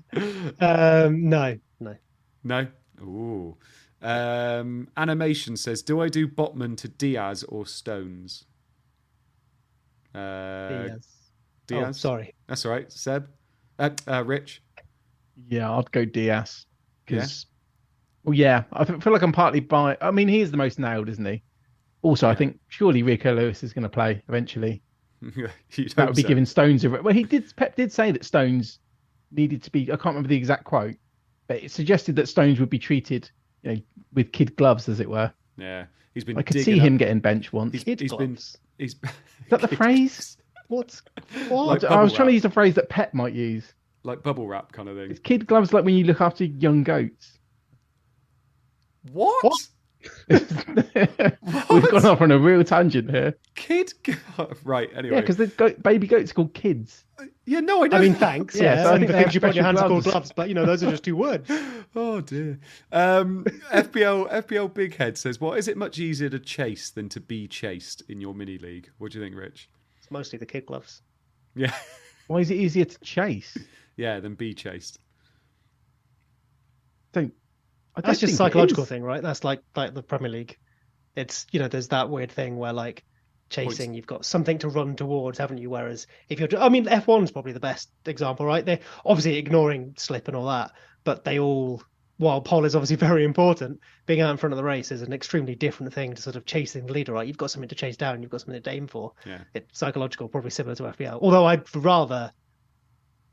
um, 0.60 1.28
no, 1.28 1.58
no. 1.78 1.96
No? 2.44 2.66
Ooh. 3.02 3.56
Um, 4.02 4.88
animation 4.96 5.56
says, 5.56 5.82
do 5.82 6.00
I 6.00 6.08
do 6.08 6.26
Botman 6.26 6.76
to 6.78 6.88
Dias 6.88 7.42
or 7.44 7.66
Stones? 7.66 8.44
Uh, 10.14 10.68
Dias. 10.68 11.08
Dias? 11.66 11.88
Oh, 11.88 11.92
sorry. 11.92 12.34
That's 12.50 12.66
all 12.66 12.72
right. 12.72 12.90
Seb? 12.92 13.28
Uh, 13.78 13.90
uh, 14.08 14.24
Rich? 14.26 14.60
Yeah, 15.48 15.72
I'd 15.72 15.90
go 15.92 16.04
Dias 16.04 16.66
because, 17.06 17.46
well, 18.24 18.34
yeah, 18.34 18.64
I 18.72 18.84
feel 18.84 19.12
like 19.12 19.22
I'm 19.22 19.32
partly 19.32 19.60
by. 19.60 19.96
I 20.02 20.10
mean, 20.10 20.26
he 20.26 20.40
is 20.40 20.50
the 20.50 20.56
most 20.56 20.78
nailed, 20.78 21.08
isn't 21.08 21.24
he? 21.24 21.44
Also, 22.02 22.28
I 22.28 22.34
think 22.34 22.58
surely 22.66 23.04
Rico 23.04 23.32
Lewis 23.32 23.62
is 23.62 23.72
going 23.72 23.84
to 23.84 23.88
play 23.88 24.22
eventually. 24.28 24.82
That 25.96 26.06
would 26.08 26.16
be 26.16 26.22
so. 26.22 26.28
giving 26.28 26.44
Stones 26.44 26.84
a. 26.84 26.90
Well, 26.90 27.14
he 27.14 27.22
did. 27.22 27.54
Pep 27.54 27.76
did 27.76 27.92
say 27.92 28.10
that 28.10 28.24
Stones 28.24 28.80
needed 29.30 29.62
to 29.62 29.70
be. 29.70 29.82
I 29.84 29.96
can't 29.96 30.06
remember 30.06 30.28
the 30.28 30.36
exact 30.36 30.64
quote, 30.64 30.96
but 31.46 31.62
it 31.62 31.70
suggested 31.70 32.16
that 32.16 32.26
Stones 32.26 32.58
would 32.58 32.70
be 32.70 32.78
treated, 32.78 33.30
you 33.62 33.72
know, 33.72 33.80
with 34.12 34.32
kid 34.32 34.56
gloves, 34.56 34.88
as 34.88 34.98
it 34.98 35.08
were. 35.08 35.32
Yeah. 35.56 35.84
He's 36.14 36.24
been 36.24 36.36
I 36.36 36.42
could 36.42 36.64
see 36.64 36.78
him 36.78 36.96
getting 36.96 37.20
benched 37.20 37.52
once. 37.52 37.72
He's, 37.72 37.84
Kid 37.84 38.00
he's 38.00 38.12
been. 38.12 38.36
He's, 38.78 38.94
Is 38.94 38.96
that 39.50 39.60
the 39.60 39.68
phrase? 39.76 40.36
What? 40.70 41.00
What? 41.48 41.66
Like 41.82 41.84
I 41.84 42.00
was 42.02 42.12
bubble 42.12 42.16
trying 42.16 42.28
to 42.28 42.34
use 42.34 42.44
a 42.44 42.50
phrase 42.50 42.74
that 42.76 42.88
Pep 42.88 43.12
might 43.14 43.34
use. 43.34 43.74
like 44.04 44.22
bubble 44.22 44.46
wrap 44.46 44.72
kind 44.72 44.88
of 44.88 44.96
thing. 44.96 45.10
It's 45.10 45.20
kid 45.20 45.46
gloves 45.46 45.72
like 45.74 45.84
when 45.84 45.94
you 45.94 46.04
look 46.04 46.20
after 46.20 46.44
young 46.44 46.82
goats. 46.82 47.38
What? 49.12 49.44
What? 49.44 49.60
We've 50.30 51.90
gone 51.90 52.06
off 52.06 52.20
on 52.22 52.30
a 52.30 52.38
real 52.38 52.64
tangent 52.64 53.10
here. 53.10 53.34
Kid? 53.54 53.92
right. 54.64 54.88
Anyway. 54.94 55.14
Yeah, 55.16 55.20
because 55.20 55.36
the 55.36 55.48
goat, 55.48 55.82
baby 55.82 56.06
goats 56.06 56.30
are 56.30 56.34
called 56.34 56.54
kids. 56.54 57.04
yeah. 57.44 57.60
No, 57.60 57.82
I 57.82 57.84
I 57.84 57.88
don't. 57.88 58.00
mean, 58.00 58.14
thanks. 58.14 58.56
Yeah, 58.56 58.76
Yeah, 58.76 58.82
so 58.84 58.88
I 58.90 58.94
I 58.94 58.98
think 58.98 59.00
think 59.08 59.12
they 59.12 59.22
things 59.24 59.34
you 59.34 59.40
have 59.42 59.48
put 59.50 59.56
your 59.56 59.64
hands 59.64 59.80
are 59.80 59.88
called 59.88 60.04
gloves. 60.04 60.12
gloves, 60.14 60.32
but 60.34 60.48
you 60.48 60.54
know 60.54 60.64
those 60.64 60.82
are 60.82 60.90
just 60.90 61.04
two 61.04 61.16
words. 61.16 61.50
Oh 61.94 62.20
dear. 62.22 62.58
Um, 62.92 63.44
FPL 63.72 64.30
FPL 64.32 64.72
Big 64.72 64.96
Head 64.96 65.18
says, 65.18 65.38
"What 65.40 65.58
is 65.58 65.68
it 65.68 65.76
much 65.76 65.98
easier 65.98 66.30
to 66.30 66.38
chase 66.38 66.90
than 66.90 67.08
to 67.10 67.20
be 67.20 67.46
chased 67.48 68.02
in 68.08 68.20
your 68.22 68.34
mini 68.34 68.56
league?" 68.58 68.88
What 68.98 69.12
do 69.12 69.18
you 69.18 69.24
think, 69.24 69.36
Rich? 69.36 69.68
It's 70.10 70.12
mostly 70.12 70.40
the 70.40 70.46
kid 70.46 70.66
gloves. 70.66 71.02
Yeah, 71.54 71.72
Why 72.26 72.40
is 72.40 72.50
it 72.50 72.56
easier 72.56 72.84
to 72.84 72.98
chase? 73.00 73.56
yeah, 73.96 74.18
than 74.18 74.34
be 74.34 74.54
chased. 74.54 74.98
Don't. 77.12 77.32
I 77.94 78.00
don't 78.00 78.08
That's 78.08 78.20
just 78.20 78.32
a 78.32 78.36
psychological 78.36 78.84
thing, 78.84 79.04
right? 79.04 79.22
That's 79.22 79.44
like 79.44 79.62
like 79.76 79.94
the 79.94 80.02
Premier 80.02 80.30
League. 80.30 80.56
It's 81.14 81.46
you 81.52 81.60
know 81.60 81.68
there's 81.68 81.88
that 81.88 82.10
weird 82.10 82.32
thing 82.32 82.56
where 82.56 82.72
like 82.72 83.04
chasing, 83.50 83.94
you've 83.94 84.06
got 84.06 84.24
something 84.24 84.58
to 84.58 84.68
run 84.68 84.96
towards, 84.96 85.38
haven't 85.38 85.58
you? 85.58 85.70
Whereas 85.70 86.06
if 86.28 86.40
you're, 86.40 86.48
I 86.58 86.68
mean, 86.68 86.86
F1's 86.86 87.32
probably 87.32 87.52
the 87.52 87.60
best 87.60 87.90
example, 88.06 88.46
right? 88.46 88.64
They're 88.64 88.80
obviously 89.04 89.36
ignoring 89.36 89.94
slip 89.96 90.28
and 90.28 90.36
all 90.36 90.46
that, 90.46 90.72
but 91.04 91.24
they 91.24 91.38
all, 91.38 91.82
while 92.20 92.40
pole 92.42 92.66
is 92.66 92.74
obviously 92.76 92.96
very 93.08 93.24
important, 93.24 93.80
being 94.06 94.20
out 94.20 94.30
in 94.30 94.36
front 94.36 94.52
of 94.52 94.58
the 94.58 94.62
race 94.64 94.92
is 94.92 95.00
an 95.02 95.12
extremely 95.12 95.54
different 95.54 95.92
thing 95.92 96.14
to 96.14 96.20
sort 96.22 96.36
of 96.36 96.44
chasing 96.44 96.84
the 96.86 96.92
leader, 96.92 97.12
right? 97.14 97.26
You've 97.26 97.38
got 97.38 97.50
something 97.50 97.68
to 97.68 97.74
chase 97.74 97.96
down, 97.96 98.20
you've 98.22 98.30
got 98.30 98.42
something 98.42 98.62
to 98.62 98.70
aim 98.70 98.86
for. 98.86 99.12
Yeah. 99.24 99.38
It's 99.54 99.78
psychological, 99.78 100.28
probably 100.28 100.50
similar 100.50 100.74
to 100.76 100.82
FPL. 100.84 101.18
Although 101.22 101.46
I'd 101.46 101.64
rather, 101.74 102.30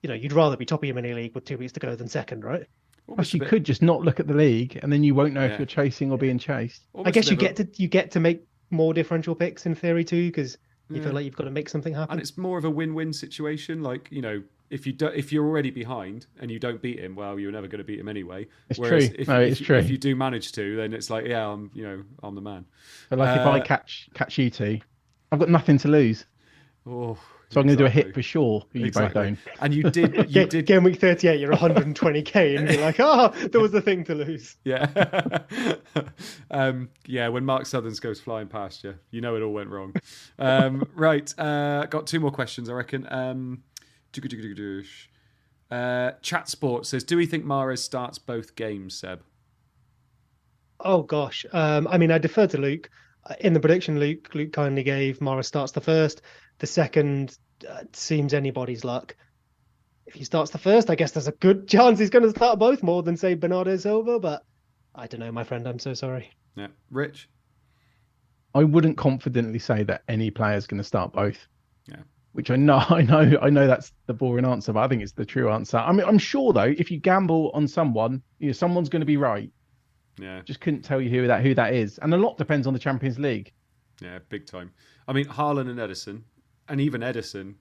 you 0.02 0.08
know, 0.08 0.16
you'd 0.16 0.32
rather 0.34 0.56
be 0.56 0.66
top 0.66 0.82
of 0.82 0.86
your 0.86 0.96
mini 0.96 1.14
league 1.14 1.36
with 1.36 1.44
two 1.46 1.58
weeks 1.58 1.74
to 1.74 1.80
go 1.82 1.96
than 1.96 2.08
second, 2.08 2.46
right? 2.46 2.66
Almost 3.08 3.32
Plus, 3.32 3.34
you 3.34 3.40
bit- 3.42 3.50
could 3.50 3.64
just 3.66 3.82
not 3.82 4.02
look 4.02 4.20
at 4.22 4.28
the 4.28 4.34
league, 4.34 4.80
and 4.82 4.92
then 4.92 5.04
you 5.04 5.14
won't 5.14 5.34
know 5.34 5.46
Yeah. 5.46 5.52
if 5.54 5.60
you're 5.60 5.66
chasing 5.66 6.12
or 6.12 6.18
being 6.18 6.40
chased. 6.40 6.84
almost 6.94 7.08
I 7.08 7.10
a 7.10 7.14
guess 7.14 7.30
you 7.30 7.38
bit 7.38 7.56
get 7.56 7.74
to 7.74 7.82
you 7.82 7.88
get 7.90 8.12
to 8.12 8.20
make 8.22 8.46
more 8.70 8.94
differential 8.94 9.36
picks 9.36 9.66
in 9.66 9.76
theory 9.76 10.04
too, 10.06 10.28
because 10.28 10.58
you 10.90 10.98
Yeah. 10.98 11.04
feel 11.04 11.14
like 11.14 11.26
you've 11.26 11.36
got 11.36 11.46
to 11.46 11.52
make 11.52 11.68
something 11.70 11.94
happen. 11.94 12.12
and 12.14 12.22
it's 12.22 12.38
more 12.38 12.58
of 12.58 12.64
a 12.66 12.70
win-win 12.70 13.12
situation. 13.14 13.82
Like 13.84 14.08
you 14.12 14.22
know, 14.22 14.44
if 14.70 14.86
you 14.88 14.94
do, 14.94 15.08
if 15.08 15.32
you're 15.32 15.46
already 15.46 15.72
behind 15.72 16.26
and 16.40 16.52
you 16.52 16.60
don't 16.60 16.82
beat 16.82 17.00
him, 17.00 17.16
well, 17.16 17.40
you're 17.40 17.52
never 17.52 17.68
going 17.68 17.80
to 17.80 17.86
beat 17.86 18.00
him 18.00 18.08
anyway. 18.10 18.48
It's 18.70 18.80
Whereas 18.80 19.08
true. 19.10 19.16
If, 19.20 19.28
No, 19.28 19.40
it's 19.40 19.60
you- 19.60 19.66
true. 19.66 19.78
If 19.78 19.90
you 19.90 19.98
do 19.98 20.16
manage 20.16 20.52
to, 20.54 20.76
then 20.76 20.94
it's 20.94 21.10
like, 21.10 21.26
yeah, 21.26 21.48
I'm 21.48 21.72
you 21.74 21.84
know, 21.84 22.04
I'm 22.24 22.36
the 22.36 22.42
man. 22.42 22.66
But 23.10 23.20
like 23.20 23.40
if 23.40 23.46
I 23.46 23.60
Uh, 23.60 23.64
catch 23.64 24.10
catch 24.14 24.38
you 24.38 24.50
two, 24.50 24.80
I've 25.32 25.40
got 25.40 25.50
nothing 25.50 25.78
to 25.80 25.88
lose, 25.88 26.26
Oh, 26.86 27.18
so 27.50 27.60
I'm 27.62 27.68
going 27.68 27.78
to 27.78 27.82
do 27.84 27.86
a 27.86 27.90
hit 27.90 28.14
for 28.14 28.22
sure. 28.22 28.64
You 28.74 28.86
Exactly. 28.86 29.14
both 29.32 29.40
don't. 29.46 29.62
And 29.62 29.74
you 29.74 29.84
did, 29.84 30.30
you 30.36 30.46
did 30.46 30.66
Game 30.66 30.84
week 30.84 31.00
38, 31.00 31.40
you're 31.40 31.54
120k, 31.54 32.58
and 32.58 32.70
you're 32.70 32.82
like, 32.90 32.98
oh, 33.00 33.30
there 33.52 33.62
was 33.62 33.74
a 33.74 33.82
thing 33.82 34.04
to 34.06 34.16
lose. 34.16 34.56
Yeah. 34.66 34.88
um, 36.52 36.90
yeah, 37.06 37.28
when 37.30 37.46
Mark 37.46 37.66
Sutherns 37.66 38.00
goes 38.00 38.20
flying 38.20 38.48
past 38.48 38.84
you, 38.84 38.96
you 39.12 39.22
know 39.22 39.36
it 39.36 39.42
all 39.42 39.54
went 39.54 39.70
wrong. 39.70 39.94
Um, 40.40 40.88
right. 40.96 41.34
Uh, 41.40 41.86
got 41.86 42.08
two 42.08 42.20
more 42.20 42.32
questions, 42.32 42.70
I 42.70 42.74
reckon. 42.74 43.08
Um, 43.12 43.64
uh, 45.70 46.12
Chat 46.22 46.48
Sport 46.50 46.86
says 46.86 47.04
Do 47.04 47.18
we 47.18 47.26
think 47.26 47.46
Mahrez 47.46 47.80
starts 47.80 48.18
both 48.18 48.56
games, 48.56 48.96
Seb? 48.96 49.22
Oh 50.80 51.04
gosh, 51.04 51.46
um, 51.54 51.88
I 51.90 51.98
mean, 51.98 52.12
I 52.12 52.18
defer 52.18 52.48
to 52.48 52.58
Luke 52.58 52.90
in 53.40 53.54
the 53.54 53.60
prediction. 53.60 54.00
Luke, 54.00 54.34
Luke 54.34 54.54
kindly 54.54 54.84
gave 54.84 55.20
Mahrez 55.20 55.46
starts 55.46 55.72
the 55.72 55.82
first. 55.82 56.22
The 56.60 56.68
second 56.68 57.38
uh, 57.68 57.84
seems 57.94 58.34
anybody's 58.34 58.84
luck. 58.84 59.16
If 60.06 60.14
he 60.14 60.24
starts 60.24 60.52
the 60.52 60.58
first, 60.58 60.90
I 60.90 60.96
guess 60.96 61.12
there's 61.12 61.28
a 61.28 61.34
good 61.34 61.68
chance 61.68 62.00
he's 62.00 62.10
going 62.10 62.24
to 62.24 62.30
start 62.30 62.60
both 62.60 62.82
more 62.82 63.04
than 63.04 63.18
say 63.18 63.34
Bernardo 63.34 63.76
Silva. 63.78 64.20
But 64.20 64.44
I 64.96 65.08
don't 65.08 65.20
know, 65.20 65.32
my 65.32 65.44
friend. 65.44 65.68
I'm 65.68 65.80
so 65.80 65.94
sorry. 65.94 66.32
Yeah. 66.56 66.68
Rich? 66.90 67.30
I 68.56 68.64
wouldn't 68.64 68.98
confidently 68.98 69.60
say 69.60 69.84
that 69.84 70.04
any 70.08 70.32
player 70.32 70.56
is 70.56 70.66
going 70.66 70.80
to 70.80 70.84
start 70.84 71.12
both. 71.12 71.48
Yeah. 71.88 72.04
Which 72.38 72.52
I 72.52 72.56
know, 72.56 72.78
I 72.90 73.02
know, 73.02 73.40
I 73.42 73.50
know 73.50 73.66
that's 73.66 73.92
the 74.06 74.14
boring 74.14 74.46
answer, 74.46 74.72
but 74.72 74.82
I 74.82 74.88
think 74.88 75.02
it's 75.02 75.14
the 75.14 75.26
true 75.26 75.50
answer. 75.50 75.78
I 75.78 75.92
mean, 75.92 76.06
I'm 76.06 76.20
sure 76.20 76.54
though, 76.54 76.72
if 76.78 76.92
you 76.92 77.00
gamble 77.00 77.50
on 77.56 77.68
someone, 77.68 78.22
you 78.38 78.46
know, 78.46 78.54
someone's 78.54 78.90
going 78.90 79.00
to 79.00 79.08
be 79.08 79.18
right. 79.18 79.52
Yeah. 80.20 80.42
Just 80.46 80.62
couldn't 80.62 80.84
tell 80.84 81.02
you 81.02 81.10
who 81.10 81.26
that 81.26 81.42
who 81.42 81.56
that 81.56 81.74
is, 81.74 81.98
and 81.98 82.14
a 82.14 82.18
lot 82.18 82.38
depends 82.38 82.68
on 82.68 82.74
the 82.74 82.80
Champions 82.80 83.18
League. 83.18 83.54
Yeah, 84.04 84.20
big 84.30 84.46
time. 84.46 84.72
I 85.08 85.14
mean, 85.14 85.26
Haaland 85.26 85.68
and 85.68 85.80
Ederson, 85.80 86.22
and 86.70 86.80
even 86.80 87.02
Ederson, 87.02 87.56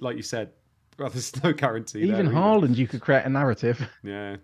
like 0.00 0.16
you 0.16 0.22
said, 0.22 0.52
well, 0.98 1.10
there's 1.10 1.44
no 1.44 1.52
guarantee. 1.52 2.04
Even. 2.04 2.26
Haaland, 2.30 2.76
you 2.76 2.88
could 2.88 3.02
create 3.02 3.26
a 3.26 3.28
narrative. 3.28 3.86
Yeah. 4.02 4.36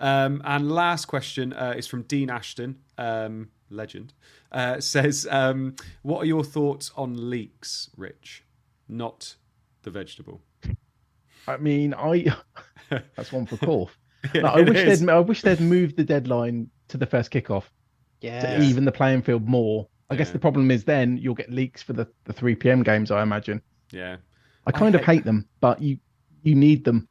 Um, 0.00 0.42
and 0.44 0.70
last 0.70 1.04
question 1.04 1.52
uh, 1.52 1.74
is 1.76 1.86
from 1.86 2.02
Dean 2.02 2.28
Ashton, 2.28 2.78
um, 2.98 3.50
legend. 3.70 4.14
Uh, 4.50 4.80
says, 4.80 5.28
um, 5.30 5.76
"What 6.02 6.22
are 6.22 6.26
your 6.26 6.42
thoughts 6.42 6.90
on 6.96 7.30
leaks, 7.30 7.90
Rich? 7.96 8.42
Not 8.88 9.36
the 9.82 9.90
vegetable." 9.90 10.40
I 11.46 11.56
mean, 11.56 11.94
I 11.94 12.26
that's 12.90 13.32
one 13.32 13.46
for 13.46 13.56
Corf. 13.56 13.90
Yeah, 14.34 14.42
No, 14.42 14.48
I 14.48 14.62
wish 14.62 14.76
is. 14.78 15.00
they'd 15.00 15.08
I 15.08 15.20
wish 15.20 15.42
they'd 15.42 15.60
moved 15.60 15.96
the 15.96 16.02
deadline 16.04 16.68
to 16.88 16.96
the 16.96 17.06
first 17.06 17.30
kickoff 17.30 17.64
Yeah. 18.20 18.40
to 18.40 18.62
even 18.64 18.84
the 18.84 18.90
playing 18.92 19.22
field 19.22 19.46
more. 19.48 19.86
I 20.10 20.16
guess 20.16 20.30
the 20.32 20.40
problem 20.40 20.70
is 20.72 20.82
then 20.84 21.18
you'll 21.18 21.36
get 21.36 21.50
leaks 21.52 21.82
for 21.84 21.92
the, 21.92 22.08
the 22.24 22.32
three 22.32 22.56
PM 22.56 22.82
games. 22.82 23.10
I 23.12 23.22
imagine. 23.22 23.62
Yeah. 23.92 24.16
I 24.66 24.72
kind 24.72 24.94
of 24.96 25.02
hate- 25.02 25.18
hate 25.18 25.24
them, 25.24 25.46
but 25.60 25.80
you 25.80 25.98
you 26.42 26.54
need 26.56 26.84
them. 26.84 27.06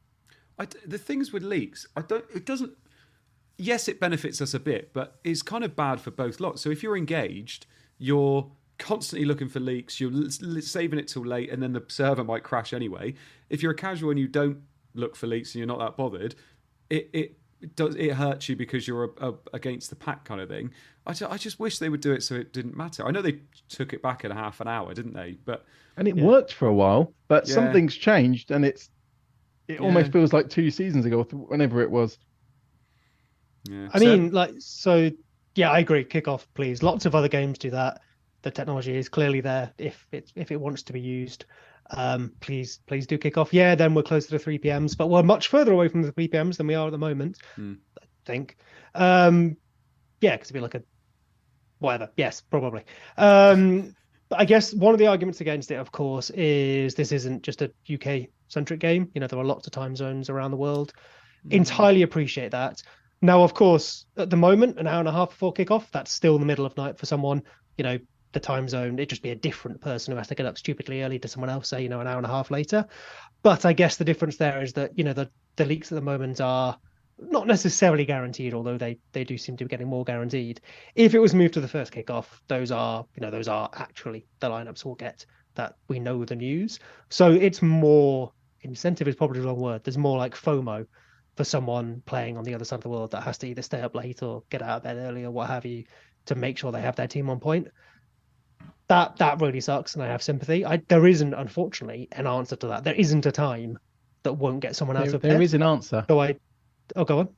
I 0.58 0.66
d 0.66 0.76
the 0.86 0.98
things 0.98 1.32
with 1.32 1.42
leaks, 1.42 1.86
I 1.96 2.02
don't. 2.02 2.24
It 2.34 2.44
doesn't. 2.44 2.72
Yes, 3.56 3.88
it 3.88 3.98
benefits 4.00 4.40
us 4.42 4.52
a 4.54 4.60
bit, 4.60 4.92
but 4.92 5.18
it's 5.24 5.40
kind 5.42 5.64
of 5.64 5.74
bad 5.74 6.00
for 6.00 6.10
both 6.10 6.40
lots. 6.40 6.60
So 6.62 6.68
if 6.70 6.82
you're 6.82 6.96
engaged, 6.96 7.66
you're 7.98 8.50
constantly 8.78 9.26
looking 9.26 9.48
for 9.48 9.60
leaks. 9.60 10.00
You're 10.00 10.12
l- 10.12 10.24
l- 10.24 10.60
saving 10.62 10.98
it 10.98 11.08
till 11.08 11.24
late, 11.24 11.50
and 11.50 11.62
then 11.62 11.72
the 11.72 11.84
server 11.88 12.24
might 12.24 12.42
crash 12.42 12.72
anyway. 12.72 13.14
If 13.50 13.62
you're 13.62 13.72
a 13.72 13.76
casual 13.76 14.10
and 14.10 14.18
you 14.18 14.28
don't 14.28 14.58
look 14.94 15.16
for 15.16 15.26
leaks 15.26 15.54
and 15.54 15.58
you're 15.60 15.66
not 15.66 15.78
that 15.80 15.96
bothered, 15.96 16.34
it 16.90 17.10
it 17.12 17.38
it 17.60 17.74
does 17.74 17.96
it 17.96 18.12
hurts 18.12 18.48
you 18.48 18.54
because 18.54 18.86
you're 18.86 19.04
a, 19.04 19.30
a, 19.30 19.34
against 19.52 19.90
the 19.90 19.96
pack 19.96 20.24
kind 20.24 20.40
of 20.40 20.48
thing. 20.48 20.70
I 21.06 21.12
ju- 21.12 21.26
I 21.28 21.36
just 21.38 21.58
wish 21.58 21.78
they 21.78 21.88
would 21.88 22.00
do 22.00 22.12
it 22.12 22.22
so 22.22 22.34
it 22.36 22.52
didn't 22.52 22.76
matter. 22.76 23.04
I 23.06 23.10
know 23.10 23.20
they 23.22 23.40
took 23.68 23.92
it 23.92 24.00
back 24.02 24.24
in 24.24 24.30
a 24.30 24.34
half 24.34 24.60
an 24.60 24.68
hour, 24.68 24.94
didn't 24.94 25.14
they? 25.14 25.38
But 25.44 25.64
And 25.96 26.06
it 26.06 26.14
worked 26.16 26.52
for 26.52 26.68
a 26.68 26.72
while, 26.74 27.12
but 27.26 27.48
Yeah. 27.48 27.54
something's 27.54 27.96
changed, 27.96 28.50
and 28.52 28.64
it's 28.64 28.90
it 29.66 29.80
almost 29.80 30.12
feels 30.12 30.32
like 30.32 30.48
two 30.48 30.70
seasons 30.70 31.04
ago, 31.04 31.24
whenever 31.24 31.82
it 31.82 31.90
was. 31.90 32.16
yeah, 33.68 33.88
I 33.92 33.98
So- 33.98 34.04
mean, 34.04 34.30
like, 34.30 34.54
so 34.58 35.10
yeah, 35.56 35.70
I 35.70 35.80
agree. 35.80 36.04
Kick 36.04 36.28
off, 36.28 36.48
please. 36.54 36.82
Lots 36.82 37.04
of 37.06 37.14
other 37.14 37.28
games 37.28 37.58
do 37.58 37.70
that. 37.70 38.00
The 38.42 38.50
technology 38.50 38.96
is 38.96 39.08
clearly 39.08 39.40
there 39.40 39.72
if 39.78 40.06
it 40.12 40.32
if 40.36 40.52
it 40.52 40.60
wants 40.60 40.82
to 40.84 40.92
be 40.92 41.00
used. 41.00 41.44
Um, 41.90 42.32
please, 42.40 42.80
please 42.86 43.06
do 43.06 43.18
kick 43.18 43.38
off. 43.38 43.52
Yeah, 43.52 43.74
then 43.74 43.94
we're 43.94 44.02
closer 44.02 44.28
to 44.30 44.38
three 44.38 44.58
PMs, 44.58 44.96
but 44.96 45.08
we're 45.08 45.22
much 45.22 45.48
further 45.48 45.72
away 45.72 45.88
from 45.88 46.02
the 46.02 46.12
three 46.12 46.28
PMs 46.28 46.56
than 46.56 46.66
we 46.66 46.74
are 46.74 46.86
at 46.86 46.92
the 46.92 46.98
moment. 46.98 47.38
Hmm. 47.56 47.74
I 48.00 48.04
think. 48.26 48.56
Um, 48.94 49.56
yeah, 50.20 50.36
because 50.36 50.48
it'd 50.48 50.54
be 50.54 50.60
like 50.60 50.74
a 50.74 50.82
whatever. 51.78 52.10
Yes, 52.16 52.40
probably. 52.40 52.84
Um, 53.16 53.94
but 54.28 54.40
I 54.40 54.44
guess 54.44 54.74
one 54.74 54.92
of 54.92 54.98
the 54.98 55.06
arguments 55.06 55.40
against 55.40 55.70
it, 55.70 55.76
of 55.76 55.90
course, 55.90 56.30
is 56.30 56.94
this 56.94 57.12
isn't 57.12 57.42
just 57.42 57.62
a 57.62 57.72
UK 57.92 58.28
centric 58.48 58.80
game. 58.80 59.10
You 59.14 59.20
know, 59.20 59.26
there 59.26 59.38
are 59.38 59.44
lots 59.44 59.66
of 59.66 59.72
time 59.72 59.96
zones 59.96 60.28
around 60.28 60.50
the 60.50 60.56
world. 60.56 60.92
Entirely 61.50 62.02
appreciate 62.02 62.50
that. 62.50 62.82
Now, 63.22 63.42
of 63.42 63.54
course, 63.54 64.06
at 64.16 64.30
the 64.30 64.36
moment, 64.36 64.78
an 64.78 64.86
hour 64.86 65.00
and 65.00 65.08
a 65.08 65.12
half 65.12 65.30
before 65.30 65.52
kickoff, 65.52 65.90
that's 65.90 66.12
still 66.12 66.38
the 66.38 66.44
middle 66.44 66.66
of 66.66 66.76
night 66.76 66.98
for 66.98 67.06
someone. 67.06 67.42
You 67.76 67.84
know, 67.84 67.98
the 68.40 68.46
time 68.46 68.68
zone, 68.68 68.94
it'd 68.94 69.08
just 69.08 69.22
be 69.22 69.30
a 69.30 69.36
different 69.36 69.80
person 69.80 70.12
who 70.12 70.18
has 70.18 70.28
to 70.28 70.34
get 70.34 70.46
up 70.46 70.56
stupidly 70.56 71.02
early 71.02 71.18
to 71.18 71.28
someone 71.28 71.50
else, 71.50 71.68
say, 71.68 71.82
you 71.82 71.88
know, 71.88 72.00
an 72.00 72.06
hour 72.06 72.18
and 72.18 72.26
a 72.26 72.30
half 72.30 72.50
later. 72.50 72.86
But 73.42 73.64
I 73.66 73.72
guess 73.72 73.96
the 73.96 74.04
difference 74.04 74.36
there 74.36 74.62
is 74.62 74.72
that, 74.74 74.96
you 74.96 75.04
know, 75.04 75.12
the, 75.12 75.30
the 75.56 75.64
leaks 75.64 75.90
at 75.90 75.96
the 75.96 76.02
moment 76.02 76.40
are 76.40 76.78
not 77.18 77.48
necessarily 77.48 78.04
guaranteed, 78.04 78.54
although 78.54 78.78
they, 78.78 78.98
they 79.12 79.24
do 79.24 79.36
seem 79.36 79.56
to 79.56 79.64
be 79.64 79.68
getting 79.68 79.88
more 79.88 80.04
guaranteed. 80.04 80.60
If 80.94 81.14
it 81.14 81.18
was 81.18 81.34
moved 81.34 81.54
to 81.54 81.60
the 81.60 81.68
first 81.68 81.92
kickoff, 81.92 82.26
those 82.46 82.70
are, 82.70 83.04
you 83.16 83.22
know, 83.22 83.30
those 83.30 83.48
are 83.48 83.68
actually 83.74 84.26
the 84.38 84.48
lineups 84.48 84.84
we'll 84.84 84.94
get 84.94 85.26
that 85.56 85.74
we 85.88 85.98
know 85.98 86.24
the 86.24 86.36
news. 86.36 86.78
So 87.10 87.32
it's 87.32 87.60
more 87.60 88.32
incentive 88.62 89.08
is 89.08 89.16
probably 89.16 89.40
the 89.40 89.48
wrong 89.48 89.60
word. 89.60 89.82
There's 89.82 89.98
more 89.98 90.16
like 90.16 90.36
FOMO 90.36 90.86
for 91.36 91.44
someone 91.44 92.02
playing 92.06 92.36
on 92.36 92.44
the 92.44 92.54
other 92.54 92.64
side 92.64 92.76
of 92.76 92.82
the 92.82 92.88
world 92.88 93.10
that 93.10 93.22
has 93.22 93.38
to 93.38 93.48
either 93.48 93.62
stay 93.62 93.80
up 93.80 93.96
late 93.96 94.22
or 94.22 94.44
get 94.50 94.62
out 94.62 94.78
of 94.78 94.82
bed 94.84 94.96
early 94.96 95.24
or 95.24 95.32
what 95.32 95.48
have 95.48 95.66
you 95.66 95.84
to 96.26 96.34
make 96.34 96.58
sure 96.58 96.70
they 96.70 96.80
have 96.80 96.96
their 96.96 97.08
team 97.08 97.30
on 97.30 97.40
point. 97.40 97.68
That 98.88 99.16
that 99.18 99.40
really 99.40 99.60
sucks, 99.60 99.94
and 99.94 100.02
I 100.02 100.06
have 100.06 100.22
sympathy. 100.22 100.64
I 100.64 100.78
there 100.88 101.06
isn't, 101.06 101.34
unfortunately, 101.34 102.08
an 102.12 102.26
answer 102.26 102.56
to 102.56 102.68
that. 102.68 102.84
There 102.84 102.94
isn't 102.94 103.26
a 103.26 103.32
time 103.32 103.78
that 104.22 104.32
won't 104.32 104.60
get 104.60 104.76
someone 104.76 104.96
out 104.96 105.06
There, 105.06 105.16
of 105.16 105.22
there 105.22 105.32
bed. 105.32 105.42
is 105.42 105.54
an 105.54 105.62
answer. 105.62 106.04
So 106.08 106.20
I, 106.20 106.36
oh, 106.96 107.04
go 107.04 107.20
on. 107.20 107.28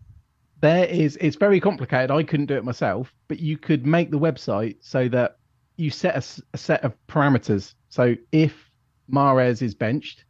There 0.60 0.84
is. 0.84 1.16
It's 1.20 1.36
very 1.36 1.58
complicated. 1.58 2.10
I 2.10 2.22
couldn't 2.22 2.46
do 2.46 2.56
it 2.56 2.64
myself, 2.64 3.12
but 3.28 3.40
you 3.40 3.58
could 3.58 3.84
make 3.84 4.10
the 4.10 4.18
website 4.18 4.76
so 4.80 5.08
that 5.08 5.38
you 5.76 5.90
set 5.90 6.16
a 6.52 6.56
set 6.58 6.84
of 6.84 6.94
parameters. 7.08 7.74
So 7.88 8.14
if 8.30 8.70
Mahrez 9.10 9.60
is 9.60 9.74
benched, 9.74 10.24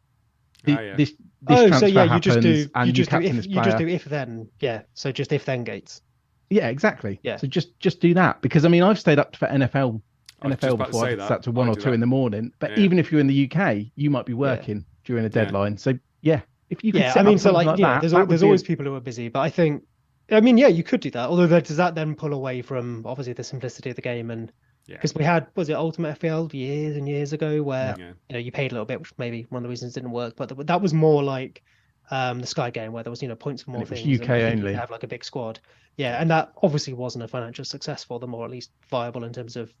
the, 0.63 0.73
Ah, 0.73 0.81
yeah. 0.81 0.95
this 0.95 1.11
this 1.43 1.59
oh, 1.59 1.67
transfer 1.67 1.79
so 1.79 1.85
yeah, 1.85 2.03
you 2.03 2.09
happens 2.09 2.25
just 2.25 2.39
do 2.41 2.69
and 2.75 2.87
you 2.87 2.93
just 2.93 3.09
do 3.09 3.15
captain 3.15 3.29
if 3.29 3.35
this 3.35 3.45
you 3.47 3.61
just 3.61 3.77
do 3.77 3.87
if 3.87 4.05
then 4.05 4.47
yeah. 4.59 4.81
So 4.95 5.11
just 5.11 5.31
if 5.31 5.45
then 5.45 5.63
gates. 5.63 6.01
Yeah, 6.49 6.67
exactly. 6.69 7.19
Yeah. 7.21 7.37
So 7.37 7.45
just 7.47 7.79
just 7.79 7.99
do 7.99 8.13
that 8.15 8.41
because 8.41 8.65
I 8.65 8.69
mean 8.69 8.81
I've 8.83 8.99
stayed 8.99 9.19
up 9.19 9.35
for 9.35 9.47
NFL 9.47 9.67
I 9.75 9.79
was 9.83 9.95
just 9.95 10.01
NFL 10.41 10.73
about 10.73 10.87
before 10.87 11.05
I 11.07 11.15
that. 11.15 11.27
sat 11.27 11.43
to 11.43 11.51
one 11.51 11.67
I 11.67 11.71
or 11.71 11.75
two 11.75 11.81
that. 11.89 11.93
in 11.93 11.99
the 11.99 12.05
morning. 12.07 12.51
But 12.59 12.71
Yeah. 12.71 12.79
even 12.79 12.99
if 12.99 13.11
you're 13.11 13.21
in 13.21 13.27
the 13.27 13.49
UK, 13.51 13.91
you 13.95 14.09
might 14.09 14.25
be 14.25 14.33
working 14.33 14.85
during 15.05 15.25
a 15.25 15.29
deadline. 15.29 15.77
So 15.77 15.93
yeah, 16.21 16.41
if 16.69 16.83
you 16.83 16.91
could 16.91 17.01
Yeah, 17.01 17.13
set 17.13 17.19
I 17.21 17.23
mean, 17.23 17.35
up 17.35 17.39
so 17.39 17.43
something 17.51 17.55
like, 17.55 17.67
like 17.67 17.79
yeah, 17.79 17.93
that, 17.95 17.99
there's 18.01 18.11
that 18.13 18.27
there's 18.29 18.41
be 18.41 18.45
a- 18.45 18.47
always 18.47 18.63
people 18.63 18.85
who 18.85 18.95
are 18.95 18.99
busy, 19.01 19.27
but 19.29 19.39
I 19.41 19.49
think, 19.49 19.83
I 20.31 20.39
mean, 20.41 20.57
yeah, 20.57 20.67
you 20.67 20.83
could 20.83 21.01
do 21.01 21.11
that. 21.11 21.29
Although 21.29 21.47
that, 21.47 21.65
does 21.65 21.77
that 21.77 21.95
then 21.95 22.15
pull 22.15 22.33
away 22.33 22.61
from 22.61 23.03
obviously 23.05 23.33
the 23.33 23.43
simplicity 23.43 23.89
of 23.89 23.95
the 23.95 24.01
game 24.01 24.31
and 24.31 24.51
Yeah. 24.87 24.95
because 24.95 25.13
we 25.13 25.23
had 25.23 25.47
was 25.55 25.69
it 25.69 25.73
Ultimate 25.73 26.19
FPL 26.19 26.51
years 26.53 26.97
and 26.97 27.07
years 27.07 27.33
ago 27.33 27.61
where 27.61 27.95
Yeah. 27.99 28.07
you 28.29 28.33
know 28.33 28.39
you 28.39 28.51
paid 28.51 28.71
a 28.71 28.75
little 28.75 28.85
bit, 28.85 28.99
which 28.99 29.11
maybe 29.17 29.45
one 29.49 29.59
of 29.59 29.63
the 29.63 29.69
reasons 29.69 29.95
it 29.95 29.99
didn't 30.01 30.11
work, 30.13 30.35
but 30.35 30.49
th- 30.49 30.65
that 30.67 30.81
was 30.81 30.93
more 30.93 31.21
like 31.23 31.61
um 32.09 32.39
the 32.39 32.47
Sky 32.47 32.69
game 32.71 32.91
where 32.91 33.03
there 33.03 33.11
was 33.11 33.21
you 33.21 33.27
know 33.27 33.35
points 33.35 33.61
for 33.63 33.71
more 33.71 33.85
things. 33.85 34.19
UK 34.21 34.29
I 34.29 34.43
only. 34.51 34.73
Have 34.73 34.89
like 34.91 35.03
a 35.03 35.07
big 35.07 35.23
squad, 35.23 35.59
yeah, 35.97 36.19
and 36.21 36.29
that 36.31 36.51
obviously 36.63 36.93
wasn't 36.93 37.23
a 37.23 37.27
financial 37.27 37.63
success 37.65 38.03
for 38.03 38.19
them, 38.19 38.33
or 38.33 38.43
at 38.45 38.51
least 38.51 38.71
viable 38.89 39.23
in 39.23 39.33
terms 39.33 39.55
of 39.55 39.67
you 39.69 39.73
know, 39.73 39.75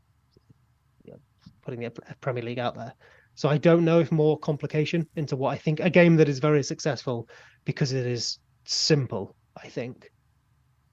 putting 1.61 1.81
the 1.81 1.91
Premier 2.21 2.43
League 2.43 2.59
out 2.59 2.75
there. 2.75 2.93
So 3.35 3.47
I 3.49 3.57
don't 3.57 3.85
know 3.85 3.99
if 3.99 4.11
more 4.11 4.37
complication 4.37 5.07
into 5.15 5.35
what 5.35 5.49
I 5.53 5.57
think 5.57 5.79
a 5.79 5.89
game 5.89 6.15
that 6.17 6.27
is 6.29 6.39
very 6.39 6.63
successful 6.63 7.27
because 7.65 7.93
it 7.93 8.05
is 8.05 8.39
simple. 8.65 9.35
I 9.57 9.67
think. 9.67 10.11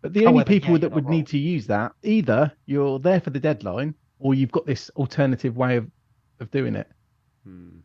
But 0.02 0.12
the 0.12 0.26
only 0.26 0.38
However, 0.38 0.52
yeah, 0.52 0.58
people 0.58 0.70
you're 0.70 0.78
that 0.80 0.92
would 0.92 1.04
wrong. 1.04 1.12
need 1.14 1.26
to 1.28 1.38
use 1.38 1.66
that 1.68 1.92
either 2.02 2.52
you're 2.66 2.98
there 3.00 3.20
for 3.20 3.30
the 3.30 3.40
deadline 3.40 3.94
or 4.20 4.34
you've 4.34 4.52
got 4.52 4.66
this 4.66 4.90
alternative 4.96 5.56
way 5.56 5.76
of, 5.76 5.90
of 6.40 6.50
doing 6.50 6.74
it. 6.76 6.88
Hmm. 7.44 7.78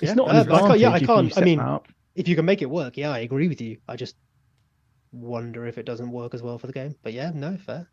It's 0.00 0.10
Yeah, 0.10 0.14
not 0.14 0.30
an 0.30 0.36
uh, 0.36 0.44
but 0.44 0.54
I 0.54 0.58
can't- 0.68 0.80
yeah, 0.80 0.90
I 0.90 1.00
can't- 1.00 1.38
I 1.38 1.40
mean. 1.42 1.60
If 2.14 2.28
you 2.28 2.36
can 2.36 2.44
make 2.46 2.62
it 2.62 2.68
work, 2.70 2.96
yeah, 2.96 3.10
I 3.10 3.20
agree 3.20 3.48
with 3.48 3.60
you. 3.60 3.78
I 3.88 3.96
just 3.96 4.16
wonder 5.12 5.66
if 5.66 5.78
it 5.78 5.84
doesn't 5.86 6.10
work 6.10 6.34
as 6.34 6.42
well 6.42 6.58
for 6.58 6.66
the 6.66 6.72
game. 6.72 6.94
But 7.02 7.12
yeah, 7.12 7.30
no, 7.34 7.56
fair. 7.56 7.88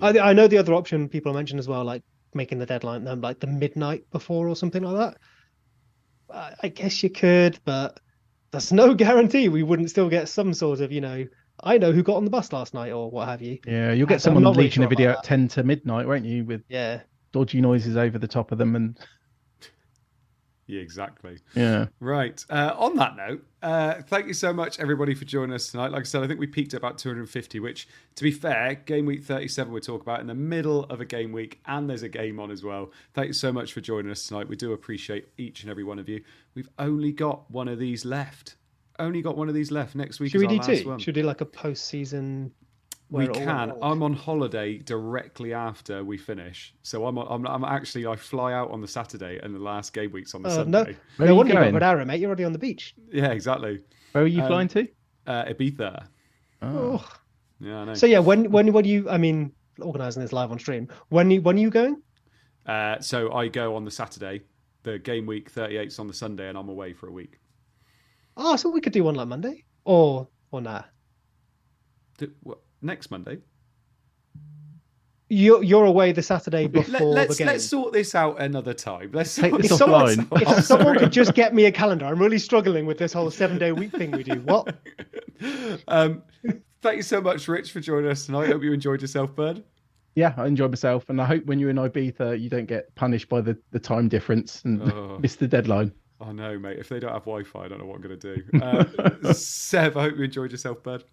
I, 0.00 0.16
I 0.18 0.32
know 0.32 0.46
the 0.48 0.58
other 0.58 0.74
option 0.74 1.08
people 1.08 1.32
mentioned 1.32 1.58
as 1.60 1.68
well, 1.68 1.84
like 1.84 2.02
making 2.34 2.58
the 2.58 2.66
deadline 2.66 3.06
um, 3.08 3.20
like 3.20 3.40
the 3.40 3.46
midnight 3.46 4.04
before 4.10 4.48
or 4.48 4.56
something 4.56 4.82
like 4.82 4.96
that. 4.96 6.56
I, 6.62 6.68
guess 6.68 7.02
you 7.02 7.10
could, 7.10 7.58
but 7.64 7.98
there's 8.52 8.72
no 8.72 8.94
guarantee 8.94 9.48
we 9.48 9.62
wouldn't 9.62 9.90
still 9.90 10.08
get 10.08 10.28
some 10.28 10.54
sort 10.54 10.80
of, 10.80 10.92
you 10.92 11.00
know, 11.00 11.26
I 11.62 11.78
know 11.78 11.92
who 11.92 12.02
got 12.02 12.16
on 12.16 12.24
the 12.24 12.30
bus 12.30 12.52
last 12.52 12.72
night 12.72 12.92
or 12.92 13.10
what 13.10 13.28
have 13.28 13.42
you. 13.42 13.58
Yeah, 13.66 13.92
you'll 13.92 14.06
get 14.06 14.22
someone 14.22 14.44
not 14.44 14.50
really 14.50 14.64
leaking 14.64 14.82
sure 14.82 14.86
a 14.86 14.88
video 14.88 15.10
at 15.10 15.24
10 15.24 15.48
to 15.48 15.62
midnight, 15.62 16.06
won't 16.06 16.24
you? 16.24 16.44
With 16.44 16.62
Yeah. 16.68 17.00
dodgy 17.32 17.60
noises 17.60 17.96
over 17.96 18.18
the 18.18 18.28
top 18.28 18.52
of 18.52 18.58
them. 18.58 18.76
And 18.76 18.98
Yeah, 20.70 20.80
exactly. 20.80 21.38
yeah, 21.54 21.86
Right. 21.98 22.44
Uh, 22.48 22.74
on 22.78 22.96
that 22.96 23.16
note, 23.16 23.44
uh, 23.62 24.02
thank 24.02 24.26
you 24.26 24.34
so 24.34 24.52
much, 24.52 24.78
everybody, 24.78 25.14
for 25.14 25.24
joining 25.24 25.54
us 25.54 25.70
tonight. 25.70 25.90
Like 25.90 26.00
I 26.00 26.04
said, 26.04 26.22
I 26.22 26.26
think 26.26 26.40
we 26.40 26.46
peaked 26.46 26.74
at 26.74 26.78
about 26.78 26.98
250, 26.98 27.60
which, 27.60 27.88
to 28.14 28.22
be 28.22 28.30
fair, 28.30 28.74
game 28.74 29.06
week 29.06 29.24
37 29.24 29.72
we 29.72 29.80
talk 29.80 30.00
about 30.02 30.20
in 30.20 30.26
the 30.26 30.34
middle 30.34 30.84
of 30.84 31.00
a 31.00 31.04
game 31.04 31.32
week, 31.32 31.60
and 31.66 31.90
there's 31.90 32.02
a 32.02 32.08
game 32.08 32.38
on 32.40 32.50
as 32.50 32.62
well. 32.62 32.92
Thank 33.14 33.28
you 33.28 33.32
so 33.32 33.52
much 33.52 33.72
for 33.72 33.80
joining 33.80 34.10
us 34.10 34.26
tonight. 34.26 34.48
We 34.48 34.56
do 34.56 34.72
appreciate 34.72 35.28
each 35.36 35.62
and 35.62 35.70
every 35.70 35.84
one 35.84 35.98
of 35.98 36.08
you. 36.08 36.22
We've 36.54 36.68
only 36.78 37.12
got 37.12 37.50
one 37.50 37.68
of 37.68 37.78
these 37.78 38.04
left. 38.04 38.56
Only 38.98 39.22
got 39.22 39.36
one 39.36 39.48
of 39.48 39.54
these 39.54 39.70
left. 39.70 39.94
Next 39.94 40.20
week 40.20 40.30
Should 40.32 40.42
we 40.42 40.46
do 40.46 40.56
last 40.56 40.82
two? 40.82 40.88
one. 40.88 40.98
Should 40.98 41.16
we 41.16 41.22
do 41.22 41.26
like 41.26 41.40
a 41.40 41.46
post 41.46 41.86
season? 41.86 42.52
We 43.10 43.26
can. 43.28 43.72
I'm 43.82 44.02
on 44.02 44.14
holiday 44.14 44.78
directly 44.78 45.52
after 45.52 46.04
we 46.04 46.16
finish, 46.16 46.72
so 46.82 47.06
I'm, 47.06 47.16
I'm 47.18 47.44
I'm 47.46 47.64
actually 47.64 48.06
I 48.06 48.14
fly 48.16 48.52
out 48.52 48.70
on 48.70 48.80
the 48.80 48.86
Saturday, 48.88 49.40
and 49.42 49.52
the 49.54 49.58
last 49.58 49.92
game 49.92 50.12
week's 50.12 50.34
on 50.34 50.42
the 50.42 50.48
Oh, 50.50 50.64
no, 50.64 50.84
Sunday. 50.84 50.96
Where 51.16 51.18
no 51.18 51.24
are 51.26 51.28
you 51.28 51.34
wonder 51.36 51.52
you 51.52 51.54
got 51.58 51.62
going? 51.62 51.74
good 51.74 51.82
arrow, 51.82 52.04
mate. 52.04 52.20
You're 52.20 52.28
already 52.28 52.44
on 52.44 52.52
the 52.52 52.58
beach. 52.58 52.94
Yeah, 53.12 53.32
exactly. 53.32 53.82
where 54.12 54.24
are 54.24 54.26
you 54.28 54.42
Um, 54.42 54.46
flying 54.48 54.68
to? 54.68 54.86
Uh, 55.26 55.44
Ibiza. 55.46 56.06
Oh. 56.62 56.68
Oh. 57.02 57.12
Yeah, 57.58 57.78
I 57.80 57.84
know. 57.86 57.94
So 57.94 58.06
yeah, 58.06 58.20
when 58.20 58.50
when 58.52 58.72
when 58.72 58.84
you 58.84 59.10
I 59.10 59.18
mean 59.18 59.52
organizing 59.80 60.22
this 60.22 60.32
live 60.32 60.52
on 60.52 60.58
stream. 60.58 60.88
When 61.08 61.30
you 61.30 61.42
when 61.42 61.56
are 61.56 61.60
you 61.60 61.70
going? 61.70 62.00
Uh, 62.66 63.00
so 63.00 63.32
I 63.32 63.48
go 63.48 63.74
on 63.76 63.84
the 63.84 63.90
Saturday. 63.90 64.42
The 64.82 64.98
game 64.98 65.26
week 65.26 65.52
38's 65.52 65.98
on 65.98 66.06
the 66.06 66.14
Sunday, 66.14 66.48
and 66.48 66.56
I'm 66.56 66.68
away 66.70 66.92
for 66.94 67.06
a 67.08 67.12
week. 67.12 67.38
Oh, 68.36 68.56
so 68.56 68.70
we 68.70 68.80
could 68.80 68.92
do 68.94 69.04
one 69.04 69.14
like 69.14 69.28
Monday 69.28 69.64
or 69.84 70.28
or 70.52 70.60
nah. 70.62 70.84
Th- 72.18 72.30
what, 72.42 72.58
next 72.82 73.10
Monday. 73.10 73.38
You're 75.32 75.62
you're 75.62 75.84
away 75.84 76.10
the 76.10 76.22
Saturday 76.22 76.66
before 76.66 77.06
Let, 77.14 77.30
us 77.30 77.36
the 77.36 77.44
game. 77.44 77.52
let's 77.52 77.64
sort 77.64 77.92
this 77.92 78.16
out 78.16 78.40
another 78.42 78.74
time. 78.74 79.10
Let's 79.12 79.32
Take 79.36 79.50
sort 79.50 79.62
this 79.62 79.70
if 79.72 79.78
someone, 79.78 80.16
offline. 80.16 80.58
if 80.58 80.64
someone 80.64 80.98
could 80.98 81.12
just 81.12 81.34
get 81.34 81.54
me 81.54 81.66
a 81.66 81.72
calendar, 81.72 82.06
I'm 82.06 82.18
really 82.18 82.38
struggling 82.38 82.84
with 82.84 82.98
this 82.98 83.12
whole 83.12 83.30
seven 83.30 83.56
day 83.56 83.70
week 83.70 83.92
thing 83.92 84.10
we 84.10 84.24
do. 84.24 84.40
What? 84.44 84.74
um, 85.86 86.22
thank 86.82 86.96
you 86.96 87.02
so 87.02 87.20
much, 87.20 87.46
Rich, 87.46 87.70
for 87.70 87.78
joining 87.80 88.10
us 88.10 88.26
tonight. 88.26 88.48
Hope 88.48 88.62
you 88.64 88.72
enjoyed 88.72 89.00
yourself, 89.02 89.34
Bird. 89.36 89.62
Yeah, 90.16 90.34
I 90.36 90.46
enjoyed 90.48 90.72
myself. 90.72 91.08
And 91.08 91.20
I 91.20 91.24
hope 91.26 91.46
when 91.46 91.60
you're 91.60 91.70
in 91.70 91.76
Ibiza, 91.76 92.38
you 92.40 92.50
don't 92.50 92.66
get 92.66 92.92
punished 92.96 93.28
by 93.28 93.40
the, 93.40 93.56
the 93.70 93.78
time 93.78 94.08
difference 94.08 94.62
and 94.64 94.82
Oh. 94.82 95.18
miss 95.20 95.36
the 95.36 95.46
deadline. 95.46 95.92
I 96.20 96.32
know, 96.32 96.58
mate. 96.58 96.78
If 96.80 96.88
they 96.88 96.98
don't 96.98 97.12
have 97.12 97.22
Wi-Fi, 97.22 97.60
I 97.64 97.68
don't 97.68 97.78
know 97.78 97.86
what 97.86 97.94
I'm 97.94 98.02
going 98.02 98.18
to 98.18 98.34
do. 98.34 98.58
Uh, 98.60 99.32
Seb, 99.32 99.96
I 99.96 100.02
hope 100.02 100.16
you 100.18 100.24
enjoyed 100.24 100.50
yourself, 100.50 100.82
Bird. 100.82 101.04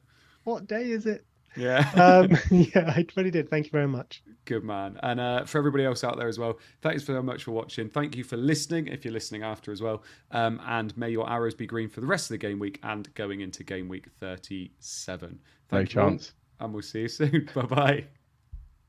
What 0.43 0.65
day 0.67 0.89
is 0.89 1.05
it? 1.05 1.23
Yeah. 1.57 1.83
Um, 1.97 2.37
yeah, 2.51 2.93
I 2.95 3.05
really 3.15 3.31
did. 3.31 3.49
Thank 3.49 3.65
you 3.65 3.71
very 3.71 3.87
much. 3.87 4.21
Good 4.45 4.63
man. 4.63 4.99
And 5.03 5.19
uh, 5.19 5.45
for 5.45 5.57
everybody 5.57 5.83
else 5.83 6.03
out 6.03 6.17
there 6.17 6.27
as 6.27 6.39
well, 6.39 6.59
thanks 6.81 7.03
very 7.03 7.21
much 7.23 7.43
for 7.43 7.51
watching. 7.51 7.89
Thank 7.89 8.15
you 8.15 8.23
for 8.23 8.37
listening, 8.37 8.87
if 8.87 9.03
you're 9.03 9.13
listening 9.13 9.43
after 9.43 9.71
as 9.71 9.81
well. 9.81 10.03
Um, 10.31 10.61
and 10.65 10.95
may 10.97 11.09
your 11.09 11.29
arrows 11.29 11.53
be 11.55 11.65
green 11.65 11.89
for 11.89 11.99
the 12.01 12.07
rest 12.07 12.25
of 12.25 12.35
the 12.35 12.37
game 12.37 12.59
week 12.59 12.79
and 12.83 13.13
going 13.15 13.41
into 13.41 13.63
game 13.63 13.89
week 13.89 14.07
37. 14.19 15.29
No 15.31 15.37
Thank 15.77 15.93
you 15.93 16.01
all, 16.01 16.09
chance. 16.11 16.33
and 16.59 16.73
we'll 16.73 16.83
see 16.83 17.01
you 17.01 17.07
soon. 17.09 17.49
Bye 17.55 17.61
bye. 17.63 18.05